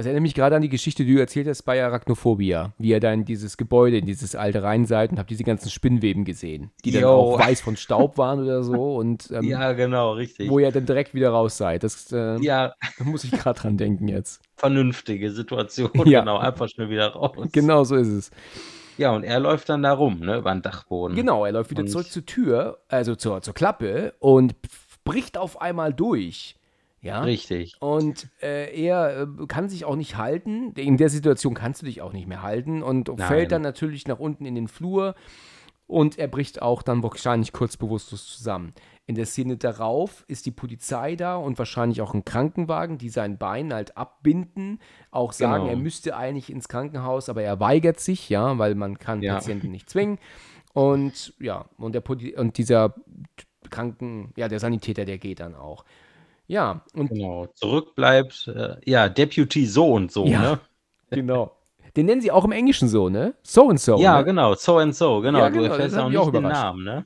Das 0.00 0.06
erinnert 0.06 0.22
mich 0.22 0.34
gerade 0.34 0.56
an 0.56 0.62
die 0.62 0.70
Geschichte, 0.70 1.04
die 1.04 1.12
du 1.12 1.20
erzählt 1.20 1.46
hast 1.46 1.60
bei 1.64 1.84
Arachnophobia, 1.84 2.72
wie 2.78 2.88
ihr 2.88 3.00
da 3.00 3.12
in 3.12 3.26
dieses 3.26 3.58
Gebäude, 3.58 3.98
in 3.98 4.06
dieses 4.06 4.34
alte 4.34 4.62
rein 4.62 4.86
seid 4.86 5.10
und 5.12 5.18
habt 5.18 5.28
diese 5.28 5.44
ganzen 5.44 5.68
Spinnweben 5.68 6.24
gesehen, 6.24 6.70
die 6.86 6.90
dann 6.90 7.02
Jo. 7.02 7.10
auch 7.10 7.38
weiß 7.38 7.60
von 7.60 7.76
Staub 7.76 8.16
waren 8.16 8.40
oder 8.42 8.62
so 8.62 8.96
und 8.96 9.30
ähm, 9.30 9.42
Ja, 9.44 9.72
genau, 9.74 10.12
richtig. 10.14 10.48
wo 10.48 10.58
ihr 10.58 10.72
dann 10.72 10.86
direkt 10.86 11.12
wieder 11.12 11.28
raus 11.28 11.58
seid. 11.58 11.82
Das 11.84 12.10
äh, 12.12 12.40
Ja, 12.40 12.72
da 12.98 13.04
muss 13.04 13.24
ich 13.24 13.30
gerade 13.32 13.60
dran 13.60 13.76
denken 13.76 14.08
jetzt. 14.08 14.40
vernünftige 14.56 15.30
Situation, 15.32 15.90
Ja. 16.06 16.20
genau, 16.20 16.38
einfach 16.38 16.70
schnell 16.70 16.88
wieder 16.88 17.08
raus. 17.08 17.36
Genau 17.52 17.84
so 17.84 17.96
ist 17.96 18.08
es. 18.08 18.30
Ja, 18.96 19.14
und 19.14 19.22
er 19.22 19.38
läuft 19.38 19.68
dann 19.68 19.82
da 19.82 19.92
rum, 19.92 20.20
ne, 20.20 20.38
über 20.38 20.50
den 20.50 20.62
Dachboden. 20.62 21.14
Genau, 21.14 21.44
er 21.44 21.52
läuft 21.52 21.70
wieder 21.72 21.82
Und- 21.82 21.88
zurück 21.88 22.06
zur 22.10 22.24
Tür, 22.24 22.78
also 22.88 23.16
zur, 23.16 23.42
zur 23.42 23.52
Klappe 23.52 24.14
und 24.18 24.54
bricht 25.04 25.36
auf 25.36 25.60
einmal 25.60 25.92
durch. 25.92 26.56
Ja. 27.02 27.22
Richtig. 27.22 27.76
Und 27.80 28.28
äh, 28.42 28.74
er 28.84 29.22
äh, 29.22 29.46
kann 29.46 29.68
sich 29.68 29.84
auch 29.84 29.96
nicht 29.96 30.16
halten. 30.16 30.72
In 30.74 30.96
der 30.98 31.08
Situation 31.08 31.54
kannst 31.54 31.80
du 31.82 31.86
dich 31.86 32.02
auch 32.02 32.12
nicht 32.12 32.26
mehr 32.28 32.42
halten 32.42 32.82
und 32.82 33.08
Nein. 33.08 33.26
fällt 33.26 33.52
dann 33.52 33.62
natürlich 33.62 34.06
nach 34.06 34.18
unten 34.18 34.44
in 34.44 34.54
den 34.54 34.68
Flur 34.68 35.14
und 35.86 36.18
er 36.18 36.28
bricht 36.28 36.60
auch 36.62 36.82
dann 36.82 37.02
wahrscheinlich 37.02 37.52
kurz 37.52 37.76
bewusstlos 37.76 38.26
zusammen. 38.36 38.74
In 39.06 39.14
der 39.16 39.26
Szene 39.26 39.56
darauf 39.56 40.24
ist 40.28 40.46
die 40.46 40.52
Polizei 40.52 41.16
da 41.16 41.34
und 41.36 41.58
wahrscheinlich 41.58 42.00
auch 42.00 42.14
ein 42.14 42.24
Krankenwagen, 42.24 42.96
die 42.98 43.08
sein 43.08 43.38
Bein 43.38 43.72
halt 43.74 43.96
abbinden, 43.96 44.78
auch 45.10 45.32
sagen, 45.32 45.64
Genau. 45.64 45.70
er 45.74 45.76
müsste 45.76 46.16
eigentlich 46.16 46.48
ins 46.50 46.68
Krankenhaus, 46.68 47.28
aber 47.28 47.42
er 47.42 47.58
weigert 47.58 47.98
sich, 47.98 48.28
ja, 48.28 48.56
weil 48.58 48.76
man 48.76 48.98
kann 48.98 49.20
Ja. 49.22 49.34
Patienten 49.34 49.70
nicht 49.72 49.90
zwingen. 49.90 50.18
Und 50.74 51.34
ja, 51.40 51.64
und, 51.78 51.94
der 51.94 52.02
Poli 52.02 52.36
und 52.36 52.56
dieser 52.58 52.94
Kranken, 53.70 54.32
ja, 54.36 54.46
der 54.48 54.60
Sanitäter, 54.60 55.04
der 55.04 55.18
geht 55.18 55.40
dann 55.40 55.54
auch. 55.56 55.84
Ja, 56.50 56.82
und 56.94 57.10
Genau. 57.10 57.46
Zurück 57.54 57.94
bleibt, 57.94 58.48
äh, 58.48 58.74
ja, 58.84 59.08
Deputy 59.08 59.66
so 59.66 59.92
und 59.92 60.10
so, 60.10 60.26
Ja. 60.26 60.40
ne? 60.40 60.60
Genau. 61.10 61.52
Den 61.96 62.06
nennen 62.06 62.20
sie 62.20 62.32
auch 62.32 62.44
im 62.44 62.50
Englischen 62.50 62.88
so, 62.88 63.08
ne? 63.08 63.34
So 63.42 63.68
and 63.68 63.80
so. 63.80 63.98
Ja, 64.00 64.18
ne? 64.18 64.24
genau, 64.24 64.54
so 64.54 64.78
and 64.78 64.94
so, 64.94 65.20
genau. 65.20 65.38
Ja, 65.38 65.48
du 65.50 65.58
genau, 65.60 65.66
erfährst 65.72 65.94
das 65.94 65.98
hat 65.98 66.06
auch 66.06 66.08
nicht 66.10 66.18
auch 66.18 66.32
den. 66.32 66.42
Namen, 66.42 66.84
ne? 66.84 67.04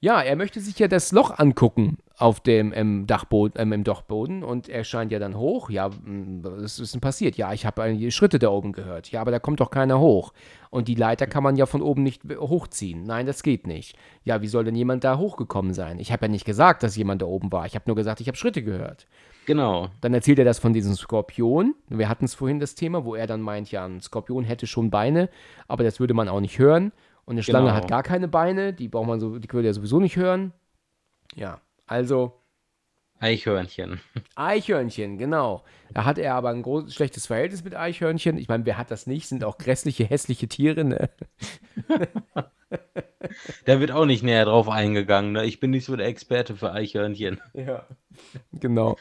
Ja, 0.00 0.22
er 0.22 0.36
möchte 0.36 0.60
sich 0.60 0.78
ja 0.78 0.88
das 0.88 1.12
Loch 1.12 1.38
angucken 1.38 1.98
auf 2.16 2.38
dem 2.40 2.72
im 2.72 3.06
Dachboden, 3.08 3.60
ähm, 3.60 3.72
im 3.72 3.82
Dachboden 3.84 4.44
und 4.44 4.68
er 4.68 4.84
scheint 4.84 5.10
ja 5.10 5.18
dann 5.18 5.36
hoch. 5.36 5.68
Ja, 5.68 5.88
mh, 5.88 6.40
was 6.48 6.78
ist 6.78 6.94
denn 6.94 7.00
passiert? 7.00 7.36
Ja, 7.36 7.52
ich 7.52 7.66
habe 7.66 7.82
einige 7.82 8.10
Schritte 8.12 8.38
da 8.38 8.50
oben 8.50 8.72
gehört. 8.72 9.10
Ja, 9.10 9.20
aber 9.20 9.32
da 9.32 9.40
kommt 9.40 9.58
doch 9.60 9.70
keiner 9.70 9.98
hoch. 9.98 10.32
Und 10.70 10.86
die 10.86 10.94
Leiter 10.94 11.26
kann 11.26 11.42
man 11.42 11.56
ja 11.56 11.66
von 11.66 11.82
oben 11.82 12.02
nicht 12.04 12.22
hochziehen. 12.24 13.02
Nein, 13.02 13.26
das 13.26 13.42
geht 13.42 13.66
nicht. 13.66 13.96
Ja, 14.22 14.42
wie 14.42 14.46
soll 14.46 14.64
denn 14.64 14.76
jemand 14.76 15.02
da 15.02 15.18
hochgekommen 15.18 15.74
sein? 15.74 15.98
Ich 15.98 16.12
habe 16.12 16.26
ja 16.26 16.30
nicht 16.30 16.44
gesagt, 16.44 16.82
dass 16.84 16.96
jemand 16.96 17.22
da 17.22 17.26
oben 17.26 17.50
war. 17.50 17.66
Ich 17.66 17.74
habe 17.74 17.84
nur 17.88 17.96
gesagt, 17.96 18.20
ich 18.20 18.28
habe 18.28 18.36
Schritte 18.36 18.62
gehört. 18.62 19.06
Genau. 19.46 19.88
Dann 20.00 20.14
erzählt 20.14 20.38
er 20.38 20.44
das 20.44 20.58
von 20.60 20.72
diesem 20.72 20.94
Skorpion. 20.94 21.74
Wir 21.88 22.08
hatten 22.08 22.24
es 22.26 22.34
vorhin 22.34 22.60
das 22.60 22.76
Thema, 22.76 23.04
wo 23.04 23.14
er 23.16 23.26
dann 23.26 23.40
meint, 23.40 23.70
ja, 23.72 23.84
ein 23.84 24.00
Skorpion 24.00 24.44
hätte 24.44 24.66
schon 24.66 24.90
Beine, 24.90 25.28
aber 25.68 25.82
das 25.84 25.98
würde 26.00 26.14
man 26.14 26.28
auch 26.28 26.40
nicht 26.40 26.58
hören. 26.58 26.92
Und 27.24 27.34
eine 27.34 27.42
Schlange 27.42 27.66
Genau. 27.66 27.76
hat 27.76 27.88
gar 27.88 28.02
keine 28.02 28.28
Beine, 28.28 28.72
die 28.72 28.88
braucht 28.88 29.06
man 29.08 29.18
so, 29.20 29.38
die 29.38 29.52
würde 29.52 29.68
er 29.68 29.74
sowieso 29.74 29.98
nicht 30.00 30.16
hören. 30.16 30.52
Ja, 31.34 31.60
also, 31.94 32.40
Eichhörnchen. 33.20 34.00
Eichhörnchen, 34.34 35.16
genau. 35.16 35.64
Da 35.92 36.04
hat 36.04 36.18
er 36.18 36.34
aber 36.34 36.50
ein 36.50 36.62
groß, 36.62 36.92
schlechtes 36.92 37.26
Verhältnis 37.26 37.62
mit 37.62 37.76
Eichhörnchen. 37.76 38.36
Ich 38.36 38.48
meine, 38.48 38.66
wer 38.66 38.76
hat 38.76 38.90
das 38.90 39.06
nicht? 39.06 39.28
Sind 39.28 39.44
auch 39.44 39.58
grässliche, 39.58 40.04
hässliche 40.04 40.48
Tiere, 40.48 40.84
ne? 40.84 41.10
Da 43.64 43.78
wird 43.78 43.92
auch 43.92 44.04
nicht 44.04 44.24
näher 44.24 44.44
drauf 44.44 44.68
eingegangen. 44.68 45.32
Ne? 45.32 45.44
Ich 45.44 45.60
bin 45.60 45.70
nicht 45.70 45.84
so 45.84 45.94
der 45.94 46.08
Experte 46.08 46.56
für 46.56 46.72
Eichhörnchen. 46.72 47.40
Ja. 47.54 47.86
Genau. 48.52 48.96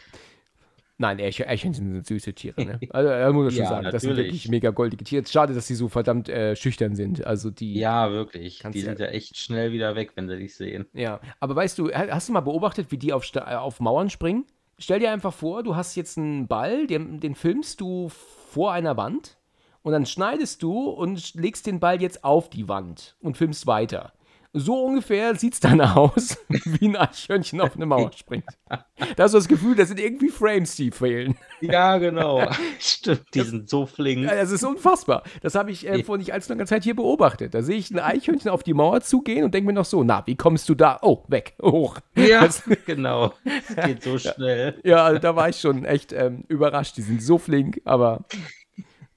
Nein, 1.04 1.20
Eichhörnchen 1.20 1.74
sind 1.74 2.08
süße 2.08 2.32
Tiere, 2.34 2.64
ne? 2.64 2.80
Also, 2.92 3.10
da 3.10 3.30
muss 3.34 3.50
ich 3.52 3.56
schon 3.58 3.64
Ja, 3.66 3.70
sagen, 3.70 3.84
das 3.92 4.02
sind 4.04 4.12
natürlich. 4.12 4.32
wirklich 4.32 4.48
mega 4.50 4.70
goldige 4.70 5.04
Tiere. 5.04 5.26
Schade, 5.28 5.54
dass 5.54 5.68
sie 5.68 5.76
so 5.76 5.90
verdammt 5.90 6.30
äh, 6.30 6.56
schüchtern 6.56 6.96
sind. 6.96 7.26
Also 7.26 7.50
die. 7.52 7.74
Ja, 7.78 8.10
wirklich. 8.12 8.64
Die 8.74 8.80
sind 8.82 9.00
ja 9.00 9.08
echt 9.08 9.36
schnell 9.38 9.74
wieder 9.74 9.96
weg, 9.96 10.12
wenn 10.16 10.30
sie 10.30 10.38
dich 10.38 10.56
sehen. 10.56 10.86
Ja, 10.94 11.20
aber 11.42 11.56
weißt 11.58 11.78
du, 11.78 11.90
ha- 11.90 12.08
hast 12.10 12.30
du 12.30 12.34
mal 12.34 12.40
beobachtet, 12.40 12.90
wie 12.92 12.98
die 12.98 13.12
auf, 13.12 13.30
äh, 13.36 13.40
auf 13.40 13.82
Mauern 13.82 14.10
springen? 14.10 14.46
Stell 14.80 15.00
dir 15.00 15.12
einfach 15.12 15.34
vor, 15.34 15.62
du 15.64 15.76
hast 15.76 15.96
jetzt 15.96 16.18
einen 16.18 16.48
Ball, 16.48 16.88
den, 16.88 17.20
den 17.20 17.36
filmst 17.36 17.82
du 17.82 18.10
vor 18.10 18.72
einer 18.72 18.96
Wand 18.96 19.38
und 19.82 19.92
dann 19.92 20.06
schneidest 20.06 20.64
du 20.64 20.90
und 20.90 21.34
legst 21.36 21.68
den 21.68 21.80
Ball 21.82 22.02
jetzt 22.02 22.24
auf 22.24 22.50
die 22.50 22.70
Wand 22.70 23.18
und 23.22 23.36
filmst 23.38 23.68
weiter. 23.68 24.14
So 24.56 24.86
ungefähr 24.86 25.34
sieht 25.36 25.54
es 25.56 25.60
dann 25.60 25.82
aus, 25.82 26.38
wie 26.48 26.88
ein 26.88 26.96
Eichhörnchen 26.96 27.60
auf 27.60 27.76
eine 27.76 27.88
Mauer 27.88 28.12
springt. 28.14 28.46
Da 28.70 29.24
hast 29.24 29.34
du 29.34 29.40
das 29.40 29.48
Gefühl, 29.48 29.76
das 29.76 29.88
sind 29.88 30.00
irgendwie 30.00 30.30
Frames, 30.30 30.76
die 30.76 30.92
fehlen. 30.92 31.36
Ja, 31.60 31.98
genau. 31.98 32.48
Stimmt, 32.80 33.24
die 33.34 33.42
sind 33.42 33.68
so 33.68 33.88
flink. 33.88 34.28
Das 34.28 34.52
ist 34.52 34.64
unfassbar. 34.64 35.24
Das 35.42 35.56
habe 35.56 35.72
ich 35.72 35.88
äh, 35.88 36.04
vor 36.04 36.20
nicht 36.20 36.34
allzu 36.34 36.52
langer 36.52 36.68
Zeit 36.68 36.84
hier 36.84 36.96
beobachtet. 36.96 37.56
Da 37.56 37.64
sehe 37.64 37.78
ich 37.78 37.90
ein 37.90 37.98
Eichhörnchen 38.00 38.52
auf 38.52 38.62
die 38.62 38.76
Mauer 38.76 39.02
zugehen 39.02 39.44
und 39.44 39.56
denke 39.56 39.66
mir 39.68 39.74
noch 39.74 39.86
so, 39.86 40.04
na, 40.04 40.22
wie 40.28 40.36
kommst 40.36 40.70
du 40.70 40.76
da? 40.76 41.00
Oh, 41.02 41.24
weg, 41.30 41.56
hoch. 41.62 41.98
Ja, 42.16 42.44
Das- 42.44 42.62
genau. 42.86 43.34
Es 43.76 43.76
geht 43.86 44.04
so 44.04 44.20
schnell. 44.20 44.80
Ja, 44.84 45.04
also 45.06 45.20
da 45.20 45.36
war 45.36 45.50
ich 45.50 45.60
schon 45.60 45.84
echt 45.84 46.14
ähm, 46.14 46.44
überrascht. 46.48 46.96
Die 46.98 47.02
sind 47.02 47.24
so 47.24 47.40
flink, 47.40 47.82
aber 47.86 48.24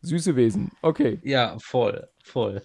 süße 0.01 0.35
Wesen. 0.35 0.71
Okay. 0.81 1.19
Ja, 1.23 1.57
voll, 1.59 2.09
voll. 2.25 2.63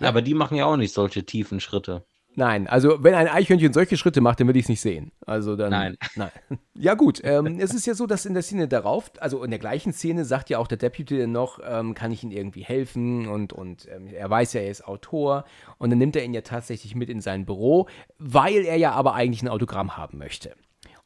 Aber 0.00 0.22
die 0.22 0.34
machen 0.34 0.56
ja 0.56 0.66
auch 0.66 0.76
nicht 0.76 0.94
solche 0.94 1.24
tiefen 1.24 1.60
Schritte. 1.60 2.04
Nein, 2.36 2.68
also 2.68 3.02
wenn 3.02 3.14
ein 3.14 3.26
Eichhörnchen 3.26 3.72
solche 3.72 3.96
Schritte 3.96 4.20
macht, 4.20 4.38
dann 4.38 4.46
will 4.46 4.56
ich 4.56 4.62
es 4.62 4.68
nicht 4.68 4.80
sehen. 4.80 5.10
Also 5.26 5.56
dann. 5.56 5.70
Nein. 5.70 5.96
Nein. 6.14 6.30
Ja, 6.74 6.94
gut. 6.94 7.20
Ähm, 7.24 7.58
es 7.58 7.74
ist 7.74 7.86
ja 7.86 7.94
so, 7.94 8.06
dass 8.06 8.24
in 8.24 8.34
der 8.34 8.44
Szene 8.44 8.68
darauf, 8.68 9.10
also 9.18 9.42
in 9.42 9.50
der 9.50 9.58
gleichen 9.58 9.92
Szene, 9.92 10.24
sagt 10.24 10.48
ja 10.48 10.58
auch 10.58 10.68
der 10.68 10.78
Deputy 10.78 11.18
dann 11.18 11.32
noch, 11.32 11.58
ähm, 11.68 11.94
kann 11.94 12.12
ich 12.12 12.22
ihm 12.22 12.30
irgendwie 12.30 12.62
helfen 12.62 13.26
und, 13.26 13.52
und 13.52 13.88
ähm, 13.90 14.06
er 14.06 14.30
weiß 14.30 14.52
ja, 14.52 14.60
er 14.60 14.70
ist 14.70 14.86
Autor 14.86 15.44
und 15.78 15.90
dann 15.90 15.98
nimmt 15.98 16.14
er 16.14 16.24
ihn 16.24 16.32
ja 16.32 16.42
tatsächlich 16.42 16.94
mit 16.94 17.10
in 17.10 17.20
sein 17.20 17.46
Büro, 17.46 17.88
weil 18.18 18.64
er 18.64 18.76
ja 18.76 18.92
aber 18.92 19.14
eigentlich 19.14 19.42
ein 19.42 19.48
Autogramm 19.48 19.96
haben 19.96 20.18
möchte. 20.18 20.54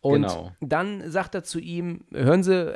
Und 0.03 0.23
Genau. 0.29 0.53
dann 0.61 1.11
sagt 1.11 1.35
er 1.35 1.45
zu 1.45 1.59
ihm, 1.59 2.05
hören 2.13 2.43
Sie, 2.43 2.75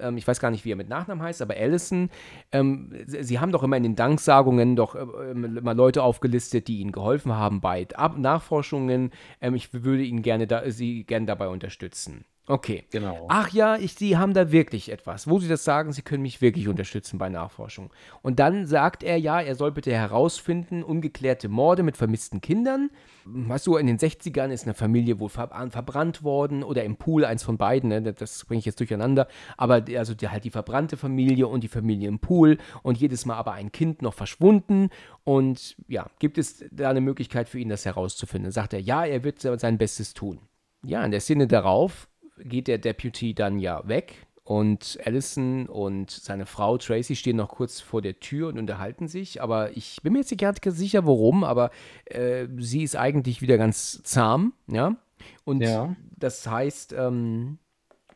ähm, 0.00 0.16
ich 0.16 0.26
weiß 0.26 0.40
gar 0.40 0.50
nicht, 0.50 0.64
wie 0.64 0.72
er 0.72 0.76
mit 0.76 0.88
Nachnamen 0.88 1.22
heißt, 1.22 1.42
aber 1.42 1.54
Allison, 1.56 2.10
ähm, 2.52 2.92
Sie, 3.06 3.22
Sie 3.22 3.38
haben 3.38 3.52
doch 3.52 3.62
immer 3.62 3.76
in 3.76 3.82
den 3.82 3.96
Danksagungen 3.96 4.76
doch 4.76 4.94
äh, 4.94 5.30
ähm, 5.30 5.56
immer 5.56 5.74
Leute 5.74 6.02
aufgelistet, 6.02 6.68
die 6.68 6.78
Ihnen 6.78 6.92
geholfen 6.92 7.34
haben 7.34 7.60
bei 7.60 7.86
Ab 7.94 8.18
Nachforschungen. 8.18 9.10
Ähm, 9.40 9.54
ich 9.54 9.72
würde 9.72 10.02
Ihnen 10.02 10.22
gerne 10.22 10.46
da, 10.46 10.68
Sie 10.70 11.04
gerne 11.04 11.26
dabei 11.26 11.48
unterstützen. 11.48 12.24
Okay. 12.48 12.84
Genau. 12.90 13.26
Ach 13.28 13.50
ja, 13.52 13.76
ich, 13.76 13.94
Sie 13.94 14.16
haben 14.16 14.32
da 14.32 14.50
wirklich 14.50 14.90
etwas. 14.90 15.28
Wo 15.28 15.38
Sie 15.38 15.48
das 15.48 15.64
sagen, 15.64 15.92
Sie 15.92 16.02
können 16.02 16.22
mich 16.22 16.40
wirklich 16.40 16.66
unterstützen 16.66 17.18
bei 17.18 17.28
Nachforschung. 17.28 17.90
Und 18.22 18.38
dann 18.38 18.66
sagt 18.66 19.02
er 19.02 19.18
ja, 19.18 19.40
er 19.40 19.54
soll 19.54 19.70
bitte 19.70 19.92
herausfinden, 19.92 20.82
ungeklärte 20.82 21.48
Morde 21.48 21.82
mit 21.82 21.96
vermissten 21.96 22.40
Kindern. 22.40 22.90
Weißt 23.30 23.66
du, 23.66 23.76
in 23.76 23.86
den 23.86 23.98
60ern 23.98 24.48
ist 24.48 24.64
eine 24.64 24.72
Familie 24.72 25.20
wohl 25.20 25.28
ver 25.28 25.48
verbrannt 25.70 26.22
worden 26.22 26.62
oder 26.62 26.84
im 26.84 26.96
Pool, 26.96 27.26
eins 27.26 27.42
von 27.42 27.58
beiden, 27.58 27.90
ne? 27.90 28.00
das 28.00 28.46
bringe 28.46 28.60
ich 28.60 28.64
jetzt 28.64 28.80
durcheinander. 28.80 29.28
Aber 29.58 29.84
also 29.96 30.14
die, 30.14 30.28
halt 30.28 30.44
die 30.44 30.50
verbrannte 30.50 30.96
Familie 30.96 31.46
und 31.46 31.62
die 31.62 31.68
Familie 31.68 32.08
im 32.08 32.20
Pool 32.20 32.56
und 32.82 32.96
jedes 32.96 33.26
Mal 33.26 33.36
aber 33.36 33.52
ein 33.52 33.70
Kind 33.70 34.00
noch 34.00 34.14
verschwunden. 34.14 34.88
Und 35.24 35.76
ja, 35.88 36.06
gibt 36.20 36.38
es 36.38 36.64
da 36.70 36.88
eine 36.88 37.02
Möglichkeit 37.02 37.50
für 37.50 37.58
ihn, 37.58 37.68
das 37.68 37.84
herauszufinden? 37.84 38.50
Sagt 38.50 38.72
er, 38.72 38.80
ja, 38.80 39.04
er 39.04 39.24
wird 39.24 39.40
sein 39.40 39.76
Bestes 39.76 40.14
tun. 40.14 40.40
Ja, 40.82 41.04
in 41.04 41.10
der 41.10 41.20
Szene 41.20 41.46
darauf 41.46 42.08
geht 42.44 42.68
der 42.68 42.78
Deputy 42.78 43.34
dann 43.34 43.58
ja 43.58 43.86
weg 43.86 44.26
und 44.44 44.98
Allison 45.04 45.66
und 45.66 46.10
seine 46.10 46.46
Frau 46.46 46.78
Tracy 46.78 47.16
stehen 47.16 47.36
noch 47.36 47.50
kurz 47.50 47.80
vor 47.80 48.00
der 48.00 48.18
Tür 48.18 48.48
und 48.48 48.58
unterhalten 48.58 49.06
sich, 49.08 49.42
aber 49.42 49.76
ich 49.76 50.00
bin 50.02 50.14
mir 50.14 50.20
jetzt 50.20 50.30
nicht 50.30 50.40
ganz 50.40 50.78
sicher, 50.78 51.06
warum, 51.06 51.44
aber 51.44 51.70
äh, 52.06 52.46
sie 52.58 52.82
ist 52.82 52.96
eigentlich 52.96 53.42
wieder 53.42 53.58
ganz 53.58 54.02
zahm, 54.04 54.54
ja. 54.66 54.96
Und 55.44 55.60
Ja. 55.62 55.96
das 56.16 56.46
heißt, 56.46 56.94
ähm, 56.96 57.58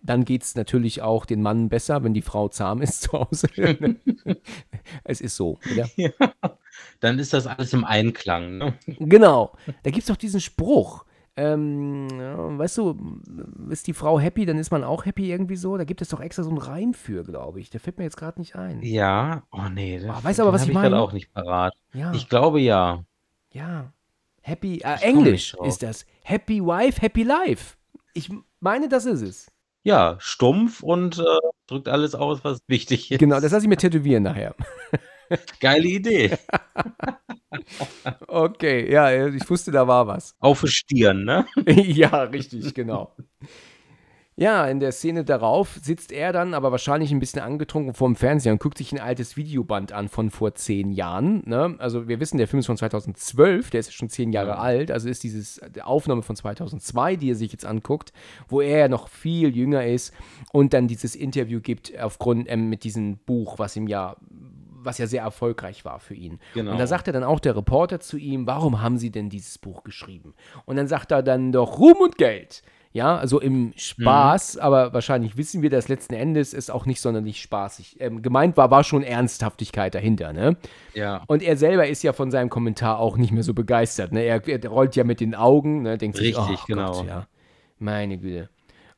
dann 0.04 0.24
geht 0.24 0.42
es 0.42 0.54
natürlich 0.56 1.02
auch 1.02 1.26
den 1.26 1.42
Mann 1.42 1.68
besser, 1.68 2.02
wenn 2.02 2.14
die 2.14 2.22
Frau 2.22 2.48
zahm 2.48 2.80
ist 2.82 3.02
zu 3.02 3.12
Hause. 3.12 3.48
es 5.04 5.20
ist 5.20 5.36
so, 5.36 5.58
oder? 5.72 5.88
Dann 7.00 7.18
ist 7.18 7.32
das 7.32 7.46
alles 7.46 7.72
im 7.72 7.84
Einklang. 7.84 8.58
Ne? 8.58 8.74
Genau. 8.86 9.52
Da 9.82 9.90
gibt 9.90 10.02
es 10.02 10.06
doch 10.06 10.16
diesen 10.16 10.40
Spruch. 10.40 11.04
Ähm, 11.42 12.08
ja, 12.18 12.58
weißt 12.58 12.78
du, 12.78 13.20
ist 13.70 13.86
die 13.86 13.94
Frau 13.94 14.20
happy, 14.20 14.46
dann 14.46 14.58
ist 14.58 14.70
man 14.70 14.84
auch 14.84 15.04
happy 15.06 15.30
irgendwie 15.30 15.56
so. 15.56 15.76
Da 15.76 15.84
gibt 15.84 16.00
es 16.02 16.08
doch 16.08 16.20
extra 16.20 16.42
so 16.44 16.50
einen 16.50 16.58
Reim 16.58 16.94
für, 16.94 17.24
glaube 17.24 17.58
ich. 17.60 17.70
Der 17.70 17.80
fällt 17.80 17.98
mir 17.98 18.04
jetzt 18.04 18.16
gerade 18.16 18.38
nicht 18.40 18.54
ein. 18.54 18.80
Ja, 18.82 19.42
oh 19.50 19.68
nee, 19.72 19.98
das, 19.98 20.08
Ah, 20.08 20.20
weißt 20.22 20.38
du 20.38 20.42
aber, 20.44 20.52
was 20.52 20.66
ich 20.66 20.72
meine? 20.72 21.00
auch 21.00 21.12
nicht 21.12 21.32
parat. 21.32 21.74
Ja, 21.92 22.12
Ich 22.12 22.28
glaube 22.28 22.60
ja. 22.60 23.04
ja. 23.50 23.92
Happy, 24.40 24.78
äh, 24.84 24.96
Englisch 25.02 25.56
ist 25.64 25.82
das. 25.82 26.04
Happy 26.22 26.60
Wife, 26.60 27.00
Happy 27.00 27.22
Life. 27.22 27.76
Ich 28.14 28.30
meine, 28.60 28.88
das 28.88 29.06
ist 29.06 29.22
es. 29.22 29.50
Ja, 29.84 30.16
stumpf 30.20 30.82
und 30.82 31.18
äh, 31.18 31.22
drückt 31.66 31.88
alles 31.88 32.14
aus, 32.14 32.44
was 32.44 32.60
wichtig 32.68 33.10
ist. 33.10 33.18
Genau, 33.18 33.40
das 33.40 33.50
lasse 33.52 33.64
ich 33.64 33.68
mir 33.68 33.76
tätowieren 33.76 34.22
nachher. 34.24 34.54
Geile 35.60 35.88
Idee. 35.88 36.36
Okay, 38.28 38.90
ja, 38.90 39.26
ich 39.26 39.48
wusste, 39.48 39.70
da 39.70 39.86
war 39.86 40.06
was. 40.06 40.34
Auf 40.40 40.60
die 40.62 40.68
Stirn, 40.68 41.24
ne? 41.24 41.46
ja, 41.66 42.22
richtig, 42.24 42.74
genau. 42.74 43.12
Ja, 44.34 44.66
in 44.66 44.80
der 44.80 44.92
Szene 44.92 45.24
darauf 45.24 45.78
sitzt 45.82 46.10
er 46.10 46.32
dann, 46.32 46.54
aber 46.54 46.70
wahrscheinlich 46.70 47.12
ein 47.12 47.20
bisschen 47.20 47.42
angetrunken 47.42 47.92
vorm 47.92 48.16
Fernseher 48.16 48.52
und 48.52 48.62
guckt 48.62 48.78
sich 48.78 48.90
ein 48.90 48.98
altes 48.98 49.36
Videoband 49.36 49.92
an 49.92 50.08
von 50.08 50.30
vor 50.30 50.54
zehn 50.54 50.90
Jahren. 50.90 51.42
Ne? 51.44 51.76
Also 51.78 52.08
wir 52.08 52.18
wissen, 52.18 52.38
der 52.38 52.48
Film 52.48 52.60
ist 52.60 52.66
von 52.66 52.78
2012, 52.78 53.68
der 53.68 53.80
ist 53.80 53.86
ja 53.88 53.92
schon 53.92 54.08
zehn 54.08 54.32
Jahre 54.32 54.52
Ja. 54.52 54.56
alt. 54.58 54.90
Also 54.90 55.10
ist 55.10 55.22
dieses 55.22 55.60
die 55.76 55.82
Aufnahme 55.82 56.22
von 56.22 56.34
2002, 56.34 57.16
die 57.16 57.30
er 57.32 57.34
sich 57.36 57.52
jetzt 57.52 57.66
anguckt, 57.66 58.14
wo 58.48 58.62
er 58.62 58.78
ja 58.78 58.88
noch 58.88 59.08
viel 59.08 59.54
jünger 59.54 59.84
ist 59.86 60.14
und 60.50 60.72
dann 60.72 60.88
dieses 60.88 61.14
Interview 61.14 61.60
gibt 61.60 61.92
aufgrund 62.00 62.50
ähm, 62.50 62.70
mit 62.70 62.84
diesem 62.84 63.18
Buch, 63.18 63.58
was 63.58 63.76
ihm 63.76 63.86
ja 63.86 64.16
was 64.84 64.98
ja 64.98 65.06
sehr 65.06 65.22
erfolgreich 65.22 65.84
war 65.84 66.00
für 66.00 66.14
ihn. 66.14 66.38
Genau. 66.54 66.72
Und 66.72 66.78
da 66.78 66.86
sagt 66.86 67.06
er 67.06 67.12
dann 67.12 67.24
auch 67.24 67.40
der 67.40 67.56
Reporter 67.56 68.00
zu 68.00 68.16
ihm, 68.16 68.46
warum 68.46 68.80
haben 68.80 68.98
Sie 68.98 69.10
denn 69.10 69.28
dieses 69.28 69.58
Buch 69.58 69.82
geschrieben? 69.84 70.34
Und 70.64 70.76
dann 70.76 70.88
sagt 70.88 71.12
er 71.12 71.22
dann 71.22 71.52
doch 71.52 71.78
Ruhm 71.78 71.98
und 72.00 72.16
Geld. 72.16 72.62
Ja, 72.94 73.16
also 73.16 73.40
im 73.40 73.72
Spaß, 73.74 74.58
aber 74.58 74.92
wahrscheinlich 74.92 75.38
wissen 75.38 75.62
wir, 75.62 75.70
dass 75.70 75.88
letzten 75.88 76.12
Endes 76.12 76.52
es 76.52 76.68
auch 76.68 76.84
nicht 76.84 77.00
sonderlich 77.00 77.40
spaßig 77.40 77.96
ähm, 78.00 78.20
gemeint 78.20 78.58
war, 78.58 78.70
war 78.70 78.84
schon 78.84 79.02
Ernsthaftigkeit 79.02 79.94
dahinter, 79.94 80.34
ne? 80.34 80.58
Ja, 80.92 81.22
Und 81.26 81.42
er 81.42 81.56
selber 81.56 81.86
ist 81.86 82.02
ja 82.02 82.12
von 82.12 82.30
seinem 82.30 82.50
Kommentar 82.50 82.98
auch 82.98 83.16
nicht 83.16 83.32
mehr 83.32 83.44
so 83.44 83.54
begeistert, 83.54 84.12
ne? 84.12 84.24
Er, 84.24 84.46
er 84.46 84.68
rollt 84.68 84.94
ja 84.94 85.04
mit 85.04 85.20
den 85.20 85.34
Augen, 85.34 85.80
ne? 85.80 85.96
Denkt 85.96 86.18
sich, 86.18 86.36
Richtig, 86.36 86.58
oh 86.64 86.66
genau. 86.66 86.92
Gott, 86.92 87.06
ja, 87.06 87.26
meine 87.78 88.18
Güte. 88.18 88.50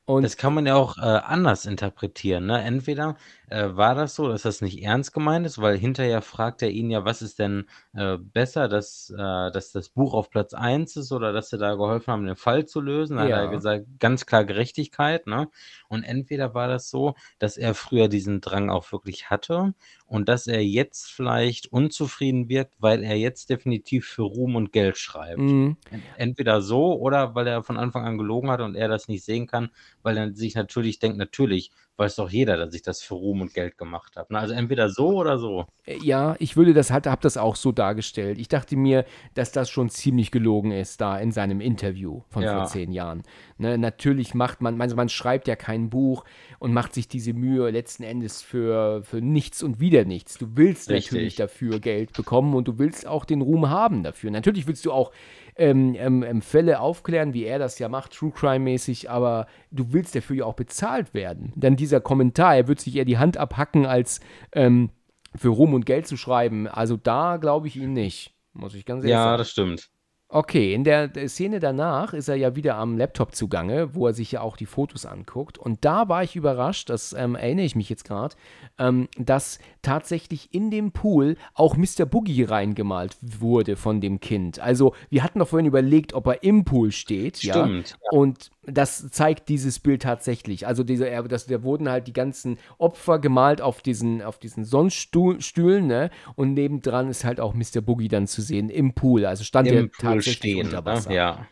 Und 0.06 0.22
das 0.22 0.36
kann 0.36 0.52
man 0.52 0.66
ja 0.66 0.74
auch 0.74 0.98
äh, 0.98 1.00
anders 1.00 1.64
interpretieren. 1.64 2.46
Ne? 2.46 2.62
Entweder 2.62 3.16
äh, 3.48 3.68
war 3.76 3.94
das 3.94 4.14
so, 4.14 4.28
dass 4.28 4.42
das 4.42 4.60
nicht 4.60 4.82
ernst 4.82 5.12
gemeint 5.12 5.46
ist, 5.46 5.60
weil 5.60 5.76
hinterher 5.78 6.22
fragt 6.22 6.62
er 6.62 6.70
ihn 6.70 6.90
ja, 6.90 7.04
was 7.04 7.22
ist 7.22 7.38
denn 7.38 7.66
äh, 7.94 8.16
besser, 8.18 8.68
dass, 8.68 9.10
äh, 9.10 9.16
dass 9.50 9.72
das 9.72 9.88
Buch 9.90 10.14
auf 10.14 10.30
Platz 10.30 10.54
1 10.54 10.96
ist 10.96 11.12
oder 11.12 11.32
dass 11.32 11.50
sie 11.50 11.58
da 11.58 11.74
geholfen 11.74 12.12
haben, 12.12 12.26
den 12.26 12.36
Fall 12.36 12.66
zu 12.66 12.80
lösen. 12.80 13.16
Da 13.16 13.24
hat 13.24 13.28
Ja. 13.30 13.38
er 13.42 13.48
gesagt, 13.48 13.86
ganz 14.00 14.26
klar 14.26 14.44
Gerechtigkeit. 14.44 15.26
Ne? 15.26 15.48
Und 15.88 16.02
entweder 16.04 16.54
war 16.54 16.68
das 16.68 16.90
so, 16.90 17.14
dass 17.38 17.56
er 17.56 17.74
früher 17.74 18.08
diesen 18.08 18.40
Drang 18.40 18.70
auch 18.70 18.90
wirklich 18.92 19.30
hatte 19.30 19.74
und 20.06 20.28
dass 20.28 20.46
er 20.46 20.64
jetzt 20.64 21.10
vielleicht 21.10 21.72
unzufrieden 21.72 22.48
wirkt, 22.48 22.74
weil 22.80 23.02
er 23.02 23.16
jetzt 23.16 23.50
definitiv 23.50 24.06
für 24.06 24.22
Ruhm 24.22 24.56
und 24.56 24.72
Geld 24.72 24.96
schreibt. 24.98 25.56
mh, 25.90 26.06
Entweder 26.14 26.60
so 26.62 26.94
oder 26.98 27.34
weil 27.34 27.46
er 27.46 27.62
von 27.62 27.76
Anfang 27.76 28.04
an 28.04 28.18
gelogen 28.18 28.50
hat 28.50 28.60
und 28.60 28.74
er 28.74 28.88
das 28.88 29.08
nicht 29.08 29.24
sehen 29.24 29.46
kann, 29.46 29.70
weil 30.02 30.16
er 30.16 30.34
sich 30.34 30.54
natürlich 30.54 30.98
denkt, 30.98 31.18
natürlich 31.18 31.70
weiß 31.96 32.16
doch 32.16 32.30
jeder, 32.30 32.56
dass 32.56 32.74
ich 32.74 32.82
das 32.82 33.02
für 33.02 33.14
Ruhm 33.14 33.40
und 33.42 33.54
Geld 33.54 33.78
gemacht 33.78 34.16
habe. 34.16 34.32
Ne? 34.32 34.38
Also 34.40 34.54
entweder 34.54 34.88
so 34.88 35.16
oder 35.18 35.38
so. 35.38 35.66
Äh, 35.86 35.98
Ja, 36.02 36.34
ich 36.38 36.56
würde 36.56 36.74
das 36.74 36.90
halt, 36.90 37.06
habe 37.06 37.22
das 37.22 37.36
auch 37.36 37.56
so 37.56 37.70
dargestellt. 37.72 38.38
Ich 38.38 38.48
dachte 38.48 38.76
mir, 38.76 39.04
dass 39.34 39.52
das 39.52 39.70
schon 39.70 39.88
ziemlich 39.90 40.30
gelogen 40.30 40.72
ist 40.72 41.00
da 41.00 41.18
in 41.18 41.30
seinem 41.32 41.60
Interview 41.60 42.22
von 42.30 42.42
Ja. 42.42 42.56
vor 42.58 42.66
zehn 42.66 42.90
Jahren. 42.92 43.22
Ne, 43.58 43.78
natürlich 43.78 44.34
macht 44.34 44.60
man, 44.60 44.80
also 44.80 44.96
man 44.96 45.08
schreibt 45.08 45.46
ja 45.46 45.54
kein 45.56 45.88
Buch 45.90 46.24
und 46.58 46.72
macht 46.72 46.94
sich 46.94 47.06
diese 47.06 47.32
Mühe 47.32 47.70
letzten 47.70 48.02
Endes 48.02 48.42
für, 48.42 49.02
für 49.04 49.20
nichts 49.20 49.62
und 49.62 49.78
wieder 49.78 50.04
nichts. 50.04 50.38
Du 50.38 50.56
willst 50.56 50.90
Richtig. 50.90 51.12
natürlich 51.12 51.36
dafür 51.36 51.78
Geld 51.78 52.12
bekommen 52.12 52.54
und 52.54 52.66
du 52.66 52.78
willst 52.78 53.06
auch 53.06 53.24
den 53.24 53.40
Ruhm 53.42 53.68
haben 53.70 54.02
dafür. 54.02 54.30
Natürlich 54.32 54.66
willst 54.66 54.84
du 54.84 54.92
auch 54.92 55.12
ähm, 55.56 55.94
ähm, 55.96 56.22
ähm, 56.22 56.42
Fälle 56.42 56.80
aufklären, 56.80 57.34
wie 57.34 57.44
er 57.44 57.58
das 57.58 57.78
ja 57.78 57.88
macht, 57.88 58.12
True 58.12 58.32
Crime-mäßig, 58.32 59.10
aber 59.10 59.46
du 59.70 59.92
willst 59.92 60.14
dafür 60.14 60.36
ja 60.36 60.44
auch 60.44 60.54
bezahlt 60.54 61.14
werden. 61.14 61.52
Dann 61.56 61.76
dieser 61.76 62.00
Kommentar, 62.00 62.56
er 62.56 62.68
wird 62.68 62.80
sich 62.80 62.96
eher 62.96 63.04
die 63.04 63.18
Hand 63.18 63.36
abhacken, 63.36 63.86
als 63.86 64.20
ähm, 64.52 64.90
für 65.34 65.48
Ruhm 65.48 65.74
und 65.74 65.86
Geld 65.86 66.06
zu 66.06 66.16
schreiben. 66.16 66.66
Also 66.66 66.96
da 66.96 67.36
glaube 67.36 67.68
ich 67.68 67.76
ihn 67.76 67.92
nicht, 67.92 68.34
muss 68.52 68.74
ich 68.74 68.84
ganz 68.84 69.00
ehrlich 69.00 69.12
ja, 69.12 69.22
sagen. 69.22 69.32
Ja, 69.32 69.36
das 69.36 69.50
stimmt. 69.50 69.90
Okay, 70.34 70.74
in 70.74 70.82
der, 70.82 71.12
Szene 71.28 71.60
danach 71.60 72.12
ist 72.12 72.26
er 72.26 72.34
ja 72.34 72.56
wieder 72.56 72.74
am 72.74 72.98
Laptop 72.98 73.36
zugange, 73.36 73.94
wo 73.94 74.08
er 74.08 74.14
sich 74.14 74.32
ja 74.32 74.40
auch 74.40 74.56
die 74.56 74.66
Fotos 74.66 75.06
anguckt. 75.06 75.58
Und 75.58 75.84
da 75.84 76.08
war 76.08 76.24
ich 76.24 76.34
überrascht, 76.34 76.90
das 76.90 77.12
ähm, 77.12 77.36
erinnere 77.36 77.66
ich 77.66 77.76
mich 77.76 77.88
jetzt 77.88 78.02
gerade, 78.02 78.34
ähm, 78.76 79.06
dass 79.16 79.60
tatsächlich 79.82 80.52
in 80.52 80.72
dem 80.72 80.90
Pool 80.90 81.36
auch 81.54 81.76
Mr. 81.76 82.04
Boogie 82.04 82.42
reingemalt 82.42 83.16
wurde 83.20 83.76
von 83.76 84.00
dem 84.00 84.18
Kind. 84.18 84.58
Also 84.58 84.96
wir 85.08 85.22
hatten 85.22 85.38
doch 85.38 85.46
vorhin 85.46 85.66
überlegt, 85.66 86.14
ob 86.14 86.26
er 86.26 86.42
im 86.42 86.64
Pool 86.64 86.90
steht. 86.90 87.36
Stimmt. 87.36 87.90
Ja? 87.90 87.96
Und 88.10 88.50
das 88.66 89.10
zeigt 89.10 89.48
dieses 89.48 89.78
Bild 89.78 90.02
tatsächlich. 90.02 90.66
Also 90.66 90.82
diese, 90.82 91.10
das, 91.28 91.46
da 91.46 91.62
wurden 91.62 91.88
halt 91.88 92.06
die 92.08 92.12
ganzen 92.12 92.58
Opfer 92.78 93.18
gemalt 93.18 93.60
auf 93.60 93.82
diesen, 93.82 94.22
auf 94.22 94.38
diesen 94.38 94.64
Sonnenstühlen, 94.64 95.86
ne? 95.86 96.10
Und 96.34 96.54
nebendran 96.54 97.08
ist 97.08 97.24
halt 97.24 97.40
auch 97.40 97.54
Mr. 97.54 97.82
Boogie 97.82 98.08
dann 98.08 98.26
zu 98.26 98.42
sehen 98.42 98.70
im 98.70 98.94
Pool. 98.94 99.26
Also 99.26 99.44
stand 99.44 99.68
Im 99.68 99.74
der 99.74 99.82
Pool 99.82 99.90
tatsächlich 99.90 100.23
stehen, 100.32 100.66
unter 100.66 100.80
ne? 100.80 100.86
Wasser. 100.86 101.10
Ja. 101.12 101.46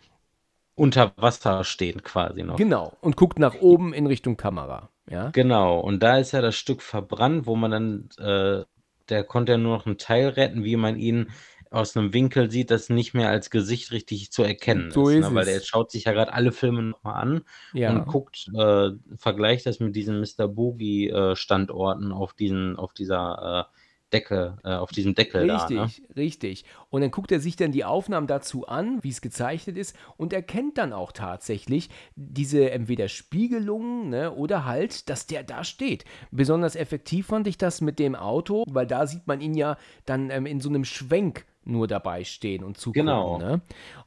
Unter 0.75 1.13
Wasser 1.17 1.65
stehen 1.65 2.03
quasi 2.03 2.43
noch. 2.43 2.57
Genau. 2.57 2.93
Und 3.01 3.17
guckt 3.17 3.39
nach 3.39 3.55
oben 3.61 3.93
in 3.93 4.07
Richtung 4.07 4.37
Kamera. 4.37 4.89
Ja. 5.11 5.31
Genau. 5.31 5.79
Und 5.81 6.03
da 6.03 6.19
ist 6.19 6.33
ja 6.33 6.41
das 6.41 6.57
Stück 6.57 6.81
verbrannt, 6.83 7.47
wo 7.47 7.57
man 7.57 7.71
dann, 7.71 8.09
äh, 8.19 8.65
der 9.09 9.25
konnte 9.25 9.53
ja 9.53 9.59
nur 9.59 9.77
noch 9.77 9.87
einen 9.87 9.99
Teil 9.99 10.29
retten, 10.29 10.65
wie 10.65 10.77
man 10.77 10.97
ihn 10.97 11.31
aus 11.71 11.97
einem 11.97 12.13
Winkel 12.13 12.51
sieht, 12.51 12.71
das 12.71 12.91
nicht 12.91 13.15
mehr 13.15 13.31
als 13.31 13.49
Gesicht 13.51 13.93
richtig 13.93 14.31
zu 14.31 14.43
erkennen 14.43 14.91
So 14.91 15.09
ist. 15.09 15.21
ist 15.25 15.31
ne? 15.31 15.35
Weil 15.35 15.47
der 15.47 15.61
schaut 15.61 15.91
sich 15.91 16.05
ja 16.05 16.13
gerade 16.13 16.33
alle 16.33 16.53
Filme 16.53 16.83
nochmal 16.83 17.21
an 17.23 17.45
Ja. 17.73 17.91
und 17.91 18.07
guckt, 18.07 18.47
äh, 18.55 18.91
vergleicht 19.17 19.65
das 19.67 19.81
mit 19.81 19.97
diesen 19.97 20.21
Mr. 20.21 20.49
Boogie-Standorten 20.49 22.13
auf 22.13 22.35
diesen, 22.35 22.77
auf 22.77 22.93
dieser 22.93 23.69
äh, 23.73 23.77
Decke, 24.13 24.59
äh, 24.65 24.75
auf 24.75 24.91
diesem 24.91 25.15
Deckel 25.15 25.47
da. 25.47 25.69
Ne? 25.69 25.85
Richtig, 25.85 26.17
richtig. 26.17 26.65
Und 26.91 27.01
dann 27.01 27.11
guckt 27.11 27.33
er 27.33 27.41
sich 27.41 27.57
dann 27.57 27.73
die 27.73 27.85
Aufnahmen 27.85 28.27
dazu 28.27 28.67
an, 28.67 29.03
wie 29.03 29.09
es 29.09 29.21
gezeichnet 29.21 29.77
ist, 29.77 29.97
und 30.17 30.33
erkennt 30.33 30.79
dann 30.79 30.93
auch 30.93 31.13
tatsächlich 31.13 31.89
diese 32.17 32.71
entweder 32.71 33.09
Spiegelungen 33.09 34.11
ne, 34.11 34.33
oder 34.33 34.65
halt, 34.65 35.09
dass 35.09 35.27
der 35.27 35.43
da 35.43 35.65
steht. 35.65 36.05
Besonders 36.31 36.77
effektiv 36.77 37.27
fand 37.27 37.47
ich 37.47 37.59
das 37.59 37.81
mit 37.81 37.99
dem 37.99 38.15
Auto, 38.15 38.65
weil 38.69 38.87
da 38.87 39.07
sieht 39.07 39.27
man 39.27 39.41
ihn 39.41 39.55
ja 39.55 39.77
dann 40.05 40.31
ähm, 40.31 40.47
in 40.47 40.61
so 40.61 40.69
einem 40.69 40.85
Schwenk 40.85 41.47
nur 41.65 41.87
dabei 41.87 42.25
stehen 42.25 42.65
und 42.65 42.77
zugucken. 42.77 43.07
Genau. 43.07 43.39
Ne? 43.39 43.61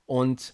Und 0.05 0.53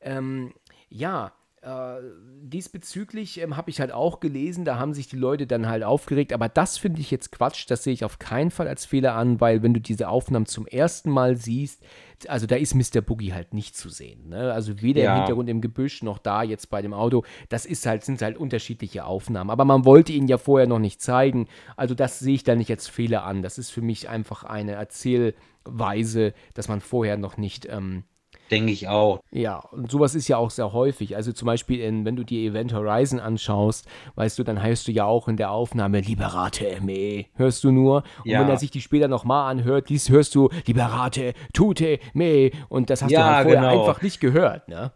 ähm, 0.00 0.52
ja, 0.88 1.32
äh, 1.62 1.96
diesbezüglich 2.42 3.40
ähm, 3.40 3.56
habe 3.56 3.70
ich 3.70 3.80
halt 3.80 3.92
auch 3.92 4.20
gelesen, 4.20 4.64
da 4.64 4.78
haben 4.78 4.94
sich 4.94 5.08
die 5.08 5.16
Leute 5.16 5.46
dann 5.46 5.68
halt 5.68 5.82
aufgeregt, 5.84 6.32
aber 6.32 6.48
das 6.48 6.78
finde 6.78 7.00
ich 7.00 7.10
jetzt 7.10 7.32
Quatsch, 7.32 7.66
das 7.68 7.84
sehe 7.84 7.92
ich 7.92 8.04
auf 8.04 8.18
keinen 8.18 8.50
Fall 8.50 8.66
als 8.66 8.86
Fehler 8.86 9.14
an, 9.14 9.40
weil 9.40 9.62
wenn 9.62 9.74
du 9.74 9.80
diese 9.80 10.08
Aufnahmen 10.08 10.46
zum 10.46 10.66
ersten 10.66 11.10
Mal 11.10 11.36
siehst, 11.36 11.82
also 12.28 12.46
da 12.46 12.56
ist 12.56 12.74
Mr. 12.74 13.00
Boogie 13.02 13.32
halt 13.34 13.54
nicht 13.54 13.76
zu 13.76 13.88
sehen. 13.88 14.28
Ne? 14.28 14.52
Also 14.52 14.80
weder 14.82 15.02
Ja. 15.02 15.12
im 15.12 15.16
Hintergrund 15.18 15.48
im 15.48 15.60
Gebüsch 15.60 16.02
noch 16.02 16.18
da 16.18 16.42
jetzt 16.42 16.68
bei 16.70 16.82
dem 16.82 16.92
Auto. 16.94 17.24
Das 17.48 17.64
ist 17.66 17.86
halt, 17.86 18.04
sind 18.04 18.20
halt 18.20 18.36
unterschiedliche 18.36 19.04
Aufnahmen. 19.06 19.48
Aber 19.50 19.64
man 19.64 19.86
wollte 19.86 20.12
ihn 20.12 20.28
ja 20.28 20.36
vorher 20.36 20.66
noch 20.68 20.78
nicht 20.78 21.00
zeigen. 21.00 21.48
Also 21.76 21.94
das 21.94 22.18
sehe 22.18 22.34
ich 22.34 22.44
da 22.44 22.54
nicht 22.56 22.70
als 22.70 22.88
Fehler 22.88 23.24
an. 23.24 23.40
Das 23.42 23.56
ist 23.56 23.70
für 23.70 23.80
mich 23.80 24.10
einfach 24.10 24.44
eine 24.44 24.72
Erzählweise, 24.72 26.34
dass 26.54 26.68
man 26.68 26.80
vorher 26.80 27.16
noch 27.16 27.36
nicht 27.38 27.66
ähm, 27.70 28.04
Denke 28.50 28.72
ich 28.72 28.88
auch. 28.88 29.20
ja, 29.30 29.58
und 29.58 29.90
sowas 29.90 30.14
ist 30.14 30.26
ja 30.28 30.36
auch 30.36 30.50
sehr 30.50 30.72
häufig. 30.72 31.16
Also 31.16 31.32
zum 31.32 31.46
Beispiel, 31.46 31.80
in, 31.80 32.04
wenn 32.04 32.16
du 32.16 32.24
die 32.24 32.46
Event 32.46 32.72
Horizon 32.74 33.20
anschaust, 33.20 33.86
weißt 34.16 34.38
du, 34.38 34.42
dann 34.42 34.62
hörst 34.62 34.88
du 34.88 34.92
ja 34.92 35.04
auch 35.04 35.28
in 35.28 35.36
der 35.36 35.50
Aufnahme 35.52 36.00
Liberate 36.00 36.80
ME, 36.82 37.26
hörst 37.34 37.62
du 37.64 37.70
nur. 37.70 38.02
Und 38.24 38.30
Ja. 38.30 38.40
wenn 38.40 38.48
er 38.48 38.56
sich 38.56 38.70
die 38.70 38.80
später 38.80 39.08
nochmal 39.08 39.50
anhört, 39.50 39.88
dies 39.88 40.08
hörst 40.08 40.34
du 40.34 40.48
Liberate 40.66 41.34
Tute 41.52 41.98
Me. 42.12 42.50
Und 42.68 42.90
das 42.90 43.02
hast 43.02 43.10
du 43.10 43.14
Ja, 43.14 43.34
halt 43.36 43.44
vorher 43.48 43.60
genau. 43.62 43.80
einfach 43.88 44.02
nicht 44.02 44.20
gehört, 44.20 44.68
ne? 44.68 44.92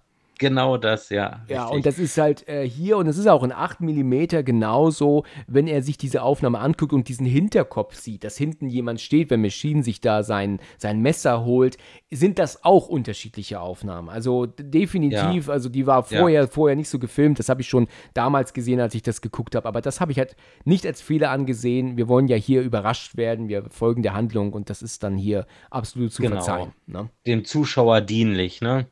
Genau 0.49 0.77
das, 0.77 1.09
ja. 1.11 1.43
Ja, 1.49 1.63
richtig. 1.63 1.77
und 1.77 1.87
das 1.87 1.99
ist 1.99 2.19
halt 2.19 2.47
äh, 2.49 2.69
hier, 2.69 2.97
und 2.99 3.07
es 3.07 3.17
ist 3.19 3.27
auch 3.27 3.43
in 3.43 3.53
8 3.53 3.81
mm 3.81 4.45
genauso, 4.45 5.25
wenn 5.47 5.67
er 5.67 5.83
sich 5.83 5.97
diese 5.97 6.23
Aufnahme 6.23 6.59
anguckt 6.59 6.93
und 6.93 7.09
diesen 7.09 7.27
Hinterkopf 7.27 7.95
sieht, 7.97 8.25
dass 8.25 8.37
hinten 8.37 8.69
jemand 8.69 9.01
steht, 9.01 9.31
wenn 9.31 9.41
Machine 9.41 9.83
sich 9.83 10.01
da 10.01 10.23
sein, 10.23 10.61
sein 10.79 11.01
Messer 11.01 11.45
holt, 11.45 11.79
sind 12.11 12.39
das 12.39 12.65
auch 12.65 12.89
unterschiedliche 12.89 13.61
Aufnahmen. 13.61 14.09
Also 14.09 14.47
definitiv, 14.47 15.49
also 15.49 15.69
die 15.69 15.87
war 15.87 16.07
Ja. 16.11 16.19
vorher, 16.21 16.49
vorher 16.49 16.77
nicht 16.77 16.89
so 16.89 16.99
gefilmt, 16.99 17.39
das 17.39 17.49
habe 17.49 17.63
ich 17.63 17.69
schon 17.69 17.89
damals 18.13 18.53
gesehen, 18.53 18.81
als 18.81 18.95
ich 18.95 19.03
das 19.03 19.21
geguckt 19.23 19.55
habe, 19.55 19.67
aber 19.67 19.81
das 19.81 20.01
habe 20.01 20.13
ich 20.13 20.19
halt 20.19 20.37
nicht 20.65 20.85
als 20.87 21.01
Fehler 21.01 21.31
angesehen. 21.31 21.97
Wir 21.97 22.09
wollen 22.09 22.29
ja 22.29 22.37
hier 22.37 22.63
überrascht 22.63 23.17
werden, 23.17 23.49
wir 23.49 23.65
folgen 23.71 24.03
der 24.03 24.15
Handlung 24.15 24.53
und 24.53 24.69
das 24.71 24.83
ist 24.83 25.03
dann 25.03 25.17
hier 25.17 25.47
absolut 25.71 26.13
zu 26.13 26.23
Genau. 26.23 26.37
verzeihen. 26.37 26.73
Ne? 26.87 27.09
Dem 27.27 27.45
Zuschauer 27.45 28.01
dienlich, 28.01 28.61
ne? 28.61 28.87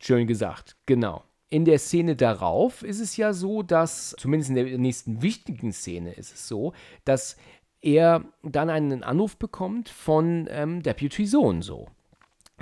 Schön 0.00 0.26
gesagt, 0.26 0.76
genau. 0.86 1.24
In 1.50 1.64
der 1.64 1.78
Szene 1.78 2.14
darauf 2.14 2.82
ist 2.82 3.00
es 3.00 3.16
ja 3.16 3.32
so, 3.32 3.62
dass, 3.62 4.14
zumindest 4.18 4.50
in 4.50 4.56
der 4.56 4.78
nächsten 4.78 5.22
wichtigen 5.22 5.72
Szene 5.72 6.12
ist 6.12 6.34
es 6.34 6.46
so, 6.46 6.74
dass 7.04 7.36
er 7.80 8.24
dann 8.42 8.70
einen 8.70 9.02
Anruf 9.02 9.36
bekommt 9.36 9.88
von 9.88 10.46
ähm, 10.50 10.82
Deputy 10.82 11.26
so 11.26 11.42
und 11.42 11.62
so. 11.62 11.86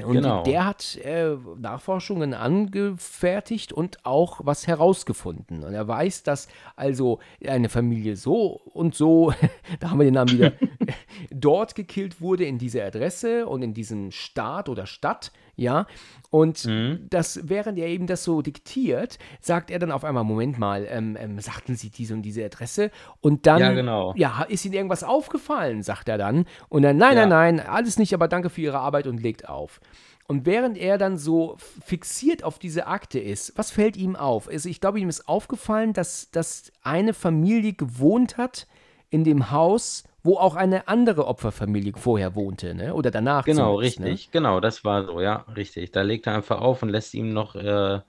Und 0.02 0.12
Genau. 0.12 0.42
der 0.42 0.66
hat 0.66 0.96
äh, 0.96 1.36
Nachforschungen 1.58 2.34
angefertigt 2.34 3.72
und 3.72 4.04
auch 4.04 4.40
was 4.44 4.66
herausgefunden. 4.66 5.64
Und 5.64 5.72
er 5.72 5.88
weiß, 5.88 6.22
dass 6.22 6.48
also 6.76 7.18
eine 7.46 7.70
Familie 7.70 8.16
so 8.16 8.60
und 8.74 8.94
so, 8.94 9.32
da 9.80 9.90
haben 9.90 9.98
wir 9.98 10.04
den 10.04 10.14
Namen 10.14 10.32
wieder, 10.32 10.52
dort 11.30 11.74
gekillt 11.74 12.20
wurde, 12.20 12.44
in 12.44 12.58
dieser 12.58 12.84
Adresse 12.84 13.46
und 13.46 13.62
in 13.62 13.72
diesem 13.72 14.10
Staat 14.10 14.68
oder 14.68 14.86
Stadt, 14.86 15.32
ja. 15.56 15.86
Und 16.30 16.64
Mhm. 16.66 17.06
das, 17.10 17.40
während 17.44 17.78
er 17.78 17.86
eben 17.88 18.06
das 18.06 18.24
so 18.24 18.42
diktiert, 18.42 19.18
sagt 19.40 19.70
er 19.70 19.78
dann 19.78 19.90
auf 19.90 20.04
einmal, 20.04 20.24
Moment 20.24 20.58
mal, 20.58 20.86
ähm, 20.88 21.16
ähm, 21.18 21.38
sagten 21.40 21.76
Sie 21.76 21.90
diese 21.90 22.14
und 22.14 22.22
diese 22.22 22.44
Adresse? 22.44 22.90
Und 23.20 23.46
dann, 23.46 23.60
Ja, 23.60 23.72
genau. 23.72 24.12
ja, 24.16 24.42
ist 24.48 24.64
Ihnen 24.64 24.74
irgendwas 24.74 25.02
aufgefallen, 25.04 25.82
sagt 25.82 26.08
er 26.08 26.18
dann. 26.18 26.44
Und 26.68 26.82
dann, 26.82 26.96
nein, 26.96 27.16
Ja. 27.16 27.26
nein, 27.26 27.56
nein, 27.56 27.66
alles 27.66 27.98
nicht, 27.98 28.12
aber 28.12 28.28
danke 28.28 28.50
für 28.50 28.60
Ihre 28.60 28.78
Arbeit 28.78 29.06
und 29.06 29.22
legt 29.22 29.48
auf. 29.48 29.80
Und 30.28 30.44
während 30.44 30.76
er 30.76 30.98
dann 30.98 31.16
so 31.18 31.56
fixiert 31.84 32.42
auf 32.42 32.58
diese 32.58 32.88
Akte 32.88 33.20
ist, 33.20 33.52
was 33.56 33.70
fällt 33.70 33.96
ihm 33.96 34.16
auf? 34.16 34.48
Also 34.48 34.68
ich 34.68 34.80
glaube, 34.80 34.98
ihm 34.98 35.08
ist 35.08 35.28
aufgefallen, 35.28 35.92
dass, 35.92 36.32
dass 36.32 36.72
eine 36.82 37.14
Familie 37.14 37.74
gewohnt 37.74 38.36
hat 38.36 38.66
in 39.10 39.24
dem 39.24 39.50
Haus, 39.50 40.04
wo 40.22 40.36
auch 40.36 40.56
eine 40.56 40.88
andere 40.88 41.26
Opferfamilie 41.26 41.92
vorher 41.96 42.34
wohnte, 42.34 42.74
ne? 42.74 42.94
Oder 42.94 43.10
danach. 43.10 43.44
Genau, 43.44 43.76
ne? 43.76 43.86
richtig. 43.86 44.30
Genau, 44.32 44.60
das 44.60 44.84
war 44.84 45.04
so, 45.04 45.20
ja, 45.20 45.44
richtig. 45.56 45.92
Da 45.92 46.02
legt 46.02 46.26
er 46.26 46.34
einfach 46.34 46.60
auf 46.60 46.82
und 46.82 46.88
lässt 46.88 47.14
ihm 47.14 47.32
noch 47.32 47.54
äh, 47.54 48.00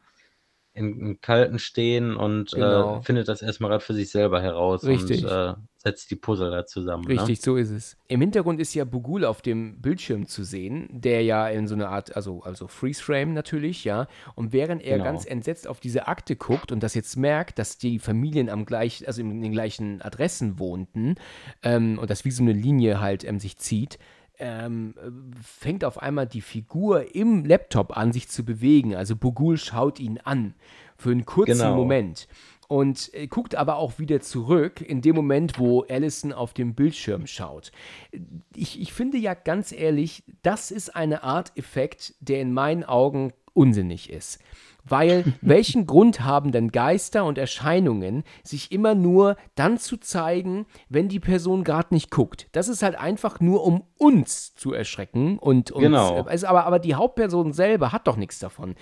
in, 0.78 0.99
im 0.99 1.21
Kalten 1.21 1.59
stehen 1.59 2.15
und 2.15 2.51
Genau. 2.51 2.97
äh, 2.99 3.01
findet 3.01 3.28
das 3.28 3.41
erstmal 3.41 3.71
gerade 3.71 3.84
für 3.84 3.93
sich 3.93 4.09
selber 4.11 4.41
heraus 4.41 4.84
Richtig. 4.86 5.23
und 5.25 5.32
äh, 5.32 5.53
setzt 5.78 6.09
die 6.11 6.15
Puzzle 6.15 6.51
da 6.51 6.65
zusammen. 6.65 7.05
Richtig, 7.05 7.41
so 7.41 7.55
ist 7.55 7.69
es. 7.71 7.97
Im 8.07 8.19
Hintergrund 8.21 8.59
ist 8.59 8.73
ja 8.73 8.84
Bugul 8.86 9.25
auf 9.25 9.41
dem 9.41 9.82
Bildschirm 9.82 10.28
zu 10.28 10.43
sehen, 10.43 10.88
der 10.91 11.23
ja 11.23 11.47
in 11.47 11.67
so 11.67 11.75
einer 11.75 11.89
Art, 11.89 12.15
also, 12.15 12.41
also 12.41 12.67
Freeze-Frame 12.67 13.34
natürlich, 13.34 13.84
ja. 13.84 14.07
Und 14.36 14.53
während 14.53 14.82
er 14.84 14.97
Genau. 14.97 15.03
ganz 15.05 15.25
entsetzt 15.25 15.67
auf 15.67 15.80
diese 15.80 16.07
Akte 16.07 16.36
guckt 16.36 16.71
und 16.71 16.82
das 16.84 16.93
jetzt 16.93 17.15
merkt, 17.17 17.59
dass 17.59 17.78
die 17.78 17.99
Familien 17.99 18.49
am 18.49 18.65
gleich, 18.65 19.07
also 19.07 19.21
in 19.21 19.41
den 19.41 19.51
gleichen 19.51 20.01
Adressen 20.01 20.59
wohnten 20.59 21.15
ähm, 21.63 21.97
und 21.99 22.09
das 22.09 22.25
wie 22.25 22.32
so 22.32 22.43
eine 22.43 22.53
Linie 22.53 22.99
halt 22.99 23.23
ähm, 23.23 23.39
sich 23.39 23.57
zieht, 23.57 23.97
ähm, 24.39 24.93
äh, 24.97 25.09
fängt 25.41 25.83
auf 25.83 26.01
einmal 26.01 26.27
die 26.27 26.41
Figur 26.41 27.15
im 27.15 27.45
Laptop 27.45 27.95
an, 27.95 28.13
sich 28.13 28.29
zu 28.29 28.45
bewegen. 28.45 28.95
Also 28.95 29.15
Bugul 29.15 29.57
schaut 29.57 29.99
ihn 29.99 30.19
an 30.23 30.53
für 30.97 31.11
einen 31.11 31.25
kurzen 31.25 31.57
Genau. 31.57 31.75
Moment 31.75 32.27
und 32.67 33.13
äh, 33.13 33.27
guckt 33.27 33.55
aber 33.55 33.77
auch 33.77 33.97
wieder 33.99 34.19
zurück 34.21 34.81
in 34.81 35.01
dem 35.01 35.15
Moment, 35.15 35.57
wo 35.57 35.81
Allison 35.83 36.33
auf 36.33 36.53
dem 36.53 36.75
Bildschirm 36.75 37.27
schaut. 37.27 37.71
Ich, 38.55 38.79
ich 38.81 38.93
finde 38.93 39.17
ja 39.17 39.33
ganz 39.33 39.71
ehrlich, 39.71 40.23
das 40.43 40.71
ist 40.71 40.95
eine 40.95 41.23
Art 41.23 41.53
Effekt, 41.55 42.15
der 42.19 42.41
in 42.41 42.53
meinen 42.53 42.83
Augen 42.83 43.33
unsinnig 43.53 44.09
ist. 44.09 44.39
Weil 44.88 45.33
welchen 45.41 45.85
Grund 45.85 46.21
haben 46.21 46.51
denn 46.51 46.71
Geister 46.71 47.25
und 47.25 47.38
Erscheinungen, 47.38 48.23
sich 48.43 48.71
immer 48.71 48.95
nur 48.95 49.38
dann 49.55 49.77
zu 49.77 49.97
zeigen, 49.97 50.65
wenn 50.89 51.09
die 51.09 51.19
Person 51.19 51.63
gerade 51.63 51.93
nicht 51.93 52.11
guckt? 52.11 52.47
Das 52.51 52.67
ist 52.67 52.83
halt 52.83 52.95
einfach 52.95 53.39
nur, 53.39 53.63
um 53.63 53.83
uns 53.97 54.55
zu 54.55 54.74
erschrecken 54.74 55.37
und 55.39 55.71
uns. 55.71 55.83
Genau. 55.83 56.24
Also, 56.24 56.47
aber, 56.47 56.66
aber 56.66 56.79
die 56.79 56.95
Hauptperson 56.95 57.53
selber 57.53 57.91
hat 57.91 58.07
doch 58.07 58.17
nichts 58.17 58.39
davon. 58.39 58.75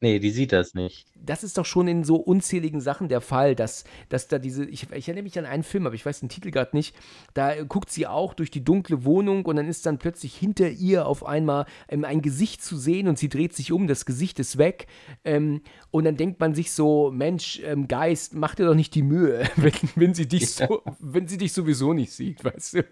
Ne, 0.00 0.20
die 0.20 0.30
sieht 0.30 0.52
das 0.52 0.74
nicht. 0.74 1.08
Das 1.16 1.42
ist 1.42 1.58
doch 1.58 1.64
schon 1.64 1.88
in 1.88 2.04
so 2.04 2.16
unzähligen 2.16 2.80
Sachen 2.80 3.08
der 3.08 3.20
Fall, 3.20 3.56
dass, 3.56 3.82
dass 4.08 4.28
da 4.28 4.38
diese, 4.38 4.64
ich, 4.64 4.88
ich 4.92 5.08
erinnere 5.08 5.24
mich 5.24 5.36
an 5.40 5.44
einen 5.44 5.64
Film, 5.64 5.86
aber 5.86 5.96
ich 5.96 6.06
weiß 6.06 6.20
den 6.20 6.28
Titel 6.28 6.52
gerade 6.52 6.76
nicht, 6.76 6.94
da 7.34 7.64
guckt 7.64 7.90
sie 7.90 8.06
auch 8.06 8.34
durch 8.34 8.52
die 8.52 8.62
dunkle 8.62 9.04
Wohnung 9.04 9.44
und 9.44 9.56
dann 9.56 9.66
ist 9.66 9.86
dann 9.86 9.98
plötzlich 9.98 10.36
hinter 10.36 10.70
ihr 10.70 11.04
auf 11.04 11.26
einmal 11.26 11.66
ähm, 11.88 12.04
ein 12.04 12.22
Gesicht 12.22 12.62
zu 12.62 12.76
sehen 12.76 13.08
und 13.08 13.18
sie 13.18 13.28
dreht 13.28 13.54
sich 13.54 13.72
um, 13.72 13.88
das 13.88 14.06
Gesicht 14.06 14.38
ist 14.38 14.56
weg 14.56 14.86
ähm, 15.24 15.62
und 15.90 16.04
dann 16.04 16.16
denkt 16.16 16.38
man 16.38 16.54
sich 16.54 16.70
so, 16.70 17.10
Mensch, 17.10 17.60
ähm, 17.64 17.88
Geist, 17.88 18.34
mach 18.34 18.54
dir 18.54 18.66
doch 18.66 18.76
nicht 18.76 18.94
die 18.94 19.02
Mühe, 19.02 19.50
wenn, 19.56 19.72
wenn, 19.96 20.14
sie 20.14 20.28
dich 20.28 20.60
ja. 20.60 20.68
so, 20.68 20.82
wenn 21.00 21.26
sie 21.26 21.38
dich 21.38 21.52
sowieso 21.52 21.92
nicht 21.92 22.12
sieht, 22.12 22.44
weißt 22.44 22.74
du. 22.74 22.84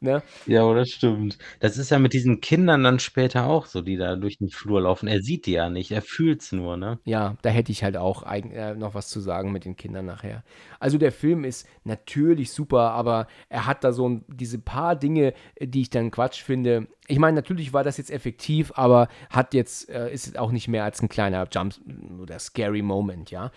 Ne? 0.00 0.22
Ja, 0.46 0.74
das 0.74 0.90
stimmt. 0.90 1.38
Das 1.60 1.78
ist 1.78 1.90
ja 1.90 2.00
mit 2.00 2.12
diesen 2.12 2.40
Kindern 2.40 2.82
dann 2.82 2.98
später 2.98 3.46
auch 3.46 3.66
so, 3.66 3.80
die 3.80 3.96
da 3.96 4.16
durch 4.16 4.38
den 4.38 4.48
Flur 4.48 4.80
laufen. 4.80 5.08
Er 5.08 5.22
sieht 5.22 5.46
die 5.46 5.52
ja 5.52 5.70
nicht, 5.70 5.92
er 5.92 6.02
fühlt 6.02 6.47
es 6.48 6.52
nur, 6.52 6.76
ne? 6.76 6.98
Ja, 7.04 7.36
da 7.42 7.50
hätte 7.50 7.72
ich 7.72 7.84
halt 7.84 7.96
auch 7.96 8.22
eigen, 8.22 8.50
äh, 8.50 8.74
noch 8.74 8.94
was 8.94 9.08
zu 9.08 9.20
sagen 9.20 9.52
mit 9.52 9.64
den 9.64 9.76
Kindern 9.76 10.06
nachher. 10.06 10.42
Also 10.80 10.98
der 10.98 11.12
Film 11.12 11.44
ist 11.44 11.66
natürlich 11.84 12.52
super, 12.52 12.90
aber 12.92 13.26
er 13.48 13.66
hat 13.66 13.84
da 13.84 13.92
so 13.92 14.08
ein, 14.08 14.24
diese 14.28 14.58
paar 14.58 14.96
Dinge, 14.96 15.34
äh, 15.54 15.66
die 15.66 15.82
ich 15.82 15.90
dann 15.90 16.10
Quatsch 16.10 16.42
finde. 16.42 16.88
Ich 17.06 17.18
meine, 17.18 17.36
natürlich 17.36 17.72
war 17.72 17.84
das 17.84 17.96
jetzt 17.96 18.10
effektiv, 18.10 18.72
aber 18.74 19.08
hat 19.30 19.54
jetzt, 19.54 19.88
äh, 19.88 20.12
ist 20.12 20.38
auch 20.38 20.50
nicht 20.50 20.68
mehr 20.68 20.84
als 20.84 21.00
ein 21.02 21.08
kleiner 21.08 21.46
Jump 21.50 21.74
oder 22.20 22.38
Scary 22.38 22.82
Moment, 22.82 23.30
ja. 23.30 23.50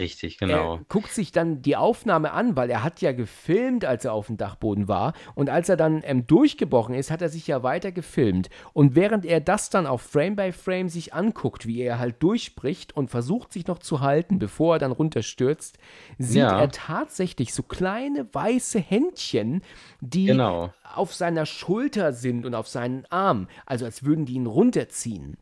Richtig, 0.00 0.38
genau. 0.38 0.76
Er 0.76 0.80
guckt 0.88 1.12
sich 1.12 1.30
dann 1.30 1.60
die 1.62 1.76
Aufnahme 1.76 2.32
an, 2.32 2.56
weil 2.56 2.70
er 2.70 2.82
hat 2.82 3.02
ja 3.02 3.12
gefilmt, 3.12 3.84
als 3.84 4.04
er 4.04 4.14
auf 4.14 4.26
dem 4.26 4.38
Dachboden 4.38 4.88
war. 4.88 5.12
Und 5.34 5.50
als 5.50 5.68
er 5.68 5.76
dann 5.76 6.00
ähm, 6.04 6.26
durchgebrochen 6.26 6.94
ist, 6.94 7.10
hat 7.10 7.20
er 7.20 7.28
sich 7.28 7.46
ja 7.46 7.62
weiter 7.62 7.92
gefilmt. 7.92 8.48
Und 8.72 8.94
während 8.94 9.26
er 9.26 9.40
das 9.40 9.68
dann 9.68 9.86
auch 9.86 10.00
Frame 10.00 10.36
by 10.36 10.52
Frame 10.52 10.88
sich 10.88 11.12
anguckt, 11.12 11.66
wie 11.66 11.82
er 11.82 11.98
halt 11.98 12.22
durchbricht 12.22 12.96
und 12.96 13.10
versucht 13.10 13.52
sich 13.52 13.66
noch 13.66 13.78
zu 13.78 14.00
halten, 14.00 14.38
bevor 14.38 14.76
er 14.76 14.78
dann 14.78 14.92
runterstürzt, 14.92 15.78
sieht 16.18 16.38
ja. 16.38 16.58
er 16.58 16.70
tatsächlich 16.70 17.52
so 17.52 17.62
kleine 17.62 18.26
weiße 18.32 18.80
Händchen, 18.80 19.62
die 20.00 20.26
genau. 20.26 20.72
auf 20.94 21.14
seiner 21.14 21.44
Schulter 21.44 22.14
sind 22.14 22.46
und 22.46 22.54
auf 22.54 22.68
seinen 22.68 23.04
Arm. 23.10 23.48
Also 23.66 23.84
als 23.84 24.02
würden 24.02 24.24
die 24.24 24.34
ihn 24.34 24.46
runterziehen. 24.46 25.36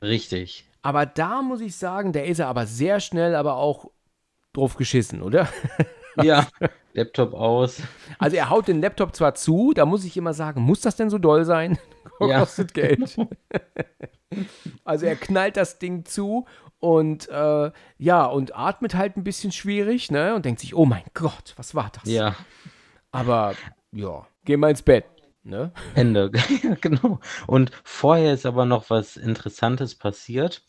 Richtig. 0.00 0.64
Aber 0.82 1.06
da 1.06 1.42
muss 1.42 1.60
ich 1.60 1.76
sagen, 1.76 2.12
der 2.12 2.26
ist 2.26 2.38
er 2.38 2.48
aber 2.48 2.66
sehr 2.66 3.00
schnell, 3.00 3.34
aber 3.34 3.56
auch 3.56 3.90
drauf 4.58 4.76
geschissen, 4.76 5.22
oder? 5.22 5.48
Ja, 6.20 6.48
Laptop 6.94 7.32
aus. 7.32 7.80
Also 8.18 8.34
er 8.34 8.50
haut 8.50 8.66
den 8.66 8.80
Laptop 8.80 9.14
zwar 9.14 9.36
zu, 9.36 9.72
da 9.72 9.86
muss 9.86 10.04
ich 10.04 10.16
immer 10.16 10.34
sagen, 10.34 10.62
muss 10.62 10.80
das 10.80 10.96
denn 10.96 11.10
so 11.10 11.18
doll 11.18 11.44
sein? 11.44 11.78
Ja. 12.20 12.40
Kostet 12.40 12.74
Geld. 12.74 13.16
also 14.84 15.06
er 15.06 15.14
knallt 15.14 15.56
das 15.56 15.78
Ding 15.78 16.04
zu 16.04 16.46
und 16.80 17.28
äh, 17.28 17.70
ja, 17.96 18.24
und 18.24 18.56
atmet 18.56 18.96
halt 18.96 19.16
ein 19.16 19.22
bisschen 19.22 19.52
schwierig, 19.52 20.10
ne? 20.10 20.34
Und 20.34 20.44
denkt 20.44 20.58
sich, 20.58 20.74
oh 20.74 20.84
mein 20.84 21.04
Gott, 21.14 21.54
was 21.54 21.76
war 21.76 21.92
das? 21.92 22.10
Ja. 22.10 22.34
Aber 23.12 23.54
ja, 23.92 24.26
geh 24.44 24.56
mal 24.56 24.70
ins 24.70 24.82
Bett. 24.82 25.04
Ne? 25.44 25.70
Ende, 25.94 26.32
genau. 26.80 27.20
Und 27.46 27.70
vorher 27.84 28.34
ist 28.34 28.46
aber 28.46 28.64
noch 28.64 28.90
was 28.90 29.16
Interessantes 29.16 29.94
passiert 29.94 30.64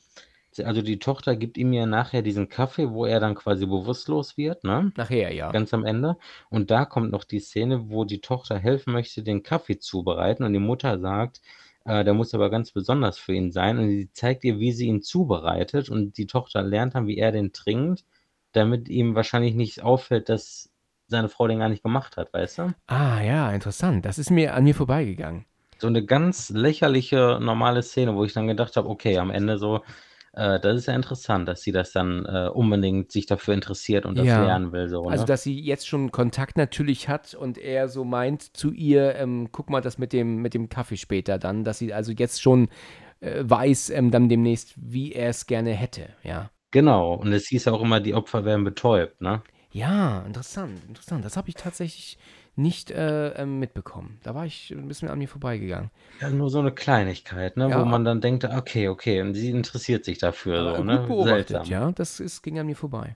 also 0.62 0.82
die 0.82 1.00
Tochter 1.00 1.36
gibt 1.36 1.58
ihm 1.58 1.74
ja 1.74 1.86
nachher 1.86 2.22
diesen 2.22 2.50
Kaffee, 2.50 2.92
wo 2.92 3.06
er 3.06 3.20
dann 3.20 3.36
quasi 3.36 3.66
bewusstlos 3.66 4.38
wird, 4.38 4.64
ne? 4.64 4.92
Nachher, 4.96 5.34
ja. 5.34 5.52
Ganz 5.52 5.74
am 5.74 5.86
Ende. 5.86 6.18
Und 6.50 6.72
da 6.72 6.86
kommt 6.86 7.12
noch 7.12 7.24
die 7.24 7.40
Szene, 7.40 7.90
wo 7.90 8.06
die 8.06 8.22
Tochter 8.22 8.58
helfen 8.58 8.94
möchte, 8.94 9.24
den 9.24 9.44
Kaffee 9.44 9.80
zubereiten 9.80 10.44
und 10.44 10.54
die 10.54 10.60
Mutter 10.60 11.00
sagt, 11.00 11.42
äh, 11.86 12.04
der 12.04 12.14
muss 12.14 12.34
aber 12.34 12.50
ganz 12.50 12.72
besonders 12.72 13.18
für 13.18 13.34
ihn 13.34 13.52
sein 13.52 13.80
und 13.80 13.90
sie 13.90 14.12
zeigt 14.12 14.44
ihr, 14.44 14.60
wie 14.60 14.72
sie 14.72 14.88
ihn 14.88 15.02
zubereitet 15.02 15.90
und 15.90 16.18
die 16.18 16.28
Tochter 16.28 16.62
lernt 16.62 16.96
dann, 16.96 17.08
wie 17.08 17.18
er 17.18 17.32
den 17.32 17.52
trinkt, 17.54 18.06
damit 18.52 18.90
ihm 18.90 19.16
wahrscheinlich 19.16 19.56
nicht 19.56 19.82
auffällt, 19.82 20.30
dass 20.30 20.72
seine 21.08 21.30
Frau 21.30 21.48
den 21.48 21.60
gar 21.60 21.70
nicht 21.70 21.84
gemacht 21.84 22.18
hat, 22.18 22.34
weißt 22.34 22.60
du? 22.60 22.74
Ah 22.88 23.22
ja, 23.22 23.52
interessant. 23.52 24.06
Das 24.06 24.20
ist 24.20 24.30
mir 24.30 24.54
an 24.54 24.64
mir 24.64 24.76
vorbeigegangen. 24.76 25.46
So 25.80 25.88
eine 25.88 26.06
ganz 26.06 26.50
lächerliche, 26.50 27.40
normale 27.42 27.82
Szene, 27.82 28.16
wo 28.16 28.26
ich 28.26 28.34
dann 28.34 28.48
gedacht 28.48 28.76
habe, 28.76 28.90
okay, 28.90 29.18
am 29.18 29.32
Ende 29.32 29.58
so, 29.58 29.82
äh, 30.34 30.60
das 30.60 30.78
ist 30.78 30.86
ja 30.88 30.96
interessant, 30.96 31.48
dass 31.48 31.62
sie 31.62 31.72
das 31.72 31.92
dann 31.92 32.26
äh, 32.26 32.50
unbedingt 32.54 33.12
sich 33.12 33.26
dafür 33.26 33.54
interessiert 33.54 34.06
und 34.06 34.18
das 34.18 34.26
ja. 34.26 34.44
lernen 34.44 34.72
will. 34.72 34.88
So, 34.88 35.04
ne? 35.06 35.12
Also, 35.12 35.26
dass 35.26 35.44
sie 35.44 35.60
jetzt 35.60 35.88
schon 35.88 36.12
Kontakt 36.12 36.58
natürlich 36.58 37.08
hat 37.10 37.34
und 37.34 37.58
er 37.58 37.88
so 37.88 38.04
meint 38.04 38.56
zu 38.56 38.72
ihr, 38.72 39.16
ähm, 39.16 39.50
guck 39.52 39.70
mal 39.70 39.82
das 39.82 39.98
mit 39.98 40.14
dem, 40.14 40.38
mit 40.38 40.54
dem 40.54 40.70
Kaffee 40.70 40.98
später 40.98 41.38
dann, 41.38 41.64
dass 41.64 41.80
sie 41.80 41.94
also 41.94 42.12
jetzt 42.12 42.42
schon 42.42 42.70
äh, 43.20 43.44
weiß, 43.44 43.90
ähm, 43.92 44.12
dann 44.12 44.30
demnächst, 44.30 44.74
wie 44.78 45.14
er 45.14 45.30
es 45.30 45.48
gerne 45.48 45.72
hätte, 45.72 46.10
ja. 46.24 46.50
Genau, 46.72 47.16
und 47.16 47.34
es 47.34 47.48
hieß 47.48 47.68
auch 47.70 47.82
immer, 47.82 48.00
die 48.00 48.14
Opfer 48.14 48.46
werden 48.46 48.64
betäubt, 48.64 49.22
ne? 49.22 49.42
Ja, 49.72 50.22
interessant, 50.26 50.80
interessant. 50.88 51.26
Das 51.26 51.38
habe 51.38 51.50
ich 51.50 51.56
tatsächlich 51.56 52.18
nicht 52.60 52.92
äh, 52.92 53.30
ähm, 53.30 53.58
mitbekommen. 53.60 54.20
Da 54.22 54.36
war 54.36 54.46
ich 54.46 54.72
ein 54.72 54.88
bisschen 54.88 55.08
an 55.08 55.18
mir 55.18 55.28
vorbeigegangen. 55.28 55.90
Ja, 56.20 56.30
nur 56.30 56.50
so 56.50 56.60
eine 56.60 56.72
Kleinigkeit, 56.72 57.58
ne, 57.58 57.70
ja. 57.70 57.80
wo 57.80 57.86
man 57.86 58.04
dann 58.04 58.22
denkt, 58.22 58.44
okay, 58.44 58.90
okay, 58.90 59.22
und 59.22 59.34
sie 59.34 59.50
interessiert 59.50 60.06
sich 60.06 60.18
dafür. 60.18 60.76
so, 60.76 60.84
ne? 60.84 61.06
beobachtet, 61.08 61.68
ja, 61.68 61.92
das 61.92 62.20
ist, 62.20 62.44
ging 62.44 62.60
an 62.60 62.68
mir 62.68 62.76
vorbei. 62.76 63.16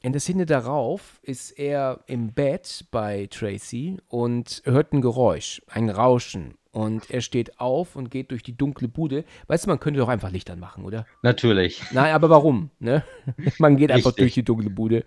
In 0.00 0.12
der 0.12 0.20
Szene 0.20 0.46
darauf 0.46 1.20
ist 1.22 1.50
er 1.52 2.00
im 2.06 2.32
Bett 2.32 2.86
bei 2.90 3.28
Tracy 3.30 3.98
und 4.08 4.62
hört 4.64 4.92
ein 4.92 5.00
Geräusch, 5.00 5.62
ein 5.66 5.90
Rauschen. 5.90 6.54
Und 6.72 7.10
er 7.10 7.20
steht 7.20 7.60
auf 7.60 7.96
und 7.96 8.10
geht 8.10 8.30
durch 8.30 8.42
die 8.42 8.56
dunkle 8.56 8.88
Bude. 8.88 9.24
Weißt 9.46 9.66
du, 9.66 9.68
man 9.68 9.78
könnte 9.78 10.00
doch 10.00 10.08
einfach 10.08 10.30
Licht 10.30 10.48
anmachen, 10.48 10.84
oder? 10.84 11.04
Natürlich. 11.20 11.82
Nein, 11.92 12.14
aber 12.14 12.30
warum? 12.30 12.70
Ne? 12.78 13.04
Man 13.58 13.76
geht 13.76 13.90
einfach 13.90 14.12
durch 14.12 14.32
die 14.32 14.42
dunkle 14.42 14.70
Bude. 14.70 15.04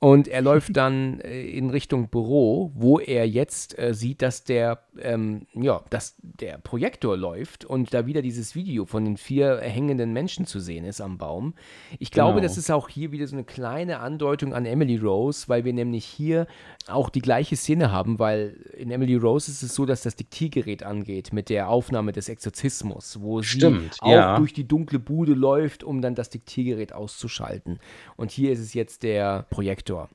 Und 0.00 0.28
er 0.28 0.42
läuft 0.42 0.76
dann 0.76 1.20
äh, 1.20 1.42
in 1.42 1.70
Richtung 1.70 2.08
Büro, 2.08 2.72
wo 2.74 2.98
er 2.98 3.28
jetzt 3.28 3.78
äh, 3.78 3.94
sieht, 3.94 4.22
dass 4.22 4.44
der, 4.44 4.82
ähm, 5.00 5.46
ja, 5.54 5.82
dass 5.90 6.16
der 6.22 6.58
Projektor 6.58 7.16
läuft 7.16 7.64
und 7.64 7.92
da 7.94 8.06
wieder 8.06 8.22
dieses 8.22 8.54
Video 8.54 8.84
von 8.84 9.04
den 9.04 9.16
vier 9.16 9.60
hängenden 9.60 10.12
Menschen 10.12 10.46
zu 10.46 10.60
sehen 10.60 10.84
ist 10.84 11.00
am 11.00 11.18
Baum. 11.18 11.54
Ich 11.98 12.10
glaube, 12.10 12.34
genau. 12.34 12.42
das 12.42 12.58
ist 12.58 12.70
auch 12.70 12.88
hier 12.88 13.10
wieder 13.10 13.26
so 13.26 13.34
eine 13.34 13.44
kleine 13.44 13.98
Andeutung 13.98 14.54
an 14.54 14.66
Emily 14.66 14.96
Rose, 14.96 15.48
weil 15.48 15.64
wir 15.64 15.72
nämlich 15.72 16.04
hier 16.04 16.46
auch 16.86 17.10
die 17.10 17.20
gleiche 17.20 17.56
Szene 17.56 17.90
haben, 17.90 18.18
weil 18.20 18.56
in 18.76 18.90
Emily 18.92 19.16
Rose 19.16 19.50
ist 19.50 19.62
es 19.62 19.74
so, 19.74 19.84
dass 19.84 20.02
das 20.02 20.14
Diktiergerät 20.14 20.84
angeht 20.88 21.32
mit 21.32 21.48
der 21.48 21.68
Aufnahme 21.68 22.12
des 22.12 22.28
Exorzismus, 22.28 23.20
wo 23.20 23.42
Stimmt, 23.42 23.94
sie 23.94 24.02
auch 24.02 24.10
ja. 24.10 24.38
durch 24.38 24.52
die 24.52 24.66
dunkle 24.66 24.98
Bude 24.98 25.34
läuft, 25.34 25.84
um 25.84 26.02
dann 26.02 26.14
das 26.14 26.30
Diktiergerät 26.30 26.92
auszuschalten. 26.92 27.78
Und 28.16 28.30
hier 28.30 28.50
ist 28.50 28.60
es 28.60 28.74
jetzt 28.74 29.04
der 29.04 29.46
Projektor. 29.50 30.08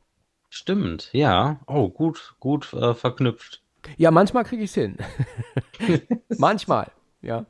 Stimmt, 0.50 1.10
ja. 1.14 1.60
Oh, 1.68 1.90
gut, 1.90 2.36
gut 2.40 2.74
äh, 2.74 2.94
verknüpft. 2.94 3.62
Ja, 3.98 4.12
manchmal 4.12 4.44
kriege 4.44 4.64
ich 4.64 4.70
es 4.70 4.76
hin. 4.76 4.98
manchmal, 6.38 6.91
ja. 7.22 7.45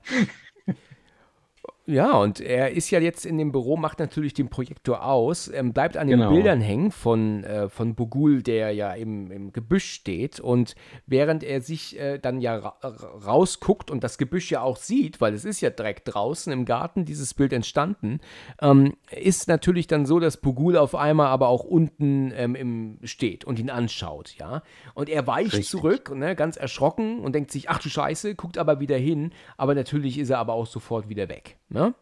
Ja, 1.86 2.14
und 2.14 2.40
er 2.40 2.72
ist 2.72 2.92
ja 2.92 3.00
jetzt 3.00 3.26
in 3.26 3.38
dem 3.38 3.52
Büro, 3.52 3.76
macht 3.76 4.00
natürlich 4.00 4.34
den 4.34 4.50
Projektor 4.50 5.06
aus, 5.06 5.52
ähm, 5.54 5.74
bleibt 5.74 5.98
an 5.98 6.08
den 6.08 6.20
genau. 6.20 6.32
Bildern 6.32 6.62
hängen 6.62 6.92
von, 6.92 7.44
äh, 7.44 7.68
von 7.68 7.94
Bogul, 7.94 8.42
der 8.42 8.72
ja 8.72 8.94
im, 8.94 9.30
im 9.32 9.52
Gebüsch 9.52 9.92
steht. 9.92 10.40
Und 10.40 10.76
während 11.08 11.44
er 11.44 11.60
sich 11.60 12.00
äh, 12.00 12.20
dann 12.20 12.40
ja 12.40 12.56
ra 12.56 12.78
rausguckt 13.26 13.92
und 13.92 14.02
das 14.04 14.18
Gebüsch 14.18 14.50
ja 14.50 14.62
auch 14.62 14.78
sieht, 14.78 15.20
weil 15.20 15.34
es 15.34 15.44
ist 15.44 15.60
ja 15.60 15.72
direkt 15.72 16.14
draußen 16.14 16.54
im 16.54 16.64
Garten 16.64 17.04
dieses 17.04 17.34
Bild 17.34 17.52
entstanden, 17.52 18.22
ähm, 18.62 18.94
ist 19.12 19.50
natürlich 19.50 19.88
dann 19.88 20.06
so, 20.06 20.22
dass 20.22 20.38
Bogul 20.38 20.78
auf 20.78 20.96
einmal 20.96 21.28
aber 21.28 21.50
auch 21.50 21.66
unten 21.66 22.32
ähm, 22.34 22.56
im, 22.56 23.00
steht 23.04 23.44
und 23.44 23.60
ihn 23.60 23.70
anschaut, 23.70 24.36
ja. 24.40 24.64
Und 24.94 25.10
er 25.10 25.28
weicht 25.28 25.54
Richtig. 25.54 25.68
zurück, 25.70 26.16
ne, 26.16 26.34
ganz 26.36 26.56
erschrocken 26.56 27.20
und 27.20 27.36
denkt 27.36 27.52
sich, 27.52 27.70
ach 27.70 27.80
du 27.80 27.90
Scheiße, 27.90 28.36
guckt 28.36 28.58
aber 28.58 28.80
wieder 28.80 28.98
hin. 28.98 29.32
Aber 29.58 29.76
natürlich 29.76 30.18
ist 30.18 30.30
er 30.30 30.40
aber 30.40 30.54
auch 30.54 30.68
sofort 30.68 31.10
wieder 31.10 31.28
weg. 31.28 31.58
Ne? 31.74 31.96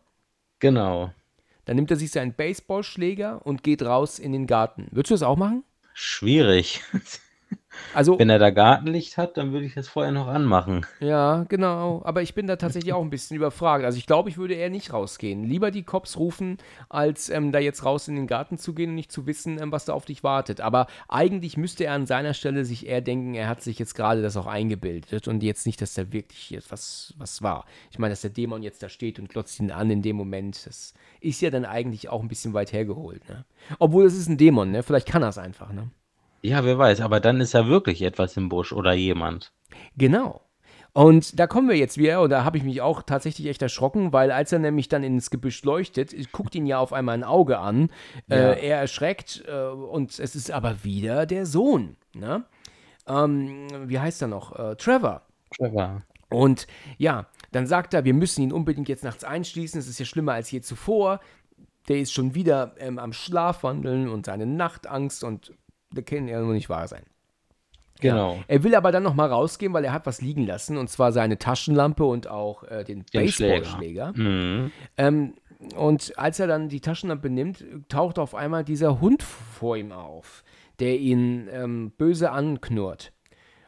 Genau. 0.59 1.13
Dann 1.65 1.77
nimmt 1.77 1.89
er 1.91 1.97
sich 1.97 2.11
seinen 2.11 2.33
Baseballschläger 2.33 3.45
und 3.45 3.63
geht 3.63 3.81
raus 3.81 4.19
in 4.19 4.33
den 4.33 4.45
Garten. 4.45 4.87
Würdest 4.91 5.11
du 5.11 5.13
das 5.13 5.23
auch 5.23 5.37
machen? 5.37 5.63
Schwierig. 5.93 6.81
Also, 7.93 8.17
Wenn 8.19 8.29
er 8.29 8.39
da 8.39 8.49
Gartenlicht 8.49 9.17
hat, 9.17 9.37
dann 9.37 9.51
würde 9.51 9.65
ich 9.65 9.73
das 9.73 9.87
vorher 9.87 10.11
noch 10.11 10.27
anmachen. 10.27 10.85
Ja, 10.99 11.45
genau. 11.49 12.01
Aber 12.05 12.21
ich 12.21 12.33
bin 12.33 12.47
da 12.47 12.55
tatsächlich 12.55 12.93
auch 12.93 13.01
ein 13.01 13.09
bisschen 13.09 13.35
überfragt. 13.35 13.83
Also 13.85 13.97
ich 13.97 14.05
glaube, 14.05 14.29
ich 14.29 14.37
würde 14.37 14.53
eher 14.53 14.69
nicht 14.69 14.93
rausgehen. 14.93 15.43
Lieber 15.43 15.71
die 15.71 15.83
Cops 15.83 16.17
rufen, 16.17 16.57
als 16.89 17.29
ähm, 17.29 17.51
da 17.51 17.59
jetzt 17.59 17.83
raus 17.83 18.07
in 18.07 18.15
den 18.15 18.27
Garten 18.27 18.57
zu 18.57 18.73
gehen 18.73 18.91
und 18.91 18.95
nicht 18.95 19.11
zu 19.11 19.25
wissen, 19.25 19.61
ähm, 19.61 19.71
was 19.71 19.85
da 19.85 19.93
auf 19.93 20.05
dich 20.05 20.23
wartet. 20.23 20.61
Aber 20.61 20.87
eigentlich 21.07 21.57
müsste 21.57 21.85
er 21.85 21.93
an 21.93 22.05
seiner 22.05 22.33
Stelle 22.33 22.65
sich 22.65 22.87
eher 22.87 23.01
denken, 23.01 23.35
er 23.35 23.47
hat 23.47 23.61
sich 23.61 23.79
jetzt 23.79 23.95
gerade 23.95 24.21
das 24.21 24.37
auch 24.37 24.47
eingebildet 24.47 25.27
und 25.27 25.43
jetzt 25.43 25.65
nicht, 25.65 25.81
dass 25.81 25.93
da 25.93 26.11
wirklich 26.11 26.49
jetzt 26.49 26.71
was, 26.71 27.13
was 27.17 27.41
war. 27.41 27.65
Ich 27.89 27.99
meine, 27.99 28.13
dass 28.13 28.21
der 28.21 28.29
Dämon 28.29 28.63
jetzt 28.63 28.83
da 28.83 28.89
steht 28.89 29.19
und 29.19 29.29
glotzt 29.29 29.59
ihn 29.59 29.71
an 29.71 29.89
in 29.89 30.01
dem 30.01 30.15
Moment, 30.15 30.65
das 30.65 30.93
ist 31.19 31.41
ja 31.41 31.49
dann 31.49 31.65
eigentlich 31.65 32.09
auch 32.09 32.21
ein 32.21 32.27
bisschen 32.27 32.53
weit 32.53 32.73
hergeholt. 32.73 33.27
Ne? 33.27 33.45
Obwohl 33.79 34.05
es 34.05 34.15
ist 34.15 34.29
ein 34.29 34.37
Dämon, 34.37 34.71
ne? 34.71 34.83
Vielleicht 34.83 35.07
kann 35.07 35.23
er 35.23 35.29
es 35.29 35.37
einfach, 35.37 35.71
ne? 35.71 35.89
Ja, 36.41 36.65
wer 36.65 36.77
weiß, 36.77 37.01
aber 37.01 37.19
dann 37.19 37.39
ist 37.39 37.53
ja 37.53 37.67
wirklich 37.67 38.01
etwas 38.01 38.35
im 38.37 38.49
Busch 38.49 38.73
oder 38.73 38.93
jemand. 38.93 39.51
Genau. 39.97 40.41
Und 40.93 41.39
da 41.39 41.47
kommen 41.47 41.69
wir 41.69 41.77
jetzt 41.77 41.97
wieder, 41.97 42.21
und 42.21 42.31
da 42.31 42.43
habe 42.43 42.57
ich 42.57 42.63
mich 42.63 42.81
auch 42.81 43.03
tatsächlich 43.03 43.47
echt 43.47 43.61
erschrocken, 43.61 44.11
weil 44.11 44.29
als 44.29 44.51
er 44.51 44.59
nämlich 44.59 44.89
dann 44.89 45.03
ins 45.03 45.29
Gebüsch 45.29 45.63
leuchtet, 45.63 46.13
guckt 46.33 46.53
ihn 46.53 46.65
ja 46.65 46.79
auf 46.79 46.91
einmal 46.91 47.15
ein 47.15 47.23
Auge 47.23 47.59
an, 47.59 47.89
ja. 48.27 48.35
äh, 48.35 48.67
er 48.67 48.79
erschreckt 48.79 49.43
äh, 49.47 49.67
und 49.67 50.19
es 50.19 50.35
ist 50.35 50.51
aber 50.51 50.83
wieder 50.83 51.25
der 51.25 51.45
Sohn. 51.45 51.95
Ne? 52.13 52.43
Ähm, 53.07 53.67
wie 53.85 53.99
heißt 53.99 54.21
er 54.21 54.27
noch? 54.27 54.57
Äh, 54.57 54.75
Trevor. 54.75 55.21
Trevor. 55.55 56.01
Und 56.29 56.67
ja, 56.97 57.27
dann 57.51 57.67
sagt 57.67 57.93
er, 57.93 58.03
wir 58.03 58.13
müssen 58.13 58.41
ihn 58.41 58.53
unbedingt 58.53 58.89
jetzt 58.89 59.03
nachts 59.03 59.23
einschließen, 59.23 59.79
es 59.79 59.87
ist 59.87 59.99
ja 59.99 60.05
schlimmer 60.05 60.33
als 60.33 60.51
je 60.51 60.61
zuvor. 60.61 61.21
Der 61.87 61.99
ist 61.99 62.13
schon 62.13 62.35
wieder 62.35 62.75
ähm, 62.77 62.99
am 62.99 63.11
Schlafwandeln 63.11 64.07
und 64.07 64.25
seine 64.25 64.45
Nachtangst 64.45 65.23
und 65.23 65.53
das 65.93 66.05
kann 66.05 66.27
ja 66.27 66.39
nur 66.41 66.53
nicht 66.53 66.69
wahr 66.69 66.87
sein. 66.87 67.03
Genau. 67.99 68.35
Ja. 68.35 68.43
Er 68.47 68.63
will 68.63 68.75
aber 68.75 68.91
dann 68.91 69.03
nochmal 69.03 69.29
rausgehen, 69.29 69.73
weil 69.73 69.85
er 69.85 69.93
hat 69.93 70.05
was 70.05 70.21
liegen 70.21 70.45
lassen, 70.45 70.77
und 70.77 70.89
zwar 70.89 71.11
seine 71.11 71.37
Taschenlampe 71.37 72.03
und 72.03 72.27
auch 72.27 72.63
äh, 72.63 72.83
den, 72.83 73.05
den 73.13 73.25
Baseballschläger. 73.25 74.13
Mhm. 74.15 74.71
Ähm, 74.97 75.33
und 75.75 76.17
als 76.17 76.39
er 76.39 76.47
dann 76.47 76.69
die 76.69 76.81
Taschenlampe 76.81 77.29
nimmt, 77.29 77.63
taucht 77.87 78.17
auf 78.17 78.33
einmal 78.33 78.63
dieser 78.63 78.99
Hund 78.99 79.21
vor 79.21 79.77
ihm 79.77 79.91
auf, 79.91 80.43
der 80.79 80.97
ihn 80.97 81.47
ähm, 81.51 81.91
böse 81.97 82.31
anknurrt. 82.31 83.13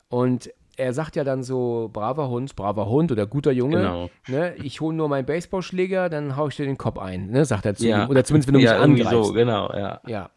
Und 0.09 0.51
er 0.75 0.93
sagt 0.93 1.15
ja 1.15 1.23
dann 1.23 1.43
so, 1.43 1.89
braver 1.93 2.29
Hund, 2.29 2.55
braver 2.55 2.87
Hund 2.87 3.11
oder 3.11 3.27
guter 3.27 3.51
Junge, 3.51 3.77
genau. 3.77 4.09
ne, 4.27 4.55
ich 4.63 4.81
hole 4.81 4.95
nur 4.95 5.07
meinen 5.07 5.25
Baseballschläger, 5.25 6.09
dann 6.09 6.35
haue 6.35 6.49
ich 6.49 6.55
dir 6.55 6.65
den 6.65 6.79
Kopf 6.79 6.97
ein, 6.97 7.29
ne, 7.29 7.45
sagt 7.45 7.67
er 7.67 7.75
zu 7.75 7.87
ja. 7.87 8.05
ihm. 8.05 8.09
Oder 8.09 8.23
zumindest, 8.23 8.47
wenn 8.47 8.55
du 8.55 8.59
ja, 8.65 8.73
mich 8.87 9.05
angreifst. 9.05 9.27
So, 9.27 9.33
genau, 9.33 9.71
ja. 9.71 10.01
Ja. 10.07 10.29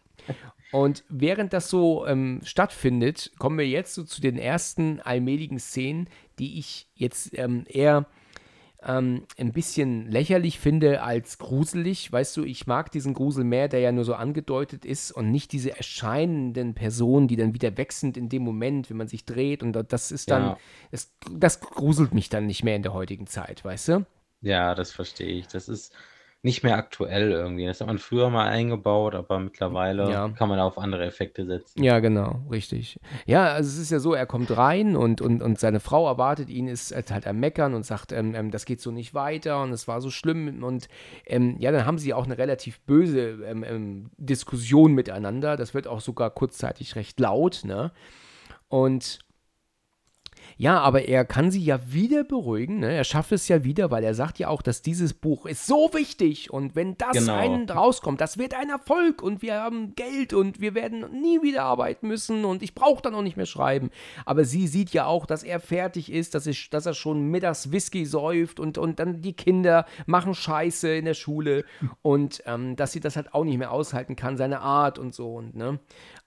Und 0.73 1.05
während 1.09 1.53
das 1.53 1.71
so 1.71 2.07
ähm, 2.07 2.41
stattfindet, 2.45 3.33
kommen 3.39 3.59
wir 3.59 3.69
jetzt 3.69 3.95
so 3.95 4.05
zu 4.05 4.21
den 4.21 4.37
ersten 4.37 5.01
allmähligen 5.01 5.59
Szenen, 5.59 6.09
die 6.39 6.59
ich 6.59 6.89
jetzt 6.95 7.39
ähm, 7.39 7.65
eher 7.69 8.07
ähm, 8.83 9.27
ein 9.39 9.53
bisschen 9.53 10.11
lächerlich 10.11 10.59
finde 10.59 11.03
als 11.03 11.39
gruselig. 11.39 12.11
Weißt 12.11 12.37
du, 12.37 12.45
ich 12.45 12.67
mag 12.67 12.91
diesen 12.93 13.15
Grusel 13.15 13.45
mehr, 13.45 13.69
der 13.69 13.81
ja 13.81 13.93
nur 13.93 14.05
so 14.05 14.15
angedeutet 14.15 14.85
ist 14.85 15.13
und 15.13 15.31
nicht 15.31 15.53
diese 15.53 15.77
erscheinenden 15.77 16.75
Personen, 16.75 17.29
die 17.29 17.37
dann 17.37 17.55
wieder 17.55 17.77
weg 17.77 17.93
sind 17.93 18.17
in 18.17 18.29
dem 18.29 18.43
Moment, 18.43 18.91
wenn 18.91 18.97
man 18.97 19.09
sich 19.09 19.25
dreht. 19.25 19.63
Und 19.63 19.73
das 19.93 20.11
ist 20.11 20.31
dann, 20.31 20.43
ja. 20.43 20.59
das, 20.91 21.13
das 21.31 21.61
gruselt 21.61 22.13
mich 22.13 22.29
dann 22.29 22.47
nicht 22.47 22.65
mehr 22.65 22.77
in 22.77 22.83
der 22.83 22.93
heutigen 22.93 23.27
Zeit, 23.27 23.65
weißt 23.65 23.89
du? 23.89 24.07
Ja, 24.41 24.75
das 24.75 24.93
verstehe 24.93 25.39
ich. 25.39 25.49
Das 25.49 25.69
ist 25.69 25.93
nicht 26.47 26.63
mehr 26.63 26.77
aktuell 26.77 27.33
irgendwie. 27.33 27.67
Das 27.67 27.81
hat 27.81 27.89
man 27.89 27.99
früher 27.99 28.31
mal 28.31 28.47
eingebaut, 28.47 29.17
aber 29.17 29.41
mittlerweile 29.41 30.09
ja. 30.09 30.29
kann 30.29 30.49
man 30.49 30.61
auf 30.61 30.79
andere 30.79 31.05
Effekte 31.05 31.45
setzen. 31.45 31.83
Ja, 31.83 31.99
genau, 31.99 32.41
richtig. 32.49 33.01
Ja, 33.27 33.53
also 33.53 33.69
es 33.69 33.79
ist 33.79 33.91
ja 33.91 33.99
so, 33.99 34.15
er 34.15 34.27
kommt 34.27 34.57
rein 34.57 34.95
und, 34.95 35.21
und, 35.21 35.43
und 35.43 35.59
seine 35.59 35.81
Frau 35.81 36.07
erwartet 36.07 36.49
ihn, 36.49 36.69
ist 36.69 36.95
halt 36.95 37.27
am 37.27 37.41
Meckern 37.41 37.75
und 37.75 37.85
sagt, 37.85 38.13
ähm, 38.13 38.37
ähm, 38.37 38.53
das 38.53 38.65
geht 38.65 38.81
so 38.81 38.93
nicht 38.93 39.13
weiter 39.13 39.61
und 39.61 39.73
es 39.73 39.89
war 39.89 40.01
so 40.01 40.09
schlimm. 40.11 40.63
Und 40.63 40.89
ähm, 41.27 41.57
ja, 41.59 41.73
dann 41.73 41.85
haben 41.85 41.99
sie 41.99 42.15
auch 42.15 42.27
eine 42.27 42.39
relativ 42.39 42.79
böse 42.83 43.45
ähm, 43.45 43.65
ähm, 43.65 44.11
Diskussion 44.17 44.93
miteinander. 44.93 45.57
Das 45.57 45.75
wird 45.75 45.89
auch 45.89 46.01
sogar 46.01 46.31
kurzzeitig 46.31 46.95
recht 46.95 47.19
laut, 47.19 47.63
ne? 47.65 47.91
Und 48.69 49.19
ja, 50.59 50.81
aber 50.81 51.07
er 51.07 51.27
kann 51.27 51.51
sie 51.51 51.63
ja 51.63 51.81
wieder 51.93 52.25
beruhigen. 52.25 52.79
Ne? 52.79 52.93
Er 52.93 53.05
schafft 53.05 53.33
es 53.33 53.47
ja 53.49 53.63
wieder, 53.63 53.91
weil 53.91 54.03
er 54.03 54.15
sagt 54.15 54.39
ja 54.39 54.49
auch, 54.49 54.63
dass 54.63 54.81
dieses 54.81 55.13
Buch 55.13 55.45
ist 55.45 55.67
so 55.67 55.91
wichtig 55.93 56.51
und 56.51 56.75
wenn 56.75 56.97
das 56.97 57.13
genau. 57.13 57.35
einen 57.35 57.69
rauskommt, 57.69 58.23
das 58.23 58.39
wird 58.39 58.55
ein 58.55 58.71
Erfolg 58.71 59.23
und 59.23 59.43
wir 59.43 59.61
haben 59.61 59.95
Geld 59.97 60.33
und 60.33 60.61
wir 60.61 60.75
werden 60.75 61.05
nie 61.21 61.43
wieder 61.43 61.65
arbeiten 61.65 62.09
müssen 62.09 62.47
und 62.47 62.63
ich 62.63 62.75
brauche 62.75 63.03
dann 63.03 63.15
auch 63.15 63.23
nicht 63.23 63.37
mehr 63.37 63.47
schreiben. 63.47 63.91
Aber 64.25 64.45
sie 64.47 64.67
sieht 64.67 64.91
ja 64.95 65.05
auch, 65.05 65.27
dass 65.27 65.43
er 65.43 65.61
fertig 65.61 66.11
ist, 66.11 66.35
dass, 66.35 66.47
ich, 66.47 66.71
dass 66.71 66.87
er 66.87 66.95
schon 66.95 67.31
mittags 67.31 67.71
Whisky 67.71 68.07
säuft 68.07 68.59
und, 68.59 68.79
und 68.79 68.99
dann 68.99 69.21
die 69.21 69.35
Kinder 69.35 69.85
machen 70.07 70.35
Scheiße 70.35 70.89
in 70.89 71.05
der 71.05 71.15
Schule 71.15 71.67
und 72.01 72.43
ähm, 72.47 72.77
dass 72.77 72.93
sie 72.93 73.01
das 73.01 73.17
halt 73.17 73.35
auch 73.35 73.45
nicht 73.45 73.59
mehr 73.59 73.73
aushalten 73.73 74.17
kann, 74.17 74.39
seine 74.39 74.61
Art 74.61 74.99
und 74.99 75.15
so. 75.15 75.35
Und, 75.35 75.55
ne? 75.55 75.79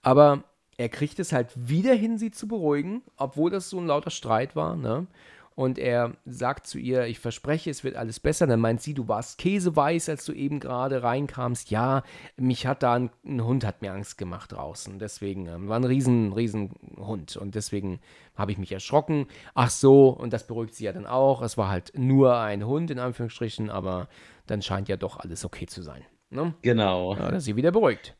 Aber 0.02 0.44
er 0.80 0.88
kriegt 0.88 1.18
es 1.18 1.34
halt 1.34 1.50
wieder 1.56 1.92
hin, 1.92 2.16
sie 2.16 2.30
zu 2.30 2.48
beruhigen, 2.48 3.02
obwohl 3.18 3.50
das 3.50 3.68
so 3.68 3.78
ein 3.78 3.86
lauter 3.86 4.08
Streit 4.08 4.56
war, 4.56 4.76
ne? 4.76 5.06
Und 5.54 5.78
er 5.78 6.16
sagt 6.24 6.66
zu 6.66 6.78
ihr, 6.78 7.04
ich 7.04 7.18
verspreche, 7.18 7.68
es 7.68 7.84
wird 7.84 7.96
alles 7.96 8.18
besser. 8.18 8.46
Dann 8.46 8.60
meint 8.60 8.80
sie, 8.80 8.94
du 8.94 9.08
warst 9.08 9.36
käseweiß, 9.36 10.08
als 10.08 10.24
du 10.24 10.32
eben 10.32 10.58
gerade 10.58 11.02
reinkamst. 11.02 11.70
Ja, 11.70 12.02
mich 12.38 12.66
hat 12.66 12.82
da 12.82 12.94
ein, 12.94 13.10
ein, 13.26 13.44
Hund, 13.44 13.66
hat 13.66 13.82
mir 13.82 13.92
Angst 13.92 14.16
gemacht 14.16 14.52
draußen. 14.52 14.98
Deswegen 14.98 15.48
ähm, 15.48 15.68
war 15.68 15.78
ein 15.78 15.84
riesen, 15.84 16.32
riesen 16.32 16.70
Hund. 16.96 17.36
Und 17.36 17.56
deswegen 17.56 18.00
habe 18.34 18.52
ich 18.52 18.58
mich 18.58 18.72
erschrocken. 18.72 19.26
Ach 19.52 19.68
so, 19.68 20.08
und 20.08 20.32
das 20.32 20.46
beruhigt 20.46 20.74
sie 20.74 20.84
ja 20.84 20.94
dann 20.94 21.04
auch. 21.04 21.42
Es 21.42 21.58
war 21.58 21.68
halt 21.68 21.92
nur 21.94 22.38
ein 22.38 22.64
Hund, 22.64 22.90
in 22.90 22.98
Anführungsstrichen, 22.98 23.68
aber 23.68 24.08
dann 24.46 24.62
scheint 24.62 24.88
ja 24.88 24.96
doch 24.96 25.18
alles 25.18 25.44
okay 25.44 25.66
zu 25.66 25.82
sein. 25.82 26.06
Ne? 26.30 26.54
Genau. 26.62 27.16
Ja, 27.16 27.32
da 27.32 27.36
ist 27.36 27.44
sie 27.44 27.56
wieder 27.56 27.72
beruhigt. 27.72 28.16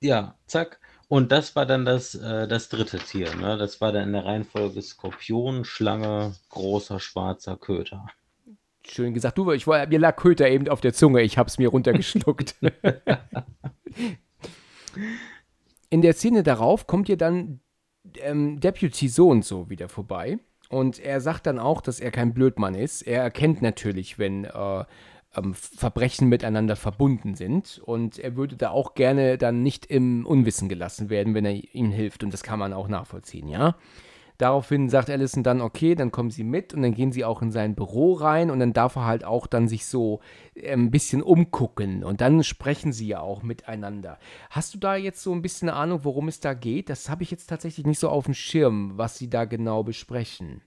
Ja, 0.00 0.36
zack. 0.46 0.80
Und 1.08 1.32
das 1.32 1.56
war 1.56 1.64
dann 1.64 1.84
das, 1.86 2.14
äh, 2.14 2.46
das 2.46 2.68
dritte 2.68 2.98
Tier. 2.98 3.34
Ne? 3.34 3.56
Das 3.56 3.80
war 3.80 3.92
dann 3.92 4.04
in 4.04 4.12
der 4.12 4.26
Reihenfolge 4.26 4.82
Skorpion, 4.82 5.64
Schlange, 5.64 6.34
großer 6.50 7.00
schwarzer 7.00 7.56
Köter. 7.56 8.06
Schön 8.86 9.14
gesagt. 9.14 9.38
Du, 9.38 9.50
ich, 9.52 9.66
mir 9.66 9.98
lag 9.98 10.16
Köter 10.16 10.48
eben 10.48 10.68
auf 10.68 10.82
der 10.82 10.92
Zunge. 10.92 11.22
Ich 11.22 11.38
habe 11.38 11.48
es 11.48 11.58
mir 11.58 11.68
runtergeschluckt. 11.68 12.56
in 15.90 16.02
der 16.02 16.12
Szene 16.12 16.42
darauf 16.42 16.86
kommt 16.86 17.08
ja 17.08 17.16
dann 17.16 17.60
ähm, 18.20 18.60
Deputy 18.60 19.08
so 19.08 19.28
und 19.28 19.44
so 19.44 19.70
wieder 19.70 19.88
vorbei. 19.88 20.38
Und 20.68 20.98
er 20.98 21.22
sagt 21.22 21.46
dann 21.46 21.58
auch, 21.58 21.80
dass 21.80 22.00
er 22.00 22.10
kein 22.10 22.34
Blödmann 22.34 22.74
ist. 22.74 23.00
Er 23.02 23.22
erkennt 23.22 23.62
natürlich, 23.62 24.18
wenn 24.18 24.44
äh, 24.44 24.84
ähm, 25.36 25.54
Verbrechen 25.54 26.28
miteinander 26.28 26.76
verbunden 26.76 27.34
sind. 27.34 27.80
Und 27.84 28.18
er 28.18 28.36
würde 28.36 28.56
da 28.56 28.70
auch 28.70 28.94
gerne 28.94 29.38
dann 29.38 29.62
nicht 29.62 29.86
im 29.86 30.26
Unwissen 30.26 30.68
gelassen 30.68 31.10
werden, 31.10 31.34
wenn 31.34 31.44
er 31.44 31.74
ihm 31.74 31.90
hilft. 31.90 32.24
Und 32.24 32.32
das 32.32 32.42
kann 32.42 32.58
man 32.58 32.72
auch 32.72 32.88
nachvollziehen, 32.88 33.48
ja. 33.48 33.76
Daraufhin 34.38 34.88
sagt 34.88 35.10
Allison 35.10 35.42
dann, 35.42 35.60
okay, 35.60 35.96
dann 35.96 36.12
kommen 36.12 36.30
sie 36.30 36.44
mit 36.44 36.72
und 36.72 36.82
dann 36.82 36.94
gehen 36.94 37.10
sie 37.10 37.24
auch 37.24 37.42
in 37.42 37.50
sein 37.50 37.74
Büro 37.74 38.12
rein 38.12 38.52
und 38.52 38.60
dann 38.60 38.72
darf 38.72 38.94
er 38.94 39.04
halt 39.04 39.24
auch 39.24 39.48
dann 39.48 39.66
sich 39.66 39.84
so 39.84 40.20
äh, 40.54 40.72
ein 40.72 40.92
bisschen 40.92 41.22
umgucken 41.22 42.04
und 42.04 42.20
dann 42.20 42.44
sprechen 42.44 42.92
sie 42.92 43.08
ja 43.08 43.20
auch 43.20 43.42
miteinander. 43.42 44.20
Hast 44.50 44.74
du 44.74 44.78
da 44.78 44.94
jetzt 44.94 45.24
so 45.24 45.32
ein 45.32 45.42
bisschen 45.42 45.68
Ahnung, 45.68 46.04
worum 46.04 46.28
es 46.28 46.38
da 46.38 46.54
geht? 46.54 46.88
Das 46.88 47.08
habe 47.08 47.24
ich 47.24 47.32
jetzt 47.32 47.48
tatsächlich 47.48 47.84
nicht 47.84 47.98
so 47.98 48.10
auf 48.10 48.26
dem 48.26 48.34
Schirm, 48.34 48.92
was 48.94 49.18
sie 49.18 49.28
da 49.28 49.44
genau 49.44 49.82
besprechen. 49.82 50.62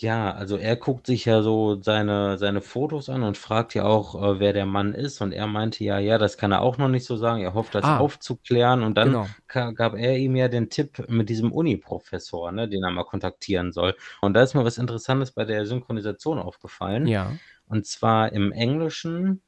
Ja, 0.00 0.32
also 0.32 0.56
er 0.56 0.76
guckt 0.76 1.06
sich 1.06 1.26
ja 1.26 1.42
so 1.42 1.80
seine, 1.82 2.38
seine 2.38 2.62
Fotos 2.62 3.10
an 3.10 3.22
und 3.22 3.36
fragt 3.36 3.74
ja 3.74 3.84
auch, 3.84 4.14
äh, 4.14 4.40
wer 4.40 4.54
der 4.54 4.64
Mann 4.64 4.94
ist. 4.94 5.20
Und 5.20 5.32
er 5.32 5.46
meinte 5.46 5.84
ja, 5.84 5.98
ja, 5.98 6.16
das 6.16 6.38
kann 6.38 6.52
er 6.52 6.62
auch 6.62 6.78
noch 6.78 6.88
nicht 6.88 7.04
so 7.04 7.16
sagen. 7.16 7.42
Er 7.42 7.52
hofft, 7.52 7.74
das 7.74 7.84
Ah, 7.84 7.98
aufzuklären. 7.98 8.82
Und 8.82 8.96
dann 8.96 9.10
genau. 9.48 9.72
gab 9.74 9.94
er 9.94 10.16
ihm 10.16 10.36
ja 10.36 10.48
den 10.48 10.70
Tipp 10.70 11.04
mit 11.08 11.28
diesem 11.28 11.52
Uni-Professor, 11.52 12.50
ne, 12.50 12.66
den 12.68 12.82
er 12.82 12.90
mal 12.90 13.04
kontaktieren 13.04 13.72
soll. 13.72 13.94
Und 14.22 14.34
da 14.34 14.42
ist 14.42 14.54
mir 14.54 14.64
was 14.64 14.78
Interessantes 14.78 15.32
bei 15.32 15.44
der 15.44 15.66
Synchronisation 15.66 16.38
aufgefallen. 16.38 17.06
Ja. 17.06 17.32
Und 17.68 17.86
zwar 17.86 18.32
im 18.32 18.52
Englischen 18.52 19.42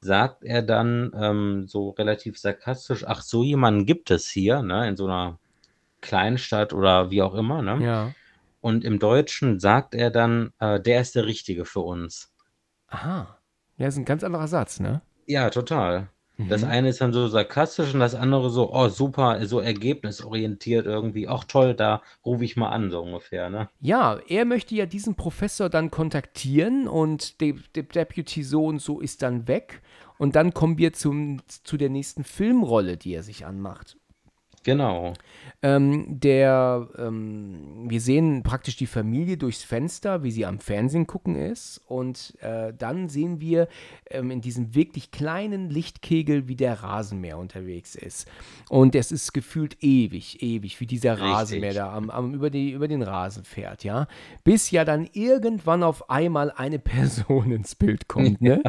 sagt 0.00 0.44
er 0.44 0.62
dann 0.62 1.12
ähm, 1.18 1.66
so 1.66 1.90
relativ 1.90 2.38
sarkastisch, 2.38 3.04
ach, 3.06 3.22
so 3.22 3.42
jemanden 3.42 3.86
gibt 3.86 4.10
es 4.12 4.28
hier, 4.28 4.62
ne, 4.62 4.88
in 4.88 4.96
so 4.96 5.06
einer 5.06 5.38
Kleinstadt 6.00 6.72
oder 6.72 7.10
wie 7.10 7.22
auch 7.22 7.34
immer, 7.34 7.62
ne? 7.62 7.84
Ja. 7.84 8.12
Und 8.66 8.82
im 8.82 8.98
Deutschen 8.98 9.60
sagt 9.60 9.94
er 9.94 10.10
dann, 10.10 10.50
äh, 10.58 10.80
der 10.80 11.00
ist 11.00 11.14
der 11.14 11.24
Richtige 11.24 11.64
für 11.64 11.82
uns. 11.82 12.32
Aha. 12.88 13.38
Ja, 13.76 13.86
ist 13.86 13.96
ein 13.96 14.04
ganz 14.04 14.24
anderer 14.24 14.48
Satz, 14.48 14.80
ne? 14.80 15.02
Ja, 15.24 15.50
total. 15.50 16.08
Mhm. 16.36 16.48
Das 16.48 16.64
eine 16.64 16.88
ist 16.88 17.00
dann 17.00 17.12
so 17.12 17.28
sarkastisch 17.28 17.94
und 17.94 18.00
das 18.00 18.16
andere 18.16 18.50
so, 18.50 18.74
oh 18.74 18.88
super, 18.88 19.46
so 19.46 19.60
ergebnisorientiert 19.60 20.84
irgendwie. 20.84 21.28
Ach 21.28 21.44
toll, 21.44 21.74
da 21.74 22.02
rufe 22.24 22.44
ich 22.44 22.56
mal 22.56 22.70
an, 22.70 22.90
so 22.90 23.02
ungefähr, 23.02 23.50
ne? 23.50 23.68
Ja, 23.78 24.18
er 24.26 24.44
möchte 24.44 24.74
ja 24.74 24.86
diesen 24.86 25.14
Professor 25.14 25.68
dann 25.70 25.92
kontaktieren 25.92 26.88
und 26.88 27.40
der 27.40 27.54
De 27.76 27.84
Deputy 27.84 28.42
so 28.42 28.64
und 28.64 28.80
so 28.80 28.98
ist 28.98 29.22
dann 29.22 29.46
weg. 29.46 29.80
Und 30.18 30.34
dann 30.34 30.52
kommen 30.52 30.76
wir 30.76 30.92
zum, 30.92 31.40
zu 31.46 31.76
der 31.76 31.90
nächsten 31.90 32.24
Filmrolle, 32.24 32.96
die 32.96 33.14
er 33.14 33.22
sich 33.22 33.46
anmacht. 33.46 33.96
Genau. 34.66 35.12
Ähm, 35.62 36.18
der, 36.18 36.88
ähm, 36.98 37.84
wir 37.88 38.00
sehen 38.00 38.42
praktisch 38.42 38.74
die 38.74 38.88
Familie 38.88 39.36
durchs 39.36 39.62
Fenster, 39.62 40.24
wie 40.24 40.32
sie 40.32 40.44
am 40.44 40.58
Fernsehen 40.58 41.06
gucken 41.06 41.36
ist. 41.36 41.80
Und 41.86 42.36
äh, 42.40 42.74
dann 42.76 43.08
sehen 43.08 43.40
wir 43.40 43.68
ähm, 44.10 44.32
in 44.32 44.40
diesem 44.40 44.74
wirklich 44.74 45.12
kleinen 45.12 45.70
Lichtkegel, 45.70 46.48
wie 46.48 46.56
der 46.56 46.82
Rasenmäher 46.82 47.38
unterwegs 47.38 47.94
ist. 47.94 48.26
Und 48.68 48.96
es 48.96 49.12
ist 49.12 49.32
gefühlt 49.32 49.76
ewig, 49.84 50.42
ewig, 50.42 50.80
wie 50.80 50.86
dieser 50.86 51.12
Richtig. 51.12 51.30
Rasenmäher 51.30 51.74
da 51.74 51.92
am, 51.92 52.10
am, 52.10 52.34
über, 52.34 52.50
die, 52.50 52.72
über 52.72 52.88
den 52.88 53.02
Rasen 53.02 53.44
fährt, 53.44 53.84
ja. 53.84 54.08
Bis 54.42 54.72
ja 54.72 54.84
dann 54.84 55.08
irgendwann 55.12 55.84
auf 55.84 56.10
einmal 56.10 56.50
eine 56.50 56.78
Person 56.80 57.52
ins 57.52 57.76
Bild 57.76 58.08
kommt, 58.08 58.40
ne? 58.40 58.64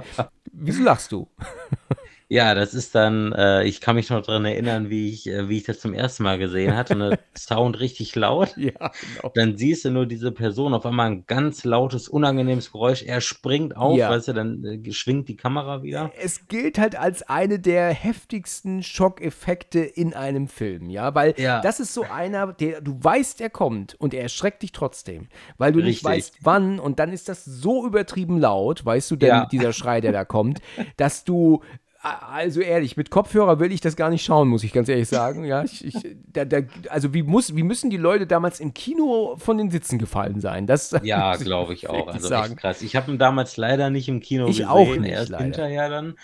Wieso 0.51 0.83
lachst 0.83 1.11
du? 1.11 1.27
Ja, 2.29 2.53
das 2.55 2.73
ist 2.73 2.93
dann, 2.93 3.31
äh, 3.31 3.63
ich 3.63 3.79
kann 3.79 3.95
mich 3.95 4.09
noch 4.09 4.21
daran 4.21 4.43
erinnern, 4.43 4.89
wie 4.89 5.09
ich, 5.09 5.27
äh, 5.27 5.47
wie 5.47 5.57
ich 5.57 5.63
das 5.63 5.79
zum 5.79 5.93
ersten 5.93 6.23
Mal 6.23 6.37
gesehen 6.37 6.75
hatte, 6.75 6.95
ne? 6.95 7.17
Sound 7.37 7.79
richtig 7.79 8.15
laut. 8.15 8.55
Ja, 8.57 8.91
genau. 9.01 9.31
Dann 9.33 9.55
siehst 9.57 9.85
du 9.85 9.91
nur 9.91 10.05
diese 10.05 10.33
Person, 10.33 10.73
auf 10.73 10.85
einmal 10.85 11.09
ein 11.09 11.23
ganz 11.25 11.63
lautes, 11.63 12.09
unangenehmes 12.09 12.71
Geräusch. 12.73 13.03
Er 13.03 13.21
springt 13.21 13.77
auf, 13.77 13.97
Ja. 13.97 14.09
weißt 14.09 14.27
du, 14.29 14.33
dann 14.33 14.63
äh, 14.65 14.91
schwingt 14.91 15.29
die 15.29 15.37
Kamera 15.37 15.83
wieder. 15.83 16.11
Es 16.21 16.49
gilt 16.49 16.77
halt 16.79 16.97
als 16.97 17.23
eine 17.29 17.59
der 17.59 17.93
heftigsten 17.93 18.83
Schockeffekte 18.83 19.79
in 19.79 20.13
einem 20.13 20.49
Film, 20.49 20.89
ja, 20.89 21.15
weil 21.15 21.33
Ja. 21.37 21.61
das 21.61 21.79
ist 21.79 21.93
so 21.93 22.03
einer, 22.03 22.51
der 22.51 22.81
du 22.81 22.97
weißt, 23.01 23.39
er 23.39 23.49
kommt 23.49 23.95
und 23.95 24.13
er 24.13 24.23
erschreckt 24.23 24.63
dich 24.63 24.73
trotzdem, 24.73 25.27
weil 25.57 25.71
du 25.71 25.79
nicht 25.79 26.05
Richtig. 26.05 26.05
weißt, 26.05 26.37
wann 26.41 26.79
und 26.79 26.99
dann 26.99 27.13
ist 27.13 27.29
das 27.29 27.45
so 27.45 27.85
übertrieben 27.85 28.37
laut, 28.37 28.85
weißt 28.85 29.11
du, 29.11 29.15
denn 29.15 29.29
Ja. 29.29 29.45
dieser 29.45 29.71
Schrei, 29.71 30.01
der 30.01 30.11
da 30.11 30.25
kommt, 30.25 30.59
dass 30.97 31.23
du 31.23 31.61
also 32.01 32.61
ehrlich, 32.61 32.95
mit 32.97 33.09
Kopfhörer 33.09 33.59
will 33.59 33.71
ich 33.71 33.81
das 33.81 33.95
gar 33.95 34.09
nicht 34.09 34.23
schauen, 34.23 34.47
muss 34.47 34.63
ich 34.63 34.71
ganz 34.73 34.87
ehrlich 34.89 35.09
sagen. 35.09 35.43
Ja, 35.43 35.63
ich, 35.63 35.83
ich, 35.83 35.95
da, 36.27 36.45
da, 36.45 36.59
also 36.89 37.13
wie, 37.13 37.23
muss, 37.23 37.55
wie 37.55 37.63
müssen 37.63 37.89
die 37.89 37.97
Leute 37.97 38.27
damals 38.27 38.59
im 38.59 38.73
Kino 38.73 39.35
von 39.37 39.57
den 39.57 39.71
Sitzen 39.71 39.97
gefallen 39.99 40.39
sein? 40.39 40.67
Das 40.67 40.95
Ja, 41.03 41.35
glaube 41.35 41.73
ich 41.73 41.89
auch. 41.89 42.07
Also 42.07 42.27
sagen. 42.27 42.53
echt 42.53 42.61
krass. 42.61 42.81
Ich 42.81 42.95
habe 42.95 43.11
ihn 43.11 43.17
damals 43.17 43.57
leider 43.57 43.89
nicht 43.89 44.07
im 44.09 44.19
Kino 44.19 44.47
Ich 44.47 44.57
gesehen, 44.57 44.69
auch 44.69 44.95
nicht, 44.95 45.11
erst 45.11 45.29
leider. 45.29 45.43
hinterher 45.43 45.89
dann. 45.89 46.15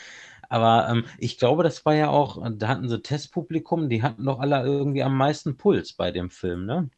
Aber 0.50 0.88
ähm, 0.90 1.06
ich 1.18 1.38
glaube, 1.40 1.64
das 1.64 1.84
war 1.86 1.96
ja 1.96 2.10
auch, 2.10 2.42
da 2.58 2.68
hatten 2.68 2.88
sie 2.88 3.02
Testpublikum, 3.02 3.90
die 3.90 4.04
hatten 4.04 4.26
doch 4.26 4.40
alle 4.40 4.64
irgendwie 4.64 5.02
am 5.02 5.18
meisten 5.18 5.58
Puls 5.58 5.94
bei 5.94 6.12
dem 6.12 6.30
Film, 6.30 6.66
ne? 6.66 6.90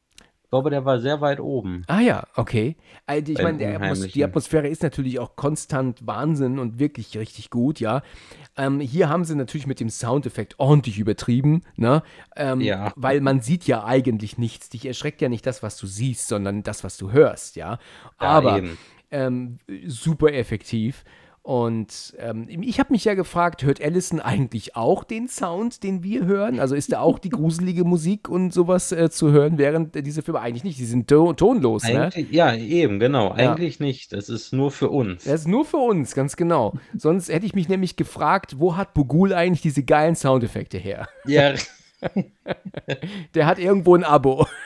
Ich 0.45 0.49
glaube, 0.51 0.69
der 0.69 0.85
war 0.85 0.99
sehr 0.99 1.22
weit 1.22 1.39
oben. 1.39 1.84
Ah 1.88 2.01
ja, 2.01 2.23
okay. 2.35 2.76
Also 3.07 3.31
ich 3.31 3.41
meine, 3.41 3.76
Atmos 3.76 4.01
die. 4.07 4.23
Atmosphäre 4.23 4.67
ist 4.67 4.84
natürlich 4.84 5.17
auch 5.17 5.35
konstant 5.35 6.05
Wahnsinn 6.05 6.59
und 6.59 6.77
wirklich 6.77 7.17
richtig 7.17 7.49
gut, 7.49 7.80
ja. 7.80 8.03
Ähm, 8.55 8.80
hier 8.80 9.09
haben 9.09 9.26
sie 9.26 9.35
natürlich 9.35 9.65
mit 9.65 9.80
dem 9.80 9.89
Soundeffekt 9.89 10.59
ordentlich 10.59 10.99
übertrieben, 10.99 11.63
ne? 11.77 12.03
Ähm, 12.35 12.61
Ja. 12.61 12.93
Weil 12.95 13.22
man 13.22 13.41
sieht 13.41 13.65
ja 13.65 13.85
eigentlich 13.85 14.38
nichts. 14.38 14.69
Dich 14.69 14.85
erschreckt 14.85 15.19
ja 15.19 15.30
nicht 15.30 15.47
das, 15.47 15.63
was 15.63 15.77
du 15.77 15.88
siehst, 15.88 16.27
sondern 16.27 16.61
das, 16.61 16.84
was 16.84 16.95
du 16.97 17.11
hörst, 17.11 17.55
ja. 17.55 17.72
Ja, 17.72 17.80
Aber 18.19 18.61
ähm, 19.09 19.57
super 19.88 20.31
effektiv. 20.31 21.03
Und 21.45 22.15
ähm, 22.17 22.47
ich 22.49 22.80
habe 22.80 22.91
mich 22.91 23.05
ja 23.05 23.13
gefragt, 23.13 23.61
hört 23.61 23.80
Allison 23.80 24.19
eigentlich 24.19 24.76
auch 24.76 25.03
den 25.03 25.27
Sound, 25.27 25.84
den 25.84 26.01
wir 26.01 26.26
hören? 26.26 26.59
Also 26.59 26.73
ist 26.73 26.91
da 26.91 27.01
auch 27.01 27.19
die 27.19 27.30
gruselige 27.30 27.84
Musik 27.84 28.27
und 28.27 28.51
sowas 28.51 28.91
äh, 28.91 29.11
zu 29.11 29.31
hören, 29.31 29.59
während 29.59 29.95
äh, 29.95 30.01
diese 30.01 30.23
Filme 30.23 30.39
eigentlich 30.39 30.63
nicht, 30.63 30.80
die 30.80 30.85
sind 30.85 31.07
to 31.07 31.34
tonlos, 31.34 31.84
ne? 31.84 32.09
Ja, 32.31 32.55
eben, 32.55 32.99
genau. 32.99 33.27
Ja. 33.38 33.51
Eigentlich 33.51 33.80
nicht. 33.80 34.11
Das 34.11 34.27
ist 34.27 34.53
nur 34.53 34.72
für 34.72 34.89
uns. 34.89 35.26
Das 35.26 35.41
ist 35.41 35.47
nur 35.47 35.65
für 35.65 35.77
uns, 35.77 36.15
ganz 36.15 36.35
genau. 36.35 36.80
Sonst 36.97 37.30
hätte 37.30 37.45
ich 37.45 37.53
mich 37.53 37.69
nämlich 37.69 37.95
gefragt, 37.95 38.55
wo 38.57 38.76
hat 38.76 38.95
Bugul 38.95 39.31
eigentlich 39.31 39.61
diese 39.61 39.84
geilen 39.84 40.15
Soundeffekte 40.15 40.80
her? 40.80 41.07
Ja, 41.27 41.53
Der 43.35 43.45
hat 43.45 43.59
irgendwo 43.59 43.95
ein 43.95 44.03
Abo. 44.03 44.47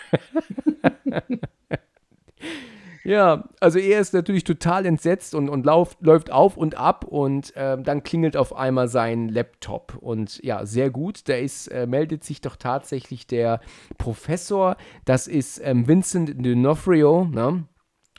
ja, 3.03 3.47
also 3.59 3.79
er 3.79 3.99
ist 3.99 4.13
natürlich 4.13 4.43
total 4.43 4.85
entsetzt 4.85 5.33
und, 5.35 5.49
und 5.49 5.65
lauf, 5.65 5.97
läuft 6.01 6.31
auf 6.31 6.57
und 6.57 6.75
ab 6.75 7.05
und 7.05 7.53
ähm, 7.55 7.83
dann 7.83 8.03
klingelt 8.03 8.35
auf 8.37 8.55
einmal 8.55 8.87
sein 8.87 9.29
Laptop. 9.29 9.97
Und 9.99 10.43
ja, 10.43 10.65
sehr 10.65 10.89
gut, 10.89 11.27
da 11.29 11.35
ist, 11.35 11.67
äh, 11.67 11.87
meldet 11.87 12.23
sich 12.23 12.41
doch 12.41 12.55
tatsächlich 12.55 13.27
der 13.27 13.61
Professor, 13.97 14.75
das 15.05 15.27
ist 15.27 15.61
ähm, 15.63 15.87
Vincent 15.87 16.29
D'Onofrio, 16.31 17.29
ne? 17.29 17.65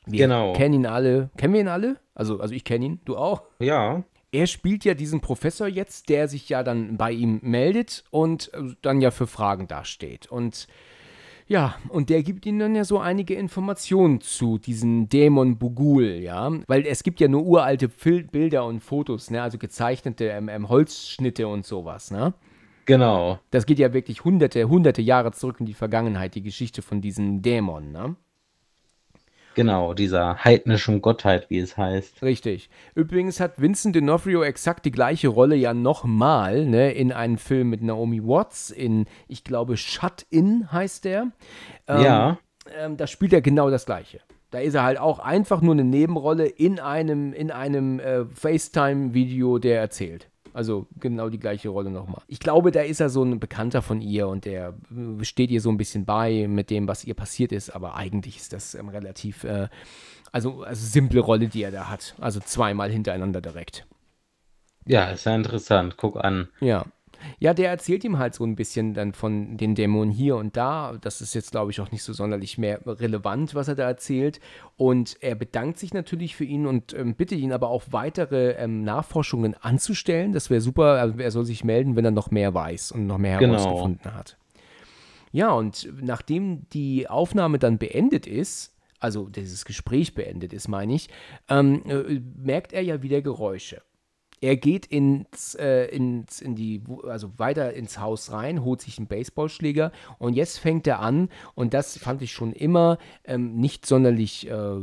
Wir 0.07 0.27
Genau. 0.27 0.55
kennen 0.55 0.74
ihn 0.74 0.86
alle. 0.86 1.31
Kennen 1.36 1.55
wir 1.55 1.61
ihn 1.61 1.69
alle? 1.69 1.97
Also, 2.15 2.40
also 2.40 2.55
ich 2.55 2.65
kenne 2.65 2.85
ihn, 2.86 3.01
du 3.05 3.16
auch? 3.16 3.43
ja. 3.61 4.02
er 4.32 4.47
spielt 4.47 4.85
ja 4.85 4.94
diesen 4.94 5.20
Professor 5.20 5.66
jetzt, 5.66 6.09
der 6.09 6.28
sich 6.28 6.48
ja 6.48 6.62
dann 6.62 6.97
bei 6.97 7.11
ihm 7.11 7.40
meldet 7.43 8.05
und 8.11 8.52
äh, 8.55 8.74
dann 8.81 9.01
ja 9.01 9.11
für 9.11 9.27
Fragen 9.27 9.66
dasteht. 9.69 10.27
Und 10.28 10.69
ja, 11.51 11.74
und 11.89 12.10
der 12.10 12.22
gibt 12.22 12.47
ihnen 12.47 12.60
dann 12.60 12.77
ja 12.77 12.85
so 12.85 13.01
einige 13.01 13.35
Informationen 13.35 14.20
zu 14.20 14.56
diesem 14.59 15.09
Dämon 15.09 15.59
Bugul, 15.59 16.20
ja. 16.22 16.48
Weil 16.68 16.86
es 16.86 17.02
gibt 17.02 17.18
ja 17.18 17.27
nur 17.27 17.44
uralte 17.44 17.89
Fil 17.89 18.22
Bilder 18.22 18.64
und 18.64 18.78
Fotos, 18.78 19.32
ne, 19.32 19.43
also 19.43 19.59
gezeichnete 19.59 20.27
ähm, 20.27 20.48
ähm, 20.48 20.68
Holzschnitte 20.68 21.48
und 21.48 21.66
sowas, 21.66 22.12
ne. 22.12 22.35
Genau. 22.86 23.40
Das 23.51 23.66
geht 23.66 23.81
ja 23.81 23.93
wirklich 23.93 24.24
hunderte, 24.24 24.68
hunderte 24.68 25.02
Jahre 25.02 25.32
zurück 25.32 25.56
in 25.59 25.66
die 25.66 25.74
Vergangenheit, 25.74 26.36
die 26.36 26.43
Geschichte 26.43 26.82
von 26.82 27.01
diesem 27.01 27.43
Dämon, 27.43 27.90
ne. 27.90 28.14
Genau, 29.55 29.94
dieser 29.94 30.44
heidnischen 30.44 31.02
Gottheit, 31.02 31.51
wie 31.51 31.59
es 31.59 31.77
heißt. 31.77 32.22
Richtig. 32.22 32.70
Übrigens 32.94 33.40
hat 33.40 33.60
Vincent 33.60 33.97
D'Onofrio 33.97 34.43
exakt 34.44 34.85
die 34.85 34.93
gleiche 34.93 35.28
Rolle 35.28 35.56
ja 35.56 35.74
nochmal, 35.74 36.66
ne, 36.66 36.93
in 36.93 37.12
einem 37.12 37.36
Film 37.36 37.70
mit 37.70 37.82
Naomi 37.82 38.22
Watts, 38.22 38.70
in, 38.70 39.06
ich 39.27 39.43
glaube, 39.43 39.77
Shut 39.77 40.24
In 40.31 40.70
heißt 40.70 41.05
der. 41.05 41.32
Ähm, 41.89 42.02
ja. 42.02 42.39
Ähm, 42.78 42.97
da 42.97 43.06
spielt 43.06 43.32
er 43.32 43.40
genau 43.40 43.70
das 43.70 43.86
Gleiche. 43.86 44.20
Da 44.51 44.59
ist 44.59 44.74
er 44.74 44.82
halt 44.82 44.98
auch 44.98 45.18
einfach 45.18 45.60
nur 45.60 45.74
eine 45.74 45.85
Nebenrolle 45.85 46.47
in 46.47 46.81
einem, 46.81 47.32
in 47.32 47.51
einem 47.51 48.01
äh, 48.01 48.24
FaceTime-Video, 48.27 49.59
der 49.59 49.81
erzählt. 49.81 50.30
Also 50.52 50.86
genau 50.98 51.28
die 51.28 51.39
gleiche 51.39 51.68
Rolle 51.68 51.90
nochmal. 51.90 52.22
Ich 52.27 52.40
glaube, 52.40 52.70
da 52.70 52.82
ist 52.82 53.01
er 53.01 53.09
so 53.09 53.22
ein 53.22 53.40
Bekannter 53.40 53.82
von 53.82 54.01
ihr 54.01 54.28
und 54.28 54.44
der 54.44 54.74
äh, 54.90 55.24
steht 55.24 55.51
ihr 55.51 55.60
so 55.60 55.70
ein 55.70 55.77
bisschen 55.77 56.05
bei 56.05 56.47
mit 56.48 56.70
dem, 56.70 56.89
was 56.89 57.05
ihr 57.05 57.14
passiert 57.14 57.52
ist, 57.52 57.70
aber 57.70 57.94
eigentlich 57.94 58.36
ist 58.36 58.52
das 58.52 58.74
ähm, 58.74 58.89
relativ, 58.89 59.44
äh, 59.44 59.68
also, 60.32 60.62
also 60.62 60.86
simple 60.86 61.20
Rolle, 61.20 61.48
die 61.48 61.62
er 61.62 61.70
da 61.70 61.89
hat. 61.89 62.14
Also 62.20 62.40
zweimal 62.40 62.90
hintereinander 62.90 63.40
direkt. 63.40 63.86
Ja, 64.86 65.10
ist 65.10 65.24
ja 65.24 65.35
interessant. 65.35 65.97
Guck 65.97 66.16
an. 66.16 66.48
Ja. 66.60 66.85
Ja, 67.38 67.55
der 67.55 67.70
erzählt 67.70 68.05
ihm 68.05 68.18
halt 68.18 68.34
so 68.34 68.44
ein 68.44 68.56
bisschen 68.56 68.94
dann 68.94 69.12
von 69.12 69.56
den 69.56 69.74
Dämonen 69.74 70.10
hier 70.12 70.36
und 70.36 70.56
da. 70.56 70.97
Das 71.01 71.20
ist 71.20 71.34
jetzt, 71.34 71.51
glaube 71.52 71.70
ich, 71.70 71.80
auch 71.80 71.90
nicht 71.92 72.02
so 72.02 72.12
sonderlich 72.12 72.59
mehr 72.59 72.80
relevant, 72.86 73.55
was 73.55 73.68
er 73.68 73.74
da 73.74 73.84
erzählt. 73.86 74.40
Und 74.76 75.16
er 75.20 75.34
bedankt 75.34 75.78
sich 75.78 75.94
natürlich 75.94 76.36
für 76.36 76.44
ihn 76.44 76.66
und 76.66 76.92
ähm, 76.94 77.14
bittet 77.14 77.38
ihn 77.38 77.52
aber 77.52 77.68
auch 77.68 77.84
weitere 77.90 78.52
ähm, 78.52 78.82
Nachforschungen 78.82 79.55
anzustellen. 79.60 80.32
Das 80.32 80.51
wäre 80.51 80.60
super. 80.60 81.01
Also 81.01 81.18
er 81.18 81.30
soll 81.30 81.44
sich 81.44 81.64
melden, 81.64 81.97
wenn 81.97 82.05
er 82.05 82.10
noch 82.10 82.30
mehr 82.30 82.55
weiß 82.55 82.92
und 82.92 83.06
noch 83.06 83.18
mehr 83.18 83.38
Genau. 83.38 83.55
herausgefunden 83.59 84.14
hat. 84.14 84.36
Ja, 85.32 85.52
und 85.52 85.88
nachdem 86.01 86.68
die 86.70 87.09
Aufnahme 87.09 87.59
dann 87.59 87.78
beendet 87.78 88.26
ist, 88.26 88.74
also 88.98 89.28
dieses 89.28 89.64
Gespräch 89.64 90.14
beendet 90.14 90.52
ist, 90.52 90.68
meine 90.68 90.94
ich, 90.94 91.09
ähm, 91.48 91.82
äh, 91.88 92.20
merkt 92.44 92.72
er 92.72 92.82
ja 92.82 93.02
wieder 93.02 93.22
Geräusche. 93.22 93.82
Er 94.40 94.56
geht 94.56 94.86
ins, 94.86 95.54
äh, 95.54 95.84
ins, 95.86 96.40
in 96.40 96.54
die, 96.54 96.82
also 97.06 97.38
weiter 97.38 97.74
ins 97.74 97.98
Haus 97.98 98.32
rein, 98.32 98.64
holt 98.64 98.80
sich 98.80 98.98
einen 98.98 99.06
Baseballschläger 99.06 99.92
und 100.18 100.34
jetzt 100.34 100.58
fängt 100.58 100.86
er 100.86 101.00
an, 101.00 101.28
und 101.54 101.74
das 101.74 101.98
fand 101.98 102.22
ich 102.22 102.32
schon 102.32 102.52
immer 102.52 102.98
ähm, 103.24 103.56
nicht 103.56 103.84
sonderlich 103.84 104.48
äh, 104.48 104.76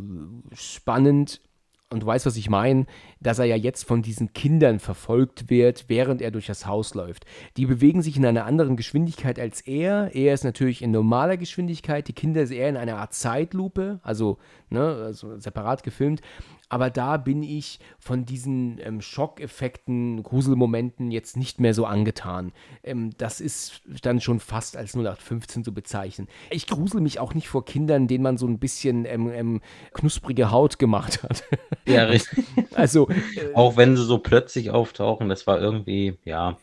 spannend, 0.54 1.42
und 1.90 2.04
du 2.04 2.06
weißt, 2.06 2.26
was 2.26 2.36
ich 2.36 2.50
meine, 2.50 2.86
dass 3.20 3.40
er 3.40 3.46
ja 3.46 3.56
jetzt 3.56 3.86
von 3.86 4.02
diesen 4.02 4.34
Kindern 4.34 4.80
verfolgt 4.80 5.50
wird, 5.50 5.86
während 5.88 6.22
er 6.22 6.32
durch 6.32 6.48
das 6.48 6.66
Haus 6.66 6.94
läuft. 6.94 7.26
Die 7.58 7.66
bewegen 7.66 8.02
sich 8.02 8.18
in 8.18 8.26
einer 8.26 8.46
anderen 8.46 8.76
Geschwindigkeit 8.76 9.40
als 9.40 9.62
er. 9.62 10.16
Er 10.16 10.34
ist 10.34 10.44
natürlich 10.44 10.82
in 10.82 10.92
normaler 10.92 11.38
Geschwindigkeit, 11.38 12.08
die 12.08 12.14
Kinder 12.14 12.42
ist 12.42 12.52
eher 12.52 12.70
in 12.70 12.78
einer 12.78 12.98
Art 12.98 13.14
Zeitlupe, 13.14 14.00
also, 14.04 14.38
ne, 14.70 14.82
also 14.82 15.38
separat 15.40 15.84
gefilmt. 15.84 16.22
Aber 16.70 16.90
da 16.90 17.16
bin 17.18 17.44
ich 17.44 17.80
von 17.98 18.26
diesen 18.26 18.78
ähm, 18.82 19.00
Schockeffekten, 19.00 20.22
Gruselmomenten 20.22 21.12
jetzt 21.12 21.38
nicht 21.38 21.62
mehr 21.62 21.74
so 21.74 21.86
angetan. 21.86 22.52
Ähm, 22.84 23.12
das 23.18 23.40
ist 23.40 23.82
dann 24.02 24.20
schon 24.20 24.42
fast 24.42 24.76
als 24.76 24.94
0815 24.94 25.64
zu 25.64 25.74
bezeichnen. 25.74 26.28
Ich 26.50 26.68
grusel 26.68 27.00
mich 27.00 27.20
auch 27.20 27.34
nicht 27.34 27.48
vor 27.48 27.64
Kindern, 27.64 28.08
denen 28.08 28.24
man 28.24 28.38
so 28.38 28.48
ein 28.48 28.60
bisschen 28.60 29.06
ähm, 29.06 29.32
ähm, 29.32 29.62
knusprige 29.94 30.52
Haut 30.52 30.78
gemacht 30.78 31.24
hat. 31.24 31.44
Ja, 31.86 32.04
richtig. 32.06 32.44
also, 32.76 33.07
Auch 33.54 33.78
wenn 33.78 33.96
sie 33.96 34.04
so 34.04 34.18
plötzlich 34.20 34.72
auftauchen, 34.72 35.30
das 35.30 35.48
war 35.48 35.60
irgendwie, 35.62 36.18
ja, 36.26 36.58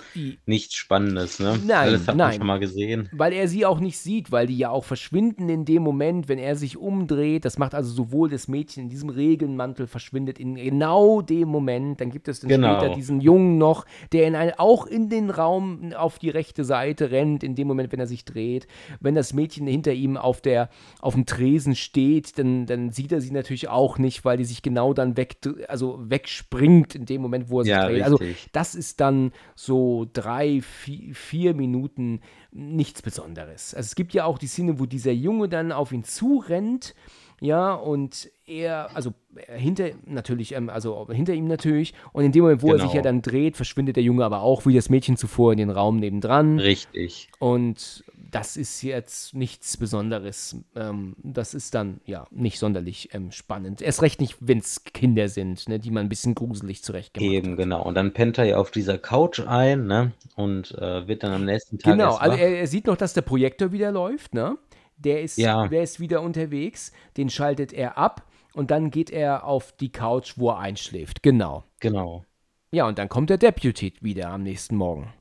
nichts 0.46 0.74
Spannendes, 0.76 1.40
ne? 1.40 1.58
Nein, 1.66 1.76
Alles 1.88 2.08
hat 2.08 2.16
nein. 2.16 2.28
man 2.28 2.36
schon 2.38 2.46
mal 2.46 2.58
gesehen. 2.60 3.08
weil 3.12 3.32
er 3.32 3.48
sie 3.48 3.66
auch 3.66 3.80
nicht 3.80 3.98
sieht, 3.98 4.32
weil 4.32 4.46
die 4.46 4.58
ja 4.58 4.70
auch 4.70 4.84
verschwinden 4.84 5.48
in 5.48 5.64
dem 5.64 5.82
Moment, 5.82 6.28
wenn 6.28 6.38
er 6.38 6.56
sich 6.56 6.76
umdreht. 6.76 7.44
Das 7.44 7.58
macht 7.58 7.74
also 7.74 7.92
sowohl 7.92 8.28
das 8.30 8.48
Mädchen 8.48 8.84
in 8.84 8.88
diesem 8.88 9.08
Regenmantel 9.10 9.86
verschwindet 9.86 10.38
in 10.38 10.54
genau 10.54 11.22
dem 11.22 11.48
Moment. 11.48 12.00
Dann 12.00 12.10
gibt 12.10 12.28
es 12.28 12.40
dann 12.40 12.48
Genau. 12.48 12.78
später 12.78 12.94
diesen 12.94 13.20
Jungen 13.20 13.58
noch, 13.58 13.84
der 14.12 14.26
in 14.26 14.34
ein, 14.36 14.52
auch 14.58 14.86
in 14.86 15.08
den 15.08 15.30
Raum 15.30 15.92
auf 15.96 16.18
die 16.18 16.30
rechte 16.30 16.64
Seite 16.64 17.10
rennt, 17.10 17.42
in 17.42 17.54
dem 17.54 17.66
Moment, 17.66 17.92
wenn 17.92 18.00
er 18.00 18.06
sich 18.06 18.24
dreht. 18.24 18.66
Wenn 19.00 19.14
das 19.14 19.32
Mädchen 19.32 19.66
hinter 19.66 19.92
ihm 19.92 20.16
auf, 20.16 20.40
der, 20.40 20.68
auf 21.00 21.14
dem 21.14 21.26
Tresen 21.26 21.74
steht, 21.74 22.38
dann, 22.38 22.66
dann 22.66 22.90
sieht 22.90 23.12
er 23.12 23.20
sie 23.20 23.30
natürlich 23.32 23.68
auch 23.68 23.98
nicht, 23.98 24.24
weil 24.24 24.36
die 24.36 24.44
sich 24.44 24.62
genau 24.62 24.92
dann 24.94 25.16
weg, 25.16 25.36
also 25.68 25.98
wegspringt 26.34 26.94
in 26.94 27.06
dem 27.06 27.22
Moment, 27.22 27.50
wo 27.50 27.60
er 27.60 27.64
sich 27.64 27.70
Ja, 27.70 27.86
dreht. 27.86 28.02
Also 28.02 28.18
das 28.52 28.74
ist 28.74 29.00
dann 29.00 29.32
so 29.54 30.06
drei, 30.12 30.60
vier, 30.62 31.14
vier 31.14 31.54
Minuten 31.54 32.20
nichts 32.52 33.02
Besonderes. 33.02 33.74
Also 33.74 33.86
es 33.86 33.94
gibt 33.94 34.14
ja 34.14 34.24
auch 34.24 34.38
die 34.38 34.46
Szene, 34.46 34.78
wo 34.78 34.86
dieser 34.86 35.12
Junge 35.12 35.48
dann 35.48 35.72
auf 35.72 35.92
ihn 35.92 36.04
zurennt. 36.04 36.94
ja, 37.40 37.74
und 37.74 38.30
er, 38.46 38.94
also 38.94 39.12
äh, 39.34 39.58
hinter 39.58 39.90
natürlich, 40.06 40.54
ähm, 40.54 40.70
also 40.70 41.08
hinter 41.10 41.34
ihm 41.34 41.46
natürlich, 41.46 41.94
und 42.12 42.24
in 42.24 42.32
dem 42.32 42.42
Moment, 42.42 42.62
wo 42.62 42.68
genau. 42.68 42.78
er 42.78 42.86
sich 42.86 42.94
ja 42.94 43.02
genau. 43.02 43.12
dann 43.12 43.22
dreht, 43.22 43.56
verschwindet 43.56 43.96
der 43.96 44.02
Junge 44.02 44.24
aber 44.24 44.42
auch 44.42 44.66
wie 44.66 44.74
das 44.74 44.88
Mädchen 44.88 45.16
zuvor 45.16 45.52
in 45.52 45.58
den 45.58 45.70
Raum 45.70 45.96
nebendran. 45.96 46.58
Richtig. 46.58 47.28
Und 47.38 48.04
das 48.34 48.56
ist 48.56 48.82
jetzt 48.82 49.32
nichts 49.34 49.76
Besonderes. 49.76 50.56
Ähm, 50.74 51.14
das 51.22 51.54
ist 51.54 51.72
dann 51.74 52.00
ja 52.04 52.26
nicht 52.32 52.58
sonderlich 52.58 53.14
ähm, 53.14 53.30
spannend. 53.30 53.80
Erst 53.80 54.02
recht 54.02 54.20
nicht, 54.20 54.36
wenn 54.40 54.58
es 54.58 54.82
Kinder 54.82 55.28
sind, 55.28 55.68
ne, 55.68 55.78
die 55.78 55.92
man 55.92 56.06
ein 56.06 56.08
bisschen 56.08 56.34
gruselig 56.34 56.82
zurechtgemacht 56.82 57.32
Eben, 57.32 57.52
hat. 57.52 57.58
genau. 57.58 57.82
Und 57.84 57.94
dann 57.94 58.12
pennt 58.12 58.38
er 58.38 58.44
ja 58.44 58.56
auf 58.56 58.72
dieser 58.72 58.98
Couch 58.98 59.38
ein 59.38 59.86
ne, 59.86 60.12
und 60.34 60.72
äh, 60.72 61.06
wird 61.06 61.22
dann 61.22 61.32
am 61.32 61.44
nächsten 61.44 61.78
Tag. 61.78 61.92
Genau, 61.92 62.16
also 62.16 62.36
er, 62.36 62.58
er, 62.58 62.66
sieht 62.66 62.88
noch, 62.88 62.96
dass 62.96 63.14
der 63.14 63.22
Projektor 63.22 63.70
wieder 63.70 63.92
läuft. 63.92 64.34
Ne? 64.34 64.58
Der, 64.96 65.22
ist, 65.22 65.38
ja. 65.38 65.68
der 65.68 65.84
ist 65.84 66.00
wieder 66.00 66.20
unterwegs. 66.20 66.90
Den 67.16 67.30
schaltet 67.30 67.72
er 67.72 67.98
ab 67.98 68.26
und 68.52 68.72
dann 68.72 68.90
geht 68.90 69.10
er 69.10 69.44
auf 69.44 69.70
die 69.70 69.92
Couch, 69.92 70.34
wo 70.38 70.50
er 70.50 70.58
einschläft. 70.58 71.22
Genau. 71.22 71.62
Genau. 71.78 72.24
Ja, 72.72 72.88
und 72.88 72.98
dann 72.98 73.08
kommt 73.08 73.30
der 73.30 73.38
Deputy 73.38 73.94
wieder 74.00 74.30
am 74.30 74.42
nächsten 74.42 74.74
Morgen. 74.74 75.12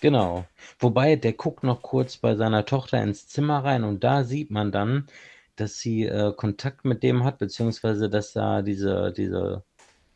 Genau. 0.00 0.44
Wobei, 0.78 1.16
der 1.16 1.32
guckt 1.32 1.62
noch 1.62 1.82
kurz 1.82 2.16
bei 2.16 2.34
seiner 2.36 2.64
Tochter 2.64 3.02
ins 3.02 3.28
Zimmer 3.28 3.64
rein 3.64 3.84
und 3.84 4.02
da 4.04 4.24
sieht 4.24 4.50
man 4.50 4.72
dann, 4.72 5.06
dass 5.56 5.78
sie 5.78 6.04
äh, 6.04 6.32
Kontakt 6.34 6.84
mit 6.84 7.02
dem 7.02 7.24
hat, 7.24 7.38
beziehungsweise 7.38 8.08
dass 8.08 8.32
da 8.32 8.62
diese, 8.62 9.12
diese 9.12 9.62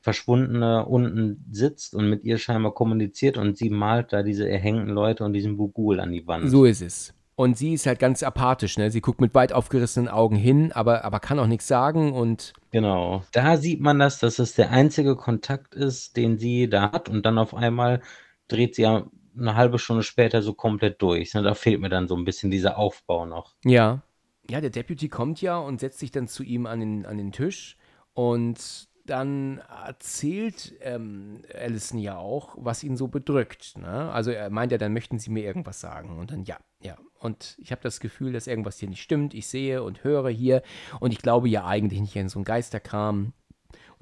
Verschwundene 0.00 0.86
unten 0.86 1.44
sitzt 1.50 1.94
und 1.94 2.08
mit 2.08 2.24
ihr 2.24 2.38
scheinbar 2.38 2.74
kommuniziert 2.74 3.38
und 3.38 3.56
sie 3.56 3.70
malt 3.70 4.12
da 4.12 4.22
diese 4.22 4.48
erhängten 4.48 4.90
Leute 4.90 5.24
und 5.24 5.32
diesen 5.32 5.56
Bugul 5.56 6.00
an 6.00 6.12
die 6.12 6.26
Wand. 6.26 6.50
So 6.50 6.64
ist 6.64 6.82
es. 6.82 7.14
Und 7.36 7.58
sie 7.58 7.72
ist 7.72 7.86
halt 7.86 7.98
ganz 7.98 8.22
apathisch, 8.22 8.78
ne? 8.78 8.90
Sie 8.90 9.00
guckt 9.00 9.20
mit 9.20 9.34
weit 9.34 9.52
aufgerissenen 9.52 10.08
Augen 10.08 10.36
hin, 10.36 10.70
aber, 10.72 11.04
aber 11.04 11.18
kann 11.18 11.38
auch 11.38 11.48
nichts 11.48 11.66
sagen 11.66 12.12
und. 12.12 12.52
Genau. 12.70 13.24
Da 13.32 13.56
sieht 13.56 13.80
man 13.80 13.98
das, 13.98 14.20
dass 14.20 14.38
es 14.38 14.54
der 14.54 14.70
einzige 14.70 15.16
Kontakt 15.16 15.74
ist, 15.74 16.16
den 16.16 16.38
sie 16.38 16.68
da 16.68 16.92
hat 16.92 17.08
und 17.08 17.26
dann 17.26 17.38
auf 17.38 17.54
einmal 17.54 18.02
dreht 18.46 18.76
sie 18.76 18.82
ja 18.82 19.06
eine 19.36 19.56
halbe 19.56 19.78
Stunde 19.78 20.02
später 20.02 20.42
so 20.42 20.54
komplett 20.54 21.00
durch. 21.02 21.34
Ne? 21.34 21.42
Da 21.42 21.54
fehlt 21.54 21.80
mir 21.80 21.88
dann 21.88 22.08
so 22.08 22.16
ein 22.16 22.24
bisschen 22.24 22.50
dieser 22.50 22.78
Aufbau 22.78 23.26
noch. 23.26 23.54
Ja. 23.64 24.02
Ja, 24.48 24.60
der 24.60 24.70
Deputy 24.70 25.08
kommt 25.08 25.40
ja 25.40 25.56
und 25.56 25.80
setzt 25.80 25.98
sich 25.98 26.10
dann 26.10 26.28
zu 26.28 26.42
ihm 26.42 26.66
an 26.66 26.80
den, 26.80 27.06
an 27.06 27.16
den 27.16 27.32
Tisch 27.32 27.78
und 28.12 28.88
dann 29.06 29.58
erzählt 29.86 30.74
ähm, 30.80 31.42
Allison 31.54 31.98
ja 31.98 32.16
auch, 32.16 32.56
was 32.58 32.82
ihn 32.82 32.96
so 32.96 33.08
bedrückt. 33.08 33.76
Ne? 33.76 34.10
Also 34.10 34.30
er 34.30 34.48
meint 34.50 34.72
ja, 34.72 34.78
dann 34.78 34.94
möchten 34.94 35.18
sie 35.18 35.30
mir 35.30 35.44
irgendwas 35.44 35.80
sagen. 35.80 36.18
Und 36.18 36.30
dann 36.30 36.44
ja, 36.44 36.58
ja. 36.80 36.96
Und 37.18 37.56
ich 37.58 37.70
habe 37.70 37.82
das 37.82 38.00
Gefühl, 38.00 38.32
dass 38.32 38.46
irgendwas 38.46 38.78
hier 38.78 38.88
nicht 38.88 39.02
stimmt. 39.02 39.34
Ich 39.34 39.46
sehe 39.46 39.82
und 39.82 40.04
höre 40.04 40.30
hier. 40.30 40.62
Und 41.00 41.12
ich 41.12 41.18
glaube 41.18 41.48
ja 41.48 41.66
eigentlich 41.66 42.00
nicht 42.00 42.16
in 42.16 42.28
so 42.28 42.38
einen 42.38 42.44
Geisterkram. 42.44 43.32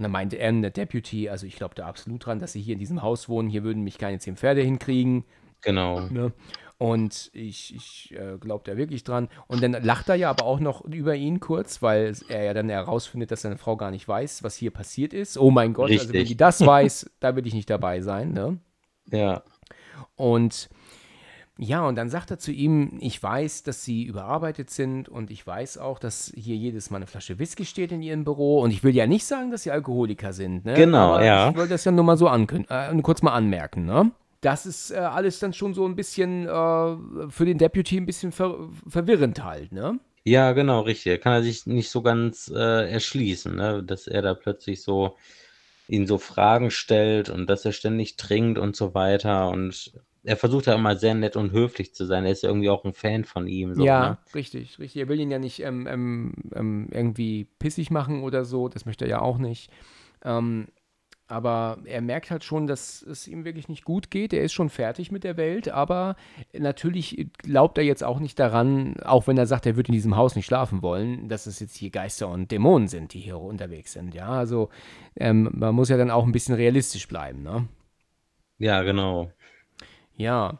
Und 0.02 0.06
dann 0.06 0.12
meinte 0.12 0.36
er, 0.36 0.50
der 0.50 0.70
Deputy, 0.70 1.28
also 1.28 1.46
ich 1.46 1.54
glaube 1.54 1.76
da 1.76 1.86
absolut 1.86 2.26
dran, 2.26 2.40
dass 2.40 2.54
sie 2.54 2.60
hier 2.60 2.72
in 2.72 2.80
diesem 2.80 3.02
Haus 3.02 3.28
wohnen, 3.28 3.48
hier 3.48 3.62
würden 3.62 3.84
mich 3.84 3.98
keine 3.98 4.18
zehn 4.18 4.36
Pferde 4.36 4.60
hinkriegen. 4.60 5.22
Genau. 5.60 6.00
Ne? 6.00 6.32
Und 6.76 7.30
ich, 7.32 7.72
ich 7.72 8.12
äh, 8.18 8.36
glaube 8.38 8.64
da 8.68 8.76
wirklich 8.76 9.04
dran. 9.04 9.28
Und 9.46 9.62
dann 9.62 9.70
lacht 9.70 10.08
er 10.08 10.16
ja 10.16 10.28
aber 10.28 10.44
auch 10.44 10.58
noch 10.58 10.84
über 10.84 11.14
ihn 11.14 11.38
kurz, 11.38 11.82
weil 11.82 12.16
er 12.26 12.42
ja 12.42 12.52
dann 12.52 12.68
herausfindet, 12.68 13.30
dass 13.30 13.42
seine 13.42 13.58
Frau 13.58 13.76
gar 13.76 13.92
nicht 13.92 14.08
weiß, 14.08 14.42
was 14.42 14.56
hier 14.56 14.72
passiert 14.72 15.12
ist. 15.14 15.38
Oh 15.38 15.52
mein 15.52 15.72
Gott, 15.72 15.90
Richtig. 15.90 16.08
also 16.08 16.14
wenn 16.14 16.26
die 16.26 16.36
das 16.36 16.66
weiß, 16.66 17.08
da 17.20 17.36
will 17.36 17.46
ich 17.46 17.54
nicht 17.54 17.70
dabei 17.70 18.00
sein. 18.00 18.32
Ne? 18.32 18.58
Ja. 19.12 19.44
Und 20.16 20.68
ja, 21.62 21.86
und 21.86 21.94
dann 21.94 22.10
sagt 22.10 22.32
er 22.32 22.39
zu 22.40 22.51
ihm, 22.51 22.98
ich 23.01 23.22
weiß, 23.22 23.62
dass 23.62 23.84
Sie 23.84 24.02
überarbeitet 24.02 24.68
sind 24.70 25.09
und 25.09 25.30
ich 25.30 25.47
weiß 25.47 25.78
auch, 25.78 26.01
dass 26.01 26.32
hier 26.34 26.56
jedes 26.56 26.90
Mal 26.90 26.97
eine 26.97 27.06
Flasche 27.06 27.39
Whisky 27.39 27.64
steht 27.64 27.93
in 27.93 28.02
Ihrem 28.02 28.24
Büro 28.24 28.60
und 28.60 28.72
ich 28.72 28.82
will 28.82 28.94
ja 28.97 29.06
nicht 29.06 29.24
sagen, 29.24 29.52
dass 29.52 29.62
Sie 29.62 29.70
Alkoholiker 29.70 30.32
sind. 30.32 30.64
Ne? 30.64 30.74
Genau, 30.74 31.14
Aber 31.14 31.24
ja. 31.24 31.51
Ich 31.51 31.56
wollte 31.56 31.70
das 31.70 31.84
ja 31.84 31.93
nur 31.93 32.02
mal 32.02 32.16
so 32.16 32.26
äh, 32.28 33.02
kurz 33.02 33.22
mal 33.22 33.32
anmerken, 33.32 33.84
ne? 33.84 34.10
Das 34.40 34.66
ist 34.66 34.90
äh, 34.90 34.97
alles 34.97 35.39
dann 35.39 35.52
schon 35.52 35.72
so 35.72 35.86
ein 35.86 35.94
bisschen 35.94 36.48
äh, 36.48 37.30
für 37.30 37.44
den 37.44 37.59
Deputy 37.59 37.97
ein 37.97 38.06
bisschen 38.06 38.32
ver 38.32 38.56
verwirrend 38.89 39.44
halt, 39.44 39.70
ne? 39.70 40.01
Ja, 40.24 40.52
genau, 40.52 40.80
richtig. 40.80 41.20
Kann 41.20 41.32
er 41.32 41.43
sich 41.44 41.66
nicht 41.66 41.90
so 41.90 42.02
ganz 42.02 42.52
äh, 42.52 42.90
erschließen, 42.90 43.55
ne? 43.55 43.84
dass 43.84 44.09
er 44.09 44.22
da 44.22 44.34
plötzlich 44.34 44.82
so 44.82 45.16
ihn 45.86 46.09
so 46.09 46.18
Fragen 46.18 46.72
stellt 46.72 47.28
und 47.28 47.48
dass 47.48 47.64
er 47.64 47.72
ständig 47.72 48.16
trinkt 48.16 48.59
und 48.59 48.74
so 48.74 48.94
weiter 48.94 49.48
und 49.48 49.93
er 50.24 50.36
versucht 50.36 50.66
ja 50.66 50.74
immer 50.74 50.96
sehr 50.96 51.14
nett 51.14 51.36
und 51.36 51.52
höflich 51.52 51.94
zu 51.94 52.04
sein. 52.04 52.24
Er 52.24 52.32
ist 52.32 52.42
ja 52.42 52.48
irgendwie 52.48 52.70
auch 52.70 52.84
ein 52.84 52.92
Fan 52.92 53.24
von 53.24 53.48
ihm. 53.48 53.74
So, 53.74 53.84
ja, 53.84 54.10
ne? 54.10 54.18
richtig, 54.34 54.78
richtig. 54.78 55.00
Er 55.00 55.08
will 55.08 55.20
ihn 55.20 55.30
ja 55.30 55.38
nicht 55.38 55.60
ähm, 55.60 55.86
ähm, 55.88 56.34
ähm, 56.54 56.88
irgendwie 56.92 57.46
pissig 57.58 57.90
machen 57.90 58.22
oder 58.22 58.44
so. 58.44 58.68
Das 58.68 58.86
möchte 58.86 59.04
er 59.04 59.10
ja 59.10 59.20
auch 59.20 59.38
nicht. 59.38 59.70
Ähm, 60.24 60.68
aber 61.26 61.78
er 61.84 62.02
merkt 62.02 62.30
halt 62.30 62.44
schon, 62.44 62.66
dass 62.66 63.00
es 63.02 63.26
ihm 63.26 63.44
wirklich 63.44 63.68
nicht 63.68 63.84
gut 63.84 64.10
geht. 64.10 64.34
Er 64.34 64.42
ist 64.42 64.52
schon 64.52 64.68
fertig 64.68 65.10
mit 65.10 65.24
der 65.24 65.38
Welt, 65.38 65.68
aber 65.68 66.14
natürlich 66.52 67.26
glaubt 67.38 67.78
er 67.78 67.84
jetzt 67.84 68.04
auch 68.04 68.20
nicht 68.20 68.38
daran, 68.38 68.96
auch 69.02 69.26
wenn 69.26 69.38
er 69.38 69.46
sagt, 69.46 69.64
er 69.64 69.76
würde 69.76 69.88
in 69.88 69.94
diesem 69.94 70.16
Haus 70.16 70.36
nicht 70.36 70.44
schlafen 70.44 70.82
wollen, 70.82 71.30
dass 71.30 71.46
es 71.46 71.58
jetzt 71.58 71.76
hier 71.76 71.88
Geister 71.88 72.28
und 72.28 72.50
Dämonen 72.50 72.86
sind, 72.86 73.14
die 73.14 73.20
hier 73.20 73.38
unterwegs 73.38 73.94
sind. 73.94 74.14
Ja, 74.14 74.28
also 74.28 74.68
ähm, 75.16 75.48
man 75.54 75.74
muss 75.74 75.88
ja 75.88 75.96
dann 75.96 76.10
auch 76.10 76.26
ein 76.26 76.32
bisschen 76.32 76.54
realistisch 76.54 77.08
bleiben, 77.08 77.42
ne? 77.42 77.66
Ja, 78.58 78.82
genau. 78.82 79.32
Ja, 80.22 80.58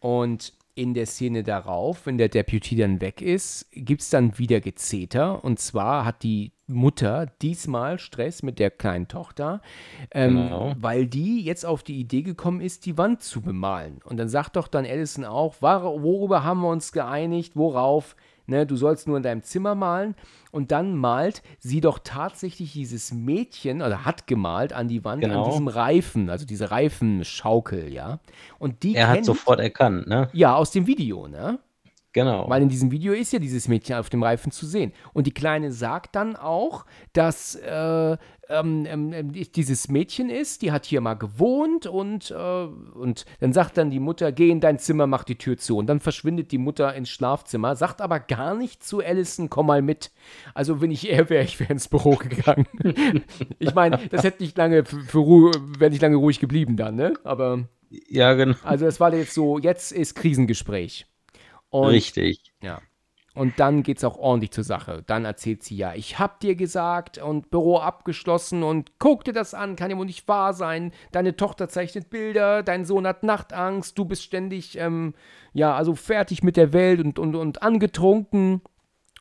und 0.00 0.52
in 0.74 0.94
der 0.94 1.04
Szene 1.06 1.42
darauf, 1.42 2.06
wenn 2.06 2.16
der 2.16 2.30
Deputy 2.30 2.76
dann 2.76 3.00
weg 3.02 3.20
ist, 3.20 3.68
gibt 3.72 4.00
es 4.00 4.08
dann 4.08 4.38
wieder 4.38 4.60
Gezeter. 4.60 5.44
Und 5.44 5.58
zwar 5.58 6.06
hat 6.06 6.22
die 6.22 6.52
Mutter 6.66 7.26
diesmal 7.42 7.98
Stress 7.98 8.42
mit 8.42 8.58
der 8.58 8.70
kleinen 8.70 9.06
Tochter, 9.06 9.60
ähm, 10.12 10.36
genau. 10.36 10.74
weil 10.78 11.06
die 11.06 11.42
jetzt 11.42 11.66
auf 11.66 11.82
die 11.82 12.00
Idee 12.00 12.22
gekommen 12.22 12.62
ist, 12.62 12.86
die 12.86 12.96
Wand 12.96 13.22
zu 13.22 13.42
bemalen. 13.42 14.00
Und 14.04 14.16
dann 14.16 14.30
sagt 14.30 14.56
doch 14.56 14.66
dann 14.66 14.86
Allison 14.86 15.26
auch, 15.26 15.56
worüber 15.60 16.42
haben 16.42 16.62
wir 16.62 16.70
uns 16.70 16.92
geeinigt, 16.92 17.54
worauf? 17.54 18.16
Ne, 18.46 18.66
du 18.66 18.76
sollst 18.76 19.06
nur 19.06 19.16
in 19.16 19.22
deinem 19.22 19.42
Zimmer 19.42 19.74
malen. 19.74 20.14
Und 20.50 20.70
dann 20.70 20.96
malt 20.96 21.42
sie 21.58 21.80
doch 21.80 21.98
tatsächlich 22.02 22.72
dieses 22.72 23.12
Mädchen, 23.12 23.82
oder 23.82 24.04
hat 24.04 24.26
gemalt 24.26 24.72
an 24.72 24.88
die 24.88 25.04
Wand, 25.04 25.22
genau. 25.22 25.44
an 25.44 25.50
diesem 25.50 25.68
Reifen, 25.68 26.28
also 26.28 26.44
diese 26.44 26.70
Reifenschaukel, 26.70 27.92
ja. 27.92 28.20
Und 28.58 28.82
die 28.82 28.94
er 28.94 29.06
kennt, 29.06 29.18
hat 29.18 29.24
sofort 29.24 29.60
erkannt, 29.60 30.06
ne? 30.06 30.28
Ja, 30.32 30.54
aus 30.54 30.70
dem 30.70 30.86
Video, 30.86 31.28
ne? 31.28 31.58
Genau. 32.12 32.48
Weil 32.48 32.62
in 32.62 32.68
diesem 32.68 32.90
Video 32.90 33.12
ist 33.14 33.32
ja 33.32 33.38
dieses 33.38 33.68
Mädchen 33.68 33.96
auf 33.96 34.10
dem 34.10 34.22
Reifen 34.22 34.52
zu 34.52 34.66
sehen. 34.66 34.92
Und 35.14 35.26
die 35.26 35.32
Kleine 35.32 35.72
sagt 35.72 36.14
dann 36.14 36.36
auch, 36.36 36.84
dass 37.14 37.54
äh, 37.54 38.16
ähm, 38.50 38.86
ähm, 38.86 39.32
dieses 39.32 39.88
Mädchen 39.88 40.28
ist, 40.28 40.62
die 40.62 40.72
hat 40.72 40.84
hier 40.84 41.00
mal 41.00 41.14
gewohnt 41.14 41.86
und, 41.86 42.30
äh, 42.30 42.34
und 42.34 43.24
dann 43.40 43.52
sagt 43.52 43.78
dann 43.78 43.90
die 43.90 44.00
Mutter, 44.00 44.30
geh 44.30 44.50
in 44.50 44.60
dein 44.60 44.78
Zimmer, 44.78 45.06
mach 45.06 45.24
die 45.24 45.36
Tür 45.36 45.56
zu. 45.56 45.78
Und 45.78 45.86
dann 45.86 46.00
verschwindet 46.00 46.52
die 46.52 46.58
Mutter 46.58 46.94
ins 46.94 47.08
Schlafzimmer, 47.08 47.76
sagt 47.76 48.02
aber 48.02 48.20
gar 48.20 48.54
nicht 48.54 48.84
zu 48.84 49.00
Allison, 49.00 49.48
komm 49.48 49.66
mal 49.66 49.80
mit. 49.80 50.10
Also 50.54 50.82
wenn 50.82 50.90
ich 50.90 51.10
er 51.10 51.30
wäre, 51.30 51.44
ich 51.44 51.58
wäre 51.60 51.72
ins 51.72 51.88
Büro 51.88 52.16
gegangen. 52.16 52.66
ich 53.58 53.74
meine, 53.74 53.98
das 54.10 54.22
hätte 54.22 54.42
nicht 54.42 54.58
lange, 54.58 54.84
für, 54.84 55.00
für 55.00 55.52
wäre 55.78 55.90
nicht 55.90 56.02
lange 56.02 56.16
ruhig 56.16 56.40
geblieben 56.40 56.76
dann, 56.76 56.96
ne? 56.96 57.14
Aber. 57.24 57.68
Ja, 58.08 58.32
genau. 58.34 58.54
Also 58.64 58.86
es 58.86 59.00
war 59.00 59.12
jetzt 59.14 59.34
so, 59.34 59.58
jetzt 59.58 59.92
ist 59.92 60.14
Krisengespräch. 60.14 61.06
Und, 61.72 61.88
Richtig. 61.88 62.52
Ja. 62.62 62.82
Und 63.34 63.58
dann 63.58 63.82
geht 63.82 63.96
es 63.96 64.04
auch 64.04 64.18
ordentlich 64.18 64.50
zur 64.50 64.62
Sache. 64.62 65.02
Dann 65.06 65.24
erzählt 65.24 65.62
sie 65.62 65.74
ja, 65.74 65.94
ich 65.94 66.18
hab 66.18 66.40
dir 66.40 66.54
gesagt 66.54 67.16
und 67.16 67.50
Büro 67.50 67.78
abgeschlossen 67.78 68.62
und 68.62 68.98
guck 68.98 69.24
dir 69.24 69.32
das 69.32 69.54
an, 69.54 69.74
kann 69.74 69.90
ja 69.90 69.96
wohl 69.96 70.04
nicht 70.04 70.28
wahr 70.28 70.52
sein. 70.52 70.92
Deine 71.12 71.34
Tochter 71.34 71.70
zeichnet 71.70 72.10
Bilder, 72.10 72.62
dein 72.62 72.84
Sohn 72.84 73.06
hat 73.06 73.22
Nachtangst, 73.22 73.96
du 73.96 74.04
bist 74.04 74.22
ständig, 74.22 74.76
ähm, 74.76 75.14
ja, 75.54 75.74
also 75.74 75.94
fertig 75.94 76.42
mit 76.42 76.58
der 76.58 76.74
Welt 76.74 77.00
und, 77.00 77.18
und, 77.18 77.34
und 77.34 77.62
angetrunken. 77.62 78.60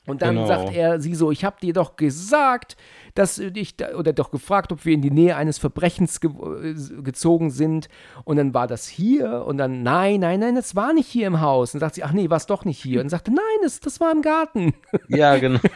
Und 0.07 0.23
dann 0.23 0.35
genau. 0.35 0.47
sagt 0.47 0.73
er 0.73 0.99
sie 0.99 1.13
so, 1.13 1.31
ich 1.31 1.45
habe 1.45 1.57
dir 1.61 1.73
doch 1.73 1.95
gesagt, 1.95 2.75
dass 3.13 3.37
ich 3.37 3.75
oder 3.95 4.13
doch 4.13 4.31
gefragt, 4.31 4.71
ob 4.71 4.83
wir 4.83 4.93
in 4.93 5.01
die 5.01 5.11
Nähe 5.11 5.35
eines 5.35 5.59
Verbrechens 5.59 6.19
ge 6.19 6.31
äh, 6.31 7.01
gezogen 7.03 7.51
sind. 7.51 7.87
Und 8.23 8.37
dann 8.37 8.53
war 8.53 8.65
das 8.65 8.87
hier 8.87 9.45
und 9.45 9.57
dann 9.57 9.83
nein, 9.83 10.21
nein, 10.21 10.39
nein, 10.39 10.55
das 10.55 10.75
war 10.75 10.93
nicht 10.93 11.07
hier 11.07 11.27
im 11.27 11.39
Haus. 11.39 11.73
Und 11.73 11.81
dann 11.81 11.89
sagt 11.89 11.95
sie, 11.95 12.03
ach 12.03 12.13
nee, 12.13 12.31
war 12.31 12.37
es 12.37 12.47
doch 12.47 12.65
nicht 12.65 12.81
hier. 12.81 13.01
Und 13.01 13.09
sagte, 13.09 13.31
nein, 13.31 13.43
das, 13.61 13.79
das 13.79 13.99
war 13.99 14.11
im 14.11 14.23
Garten. 14.23 14.73
Ja, 15.07 15.37
genau. 15.37 15.59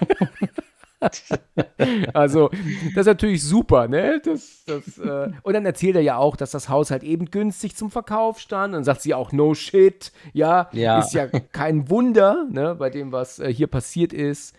also, 2.13 2.49
das 2.49 3.01
ist 3.01 3.05
natürlich 3.05 3.43
super, 3.43 3.87
ne? 3.87 4.21
Das, 4.23 4.63
das, 4.65 4.97
äh 4.97 5.31
und 5.43 5.53
dann 5.53 5.65
erzählt 5.65 5.95
er 5.95 6.01
ja 6.01 6.17
auch, 6.17 6.35
dass 6.35 6.51
das 6.51 6.69
Haus 6.69 6.91
halt 6.91 7.03
eben 7.03 7.25
günstig 7.25 7.75
zum 7.75 7.91
Verkauf 7.91 8.39
stand. 8.39 8.67
Und 8.67 8.73
dann 8.73 8.83
sagt 8.83 9.01
sie 9.01 9.13
auch, 9.13 9.31
no 9.31 9.53
shit, 9.53 10.11
ja, 10.33 10.69
ja. 10.71 10.99
ist 10.99 11.13
ja 11.13 11.27
kein 11.27 11.89
Wunder, 11.89 12.45
ne, 12.49 12.75
bei 12.75 12.89
dem, 12.89 13.11
was 13.11 13.39
äh, 13.39 13.53
hier 13.53 13.67
passiert 13.67 14.13
ist. 14.13 14.55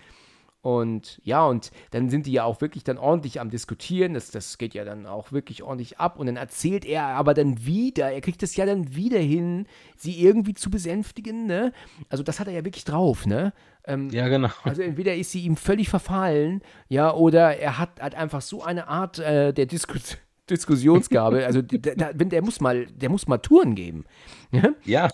Und 0.67 1.21
ja, 1.23 1.47
und 1.47 1.71
dann 1.93 2.11
sind 2.11 2.27
die 2.27 2.33
ja 2.33 2.43
auch 2.43 2.61
wirklich 2.61 2.83
dann 2.83 2.99
ordentlich 2.99 3.41
am 3.41 3.51
Diskutieren. 3.51 4.15
Das, 4.15 4.33
das 4.33 4.59
geht 4.59 4.75
ja 4.75 4.85
dann 4.85 5.07
auch 5.07 5.31
wirklich 5.31 5.63
ordentlich 5.63 6.01
ab. 6.01 6.19
Und 6.19 6.27
dann 6.27 6.35
erzählt 6.35 6.85
er 6.85 7.05
aber 7.05 7.35
dann 7.35 7.65
wieder, 7.65 8.11
er 8.11 8.21
kriegt 8.21 8.43
es 8.43 8.57
ja 8.57 8.67
dann 8.67 8.97
wieder 8.97 9.21
hin, 9.21 9.67
sie 9.97 10.21
irgendwie 10.21 10.55
zu 10.55 10.69
besänftigen, 10.69 11.47
ne? 11.47 11.73
Also 12.09 12.25
das 12.25 12.41
hat 12.41 12.49
er 12.49 12.53
ja 12.53 12.65
wirklich 12.65 12.83
drauf, 12.83 13.27
ne? 13.27 13.53
Ähm, 13.85 14.11
ja, 14.11 14.27
genau. 14.27 14.49
Also 14.65 14.83
entweder 14.83 15.15
ist 15.15 15.31
sie 15.31 15.43
ihm 15.43 15.57
völlig 15.57 15.89
verfallen, 15.89 16.63
ja, 16.89 17.15
oder 17.15 17.57
er 17.59 17.79
hat, 17.79 18.01
hat 18.01 18.17
einfach 18.17 18.43
so 18.43 18.65
eine 18.65 18.89
Art 18.89 19.21
äh, 19.21 19.53
der 19.53 19.67
Diskussion. 19.67 20.19
Diskussionsgabe. 20.51 21.47
Also 21.47 21.63
der, 21.63 21.95
der, 21.95 22.13
der, 22.13 22.43
muss 22.43 22.61
mal, 22.61 22.87
der 22.87 23.09
muss 23.09 23.29
mal 23.29 23.39
Touren 23.39 23.77
geben. 23.77 24.05
Ja. 24.51 24.71
ja. 24.85 25.09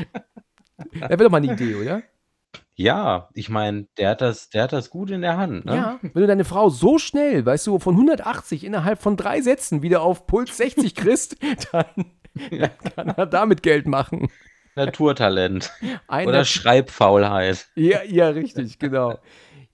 das 0.98 1.10
wäre 1.10 1.16
doch 1.16 1.30
mal 1.30 1.36
eine 1.36 1.52
Idee, 1.52 1.76
oder? 1.76 2.02
Ja, 2.80 3.28
ich 3.34 3.48
meine, 3.48 3.88
der 3.98 4.10
hat 4.10 4.20
das 4.20 4.50
der 4.50 4.62
hat 4.62 4.72
das 4.72 4.88
gut 4.88 5.10
in 5.10 5.22
der 5.22 5.36
Hand, 5.36 5.64
ne? 5.64 5.74
Ja, 5.74 5.98
wenn 6.00 6.22
du 6.22 6.28
deine 6.28 6.44
Frau 6.44 6.70
so 6.70 6.96
schnell, 6.98 7.44
weißt 7.44 7.66
du, 7.66 7.80
von 7.80 7.96
180 7.96 8.62
innerhalb 8.62 9.02
von 9.02 9.16
drei 9.16 9.40
Sätzen 9.40 9.82
wieder 9.82 10.00
auf 10.00 10.28
Puls 10.28 10.56
60 10.56 10.94
kriegst, 10.94 11.36
dann, 11.72 12.12
dann 12.52 12.70
kann 12.94 13.08
er 13.08 13.26
damit 13.26 13.64
Geld 13.64 13.88
machen. 13.88 14.28
Naturtalent. 14.76 15.72
Ein 16.06 16.28
Oder 16.28 16.44
Schreibfaulheit. 16.44 17.66
Ja, 17.74 18.04
ja, 18.04 18.28
richtig, 18.28 18.78
genau. 18.78 19.18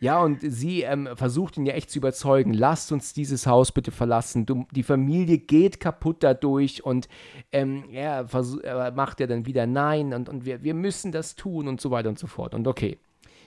Ja, 0.00 0.20
und 0.20 0.40
sie 0.42 0.82
ähm, 0.82 1.08
versucht 1.14 1.56
ihn 1.56 1.66
ja 1.66 1.74
echt 1.74 1.90
zu 1.90 1.98
überzeugen, 1.98 2.52
lasst 2.52 2.92
uns 2.92 3.14
dieses 3.14 3.46
Haus 3.46 3.72
bitte 3.72 3.90
verlassen. 3.90 4.44
Du, 4.44 4.66
die 4.72 4.82
Familie 4.82 5.38
geht 5.38 5.80
kaputt 5.80 6.18
dadurch 6.20 6.84
und 6.84 7.08
ähm, 7.52 7.84
er, 7.92 8.26
er 8.62 8.92
macht 8.92 9.20
ja 9.20 9.26
dann 9.26 9.46
wieder 9.46 9.66
Nein 9.66 10.12
und, 10.12 10.28
und 10.28 10.44
wir, 10.44 10.62
wir 10.62 10.74
müssen 10.74 11.12
das 11.12 11.36
tun 11.36 11.68
und 11.68 11.80
so 11.80 11.90
weiter 11.90 12.08
und 12.08 12.18
so 12.18 12.26
fort. 12.26 12.54
Und 12.54 12.66
okay. 12.66 12.98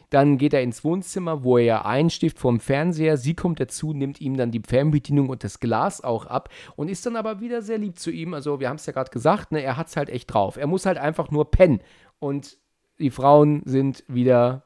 Dann 0.09 0.37
geht 0.37 0.53
er 0.53 0.61
ins 0.61 0.85
Wohnzimmer, 0.85 1.43
wo 1.43 1.57
er 1.57 1.63
ja 1.65 1.85
einstift 1.85 2.39
vorm 2.39 2.61
Fernseher. 2.61 3.17
Sie 3.17 3.33
kommt 3.33 3.59
dazu, 3.59 3.91
nimmt 3.91 4.21
ihm 4.21 4.37
dann 4.37 4.51
die 4.51 4.61
Fernbedienung 4.65 5.27
und 5.27 5.43
das 5.43 5.59
Glas 5.59 6.01
auch 6.01 6.25
ab 6.27 6.47
und 6.77 6.87
ist 6.87 7.05
dann 7.05 7.17
aber 7.17 7.41
wieder 7.41 7.61
sehr 7.61 7.77
lieb 7.77 7.99
zu 7.99 8.09
ihm. 8.09 8.33
Also, 8.33 8.61
wir 8.61 8.69
haben 8.69 8.77
es 8.77 8.85
ja 8.85 8.93
gerade 8.93 9.11
gesagt, 9.11 9.51
ne, 9.51 9.61
er 9.61 9.75
hat 9.75 9.87
es 9.87 9.97
halt 9.97 10.09
echt 10.09 10.33
drauf. 10.33 10.55
Er 10.55 10.67
muss 10.67 10.85
halt 10.85 10.97
einfach 10.97 11.29
nur 11.29 11.51
pennen. 11.51 11.81
Und 12.19 12.57
die 12.99 13.11
Frauen 13.11 13.63
sind 13.65 14.05
wieder 14.07 14.63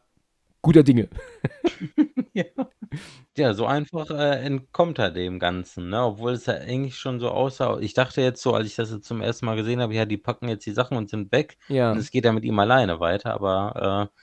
guter 0.61 0.83
Dinge. 0.83 1.09
ja. 2.33 2.45
ja. 3.37 3.53
so 3.53 3.65
einfach 3.65 4.09
äh, 4.11 4.43
entkommt 4.43 4.99
er 4.99 5.11
dem 5.11 5.39
Ganzen, 5.39 5.89
ne? 5.89 6.03
Obwohl 6.03 6.33
es 6.33 6.45
ja 6.45 6.55
eigentlich 6.55 6.97
schon 6.97 7.19
so 7.19 7.29
aussah. 7.29 7.79
Ich 7.79 7.93
dachte 7.93 8.21
jetzt 8.21 8.41
so, 8.41 8.53
als 8.53 8.67
ich 8.67 8.75
das 8.75 8.91
jetzt 8.91 9.07
zum 9.07 9.21
ersten 9.21 9.45
Mal 9.45 9.55
gesehen 9.55 9.81
habe, 9.81 9.93
ja, 9.93 10.05
die 10.05 10.17
packen 10.17 10.49
jetzt 10.49 10.65
die 10.65 10.71
Sachen 10.71 10.97
und 10.97 11.09
sind 11.09 11.31
weg. 11.31 11.57
Ja. 11.67 11.91
Und 11.91 11.97
es 11.97 12.11
geht 12.11 12.25
ja 12.25 12.31
mit 12.31 12.43
ihm 12.43 12.59
alleine 12.59 12.99
weiter, 12.99 13.33
aber 13.33 14.09
äh, 14.11 14.17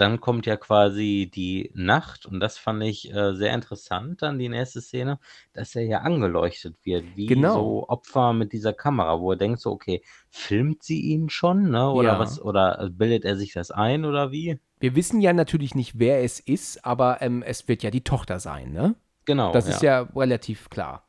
dann 0.00 0.20
kommt 0.20 0.46
ja 0.46 0.56
quasi 0.56 1.30
die 1.32 1.70
Nacht 1.74 2.24
und 2.24 2.40
das 2.40 2.56
fand 2.56 2.82
ich 2.82 3.12
äh, 3.12 3.34
sehr 3.34 3.52
interessant, 3.52 4.22
dann 4.22 4.38
die 4.38 4.48
nächste 4.48 4.80
Szene, 4.80 5.18
dass 5.52 5.74
er 5.74 5.84
ja 5.84 5.98
angeleuchtet 5.98 6.76
wird, 6.84 7.04
wie 7.16 7.26
genau. 7.26 7.54
so 7.54 7.88
Opfer 7.88 8.32
mit 8.32 8.54
dieser 8.54 8.72
Kamera, 8.72 9.20
wo 9.20 9.32
er 9.32 9.36
denkt 9.36 9.60
so, 9.60 9.70
okay, 9.70 10.02
filmt 10.30 10.82
sie 10.82 11.02
ihn 11.02 11.28
schon, 11.28 11.70
ne? 11.70 11.90
Oder 11.90 12.12
ja. 12.12 12.18
was, 12.18 12.40
oder 12.40 12.88
bildet 12.90 13.26
er 13.26 13.36
sich 13.36 13.52
das 13.52 13.70
ein 13.70 14.06
oder 14.06 14.32
wie? 14.32 14.58
Wir 14.80 14.96
wissen 14.96 15.20
ja 15.20 15.32
natürlich 15.32 15.74
nicht, 15.74 15.98
wer 15.98 16.24
es 16.24 16.40
ist, 16.40 16.84
aber 16.84 17.20
ähm, 17.20 17.42
es 17.42 17.68
wird 17.68 17.82
ja 17.82 17.90
die 17.90 18.02
Tochter 18.02 18.40
sein, 18.40 18.72
ne? 18.72 18.96
Genau. 19.26 19.52
Das 19.52 19.68
ist 19.68 19.82
ja 19.82 20.08
relativ 20.16 20.70
klar. 20.70 21.06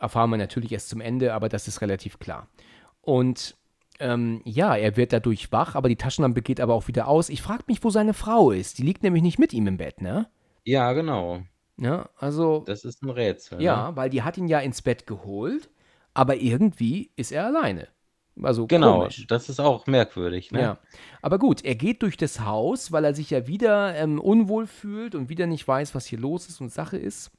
Erfahren 0.00 0.30
wir 0.30 0.38
natürlich 0.38 0.72
erst 0.72 0.88
zum 0.88 1.00
Ende, 1.00 1.34
aber 1.34 1.48
das 1.48 1.68
ist 1.68 1.82
relativ 1.82 2.18
klar. 2.18 2.48
Und 3.02 3.56
ähm, 4.00 4.40
ja, 4.44 4.74
er 4.74 4.96
wird 4.96 5.12
dadurch 5.12 5.52
wach, 5.52 5.74
aber 5.74 5.88
die 5.88 5.96
Taschenlampe 5.96 6.42
geht 6.42 6.60
aber 6.60 6.74
auch 6.74 6.88
wieder 6.88 7.06
aus. 7.06 7.28
Ich 7.28 7.42
frage 7.42 7.64
mich, 7.66 7.84
wo 7.84 7.90
seine 7.90 8.14
Frau 8.14 8.50
ist. 8.50 8.78
Die 8.78 8.82
liegt 8.82 9.02
nämlich 9.02 9.22
nicht 9.22 9.38
mit 9.38 9.52
ihm 9.52 9.66
im 9.66 9.76
Bett, 9.76 10.00
ne? 10.00 10.26
Ja, 10.64 10.92
genau. 10.94 11.42
Ja, 11.76 12.08
also. 12.16 12.64
Das 12.66 12.84
ist 12.84 13.02
ein 13.02 13.10
Rätsel. 13.10 13.62
Ja, 13.62 13.90
ne? 13.90 13.96
weil 13.96 14.10
die 14.10 14.22
hat 14.22 14.38
ihn 14.38 14.48
ja 14.48 14.60
ins 14.60 14.82
Bett 14.82 15.06
geholt, 15.06 15.68
aber 16.14 16.36
irgendwie 16.36 17.12
ist 17.16 17.32
er 17.32 17.46
alleine. 17.46 17.88
Also 18.42 18.66
genau, 18.66 19.00
komisch. 19.00 19.26
das 19.28 19.48
ist 19.48 19.60
auch 19.60 19.86
merkwürdig, 19.86 20.50
ne? 20.50 20.60
Ja. 20.60 20.78
Aber 21.22 21.38
gut, 21.38 21.64
er 21.64 21.76
geht 21.76 22.02
durch 22.02 22.16
das 22.16 22.40
Haus, 22.40 22.90
weil 22.90 23.04
er 23.04 23.14
sich 23.14 23.30
ja 23.30 23.46
wieder 23.46 23.94
ähm, 23.94 24.20
unwohl 24.20 24.66
fühlt 24.66 25.14
und 25.14 25.28
wieder 25.28 25.46
nicht 25.46 25.66
weiß, 25.66 25.94
was 25.94 26.06
hier 26.06 26.18
los 26.18 26.48
ist 26.48 26.60
und 26.60 26.72
Sache 26.72 26.96
ist. 26.96 27.30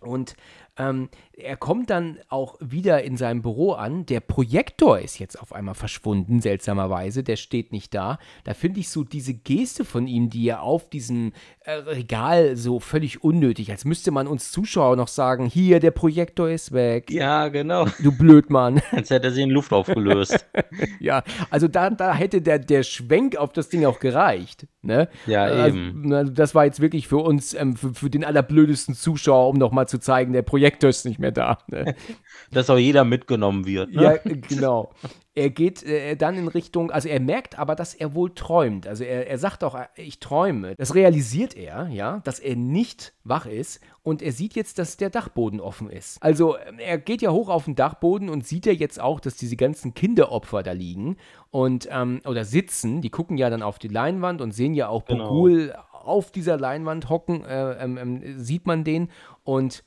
Und 0.00 0.34
ähm, 0.78 1.08
er 1.32 1.56
kommt 1.56 1.90
dann 1.90 2.18
auch 2.28 2.56
wieder 2.60 3.02
in 3.02 3.16
seinem 3.16 3.42
Büro 3.42 3.72
an. 3.72 4.06
Der 4.06 4.20
Projektor 4.20 4.98
ist 4.98 5.18
jetzt 5.18 5.40
auf 5.40 5.52
einmal 5.52 5.74
verschwunden, 5.74 6.40
seltsamerweise. 6.40 7.22
Der 7.22 7.36
steht 7.36 7.72
nicht 7.72 7.94
da. 7.94 8.18
Da 8.44 8.54
finde 8.54 8.80
ich 8.80 8.88
so 8.88 9.04
diese 9.04 9.34
Geste 9.34 9.84
von 9.84 10.06
ihm, 10.06 10.30
die 10.30 10.48
er 10.48 10.62
auf 10.62 10.88
diesem 10.88 11.32
äh, 11.64 11.72
Regal 11.72 12.56
so 12.56 12.80
völlig 12.80 13.24
unnötig, 13.24 13.70
als 13.70 13.84
müsste 13.84 14.10
man 14.10 14.26
uns 14.26 14.52
Zuschauer 14.52 14.96
noch 14.96 15.08
sagen: 15.08 15.46
Hier, 15.46 15.80
der 15.80 15.90
Projektor 15.90 16.48
ist 16.50 16.72
weg. 16.72 17.10
Ja, 17.10 17.48
genau. 17.48 17.86
Du 18.02 18.16
Blödmann. 18.16 18.82
Als 18.92 19.10
hätte 19.10 19.28
er 19.28 19.32
sie 19.32 19.42
in 19.42 19.50
Luft 19.50 19.72
aufgelöst. 19.72 20.46
ja, 21.00 21.22
also 21.50 21.68
da, 21.68 21.90
da 21.90 22.14
hätte 22.14 22.42
der, 22.42 22.58
der 22.58 22.82
Schwenk 22.82 23.36
auf 23.36 23.52
das 23.52 23.68
Ding 23.68 23.84
auch 23.84 23.98
gereicht. 23.98 24.66
Ne? 24.82 25.08
Ja, 25.26 25.44
also, 25.44 25.76
eben. 25.76 26.12
Also, 26.12 26.32
das 26.32 26.54
war 26.54 26.64
jetzt 26.64 26.80
wirklich 26.80 27.08
für 27.08 27.18
uns, 27.18 27.54
ähm, 27.54 27.76
für, 27.76 27.94
für 27.94 28.10
den 28.10 28.24
allerblödesten 28.24 28.94
Zuschauer, 28.94 29.48
um 29.48 29.56
nochmal 29.56 29.88
zu 29.88 29.98
zeigen, 29.98 30.32
der 30.32 30.42
Projektor 30.42 30.59
ist 30.82 31.04
nicht 31.04 31.18
mehr 31.18 31.32
da. 31.32 31.58
Ne? 31.68 31.94
Dass 32.50 32.70
auch 32.70 32.78
jeder 32.78 33.04
mitgenommen 33.04 33.66
wird. 33.66 33.92
Ne? 33.92 34.02
Ja, 34.02 34.16
genau. 34.48 34.92
Er 35.34 35.50
geht 35.50 35.84
äh, 35.84 36.16
dann 36.16 36.36
in 36.36 36.48
Richtung, 36.48 36.90
also 36.90 37.08
er 37.08 37.20
merkt 37.20 37.58
aber, 37.58 37.76
dass 37.76 37.94
er 37.94 38.14
wohl 38.14 38.34
träumt. 38.34 38.88
Also 38.88 39.04
er, 39.04 39.28
er 39.28 39.38
sagt 39.38 39.62
auch, 39.62 39.78
ich 39.94 40.18
träume. 40.18 40.74
Das 40.74 40.96
realisiert 40.96 41.56
er, 41.56 41.88
ja, 41.88 42.20
dass 42.24 42.40
er 42.40 42.56
nicht 42.56 43.14
wach 43.22 43.46
ist 43.46 43.80
und 44.02 44.22
er 44.22 44.32
sieht 44.32 44.54
jetzt, 44.56 44.78
dass 44.78 44.96
der 44.96 45.08
Dachboden 45.08 45.60
offen 45.60 45.88
ist. 45.88 46.20
Also 46.20 46.56
er 46.78 46.98
geht 46.98 47.22
ja 47.22 47.30
hoch 47.30 47.48
auf 47.48 47.66
den 47.66 47.76
Dachboden 47.76 48.28
und 48.28 48.44
sieht 48.44 48.66
ja 48.66 48.72
jetzt 48.72 49.00
auch, 49.00 49.20
dass 49.20 49.36
diese 49.36 49.56
ganzen 49.56 49.94
Kinderopfer 49.94 50.64
da 50.64 50.72
liegen 50.72 51.16
und 51.50 51.88
ähm, 51.90 52.20
oder 52.26 52.44
sitzen. 52.44 53.00
Die 53.00 53.10
gucken 53.10 53.38
ja 53.38 53.50
dann 53.50 53.62
auf 53.62 53.78
die 53.78 53.88
Leinwand 53.88 54.40
und 54.40 54.50
sehen 54.50 54.74
ja 54.74 54.88
auch 54.88 55.04
genau. 55.04 55.28
Bogul 55.28 55.74
auf 55.92 56.32
dieser 56.32 56.58
Leinwand 56.58 57.08
hocken, 57.08 57.44
äh, 57.44 57.72
ähm, 57.84 57.98
ähm, 57.98 58.38
sieht 58.38 58.66
man 58.66 58.84
den 58.84 59.10
und 59.44 59.84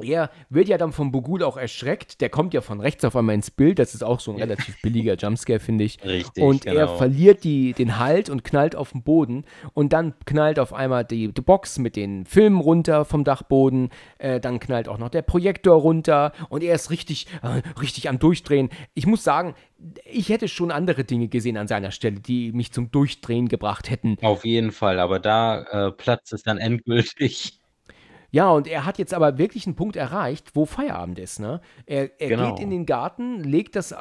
er 0.00 0.30
wird 0.50 0.68
ja 0.68 0.76
dann 0.76 0.92
von 0.92 1.12
Bogul 1.12 1.44
auch 1.44 1.56
erschreckt. 1.56 2.20
Der 2.20 2.28
kommt 2.28 2.52
ja 2.52 2.60
von 2.60 2.80
rechts 2.80 3.04
auf 3.04 3.14
einmal 3.14 3.36
ins 3.36 3.52
Bild. 3.52 3.78
Das 3.78 3.94
ist 3.94 4.02
auch 4.02 4.18
so 4.18 4.32
ein 4.32 4.38
relativ 4.38 4.82
billiger 4.82 5.14
Jumpscare, 5.14 5.60
finde 5.60 5.84
ich. 5.84 6.02
Richtig. 6.04 6.42
Und 6.42 6.62
genau. 6.64 6.76
er 6.76 6.88
verliert 6.88 7.44
die, 7.44 7.74
den 7.74 7.96
Halt 8.00 8.28
und 8.28 8.42
knallt 8.42 8.74
auf 8.74 8.90
den 8.90 9.04
Boden. 9.04 9.44
Und 9.72 9.92
dann 9.92 10.14
knallt 10.26 10.58
auf 10.58 10.72
einmal 10.72 11.04
die, 11.04 11.32
die 11.32 11.40
Box 11.40 11.78
mit 11.78 11.94
den 11.94 12.26
Filmen 12.26 12.60
runter 12.60 13.04
vom 13.04 13.22
Dachboden. 13.22 13.90
Äh, 14.18 14.40
dann 14.40 14.58
knallt 14.58 14.88
auch 14.88 14.98
noch 14.98 15.10
der 15.10 15.22
Projektor 15.22 15.76
runter. 15.76 16.32
Und 16.48 16.64
er 16.64 16.74
ist 16.74 16.90
richtig, 16.90 17.28
äh, 17.42 17.62
richtig 17.80 18.08
am 18.08 18.18
Durchdrehen. 18.18 18.70
Ich 18.94 19.06
muss 19.06 19.22
sagen, 19.22 19.54
ich 20.04 20.28
hätte 20.28 20.48
schon 20.48 20.72
andere 20.72 21.04
Dinge 21.04 21.28
gesehen 21.28 21.56
an 21.56 21.68
seiner 21.68 21.92
Stelle, 21.92 22.18
die 22.18 22.50
mich 22.50 22.72
zum 22.72 22.90
Durchdrehen 22.90 23.46
gebracht 23.46 23.90
hätten. 23.90 24.16
Auf 24.22 24.44
jeden 24.44 24.72
Fall. 24.72 24.98
Aber 24.98 25.20
da 25.20 25.62
äh, 25.62 25.92
platzt 25.92 26.32
es 26.32 26.42
dann 26.42 26.58
endgültig. 26.58 27.60
Ja, 28.34 28.50
und 28.50 28.66
er 28.66 28.84
hat 28.84 28.98
jetzt 28.98 29.14
aber 29.14 29.38
wirklich 29.38 29.64
einen 29.64 29.76
Punkt 29.76 29.94
erreicht, 29.94 30.56
wo 30.56 30.66
Feierabend 30.66 31.20
ist. 31.20 31.38
Ne? 31.38 31.60
Er, 31.86 32.20
er 32.20 32.30
genau. 32.30 32.50
geht 32.50 32.64
in 32.64 32.70
den 32.70 32.84
Garten, 32.84 33.38
legt 33.44 33.76
das, 33.76 33.92
äh, 33.92 33.96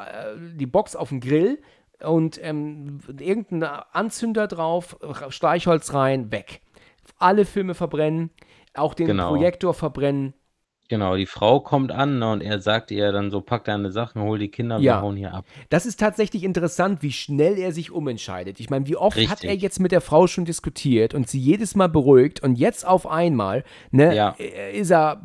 die 0.55 0.65
Box 0.65 0.95
auf 0.95 1.09
den 1.09 1.19
Grill 1.19 1.61
und 2.01 2.43
ähm, 2.43 2.97
irgendein 3.19 3.69
Anzünder 3.91 4.47
drauf, 4.47 4.97
Streichholz 5.29 5.93
rein, 5.93 6.31
weg. 6.31 6.61
Alle 7.19 7.45
Filme 7.45 7.75
verbrennen, 7.75 8.31
auch 8.73 8.95
den 8.95 9.05
genau. 9.05 9.29
Projektor 9.29 9.75
verbrennen. 9.75 10.33
Genau, 10.89 11.15
die 11.15 11.25
Frau 11.25 11.61
kommt 11.61 11.91
an 11.93 12.19
ne, 12.19 12.29
und 12.29 12.41
er 12.41 12.59
sagt 12.59 12.91
ihr 12.91 13.11
dann 13.13 13.31
so: 13.31 13.39
„Pack 13.39 13.63
deine 13.63 13.89
Sachen, 13.91 14.21
hol 14.21 14.37
die 14.37 14.49
Kinder, 14.49 14.81
wir 14.81 15.01
hauen 15.01 15.15
hier 15.15 15.33
ab.“ 15.33 15.45
Das 15.69 15.85
ist 15.85 15.97
tatsächlich 15.99 16.43
interessant, 16.43 17.01
wie 17.01 17.13
schnell 17.13 17.57
er 17.57 17.71
sich 17.71 17.89
umentscheidet. 17.89 18.59
Ich 18.59 18.69
meine, 18.69 18.85
wie 18.87 18.97
oft 18.97 19.17
hat 19.29 19.45
er 19.45 19.55
jetzt 19.55 19.79
mit 19.79 19.93
der 19.93 20.01
Frau 20.01 20.27
schon 20.27 20.43
diskutiert 20.43 21.13
und 21.13 21.29
sie 21.29 21.39
jedes 21.39 21.75
Mal 21.75 21.87
beruhigt 21.87 22.43
und 22.43 22.55
jetzt 22.57 22.85
auf 22.85 23.07
einmal, 23.07 23.63
ne, 23.91 24.13
Ja. 24.13 24.35
äh, 24.37 24.77
ist 24.77 24.91
er 24.91 25.21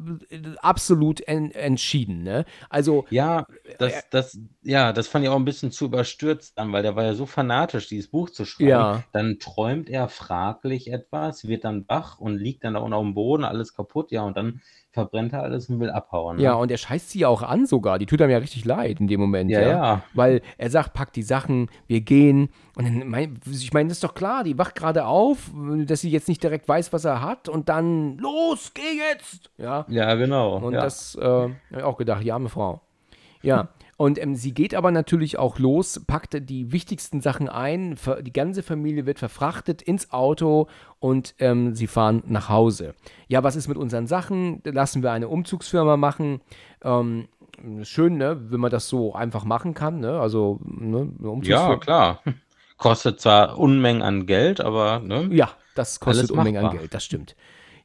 absolut 0.62 1.20
en 1.26 1.51
entschieden, 1.51 2.22
ne? 2.22 2.44
Also 2.70 3.06
Ja, 3.10 3.44
das 3.78 4.09
das 4.10 4.39
ja, 4.62 4.93
das 4.93 5.09
fand 5.09 5.24
ich 5.24 5.30
auch 5.30 5.36
ein 5.36 5.44
bisschen 5.44 5.72
zu 5.72 5.86
überstürzt 5.86 6.56
dann, 6.56 6.72
weil 6.72 6.82
der 6.85 6.94
war 6.94 7.05
ja 7.05 7.14
so 7.14 7.26
fanatisch, 7.26 7.89
dieses 7.89 8.10
Buch 8.10 8.30
zu 8.30 8.44
schreiben. 8.44 8.68
Ja. 8.70 9.05
Dann 9.12 9.39
träumt 9.40 9.90
er 9.90 10.09
fraglich 10.09 10.93
etwas, 10.93 11.48
wird 11.48 11.64
dann 11.64 11.85
wach 11.89 12.18
und 12.20 12.36
liegt 12.39 12.62
dann 12.62 12.74
da 12.74 12.80
unten 12.80 12.94
aufm 12.94 13.14
Boden, 13.14 13.44
alles 13.44 13.74
kaputt, 13.74 14.12
ja, 14.12 14.22
und 14.22 14.36
dann 14.36 14.60
verbrennt 14.90 15.32
er 15.32 15.43
alles 15.43 15.69
und 15.69 15.81
will 15.81 15.90
abhauen. 15.90 16.36
Ne? 16.36 16.43
Ja, 16.43 16.55
und 16.55 16.70
er 16.70 16.78
scheißt 16.78 17.10
sie 17.10 17.20
ja 17.20 17.28
auch 17.28 17.43
an 17.43 17.66
sogar. 17.66 17.98
Die 17.98 18.06
tut 18.06 18.20
ihm 18.20 18.31
ja 18.31 18.39
richtig 18.39 18.65
leid 18.65 19.01
in 19.01 19.06
dem 19.06 19.20
Moment. 19.20 19.51
Ja, 19.51 19.60
ja. 19.60 19.69
ja. 19.69 20.02
Weil 20.15 20.40
er 20.56 20.70
sagt, 20.70 20.94
pack 20.94 21.12
die 21.12 21.23
Sachen, 21.23 21.69
wir 21.86 22.01
gehen. 22.01 22.48
Und 22.77 22.85
dann, 22.85 23.09
mein, 23.09 23.40
ich 23.51 23.73
meine, 23.73 23.89
das 23.89 23.98
ist 23.98 24.05
doch 24.05 24.15
klar, 24.15 24.44
die 24.44 24.56
wacht 24.59 24.74
gerade 24.74 25.06
auf, 25.06 25.51
dass 25.85 26.01
sie 26.01 26.10
jetzt 26.10 26.28
nicht 26.28 26.43
direkt 26.43 26.69
weiß, 26.69 26.93
was 26.93 27.05
er 27.05 27.23
hat. 27.23 27.48
Und 27.48 27.69
dann, 27.69 28.16
los, 28.19 28.73
geh 28.74 28.98
jetzt! 29.10 29.51
Ja, 29.59 29.85
Ja, 29.89 30.15
genau. 30.15 30.56
und 30.56 30.73
ja. 30.73 30.82
das 30.82 31.15
äh, 31.16 31.23
habe 31.23 31.55
ich 31.70 31.82
auch 31.82 31.97
gedacht, 31.97 32.24
ja, 32.24 32.35
arme 32.35 32.48
Frau. 32.48 32.81
Ja, 33.43 33.69
Und 33.99 34.23
ähm, 34.23 34.37
sie 34.37 34.55
geht 34.55 34.77
aber 34.77 34.93
natürlich 34.93 35.41
auch 35.41 35.59
los, 35.59 36.01
packt 36.07 36.49
die 36.49 36.70
wichtigsten 36.70 37.20
Sachen 37.20 37.49
ein, 37.49 37.97
die 38.23 38.33
ganze 38.33 38.62
Familie 38.62 39.07
wird 39.07 39.19
verfrachtet 39.19 39.83
ins 39.83 40.12
Auto 40.12 40.69
und 41.01 41.35
ähm, 41.41 41.75
sie 41.75 41.89
fahren 41.89 42.23
nach 42.29 42.49
Hause. 42.49 42.95
Ja, 43.27 43.43
was 43.43 43.57
ist 43.57 43.66
mit 43.66 43.77
unseren 43.77 44.07
Sachen? 44.07 44.62
Lassen 44.65 45.03
wir 45.03 45.11
eine 45.11 45.27
Umzugsfirma 45.27 45.97
machen. 45.97 46.41
Ähm, 46.85 47.27
schön, 47.83 48.19
ne, 48.19 48.41
wenn 48.51 48.61
man 48.61 48.70
das 48.70 48.89
so 48.89 49.15
einfach 49.15 49.43
machen 49.43 49.75
kann, 49.75 49.99
ne? 49.99 50.20
Also, 50.20 50.61
ne, 50.62 51.11
Ja, 51.43 51.77
klar. 51.77 52.23
Kostet 52.77 53.20
zwar 53.20 53.59
Unmengen 53.59 54.03
an 54.03 54.27
Geld, 54.27 54.61
aber 54.61 55.01
ne? 55.01 55.29
Ja, 55.33 55.51
das 55.75 55.99
kostet 55.99 56.31
Unmengen 56.31 56.65
an 56.65 56.77
Geld, 56.77 56.95
das 56.95 57.05
stimmt. 57.05 57.35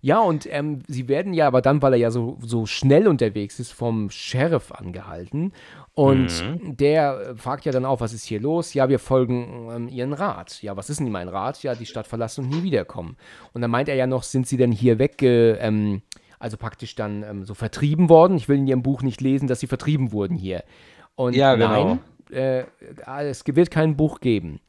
Ja, 0.05 0.19
und 0.19 0.45
ähm, 0.51 0.83
sie 0.89 1.07
werden 1.07 1.33
ja 1.33 1.47
aber 1.47 1.61
dann, 1.61 1.81
weil 1.81 1.93
er 1.93 1.97
ja 1.97 2.11
so, 2.11 2.37
so 2.41 2.65
schnell 2.65 3.07
unterwegs 3.07 3.57
ist, 3.61 3.71
vom 3.71 4.09
Sheriff 4.09 4.73
angehalten. 4.73 5.53
Und 5.93 6.43
mhm. 6.43 6.75
der 6.75 7.19
äh, 7.19 7.35
fragt 7.37 7.63
ja 7.63 7.71
dann 7.71 7.85
auch, 7.85 8.01
was 8.01 8.11
ist 8.11 8.25
hier 8.25 8.41
los? 8.41 8.73
Ja, 8.73 8.89
wir 8.89 8.99
folgen 8.99 9.69
ähm, 9.73 9.87
ihren 9.87 10.11
Rat. 10.11 10.61
Ja, 10.61 10.75
was 10.75 10.89
ist 10.89 10.99
denn 10.99 11.09
mein 11.09 11.29
Rat? 11.29 11.63
Ja, 11.63 11.73
die 11.73 11.85
Stadt 11.85 12.05
verlassen 12.05 12.43
und 12.43 12.49
nie 12.49 12.63
wiederkommen. 12.63 13.15
Und 13.53 13.61
dann 13.61 13.71
meint 13.71 13.87
er 13.87 13.95
ja 13.95 14.05
noch, 14.05 14.23
sind 14.23 14.45
sie 14.45 14.57
denn 14.57 14.73
hier 14.73 14.99
wegge, 14.99 15.57
ähm, 15.61 16.01
also 16.37 16.57
praktisch 16.57 16.95
dann 16.95 17.23
ähm, 17.23 17.45
so 17.45 17.53
vertrieben 17.53 18.09
worden? 18.09 18.35
Ich 18.35 18.49
will 18.49 18.57
in 18.57 18.67
ihrem 18.67 18.83
Buch 18.83 19.03
nicht 19.03 19.21
lesen, 19.21 19.47
dass 19.47 19.61
sie 19.61 19.67
vertrieben 19.67 20.11
wurden 20.11 20.35
hier. 20.35 20.65
Und 21.15 21.33
ja, 21.33 21.55
genau. 21.55 21.69
nein, 21.69 21.99
äh, 22.29 22.65
es 23.29 23.45
wird 23.47 23.71
kein 23.71 23.95
Buch 23.95 24.19
geben. 24.19 24.59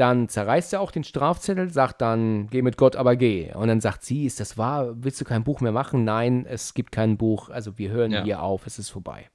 Dann 0.00 0.30
zerreißt 0.30 0.72
er 0.72 0.80
auch 0.80 0.92
den 0.92 1.04
Strafzettel, 1.04 1.68
sagt 1.68 2.00
dann, 2.00 2.48
geh 2.48 2.62
mit 2.62 2.78
Gott, 2.78 2.96
aber 2.96 3.16
geh. 3.16 3.52
Und 3.52 3.68
dann 3.68 3.82
sagt 3.82 4.02
sie, 4.02 4.24
ist 4.24 4.40
das 4.40 4.56
wahr? 4.56 4.94
Willst 4.94 5.20
du 5.20 5.26
kein 5.26 5.44
Buch 5.44 5.60
mehr 5.60 5.72
machen? 5.72 6.04
Nein, 6.04 6.46
es 6.48 6.72
gibt 6.72 6.90
kein 6.90 7.18
Buch. 7.18 7.50
Also 7.50 7.76
wir 7.76 7.90
hören 7.90 8.10
ja. 8.10 8.24
hier 8.24 8.42
auf, 8.42 8.66
es 8.66 8.78
ist 8.78 8.88
vorbei. 8.88 9.28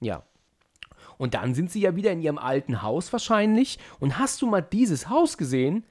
Ja. 0.00 0.24
Und 1.16 1.32
dann 1.32 1.54
sind 1.54 1.70
sie 1.70 1.80
ja 1.80 1.96
wieder 1.96 2.12
in 2.12 2.20
ihrem 2.20 2.36
alten 2.36 2.82
Haus 2.82 3.14
wahrscheinlich. 3.14 3.78
Und 3.98 4.18
hast 4.18 4.42
du 4.42 4.46
mal 4.46 4.60
dieses 4.60 5.08
Haus 5.08 5.38
gesehen? 5.38 5.86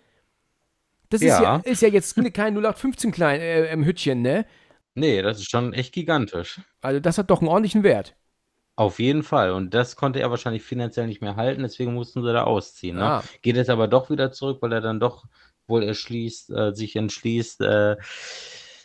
Das 1.10 1.22
ja. 1.22 1.38
Ist, 1.38 1.42
ja, 1.42 1.56
ist 1.72 1.82
ja 1.82 1.88
jetzt 1.88 2.14
kein 2.36 2.54
0815 2.56 3.12
klein 3.12 3.42
äh, 3.42 3.76
Hütchen, 3.84 4.22
ne? 4.22 4.46
Nee, 4.94 5.24
das 5.24 5.40
ist 5.40 5.50
schon 5.50 5.74
echt 5.74 5.92
gigantisch. 5.92 6.62
Also 6.82 7.00
das 7.00 7.18
hat 7.18 7.32
doch 7.32 7.40
einen 7.40 7.50
ordentlichen 7.50 7.82
Wert. 7.82 8.16
Auf 8.76 9.00
jeden 9.00 9.24
Fall. 9.24 9.52
Und 9.52 9.74
das 9.74 9.96
konnte 9.96 10.20
er 10.20 10.32
wahrscheinlich 10.32 10.64
finanziell 10.64 11.08
nicht 11.08 11.22
mehr 11.22 11.36
halten, 11.36 11.62
deswegen 11.62 11.94
mussten 11.94 12.24
sie 12.24 12.34
da 12.34 12.44
ausziehen. 12.44 12.98
Ne? 12.98 13.04
Ah. 13.04 13.24
Geht 13.42 13.56
jetzt 13.56 13.70
aber 13.70 13.88
doch 13.88 14.10
wieder 14.10 14.32
zurück, 14.32 14.60
weil 14.62 14.72
er 14.72 14.82
dann 14.82 15.00
doch 15.00 15.26
wohl 15.68 15.84
erschließt, 15.84 16.50
äh, 16.52 16.74
sich 16.74 16.96
entschließt, 16.96 17.62
äh, 17.62 17.98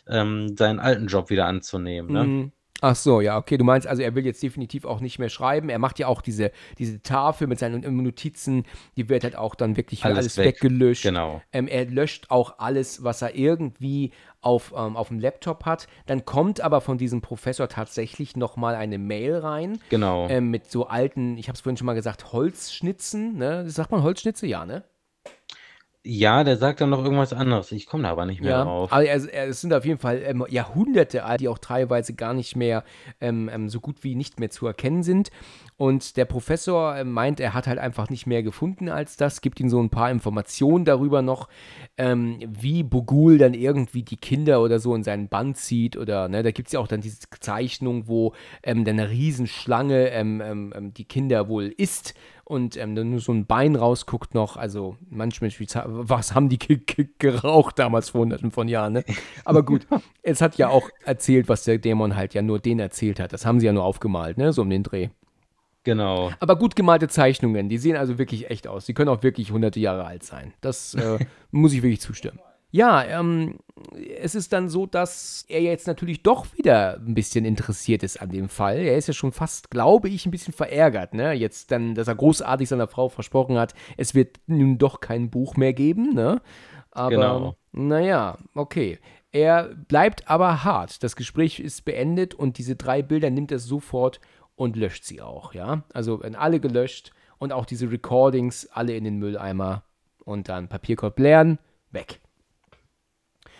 ähm, 0.07 0.55
seinen 0.57 0.79
alten 0.79 1.07
Job 1.07 1.29
wieder 1.29 1.45
anzunehmen. 1.45 2.11
Ne? 2.11 2.23
Mhm. 2.23 2.51
Ach 2.81 2.95
so, 2.95 3.21
ja, 3.21 3.37
okay. 3.37 3.57
Du 3.57 3.63
meinst 3.63 3.87
also, 3.87 4.03
er 4.03 4.13
will 4.15 4.25
jetzt 4.25 4.41
definitiv 4.43 4.85
auch 4.85 4.99
nicht 4.99 5.19
mehr 5.19 5.29
schreiben. 5.29 5.69
Er 5.69 5.79
macht 5.79 5.99
ja 5.99 6.07
auch 6.07 6.21
diese, 6.21 6.51
diese 6.77 7.01
Tafel 7.01 7.47
mit 7.47 7.59
seinen 7.59 7.81
Notizen, 8.03 8.65
die 8.95 9.09
wird 9.09 9.23
halt 9.23 9.35
auch 9.35 9.55
dann 9.55 9.77
wirklich 9.77 10.05
alles, 10.05 10.17
alles 10.17 10.37
weg. 10.37 10.45
weggelöscht. 10.45 11.03
Genau. 11.03 11.41
Ähm, 11.51 11.67
er 11.67 11.85
löscht 11.85 12.29
auch 12.29 12.59
alles, 12.59 13.03
was 13.03 13.21
er 13.21 13.35
irgendwie 13.35 14.11
auf, 14.41 14.73
ähm, 14.75 14.95
auf 14.95 15.07
dem 15.07 15.19
Laptop 15.19 15.65
hat. 15.65 15.87
Dann 16.05 16.25
kommt 16.25 16.61
aber 16.61 16.81
von 16.81 16.97
diesem 16.97 17.21
Professor 17.21 17.67
tatsächlich 17.67 18.35
nochmal 18.35 18.75
eine 18.75 18.97
Mail 18.97 19.37
rein. 19.37 19.79
Genau. 19.89 20.27
Ähm, 20.29 20.49
mit 20.51 20.69
so 20.69 20.87
alten, 20.87 21.37
ich 21.37 21.47
habe 21.47 21.55
es 21.55 21.61
vorhin 21.61 21.77
schon 21.77 21.87
mal 21.87 21.93
gesagt, 21.93 22.31
Holzschnitzen. 22.31 23.37
Ne? 23.37 23.69
Sagt 23.69 23.91
man 23.91 24.03
Holzschnitze? 24.03 24.45
Ja, 24.45 24.65
ne? 24.65 24.83
Ja, 26.09 26.45
der 26.45 26.55
sagt 26.55 26.79
dann 26.79 26.89
noch 26.89 27.03
irgendwas 27.03 27.33
anderes. 27.33 27.73
Ich 27.73 27.85
komme 27.85 28.03
da 28.03 28.11
aber 28.11 28.25
nicht 28.25 28.39
mehr 28.39 28.51
ja, 28.51 28.63
drauf. 28.63 28.93
Aber 28.93 29.05
es, 29.09 29.25
es 29.25 29.59
sind 29.59 29.73
auf 29.73 29.83
jeden 29.83 29.99
Fall 29.99 30.21
ähm, 30.25 30.45
Jahrhunderte 30.47 31.25
alt, 31.25 31.41
die 31.41 31.49
auch 31.49 31.57
teilweise 31.57 32.13
gar 32.13 32.33
nicht 32.33 32.55
mehr 32.55 32.85
ähm, 33.19 33.49
ähm, 33.51 33.67
so 33.67 33.81
gut 33.81 34.05
wie 34.05 34.15
nicht 34.15 34.39
mehr 34.39 34.49
zu 34.49 34.65
erkennen 34.65 35.03
sind. 35.03 35.31
Und 35.77 36.17
der 36.17 36.25
Professor 36.25 36.95
äh, 36.95 37.03
meint, 37.03 37.39
er 37.39 37.53
hat 37.53 37.67
halt 37.67 37.77
einfach 37.77 38.09
nicht 38.09 38.25
mehr 38.25 38.41
gefunden 38.41 38.89
als 38.89 39.15
das, 39.15 39.41
gibt 39.41 39.59
ihm 39.59 39.69
so 39.69 39.79
ein 39.79 39.91
paar 39.91 40.09
Informationen 40.09 40.85
darüber 40.85 41.21
noch, 41.21 41.49
ähm, 41.97 42.39
wie 42.47 42.81
Bogul 42.81 43.37
dann 43.37 43.53
irgendwie 43.53 44.01
die 44.01 44.17
Kinder 44.17 44.61
oder 44.63 44.79
so 44.79 44.95
in 44.95 45.03
seinen 45.03 45.27
Band 45.29 45.57
zieht. 45.57 45.95
Oder 45.95 46.29
ne, 46.29 46.41
da 46.41 46.49
gibt 46.49 46.69
es 46.69 46.73
ja 46.73 46.79
auch 46.79 46.87
dann 46.87 47.01
diese 47.01 47.19
Zeichnung, 47.39 48.07
wo 48.07 48.33
ähm, 48.63 48.85
dann 48.85 48.99
eine 48.99 49.11
Riesenschlange 49.11 50.09
ähm, 50.09 50.93
die 50.97 51.05
Kinder 51.05 51.47
wohl 51.47 51.67
isst 51.77 52.15
und 52.43 52.75
ähm, 52.77 52.95
dann 52.95 53.11
nur 53.11 53.19
so 53.19 53.31
ein 53.31 53.45
Bein 53.45 53.75
rausguckt 53.75 54.33
noch. 54.33 54.57
Also 54.57 54.97
manchmal, 55.09 55.51
was 55.85 56.33
haben 56.33 56.49
die 56.49 56.57
geraucht 57.19 57.77
damals 57.77 58.09
vor 58.09 58.21
hunderten 58.21 58.49
von 58.49 58.67
Jahren, 58.67 58.93
ne? 58.93 59.03
Aber 59.45 59.63
gut, 59.63 59.85
es 60.23 60.41
hat 60.41 60.57
ja 60.57 60.69
auch 60.69 60.89
erzählt, 61.05 61.49
was 61.49 61.65
der 61.65 61.77
Dämon 61.77 62.15
halt 62.15 62.33
ja 62.33 62.41
nur 62.41 62.59
den 62.59 62.79
erzählt 62.79 63.19
hat. 63.19 63.31
Das 63.31 63.45
haben 63.45 63.59
sie 63.59 63.67
ja 63.67 63.73
nur 63.73 63.83
aufgemalt, 63.83 64.39
ne? 64.39 64.53
So 64.53 64.63
um 64.63 64.69
den 64.71 64.81
Dreh. 64.81 65.09
Genau. 65.87 66.33
Aber 66.41 66.57
gut 66.57 66.75
gemalte 66.75 67.07
Zeichnungen, 67.07 67.69
die 67.69 67.77
sehen 67.77 67.95
also 67.95 68.17
wirklich 68.17 68.49
echt 68.49 68.67
aus. 68.67 68.85
Die 68.85 68.93
können 68.93 69.07
auch 69.07 69.23
wirklich 69.23 69.51
hunderte 69.51 69.79
Jahre 69.79 70.03
alt 70.03 70.21
sein. 70.21 70.53
Das 70.59 70.95
äh, 70.95 71.17
muss 71.51 71.71
ich 71.71 71.81
wirklich 71.81 72.01
zustimmen. 72.01 72.41
Ja, 72.71 73.05
ähm, 73.05 73.59
es 74.19 74.35
ist 74.35 74.51
dann 74.51 74.67
so, 74.67 74.85
dass 74.85 75.45
er 75.47 75.61
jetzt 75.61 75.87
natürlich 75.87 76.23
doch 76.23 76.45
wieder 76.57 76.97
ein 76.97 77.13
bisschen 77.13 77.45
interessiert 77.45 78.03
ist 78.03 78.21
an 78.21 78.31
dem 78.31 78.49
Fall. 78.49 78.79
Er 78.79 78.97
ist 78.97 79.07
ja 79.07 79.13
schon 79.13 79.31
fast, 79.31 79.71
glaube 79.71 80.09
ich, 80.09 80.25
ein 80.25 80.31
bisschen 80.31 80.53
verärgert, 80.53 81.13
ne? 81.13 81.31
Jetzt 81.31 81.71
dann, 81.71 81.95
dass 81.95 82.09
er 82.09 82.15
großartig 82.15 82.67
seiner 82.67 82.89
Frau 82.89 83.07
versprochen 83.07 83.57
hat, 83.57 83.73
es 83.95 84.13
wird 84.13 84.41
nun 84.45 84.77
doch 84.77 84.99
kein 84.99 85.29
Buch 85.29 85.55
mehr 85.55 85.71
geben, 85.71 86.13
ne? 86.13 86.41
Aber, 86.91 87.09
genau. 87.09 87.55
naja, 87.71 88.37
okay. 88.55 88.99
Er 89.31 89.75
bleibt 89.75 90.29
aber 90.29 90.65
hart. 90.65 91.01
Das 91.03 91.15
Gespräch 91.15 91.59
ist 91.61 91.85
beendet 91.85 92.33
und 92.33 92.57
diese 92.57 92.75
drei 92.75 93.01
Bilder 93.01 93.29
nimmt 93.29 93.53
er 93.53 93.59
sofort 93.59 94.19
und 94.57 94.75
löscht 94.75 95.05
sie 95.05 95.21
auch, 95.21 95.53
ja? 95.53 95.83
Also 95.93 96.21
werden 96.21 96.35
alle 96.35 96.59
gelöscht 96.59 97.11
und 97.37 97.53
auch 97.53 97.65
diese 97.65 97.89
Recordings 97.89 98.67
alle 98.73 98.97
in 98.97 99.05
den 99.05 99.17
Mülleimer 99.17 99.83
und 100.25 100.49
dann 100.49 100.67
Papierkorb 100.67 101.17
leeren, 101.19 101.59
weg. 101.91 102.19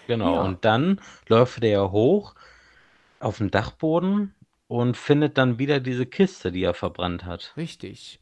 Genau, 0.07 0.36
ja. 0.36 0.41
und 0.41 0.65
dann 0.65 0.99
läuft 1.28 1.64
er 1.64 1.91
hoch 1.91 2.36
auf 3.19 3.38
den 3.38 3.52
Dachboden 3.52 4.34
und 4.68 4.98
findet 4.98 5.38
dann 5.38 5.60
wieder 5.60 5.80
diese 5.80 6.06
Kiste, 6.06 6.52
die 6.52 6.64
er 6.64 6.74
verbrannt 6.74 7.26
hat. 7.26 7.53
Richtig. 7.56 8.19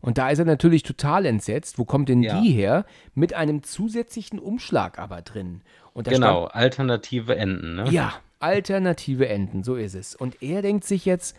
Und 0.00 0.18
da 0.18 0.30
ist 0.30 0.38
er 0.38 0.44
natürlich 0.44 0.84
total 0.84 1.26
entsetzt. 1.26 1.78
Wo 1.78 1.84
kommt 1.84 2.08
denn 2.08 2.22
ja. 2.22 2.40
die 2.40 2.52
her? 2.52 2.84
Mit 3.14 3.34
einem 3.34 3.62
zusätzlichen 3.62 4.38
Umschlag 4.38 4.98
aber 4.98 5.22
drin. 5.22 5.62
genau, 5.94 6.46
stand, 6.46 6.54
alternative 6.54 7.36
Enden, 7.36 7.76
ne? 7.76 7.90
Ja, 7.90 8.14
alternative 8.38 9.28
Enden, 9.28 9.64
so 9.64 9.74
ist 9.74 9.94
es. 9.94 10.14
Und 10.14 10.40
er 10.42 10.62
denkt 10.62 10.84
sich 10.84 11.04
jetzt, 11.04 11.36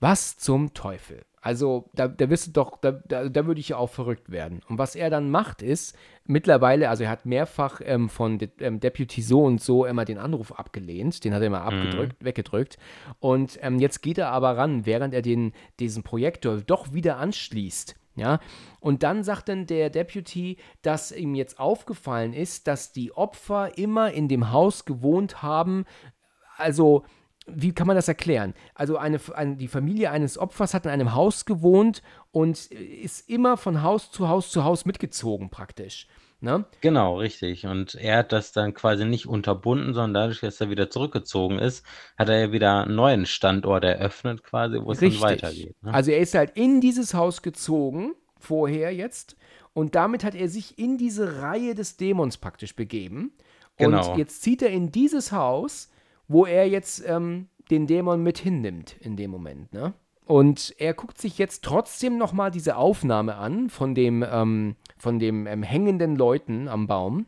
was 0.00 0.36
zum 0.36 0.74
Teufel? 0.74 1.24
Also, 1.46 1.88
da, 1.94 2.08
da 2.08 2.28
wirst 2.28 2.48
du 2.48 2.50
doch, 2.50 2.76
da, 2.80 2.90
da, 2.90 3.28
da 3.28 3.46
würde 3.46 3.60
ich 3.60 3.68
ja 3.68 3.76
auch 3.76 3.90
verrückt 3.90 4.32
werden. 4.32 4.62
Und 4.68 4.78
was 4.78 4.96
er 4.96 5.10
dann 5.10 5.30
macht, 5.30 5.62
ist, 5.62 5.96
mittlerweile, 6.24 6.88
also 6.88 7.04
er 7.04 7.10
hat 7.10 7.24
mehrfach 7.24 7.80
ähm, 7.84 8.08
von 8.08 8.38
De 8.38 8.50
ähm, 8.58 8.80
Deputy 8.80 9.22
so 9.22 9.44
und 9.44 9.62
so 9.62 9.86
immer 9.86 10.04
den 10.04 10.18
Anruf 10.18 10.50
abgelehnt, 10.50 11.22
den 11.22 11.32
hat 11.32 11.42
er 11.42 11.46
immer 11.46 11.60
mhm. 11.60 11.66
abgedrückt, 11.66 12.24
weggedrückt. 12.24 12.78
Und 13.20 13.60
ähm, 13.62 13.78
jetzt 13.78 14.02
geht 14.02 14.18
er 14.18 14.30
aber 14.32 14.56
ran, 14.56 14.86
während 14.86 15.14
er 15.14 15.22
den, 15.22 15.52
diesen 15.78 16.02
Projektor 16.02 16.56
doch 16.62 16.92
wieder 16.92 17.18
anschließt. 17.18 17.94
Ja, 18.16 18.40
und 18.80 19.02
dann 19.02 19.22
sagt 19.22 19.50
dann 19.50 19.66
der 19.66 19.90
Deputy, 19.90 20.56
dass 20.80 21.12
ihm 21.12 21.34
jetzt 21.34 21.60
aufgefallen 21.60 22.32
ist, 22.32 22.66
dass 22.66 22.90
die 22.90 23.12
Opfer 23.12 23.76
immer 23.76 24.10
in 24.10 24.26
dem 24.26 24.52
Haus 24.52 24.86
gewohnt 24.86 25.42
haben, 25.42 25.84
also 26.56 27.04
wie 27.46 27.72
kann 27.72 27.86
man 27.86 27.96
das 27.96 28.08
erklären? 28.08 28.54
Also 28.74 28.96
eine, 28.96 29.20
eine, 29.34 29.56
die 29.56 29.68
Familie 29.68 30.10
eines 30.10 30.38
Opfers 30.38 30.74
hat 30.74 30.84
in 30.84 30.90
einem 30.90 31.14
Haus 31.14 31.44
gewohnt 31.44 32.02
und 32.32 32.66
ist 32.66 33.28
immer 33.28 33.56
von 33.56 33.82
Haus 33.82 34.10
zu 34.10 34.28
Haus 34.28 34.50
zu 34.50 34.64
Haus 34.64 34.84
mitgezogen 34.84 35.50
praktisch. 35.50 36.08
Ne? 36.40 36.66
Genau, 36.82 37.18
richtig. 37.18 37.66
Und 37.66 37.94
er 37.94 38.18
hat 38.18 38.32
das 38.32 38.52
dann 38.52 38.74
quasi 38.74 39.06
nicht 39.06 39.26
unterbunden, 39.26 39.94
sondern 39.94 40.14
dadurch, 40.14 40.40
dass 40.40 40.60
er 40.60 40.68
wieder 40.68 40.90
zurückgezogen 40.90 41.58
ist, 41.58 41.84
hat 42.18 42.28
er 42.28 42.38
ja 42.38 42.52
wieder 42.52 42.82
einen 42.82 42.94
neuen 42.94 43.26
Standort 43.26 43.84
eröffnet, 43.84 44.42
quasi, 44.42 44.78
wo 44.82 44.92
es 44.92 45.00
richtig. 45.00 45.20
dann 45.20 45.30
weitergeht. 45.30 45.82
Ne? 45.82 45.94
Also 45.94 46.10
er 46.10 46.18
ist 46.18 46.34
halt 46.34 46.52
in 46.54 46.80
dieses 46.82 47.14
Haus 47.14 47.40
gezogen, 47.40 48.14
vorher 48.38 48.94
jetzt, 48.94 49.36
und 49.72 49.94
damit 49.94 50.24
hat 50.24 50.34
er 50.34 50.48
sich 50.48 50.78
in 50.78 50.98
diese 50.98 51.42
Reihe 51.42 51.74
des 51.74 51.96
Dämons 51.96 52.38
praktisch 52.38 52.76
begeben. 52.76 53.32
Genau. 53.76 54.12
Und 54.12 54.18
jetzt 54.18 54.42
zieht 54.42 54.62
er 54.62 54.70
in 54.70 54.90
dieses 54.90 55.32
Haus 55.32 55.90
wo 56.28 56.46
er 56.46 56.68
jetzt 56.68 57.04
ähm, 57.06 57.48
den 57.70 57.86
Dämon 57.86 58.22
mit 58.22 58.38
hinnimmt 58.38 58.96
in 59.00 59.16
dem 59.16 59.30
Moment, 59.30 59.72
ne? 59.72 59.94
Und 60.26 60.74
er 60.78 60.92
guckt 60.92 61.18
sich 61.18 61.38
jetzt 61.38 61.62
trotzdem 61.62 62.18
nochmal 62.18 62.50
diese 62.50 62.76
Aufnahme 62.76 63.36
an 63.36 63.70
von 63.70 63.94
dem, 63.94 64.24
ähm, 64.28 64.74
von 64.98 65.20
dem 65.20 65.46
ähm, 65.46 65.62
hängenden 65.62 66.16
Leuten 66.16 66.66
am 66.66 66.88
Baum. 66.88 67.26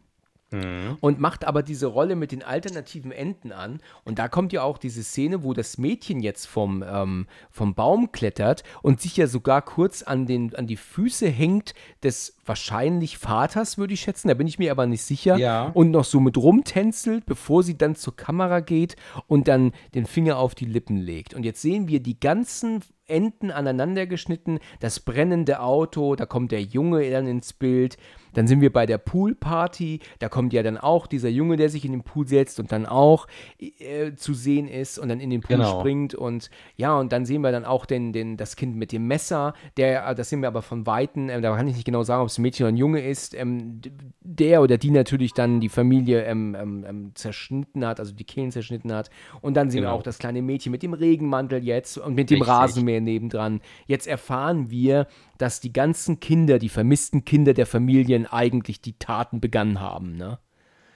Mhm. 0.51 0.97
Und 1.01 1.21
macht 1.21 1.45
aber 1.45 1.63
diese 1.63 1.87
Rolle 1.87 2.17
mit 2.17 2.33
den 2.33 2.43
alternativen 2.43 3.13
Enden 3.13 3.53
an. 3.53 3.81
Und 4.05 4.19
da 4.19 4.29
kommt 4.29 4.53
ja 4.53 4.63
auch 4.63 4.79
diese 4.79 5.03
Szene, 5.03 5.43
wo 5.43 5.53
das 5.53 5.79
Mädchen 5.79 6.21
jetzt 6.21 6.47
vom, 6.47 6.83
ähm, 6.87 7.27
vom 7.51 7.75
Baum 7.75 8.13
klettert 8.13 8.63
und 8.83 9.01
sich 9.01 9.17
ja 9.17 9.27
sogar 9.27 9.63
kurz 9.63 10.03
an, 10.03 10.27
den, 10.27 10.55
an 10.55 10.67
die 10.67 10.77
Füße 10.77 11.29
hängt 11.29 11.75
des 12.03 12.37
wahrscheinlich 12.47 13.19
Vaters, 13.19 13.79
würde 13.79 13.95
ich 13.95 14.01
schätzen. 14.01 14.29
Da 14.29 14.35
bin 14.35 14.47
ich 14.47 14.59
mir 14.59 14.71
aber 14.71 14.87
nicht 14.87 15.03
sicher. 15.03 15.37
Ja. 15.37 15.71
Und 15.75 15.91
noch 15.91 16.05
so 16.05 16.21
mit 16.21 16.37
rumtänzelt, 16.37 17.27
bevor 17.27 17.63
sie 17.63 17.77
dann 17.77 17.95
zur 17.95 18.17
Kamera 18.17 18.61
geht 18.61 18.97
und 19.27 19.49
dann 19.49 19.73
den 19.95 20.07
Finger 20.07 20.39
auf 20.39 20.55
die 20.55 20.65
Lippen 20.65 20.97
legt. 20.97 21.35
Und 21.35 21.45
jetzt 21.45 21.61
sehen 21.61 21.89
wir 21.89 22.01
die 22.01 22.19
ganzen 22.19 22.83
Enden 23.09 23.51
aneinander 23.51 24.07
geschnitten. 24.07 24.61
Das 24.81 25.01
brennende 25.01 25.61
Auto, 25.61 26.15
da 26.15 26.27
kommt 26.27 26.53
der 26.53 26.63
Junge 26.63 27.11
dann 27.11 27.27
ins 27.27 27.53
Bild. 27.53 27.97
Dann 28.35 28.47
sind 28.47 28.61
wir 28.61 28.73
bei 28.73 28.87
der 28.87 28.99
Poolparty. 28.99 30.01
Da 30.19 30.29
kommt 30.29 30.53
ja 30.53 30.63
dann 30.63 30.79
auch 30.79 31.07
dieser 31.07 31.29
Junge, 31.29 31.57
der 31.57 31.69
sich 31.69 31.85
in 31.85 31.93
den 31.93 32.03
Pool 32.03 32.27
setzt 32.27 32.61
und 32.61 32.73
dann 32.73 32.87
auch 32.87 33.27
äh, 33.59 34.15
zu 34.15 34.35
sehen 34.35 34.69
ist 34.69 34.99
und 34.99 35.09
dann 35.09 35.21
in 35.21 35.31
den 35.31 35.41
Pool 35.41 35.57
genau. 35.57 35.81
springt. 35.81 36.15
Und 36.15 36.51
ja, 36.77 36.99
und 36.99 37.13
dann 37.13 37.25
sehen 37.25 37.43
wir 37.43 37.53
dann 37.53 37.65
auch 37.65 37.87
den, 37.87 38.13
den, 38.13 38.37
das 38.37 38.57
Kind 38.57 38.77
mit 38.77 38.93
dem 38.93 39.07
Messer. 39.07 39.55
Der, 39.77 40.07
äh, 40.07 40.15
das 40.15 40.29
sehen 40.29 40.41
wir 40.41 40.49
aber 40.49 40.63
von 40.63 40.87
Weitem. 40.87 41.29
Äh, 41.29 41.41
da 41.41 41.57
kann 41.57 41.69
ich 41.69 41.75
nicht 41.77 41.85
genau 41.85 42.03
sagen, 42.03 42.23
ob 42.23 42.29
es 42.29 42.39
ein 42.39 42.43
Mädchen 42.43 42.65
oder 42.65 42.73
ein 42.73 42.77
Junge 42.77 43.01
ist. 43.01 43.35
Ähm, 43.35 43.81
der 44.21 44.63
oder 44.63 44.79
die 44.79 44.91
natürlich 44.91 45.35
dann 45.35 45.61
die 45.61 45.69
Familie 45.69 46.25
ähm, 46.25 46.57
ähm, 46.59 46.85
ähm 46.89 47.11
zerschnitten 47.15 47.87
hat, 47.87 48.01
also 48.01 48.13
die 48.15 48.25
Kehlen 48.25 48.51
zerschnitten 48.51 48.93
hat. 48.93 49.11
Und 49.41 49.55
dann 49.55 49.71
sehen 49.71 49.81
genau. 49.81 49.93
wir 49.93 49.99
auch 49.99 50.03
das 50.03 50.19
kleine 50.19 50.43
Mädchen 50.43 50.73
mit 50.73 50.83
dem 50.83 50.93
Regenmantel 50.93 51.65
jetzt 51.65 51.99
und 51.99 52.15
mit 52.15 52.31
dem 52.31 52.43
Richtig. 52.43 52.49
Rasenmäher 52.49 53.01
nebendran. 53.01 53.61
Jetzt 53.87 54.07
erfahren 54.07 54.71
wir, 54.71 55.07
dass 55.39 55.61
die 55.61 55.73
ganzen 55.73 56.21
Kinder, 56.21 56.59
die 56.59 56.69
vermissten 56.69 57.25
Kinder 57.25 57.55
der 57.55 57.67
Familien 57.67 58.27
eigentlich 58.27 58.81
die 58.81 58.99
Taten 58.99 59.41
begangen 59.41 59.81
haben, 59.81 60.17
ne? 60.17 60.39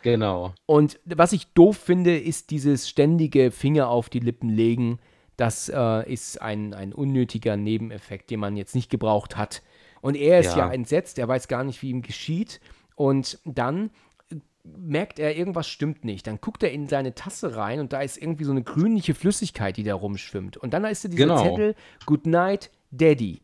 Genau. 0.02 0.52
Und 0.66 0.98
was 1.05 1.32
ich 1.32 1.52
doof 1.52 1.77
finde, 1.77 2.19
ist 2.19 2.51
dieses 2.51 2.89
ständige 2.89 3.52
Finger 3.52 3.89
auf 3.89 4.09
die 4.09 4.19
Lippen 4.19 4.48
legen. 4.48 4.98
Das 5.36 5.69
äh, 5.69 6.12
ist 6.12 6.43
ein, 6.43 6.74
ein 6.74 6.93
unnötiger 6.93 7.56
Nebeneffekt, 7.56 8.31
den 8.31 8.40
man 8.40 8.56
jetzt 8.56 8.74
nicht 8.74 8.90
gebraucht 8.90 9.36
hat. 9.36 9.62
Und 10.01 10.16
er 10.16 10.40
ist 10.40 10.56
ja. 10.56 10.66
ja 10.66 10.73
entsetzt, 10.73 11.19
er 11.19 11.28
weiß 11.28 11.47
gar 11.47 11.62
nicht, 11.62 11.81
wie 11.82 11.90
ihm 11.90 12.02
geschieht. 12.02 12.60
Und 12.97 13.39
dann 13.44 13.90
merkt 14.64 15.19
er, 15.19 15.36
irgendwas 15.36 15.69
stimmt 15.69 16.05
nicht. 16.05 16.27
Dann 16.27 16.40
guckt 16.40 16.62
er 16.62 16.73
in 16.73 16.89
seine 16.89 17.14
Tasse 17.14 17.56
rein 17.56 17.81
und 17.81 17.93
da 17.93 18.01
ist 18.01 18.16
irgendwie 18.16 18.44
so 18.44 18.52
eine 18.52 18.62
grünliche 18.62 19.14
Flüssigkeit, 19.14 19.77
die 19.77 19.85
da 19.85 19.94
rumschwimmt. 19.94 20.56
Und 20.56 20.74
dann 20.74 20.85
ist 20.85 21.05
da 21.05 21.09
dieser 21.09 21.24
genau. 21.24 21.43
Zettel, 21.43 21.74
Good 22.06 22.27
Night, 22.27 22.70
Daddy. 22.90 23.40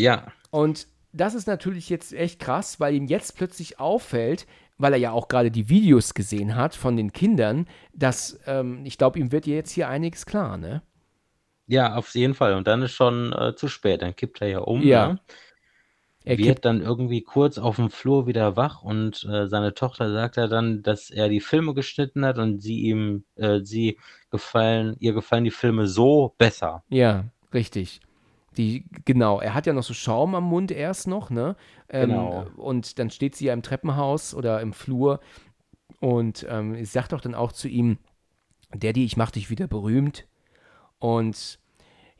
Ja. 0.00 0.32
Und 0.50 0.86
das 1.12 1.34
ist 1.34 1.46
natürlich 1.46 1.88
jetzt 1.88 2.12
echt 2.12 2.38
krass, 2.38 2.80
weil 2.80 2.94
ihm 2.94 3.06
jetzt 3.06 3.36
plötzlich 3.36 3.80
auffällt, 3.80 4.46
weil 4.78 4.92
er 4.92 4.98
ja 4.98 5.12
auch 5.12 5.28
gerade 5.28 5.50
die 5.50 5.68
Videos 5.68 6.14
gesehen 6.14 6.54
hat 6.54 6.74
von 6.74 6.96
den 6.96 7.12
Kindern, 7.12 7.66
dass 7.92 8.38
ähm, 8.46 8.84
ich 8.84 8.96
glaube, 8.96 9.18
ihm 9.18 9.32
wird 9.32 9.46
jetzt 9.46 9.72
hier 9.72 9.88
einiges 9.88 10.26
klar, 10.26 10.56
ne? 10.56 10.82
Ja, 11.66 11.94
auf 11.94 12.14
jeden 12.14 12.34
Fall. 12.34 12.54
Und 12.54 12.66
dann 12.66 12.82
ist 12.82 12.92
schon 12.92 13.32
äh, 13.32 13.54
zu 13.54 13.68
spät. 13.68 14.02
Dann 14.02 14.16
kippt 14.16 14.40
er 14.40 14.48
ja 14.48 14.58
um. 14.58 14.82
Ja. 14.82 15.12
Ne? 15.12 15.20
Er 16.24 16.36
wird 16.36 16.64
dann 16.64 16.82
irgendwie 16.82 17.22
kurz 17.22 17.58
auf 17.58 17.76
dem 17.76 17.90
Flur 17.90 18.26
wieder 18.26 18.56
wach 18.56 18.82
und 18.82 19.24
äh, 19.24 19.46
seine 19.48 19.72
Tochter 19.72 20.12
sagt 20.12 20.36
ja 20.36 20.48
dann, 20.48 20.82
dass 20.82 21.10
er 21.10 21.28
die 21.28 21.40
Filme 21.40 21.72
geschnitten 21.72 22.26
hat 22.26 22.38
und 22.38 22.60
sie 22.60 22.80
ihm, 22.80 23.24
äh, 23.36 23.60
sie 23.60 23.98
gefallen, 24.30 24.96
ihr 24.98 25.14
gefallen 25.14 25.44
die 25.44 25.50
Filme 25.50 25.86
so 25.86 26.34
besser. 26.36 26.84
Ja, 26.88 27.24
richtig. 27.54 28.00
Die, 28.56 28.84
genau, 29.04 29.40
er 29.40 29.54
hat 29.54 29.66
ja 29.66 29.72
noch 29.72 29.84
so 29.84 29.94
Schaum 29.94 30.34
am 30.34 30.44
Mund 30.44 30.72
erst 30.72 31.06
noch, 31.06 31.30
ne? 31.30 31.56
Ähm, 31.88 32.10
genau. 32.10 32.46
Und 32.56 32.98
dann 32.98 33.10
steht 33.10 33.36
sie 33.36 33.46
ja 33.46 33.52
im 33.52 33.62
Treppenhaus 33.62 34.34
oder 34.34 34.60
im 34.60 34.72
Flur 34.72 35.20
und 36.00 36.44
ähm, 36.48 36.84
sagt 36.84 37.12
doch 37.12 37.20
dann 37.20 37.34
auch 37.34 37.52
zu 37.52 37.68
ihm, 37.68 37.98
Daddy, 38.74 39.04
ich 39.04 39.16
mach 39.16 39.30
dich 39.30 39.50
wieder 39.50 39.68
berühmt. 39.68 40.26
Und 40.98 41.59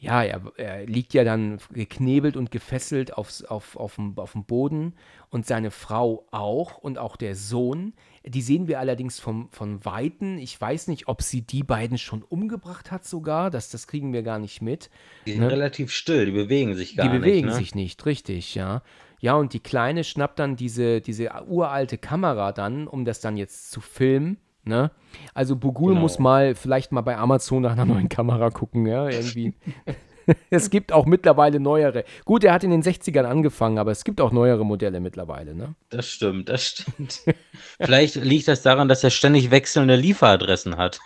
ja, 0.00 0.22
er, 0.22 0.40
er, 0.56 0.86
liegt 0.86 1.12
ja 1.12 1.24
dann 1.24 1.58
geknebelt 1.72 2.34
und 2.36 2.50
gefesselt 2.50 3.12
aufs, 3.18 3.44
auf, 3.44 3.76
auf, 3.76 3.96
dem, 3.96 4.18
auf 4.18 4.32
dem 4.32 4.44
Boden 4.44 4.94
und 5.28 5.44
seine 5.46 5.70
Frau 5.70 6.26
auch 6.30 6.78
und 6.78 6.96
auch 6.96 7.16
der 7.16 7.36
Sohn. 7.36 7.92
Die 8.24 8.40
sehen 8.40 8.66
wir 8.66 8.80
allerdings 8.80 9.20
vom, 9.20 9.50
von 9.52 9.84
Weitem. 9.84 10.38
Ich 10.38 10.58
weiß 10.58 10.88
nicht, 10.88 11.06
ob 11.06 11.20
sie 11.20 11.42
die 11.42 11.62
beiden 11.62 11.98
schon 11.98 12.22
umgebracht 12.22 12.90
hat 12.90 13.04
sogar. 13.04 13.50
Das, 13.50 13.68
das 13.68 13.86
kriegen 13.86 14.14
wir 14.14 14.22
gar 14.22 14.38
nicht 14.38 14.62
mit. 14.62 14.88
Die 15.26 15.32
sind 15.32 15.42
ne? 15.42 15.50
relativ 15.50 15.92
still, 15.92 16.24
die 16.24 16.32
bewegen 16.32 16.74
sich 16.74 16.96
gar 16.96 17.04
nicht. 17.04 17.14
Die 17.14 17.18
bewegen 17.18 17.46
nicht, 17.48 17.54
ne? 17.54 17.60
sich 17.60 17.74
nicht, 17.74 18.06
richtig, 18.06 18.54
ja. 18.54 18.82
Ja, 19.20 19.34
und 19.34 19.52
die 19.52 19.60
Kleine 19.60 20.02
schnappt 20.02 20.38
dann 20.38 20.56
diese, 20.56 21.02
diese 21.02 21.30
uralte 21.46 21.98
Kamera 21.98 22.52
dann, 22.52 22.88
um 22.88 23.04
das 23.04 23.20
dann 23.20 23.36
jetzt 23.36 23.70
zu 23.70 23.82
filmen. 23.82 24.38
Ne? 24.64 24.90
Also 25.34 25.56
Bugul 25.56 25.90
genau. 25.90 26.02
muss 26.02 26.18
mal 26.18 26.54
vielleicht 26.54 26.92
mal 26.92 27.00
bei 27.00 27.16
Amazon 27.16 27.62
nach 27.62 27.72
einer 27.72 27.86
neuen 27.86 28.08
Kamera 28.08 28.50
gucken, 28.50 28.86
ja, 28.86 29.08
irgendwie. 29.08 29.54
es 30.50 30.70
gibt 30.70 30.92
auch 30.92 31.06
mittlerweile 31.06 31.60
neuere. 31.60 32.04
Gut, 32.24 32.44
er 32.44 32.52
hat 32.52 32.64
in 32.64 32.70
den 32.70 32.82
60ern 32.82 33.24
angefangen, 33.24 33.78
aber 33.78 33.90
es 33.90 34.04
gibt 34.04 34.20
auch 34.20 34.32
neuere 34.32 34.64
Modelle 34.64 35.00
mittlerweile, 35.00 35.54
ne? 35.54 35.74
Das 35.88 36.08
stimmt, 36.08 36.48
das 36.48 36.66
stimmt. 36.66 37.22
vielleicht 37.80 38.16
liegt 38.16 38.48
das 38.48 38.62
daran, 38.62 38.88
dass 38.88 39.02
er 39.02 39.10
ständig 39.10 39.50
wechselnde 39.50 39.96
Lieferadressen 39.96 40.76
hat. 40.76 41.00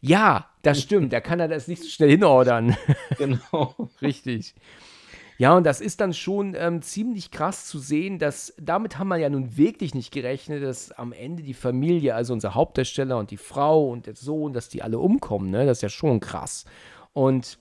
Ja, 0.00 0.46
das 0.62 0.80
stimmt. 0.80 1.12
Da 1.12 1.20
kann 1.20 1.40
er 1.40 1.48
das 1.48 1.66
nicht 1.68 1.82
so 1.82 1.88
schnell 1.88 2.10
hinordern. 2.10 2.76
Genau. 3.18 3.74
Richtig. 4.00 4.54
Ja, 5.40 5.56
und 5.56 5.62
das 5.64 5.80
ist 5.80 6.00
dann 6.00 6.12
schon 6.12 6.56
ähm, 6.58 6.82
ziemlich 6.82 7.30
krass 7.30 7.66
zu 7.66 7.78
sehen, 7.78 8.18
dass 8.18 8.52
damit 8.60 8.98
haben 8.98 9.06
wir 9.06 9.18
ja 9.18 9.30
nun 9.30 9.56
wirklich 9.56 9.94
nicht 9.94 10.12
gerechnet, 10.12 10.64
dass 10.64 10.90
am 10.90 11.12
Ende 11.12 11.44
die 11.44 11.54
Familie, 11.54 12.16
also 12.16 12.32
unser 12.32 12.54
Hauptdarsteller 12.54 13.16
und 13.16 13.30
die 13.30 13.36
Frau 13.36 13.88
und 13.88 14.06
der 14.06 14.16
Sohn, 14.16 14.52
dass 14.52 14.68
die 14.68 14.82
alle 14.82 14.98
umkommen, 14.98 15.50
ne? 15.50 15.64
Das 15.64 15.78
ist 15.78 15.82
ja 15.82 15.88
schon 15.90 16.18
krass. 16.18 16.64
Und 17.12 17.60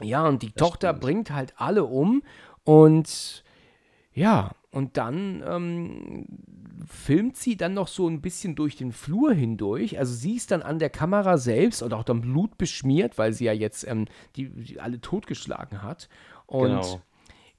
ja, 0.00 0.26
und 0.26 0.42
die 0.42 0.52
das 0.54 0.66
Tochter 0.66 0.88
stimmt. 0.88 1.00
bringt 1.02 1.30
halt 1.32 1.52
alle 1.58 1.84
um 1.84 2.22
und 2.64 3.44
ja, 4.14 4.52
und 4.70 4.96
dann 4.96 5.42
ähm, 5.46 6.26
filmt 6.86 7.36
sie 7.36 7.56
dann 7.56 7.74
noch 7.74 7.88
so 7.88 8.08
ein 8.08 8.22
bisschen 8.22 8.54
durch 8.54 8.76
den 8.76 8.92
Flur 8.92 9.32
hindurch. 9.34 9.98
Also 9.98 10.14
sie 10.14 10.36
ist 10.36 10.50
dann 10.50 10.62
an 10.62 10.78
der 10.78 10.90
Kamera 10.90 11.38
selbst 11.38 11.82
und 11.82 11.92
auch 11.92 12.04
dann 12.04 12.20
Blut 12.20 12.56
beschmiert, 12.56 13.18
weil 13.18 13.32
sie 13.32 13.44
ja 13.44 13.52
jetzt 13.52 13.86
ähm, 13.86 14.06
die, 14.36 14.48
die 14.48 14.80
alle 14.80 15.00
totgeschlagen 15.00 15.82
hat. 15.82 16.08
Und 16.50 16.68
genau. 16.68 17.00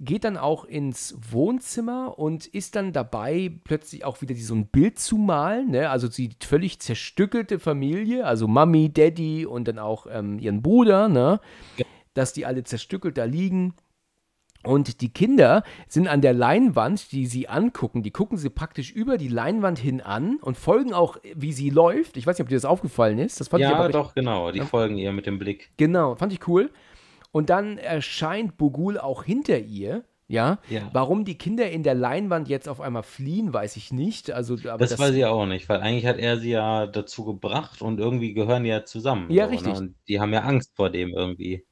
geht 0.02 0.26
dann 0.26 0.36
auch 0.36 0.66
ins 0.66 1.16
Wohnzimmer 1.32 2.20
und 2.20 2.46
ist 2.46 2.76
dann 2.76 2.92
dabei, 2.92 3.52
plötzlich 3.64 4.04
auch 4.04 4.22
wieder 4.22 4.36
so 4.36 4.54
ein 4.54 4.68
Bild 4.68 5.00
zu 5.00 5.16
malen. 5.16 5.72
Ne? 5.72 5.90
Also 5.90 6.10
die 6.10 6.32
völlig 6.44 6.80
zerstückelte 6.80 7.58
Familie, 7.58 8.26
also 8.26 8.50
Mami, 8.50 8.92
Daddy 8.92 9.46
und 9.46 9.70
dann 9.70 9.80
auch 9.80 10.08
ähm, 10.12 10.40
ihren 10.40 10.62
Bruder, 10.62 11.08
ne? 11.08 11.40
Ja. 11.78 11.86
dass 12.14 12.34
die 12.34 12.46
alle 12.46 12.64
zerstückelt 12.66 13.18
da 13.18 13.24
liegen. 13.24 13.74
Und 14.64 15.02
die 15.02 15.10
Kinder 15.10 15.64
sind 15.88 16.08
an 16.08 16.22
der 16.22 16.34
Leinwand, 16.34 17.12
die 17.14 17.26
sie 17.26 17.48
angucken, 17.48 18.04
die 18.04 18.12
gucken 18.12 18.38
sie 18.38 18.50
praktisch 18.50 18.92
über 18.92 19.18
die 19.18 19.30
Leinwand 19.30 19.80
hin 19.80 20.02
an 20.02 20.38
und 20.42 20.58
folgen 20.58 20.94
auch, 20.94 21.18
wie 21.34 21.54
sie 21.54 21.70
läuft. 21.70 22.18
Ich 22.18 22.28
weiß 22.28 22.38
nicht, 22.38 22.44
ob 22.44 22.50
dir 22.50 22.58
das 22.58 22.66
aufgefallen 22.66 23.18
ist. 23.18 23.40
Das 23.40 23.48
fand 23.48 23.62
ja, 23.62 23.88
ich 23.88 23.92
doch, 23.92 24.14
genau. 24.14 24.52
Die 24.52 24.60
ja. 24.60 24.66
folgen 24.66 24.98
ihr 24.98 25.14
mit 25.14 25.26
dem 25.26 25.40
Blick. 25.40 25.72
Genau, 25.78 26.16
fand 26.16 26.34
ich 26.34 26.48
cool. 26.48 26.70
Und 27.32 27.50
dann 27.50 27.78
erscheint 27.78 28.58
Bogul 28.58 28.98
auch 28.98 29.24
hinter 29.24 29.60
ihr. 29.60 30.04
Ja? 30.28 30.60
ja? 30.70 30.90
Warum 30.94 31.26
die 31.26 31.38
Kinder 31.38 31.70
in 31.70 31.84
der 31.84 31.94
Leinwand 31.94 32.48
jetzt 32.48 32.70
auf 32.70 32.80
einmal 32.80 33.04
fliehen, 33.04 33.54
weiß 33.54 33.76
ich 33.76 33.92
nicht. 33.92 34.32
Also, 34.32 34.56
das, 34.56 34.78
das, 34.78 35.00
weiß 35.00 35.14
ich 35.14 35.26
auch 35.26 35.46
nicht, 35.46 35.68
weil 35.68 35.82
eigentlich 35.82 36.06
hat 36.06 36.18
er 36.18 36.38
sie 36.38 36.52
ja 36.52 36.88
dazu 36.88 37.26
gebracht 37.26 37.82
und 37.82 38.00
irgendwie 38.00 38.34
gehören 38.34 38.64
die 38.64 38.70
ja 38.70 38.86
zusammen. 38.86 39.30
Ja, 39.30 39.46
so, 39.46 39.50
ne? 39.50 39.58
richtig. 39.58 39.74
Ne? 39.74 39.80
Und 39.80 39.96
die 40.08 40.20
haben 40.22 40.32
ja 40.32 40.42
Angst 40.42 40.72
vor 40.76 40.90
dem 40.90 41.10
irgendwie. 41.10 41.66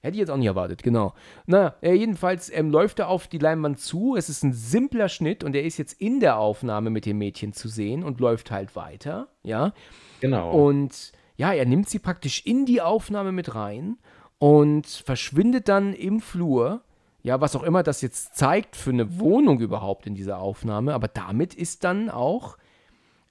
Hätte 0.00 0.14
ich 0.14 0.20
jetzt 0.20 0.30
auch 0.30 0.36
nicht 0.36 0.46
erwartet, 0.46 0.82
genau. 0.82 1.14
Na, 1.46 1.74
äh, 1.82 1.92
jedenfalls 1.92 2.50
ähm, 2.50 2.70
läuft 2.70 3.00
er 3.00 3.08
auf 3.08 3.26
die 3.26 3.38
Leinwand 3.38 3.80
zu. 3.80 4.14
Es 4.16 4.28
ist 4.28 4.44
ein 4.44 4.52
simpler 4.52 5.08
Schnitt 5.08 5.42
und 5.42 5.56
er 5.56 5.64
ist 5.64 5.78
jetzt 5.78 6.00
in 6.00 6.20
der 6.20 6.38
Aufnahme 6.38 6.90
mit 6.90 7.06
dem 7.06 7.18
Mädchen 7.18 7.52
zu 7.52 7.68
sehen 7.68 8.04
und 8.04 8.20
läuft 8.20 8.50
halt 8.50 8.76
weiter, 8.76 9.28
ja. 9.42 9.74
Genau. 10.20 10.52
Und 10.52 11.12
ja, 11.36 11.52
er 11.52 11.66
nimmt 11.66 11.88
sie 11.88 11.98
praktisch 11.98 12.46
in 12.46 12.66
die 12.66 12.80
Aufnahme 12.80 13.32
mit 13.32 13.54
rein 13.54 13.98
und 14.38 14.86
verschwindet 14.86 15.68
dann 15.68 15.92
im 15.92 16.20
Flur. 16.20 16.82
Ja, 17.22 17.40
was 17.40 17.56
auch 17.56 17.64
immer 17.64 17.82
das 17.82 18.02
jetzt 18.02 18.36
zeigt 18.36 18.76
für 18.76 18.90
eine 18.90 19.18
Wohnung 19.18 19.60
überhaupt 19.60 20.06
in 20.06 20.14
dieser 20.14 20.38
Aufnahme. 20.38 20.94
Aber 20.94 21.08
damit 21.08 21.54
ist 21.54 21.82
dann 21.82 22.08
auch 22.08 22.56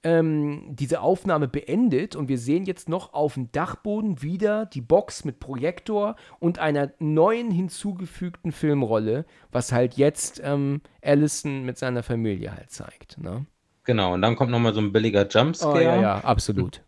ähm, 0.03 0.63
diese 0.67 0.99
Aufnahme 0.99 1.47
beendet 1.47 2.15
und 2.15 2.27
wir 2.27 2.37
sehen 2.37 2.65
jetzt 2.65 2.89
noch 2.89 3.13
auf 3.13 3.35
dem 3.35 3.51
Dachboden 3.51 4.21
wieder 4.21 4.65
die 4.65 4.81
Box 4.81 5.23
mit 5.23 5.39
Projektor 5.39 6.15
und 6.39 6.59
einer 6.59 6.91
neuen 6.99 7.51
hinzugefügten 7.51 8.51
Filmrolle, 8.51 9.25
was 9.51 9.71
halt 9.71 9.95
jetzt 9.95 10.41
ähm, 10.43 10.81
Allison 11.01 11.63
mit 11.63 11.77
seiner 11.77 12.03
Familie 12.03 12.53
halt 12.53 12.69
zeigt. 12.69 13.17
Ne? 13.17 13.45
Genau, 13.85 14.13
und 14.13 14.21
dann 14.21 14.35
kommt 14.35 14.51
nochmal 14.51 14.73
so 14.73 14.81
ein 14.81 14.91
billiger 14.91 15.27
Jumpscare. 15.27 15.73
Oh, 15.73 15.79
ja, 15.79 16.01
ja, 16.01 16.19
absolut. 16.19 16.83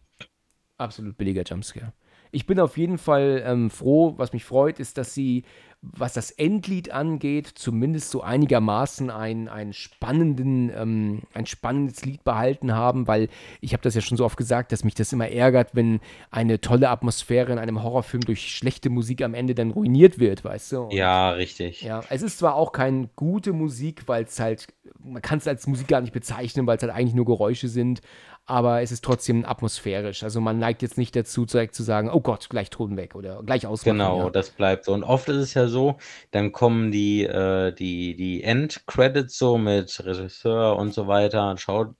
absolut 0.77 1.18
billiger 1.18 1.44
Jumpscare 1.44 1.94
ich 2.38 2.46
bin 2.46 2.60
auf 2.60 2.78
jeden 2.78 3.00
Fall 3.00 3.42
ähm, 3.48 3.72
froh. 3.72 4.14
Was 4.18 4.32
mich 4.32 4.46
freut, 4.46 4.80
ist, 4.80 5.00
dass 5.00 5.16
sie, 5.16 5.44
was 5.82 6.14
das 6.14 6.30
Endlied 6.30 6.92
angeht, 6.92 7.48
zumindest 7.48 8.12
so 8.12 8.22
einigermaßen 8.22 9.10
ein, 9.10 9.48
ein, 9.48 9.74
spannenden, 9.74 10.70
ähm, 10.70 11.24
ein 11.34 11.48
spannendes 11.48 12.06
Lied 12.06 12.24
behalten 12.24 12.76
haben, 12.76 13.08
weil 13.08 13.30
ich 13.60 13.74
habe 13.74 13.82
das 13.82 13.96
ja 13.96 14.02
schon 14.02 14.18
so 14.18 14.24
oft 14.24 14.38
gesagt, 14.38 14.72
dass 14.72 14.84
mich 14.84 14.94
das 14.94 15.12
immer 15.14 15.28
ärgert, 15.30 15.72
wenn 15.74 16.00
eine 16.30 16.62
tolle 16.62 16.90
Atmosphäre 16.90 17.52
in 17.54 17.58
einem 17.58 17.82
Horrorfilm 17.82 18.24
durch 18.24 18.56
schlechte 18.56 18.92
Musik 18.92 19.24
am 19.24 19.34
Ende 19.34 19.56
dann 19.56 19.72
ruiniert 19.72 20.20
wird, 20.20 20.44
weißt 20.44 20.74
du? 20.74 20.82
Und, 20.84 20.94
ja, 20.94 21.32
richtig. 21.32 21.82
Ja, 21.82 22.04
es 22.12 22.22
ist 22.22 22.38
zwar 22.38 22.54
auch 22.54 22.72
keine 22.72 23.10
gute 23.16 23.52
Musik, 23.52 24.04
weil 24.08 24.26
es 24.26 24.40
halt, 24.40 24.68
man 25.04 25.24
kann 25.24 25.40
es 25.40 25.48
als 25.48 25.66
Musik 25.66 25.88
gar 25.88 26.02
nicht 26.02 26.14
bezeichnen, 26.14 26.68
weil 26.68 26.78
es 26.78 26.84
halt 26.84 26.94
eigentlich 26.94 27.16
nur 27.16 27.26
Geräusche 27.26 27.68
sind, 27.68 28.02
aber 28.48 28.82
es 28.82 28.94
ist 28.94 29.03
trotzdem 29.03 29.45
atmosphärisch. 29.45 30.24
Also 30.24 30.40
man 30.40 30.57
neigt 30.57 30.82
jetzt 30.82 30.98
nicht 30.98 31.15
dazu, 31.18 31.45
direkt 31.45 31.76
zu 31.76 31.84
sagen, 31.84 32.10
oh 32.10 32.22
Gott, 32.22 32.49
gleich 32.49 32.69
Ton 32.69 32.95
weg 32.95 33.14
oder 33.14 33.44
gleich 33.44 33.68
ausmachen. 33.68 33.98
Genau, 33.98 34.24
ja. 34.24 34.30
das 34.30 34.52
bleibt 34.52 34.86
so. 34.86 34.94
Und 34.94 35.03
oft 35.03 35.28
ist 35.28 35.36
es 35.36 35.53
ja 35.53 35.68
so, 35.68 35.98
dann 36.32 36.53
kommen 36.53 36.90
die, 36.90 37.24
äh, 37.24 37.74
die, 37.74 38.15
die 38.15 38.44
Endcredits 38.44 39.38
so 39.38 39.57
mit 39.57 40.02
Regisseur 40.03 40.78
und 40.78 40.94
so 40.94 41.07
weiter, 41.07 41.56
Schau 41.57 41.94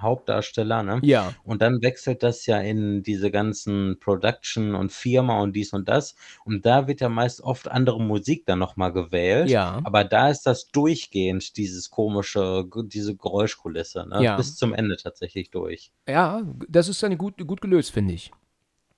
Hauptdarsteller, 0.00 0.82
ne? 0.82 1.00
Ja. 1.02 1.34
Und 1.44 1.60
dann 1.60 1.82
wechselt 1.82 2.22
das 2.22 2.46
ja 2.46 2.58
in 2.58 3.02
diese 3.02 3.30
ganzen 3.30 3.98
Production 4.00 4.74
und 4.74 4.92
Firma 4.92 5.40
und 5.40 5.54
dies 5.54 5.74
und 5.74 5.90
das. 5.90 6.16
Und 6.46 6.64
da 6.64 6.88
wird 6.88 7.02
ja 7.02 7.10
meist 7.10 7.42
oft 7.42 7.68
andere 7.68 8.00
Musik 8.00 8.46
dann 8.46 8.58
nochmal 8.58 8.92
gewählt. 8.94 9.50
Ja. 9.50 9.80
Aber 9.84 10.04
da 10.04 10.30
ist 10.30 10.46
das 10.46 10.68
durchgehend, 10.68 11.58
dieses 11.58 11.90
komische, 11.90 12.64
diese 12.84 13.14
Geräuschkulisse, 13.14 14.06
ne? 14.08 14.22
Ja. 14.22 14.36
Bis 14.36 14.56
zum 14.56 14.72
Ende 14.72 14.96
tatsächlich 14.96 15.50
durch. 15.50 15.81
Ja, 16.08 16.42
das 16.68 16.88
ist 16.88 17.02
dann 17.02 17.16
gut, 17.18 17.46
gut 17.46 17.60
gelöst, 17.60 17.92
finde 17.92 18.14
ich. 18.14 18.32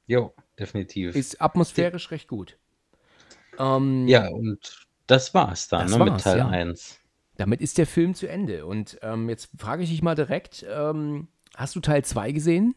Jo, 0.06 0.34
definitiv. 0.58 1.14
Ist 1.14 1.40
atmosphärisch 1.40 2.10
recht 2.10 2.28
gut. 2.28 2.58
Ähm, 3.58 4.06
Ja, 4.08 4.28
und 4.28 4.86
das 5.06 5.34
war's 5.34 5.68
dann, 5.68 5.82
Das 5.82 5.96
ne, 5.96 6.04
mit 6.04 6.12
war's, 6.14 6.22
Teil 6.24 6.38
ja. 6.38 6.48
1. 6.48 7.00
Damit 7.36 7.60
ist 7.60 7.78
der 7.78 7.86
Film 7.86 8.14
zu 8.14 8.28
Ende. 8.28 8.66
Und 8.66 8.98
ähm, 9.02 9.28
jetzt 9.28 9.50
frage 9.58 9.82
ich 9.82 9.90
dich 9.90 10.02
mal 10.02 10.14
direkt, 10.14 10.64
ähm, 10.68 11.28
hast 11.56 11.74
du 11.76 11.80
Teil 11.80 12.04
2 12.04 12.32
gesehen? 12.32 12.74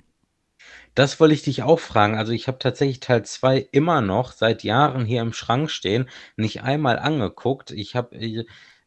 Das 0.95 1.19
wollte 1.19 1.35
ich 1.35 1.43
dich 1.43 1.61
auch 1.63 1.79
fragen. 1.79 2.17
Also, 2.17 2.31
ich 2.31 2.47
habe 2.47 2.57
tatsächlich 2.59 2.99
Teil 2.99 3.23
2 3.23 3.59
immer 3.71 4.01
noch 4.01 4.31
seit 4.31 4.63
Jahren 4.63 5.05
hier 5.05 5.21
im 5.21 5.33
Schrank 5.33 5.69
stehen, 5.69 6.09
nicht 6.35 6.63
einmal 6.63 6.97
angeguckt. 6.99 7.71
Ich 7.71 7.95
habe, 7.95 8.15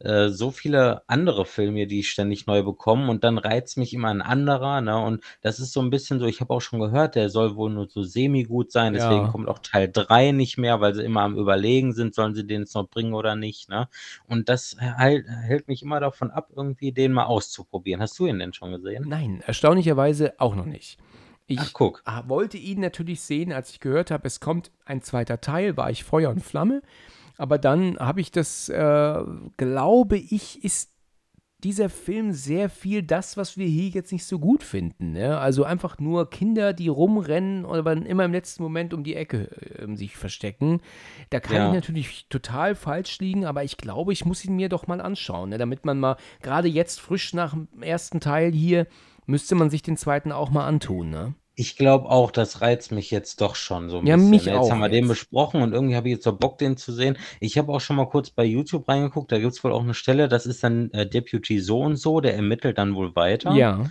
äh, 0.00 0.28
so 0.30 0.50
viele 0.50 1.02
andere 1.08 1.44
Filme, 1.46 1.86
die 1.86 2.00
ich 2.00 2.10
ständig 2.10 2.46
neu 2.46 2.62
bekomme 2.62 3.10
und 3.10 3.24
dann 3.24 3.38
reizt 3.38 3.76
mich 3.78 3.94
immer 3.94 4.08
ein 4.08 4.22
anderer, 4.22 4.80
ne? 4.80 4.98
Und 4.98 5.22
das 5.42 5.60
ist 5.60 5.72
so 5.72 5.80
'n 5.80 5.90
bisschen 5.90 6.18
so 6.20 6.26
ich 6.26 6.40
habe 6.40 6.52
auch 6.54 6.60
schon 6.60 6.80
gehört, 6.80 7.14
der 7.14 7.28
soll 7.30 7.56
wohl 7.56 7.70
nur 7.70 7.88
so 7.88 8.02
semi-gut 8.02 8.72
sein, 8.72 8.92
deswegen 8.94 9.26
Ja. 9.26 9.28
kommt 9.28 9.48
auch 9.48 9.58
Teil 9.60 9.90
3 9.92 10.32
nicht 10.32 10.58
mehr, 10.58 10.80
weil 10.80 10.94
sie 10.94 11.04
immer 11.04 11.22
am 11.22 11.36
Überlegen 11.38 11.92
sind, 11.92 12.14
sollen 12.14 12.34
sie 12.34 12.46
den 12.46 12.62
jetzt 12.62 12.74
noch 12.74 12.88
bringen 12.88 13.14
oder 13.14 13.36
nicht, 13.36 13.68
ne? 13.68 13.88
Und 14.26 14.48
das 14.48 14.76
halt 14.80 15.26
hält 15.28 15.68
mich 15.68 15.82
immer 15.82 16.00
davon 16.00 16.30
ab, 16.30 16.48
irgendwie 16.56 16.92
den 16.92 17.12
mal 17.12 17.24
auszuprobieren. 17.26 18.00
Hast 18.02 18.18
du 18.18 18.26
ihn 18.26 18.38
denn 18.38 18.52
schon 18.52 18.72
gesehen? 18.72 19.06
Nein, 19.08 19.42
erstaunlicherweise 19.46 20.34
auch 20.40 20.54
noch 20.56 20.66
nicht. 20.66 20.98
Ich 21.46 21.58
Ach, 21.60 21.72
guck. 21.72 22.02
wollte 22.26 22.58
ihn 22.58 22.80
natürlich 22.80 23.20
sehen, 23.22 23.52
als 23.52 23.70
ich 23.70 23.80
gehört 23.80 24.10
habe, 24.12 24.26
es 24.28 24.38
kommt 24.40 24.70
ein 24.84 25.02
zweiter 25.02 25.40
Teil, 25.40 25.76
war 25.76 25.90
ich 25.90 26.04
Feuer 26.04 26.30
und 26.30 26.42
Flamme. 26.44 26.80
Aber 27.40 27.56
dann 27.56 27.98
habe 27.98 28.20
ich 28.20 28.30
das, 28.30 28.68
äh, 28.68 29.22
glaube 29.56 30.18
ich, 30.18 30.62
ist 30.62 30.90
dieser 31.64 31.88
Film 31.88 32.32
sehr 32.32 32.68
viel 32.68 33.02
das, 33.02 33.38
was 33.38 33.56
wir 33.56 33.66
hier 33.66 33.88
jetzt 33.88 34.12
nicht 34.12 34.24
so 34.26 34.38
gut 34.38 34.62
finden. 34.62 35.12
Ne? 35.12 35.38
Also 35.38 35.64
einfach 35.64 35.98
nur 35.98 36.28
Kinder, 36.28 36.74
die 36.74 36.88
rumrennen 36.88 37.64
und 37.64 37.78
aber 37.78 37.92
immer 37.92 38.26
im 38.26 38.32
letzten 38.32 38.62
Moment 38.62 38.92
um 38.92 39.04
die 39.04 39.14
Ecke 39.14 39.48
ähm, 39.78 39.96
sich 39.96 40.16
verstecken. 40.16 40.80
Da 41.30 41.40
kann 41.40 41.56
Ja. 41.56 41.68
ich 41.68 41.74
natürlich 41.74 42.26
total 42.28 42.74
falsch 42.74 43.18
liegen, 43.20 43.46
aber 43.46 43.64
ich 43.64 43.78
glaube, 43.78 44.12
ich 44.12 44.26
muss 44.26 44.44
ihn 44.44 44.56
mir 44.56 44.68
doch 44.68 44.86
mal 44.86 45.00
anschauen, 45.00 45.48
ne? 45.50 45.56
damit 45.56 45.86
man 45.86 45.98
mal, 45.98 46.16
gerade 46.42 46.68
jetzt 46.68 47.00
frisch 47.00 47.32
nach 47.32 47.52
dem 47.54 47.68
ersten 47.80 48.20
Teil 48.20 48.52
hier, 48.52 48.86
müsste 49.26 49.54
man 49.54 49.70
sich 49.70 49.82
den 49.82 49.96
zweiten 49.96 50.32
auch 50.32 50.50
mal 50.50 50.66
antun. 50.66 51.08
Ne? 51.10 51.34
Ich 51.62 51.76
glaube 51.76 52.08
auch, 52.08 52.30
das 52.30 52.62
reizt 52.62 52.90
mich 52.90 53.10
jetzt 53.10 53.42
doch 53.42 53.54
schon 53.54 53.90
so 53.90 53.98
'n 53.98 54.08
Ja, 54.08 54.16
bisschen, 54.16 54.44
mich 54.46 54.50
ne? 54.50 54.54
Jetzt 54.54 54.70
auch 54.70 54.72
haben 54.72 54.78
wir 54.80 54.88
den 54.88 55.08
jetzt. 55.08 55.08
besprochen 55.08 55.60
und 55.60 55.74
irgendwie 55.74 55.94
habe 55.94 56.08
ich 56.08 56.14
jetzt 56.14 56.24
so 56.24 56.32
Bock, 56.34 56.56
den 56.56 56.78
zu 56.78 56.90
sehen. 56.90 57.18
Ich 57.38 57.58
habe 57.58 57.70
auch 57.70 57.80
schon 57.82 57.96
mal 57.96 58.08
kurz 58.08 58.30
bei 58.30 58.44
YouTube 58.46 58.88
reingeguckt, 58.88 59.30
da 59.30 59.38
gibt's 59.38 59.62
wohl 59.62 59.72
auch 59.72 59.82
'ne 59.84 59.92
Stelle, 59.92 60.26
das 60.28 60.46
ist 60.46 60.64
dann, 60.64 60.90
äh, 60.92 61.06
Deputy 61.06 61.60
so 61.60 61.80
und 61.82 61.96
so, 61.96 62.20
der 62.22 62.34
ermittelt 62.34 62.78
dann 62.78 62.94
wohl 62.94 63.14
weiter. 63.14 63.66
Ja. 63.66 63.90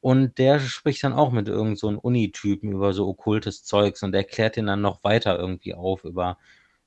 Und 0.00 0.38
der 0.38 0.60
spricht 0.60 1.04
dann 1.04 1.12
auch 1.14 1.32
mit 1.32 1.48
irgend 1.48 1.78
so 1.78 1.88
Unitypen 1.88 2.72
über 2.72 2.92
so 2.94 3.08
okkultes 3.08 3.64
Zeugs 3.64 4.02
und 4.02 4.12
der 4.12 4.24
klärt 4.24 4.56
ihn 4.58 4.66
dann 4.66 4.82
noch 4.82 5.04
weiter 5.04 5.38
irgendwie 5.38 5.74
auf 5.74 6.04
über 6.04 6.38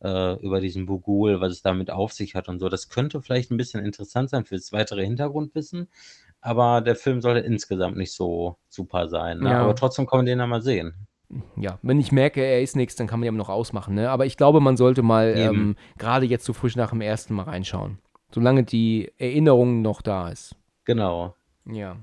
äh, 0.03 0.35
über 0.43 0.61
diesen 0.61 0.85
Bughuul, 0.87 1.41
was 1.41 1.53
es 1.53 1.61
damit 1.63 1.91
auf 1.91 2.13
sich 2.13 2.35
hat 2.35 2.49
und 2.49 2.59
so. 2.59 2.69
Das 2.69 2.89
könnte 2.89 3.21
vielleicht 3.21 3.51
'n 3.51 3.57
bisschen 3.57 3.85
interessant 3.85 4.29
sein 4.31 4.45
fürs 4.45 4.71
weitere 4.73 5.03
Hintergrundwissen, 5.05 5.89
aber 6.41 6.81
der 6.81 6.95
Film 6.95 7.21
sollte 7.21 7.39
insgesamt 7.41 7.97
nicht 7.97 8.13
so 8.13 8.57
super 8.69 9.07
sein, 9.07 9.39
ne? 9.39 9.51
Ja. 9.51 9.61
Aber 9.61 9.75
trotzdem 9.75 10.07
kann 10.07 10.19
man 10.19 10.25
den 10.25 10.39
ja 10.39 10.47
mal 10.47 10.61
sehen. 10.61 11.07
Ja, 11.55 11.79
wenn 11.81 11.99
ich 11.99 12.11
merke, 12.11 12.41
er 12.41 12.61
ist 12.61 12.75
nix, 12.75 12.95
dann 12.95 13.07
kann 13.07 13.19
man 13.19 13.25
ja 13.25 13.31
noch 13.31 13.49
ausmachen, 13.49 13.95
ne? 13.95 14.09
Aber 14.09 14.25
ich 14.25 14.35
glaube, 14.35 14.59
man 14.59 14.75
sollte 14.75 15.01
mal, 15.01 15.33
ähm, 15.37 15.75
grade 15.97 16.25
jetzt 16.25 16.45
so 16.45 16.51
frisch 16.51 16.75
nach 16.75 16.89
dem 16.89 16.99
ersten 17.01 17.33
Mal 17.33 17.43
reinschauen, 17.43 17.99
solange 18.31 18.63
die 18.63 19.13
Erinnerung 19.17 19.81
noch 19.81 20.01
da 20.01 20.29
ist. 20.29 20.55
Genau. 20.83 21.35
Ja. 21.65 21.97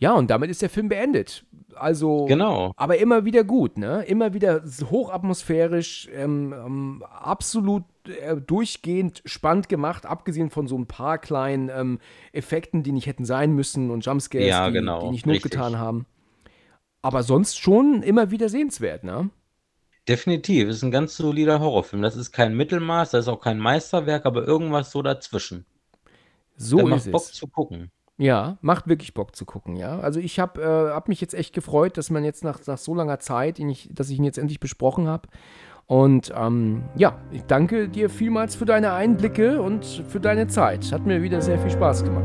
Ja, 0.00 0.12
und 0.12 0.30
damit 0.30 0.50
ist 0.50 0.60
der 0.62 0.68
Film 0.70 0.88
beendet. 0.88 1.44
Also 1.74 2.28
Genau. 2.28 2.74
aber 2.76 2.98
immer 2.98 3.24
wieder 3.24 3.44
gut, 3.44 3.78
ne? 3.78 4.04
Immer 4.04 4.34
wieder 4.34 4.62
hochatmosphärisch, 4.90 6.08
ähm, 6.12 6.52
ähm, 6.52 7.02
absolut, 7.08 7.84
äh, 8.06 8.36
durchgehend 8.36 9.22
spannend 9.24 9.68
gemacht, 9.70 10.04
abgesehen 10.04 10.50
von 10.50 10.66
so 10.66 10.76
'n 10.76 10.86
paar 10.86 11.16
kleinen, 11.18 11.70
ähm, 11.70 11.98
Effekten, 12.32 12.82
die 12.82 12.92
nicht 12.92 13.06
hätten 13.06 13.24
sein 13.24 13.52
müssen 13.52 13.90
und 13.90 14.04
Jumpscares, 14.04 14.60
Ja, 14.60 14.62
die 14.62 14.70
genau, 14.70 15.00
die 15.00 15.08
nicht 15.08 15.24
Not 15.26 15.42
richtig. 15.42 15.42
getan 15.42 15.78
haben. 15.78 16.06
Aber 17.02 17.22
sonst 17.22 17.58
schon 17.60 18.02
immer 18.02 18.30
wieder 18.30 18.48
sehenswert, 18.48 19.04
ne? 19.04 19.30
Definitiv, 20.08 20.68
ist 20.68 20.84
'n 20.84 20.92
ganz 20.92 21.16
solider 21.16 21.58
Horrorfilm. 21.58 22.00
Das 22.00 22.14
ist 22.14 22.30
kein 22.30 22.56
Mittelmaß, 22.56 23.10
das 23.10 23.24
ist 23.24 23.28
auch 23.28 23.40
kein 23.40 23.58
Meisterwerk, 23.58 24.24
aber 24.24 24.46
irgendwas 24.46 24.92
so 24.92 25.02
dazwischen. 25.02 25.66
So 26.58 26.78
Der 26.78 26.86
ist 26.86 26.96
macht 26.96 27.10
Bock 27.10 27.32
es. 27.32 27.34
zu 27.34 27.48
gucken. 27.48 27.90
Ja, 28.18 28.56
macht 28.62 28.88
wirklich 28.88 29.12
Bock 29.12 29.36
zu 29.36 29.44
gucken, 29.44 29.76
ja. 29.76 29.98
Also, 29.98 30.20
ich 30.20 30.38
habe 30.40 30.62
äh, 30.62 30.92
habe 30.92 31.10
mich 31.10 31.20
jetzt 31.20 31.34
echt 31.34 31.54
gefreut, 31.54 31.98
dass 31.98 32.10
man 32.10 32.24
jetzt 32.24 32.44
nach 32.44 32.60
nach 32.66 32.78
so 32.78 32.94
langer 32.94 33.18
Zeit 33.18 33.58
ich 33.58 33.90
dass 33.92 34.08
ich 34.10 34.18
ihn 34.18 34.24
jetzt 34.24 34.38
endlich 34.38 34.60
besprochen 34.60 35.06
habe. 35.08 35.28
Und, 35.88 36.32
ähm, 36.36 36.82
ja, 36.96 37.16
ich 37.30 37.42
danke 37.44 37.88
dir 37.88 38.10
vielmals 38.10 38.56
für 38.56 38.64
deine 38.64 38.92
Einblicke 38.92 39.62
und 39.62 39.84
für 40.08 40.18
deine 40.18 40.48
Zeit. 40.48 40.90
Hat 40.90 41.06
mir 41.06 41.22
wieder 41.22 41.40
sehr 41.40 41.58
viel 41.60 41.70
Spaß 41.70 42.02
gemacht. 42.02 42.24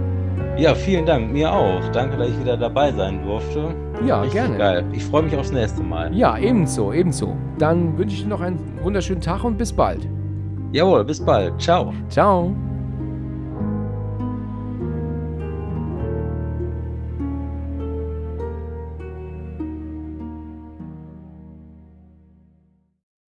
Ja, 0.58 0.74
vielen 0.74 1.06
Dank, 1.06 1.32
mir 1.32 1.52
auch. 1.52 1.88
Danke, 1.92 2.18
dass 2.18 2.30
ich 2.30 2.40
wieder 2.40 2.58
dabei 2.58 2.92
sein 2.92 3.24
durfte. 3.24 3.74
Ja, 4.06 4.22
Richtig 4.22 4.42
gerne. 4.42 4.58
geil. 4.58 4.86
Ich 4.94 5.06
freue 5.06 5.24
mich 5.24 5.36
aufs 5.36 5.52
nächste 5.52 5.84
Mal. 5.84 6.14
Ja, 6.14 6.38
ebenso, 6.38 6.92
ebenso. 6.92 7.38
Dann 7.60 7.98
wünsche 7.98 8.16
ich 8.16 8.24
dir 8.24 8.30
noch 8.30 8.42
einen 8.42 8.60
wunderschönen 8.84 9.22
Tag 9.22 9.44
und 9.44 9.58
bis 9.58 9.72
bald. 9.72 10.08
Jawohl, 10.72 11.06
bis 11.06 11.24
bald. 11.24 11.58
Tschau. 11.60 11.94
Ciao. 12.10 12.56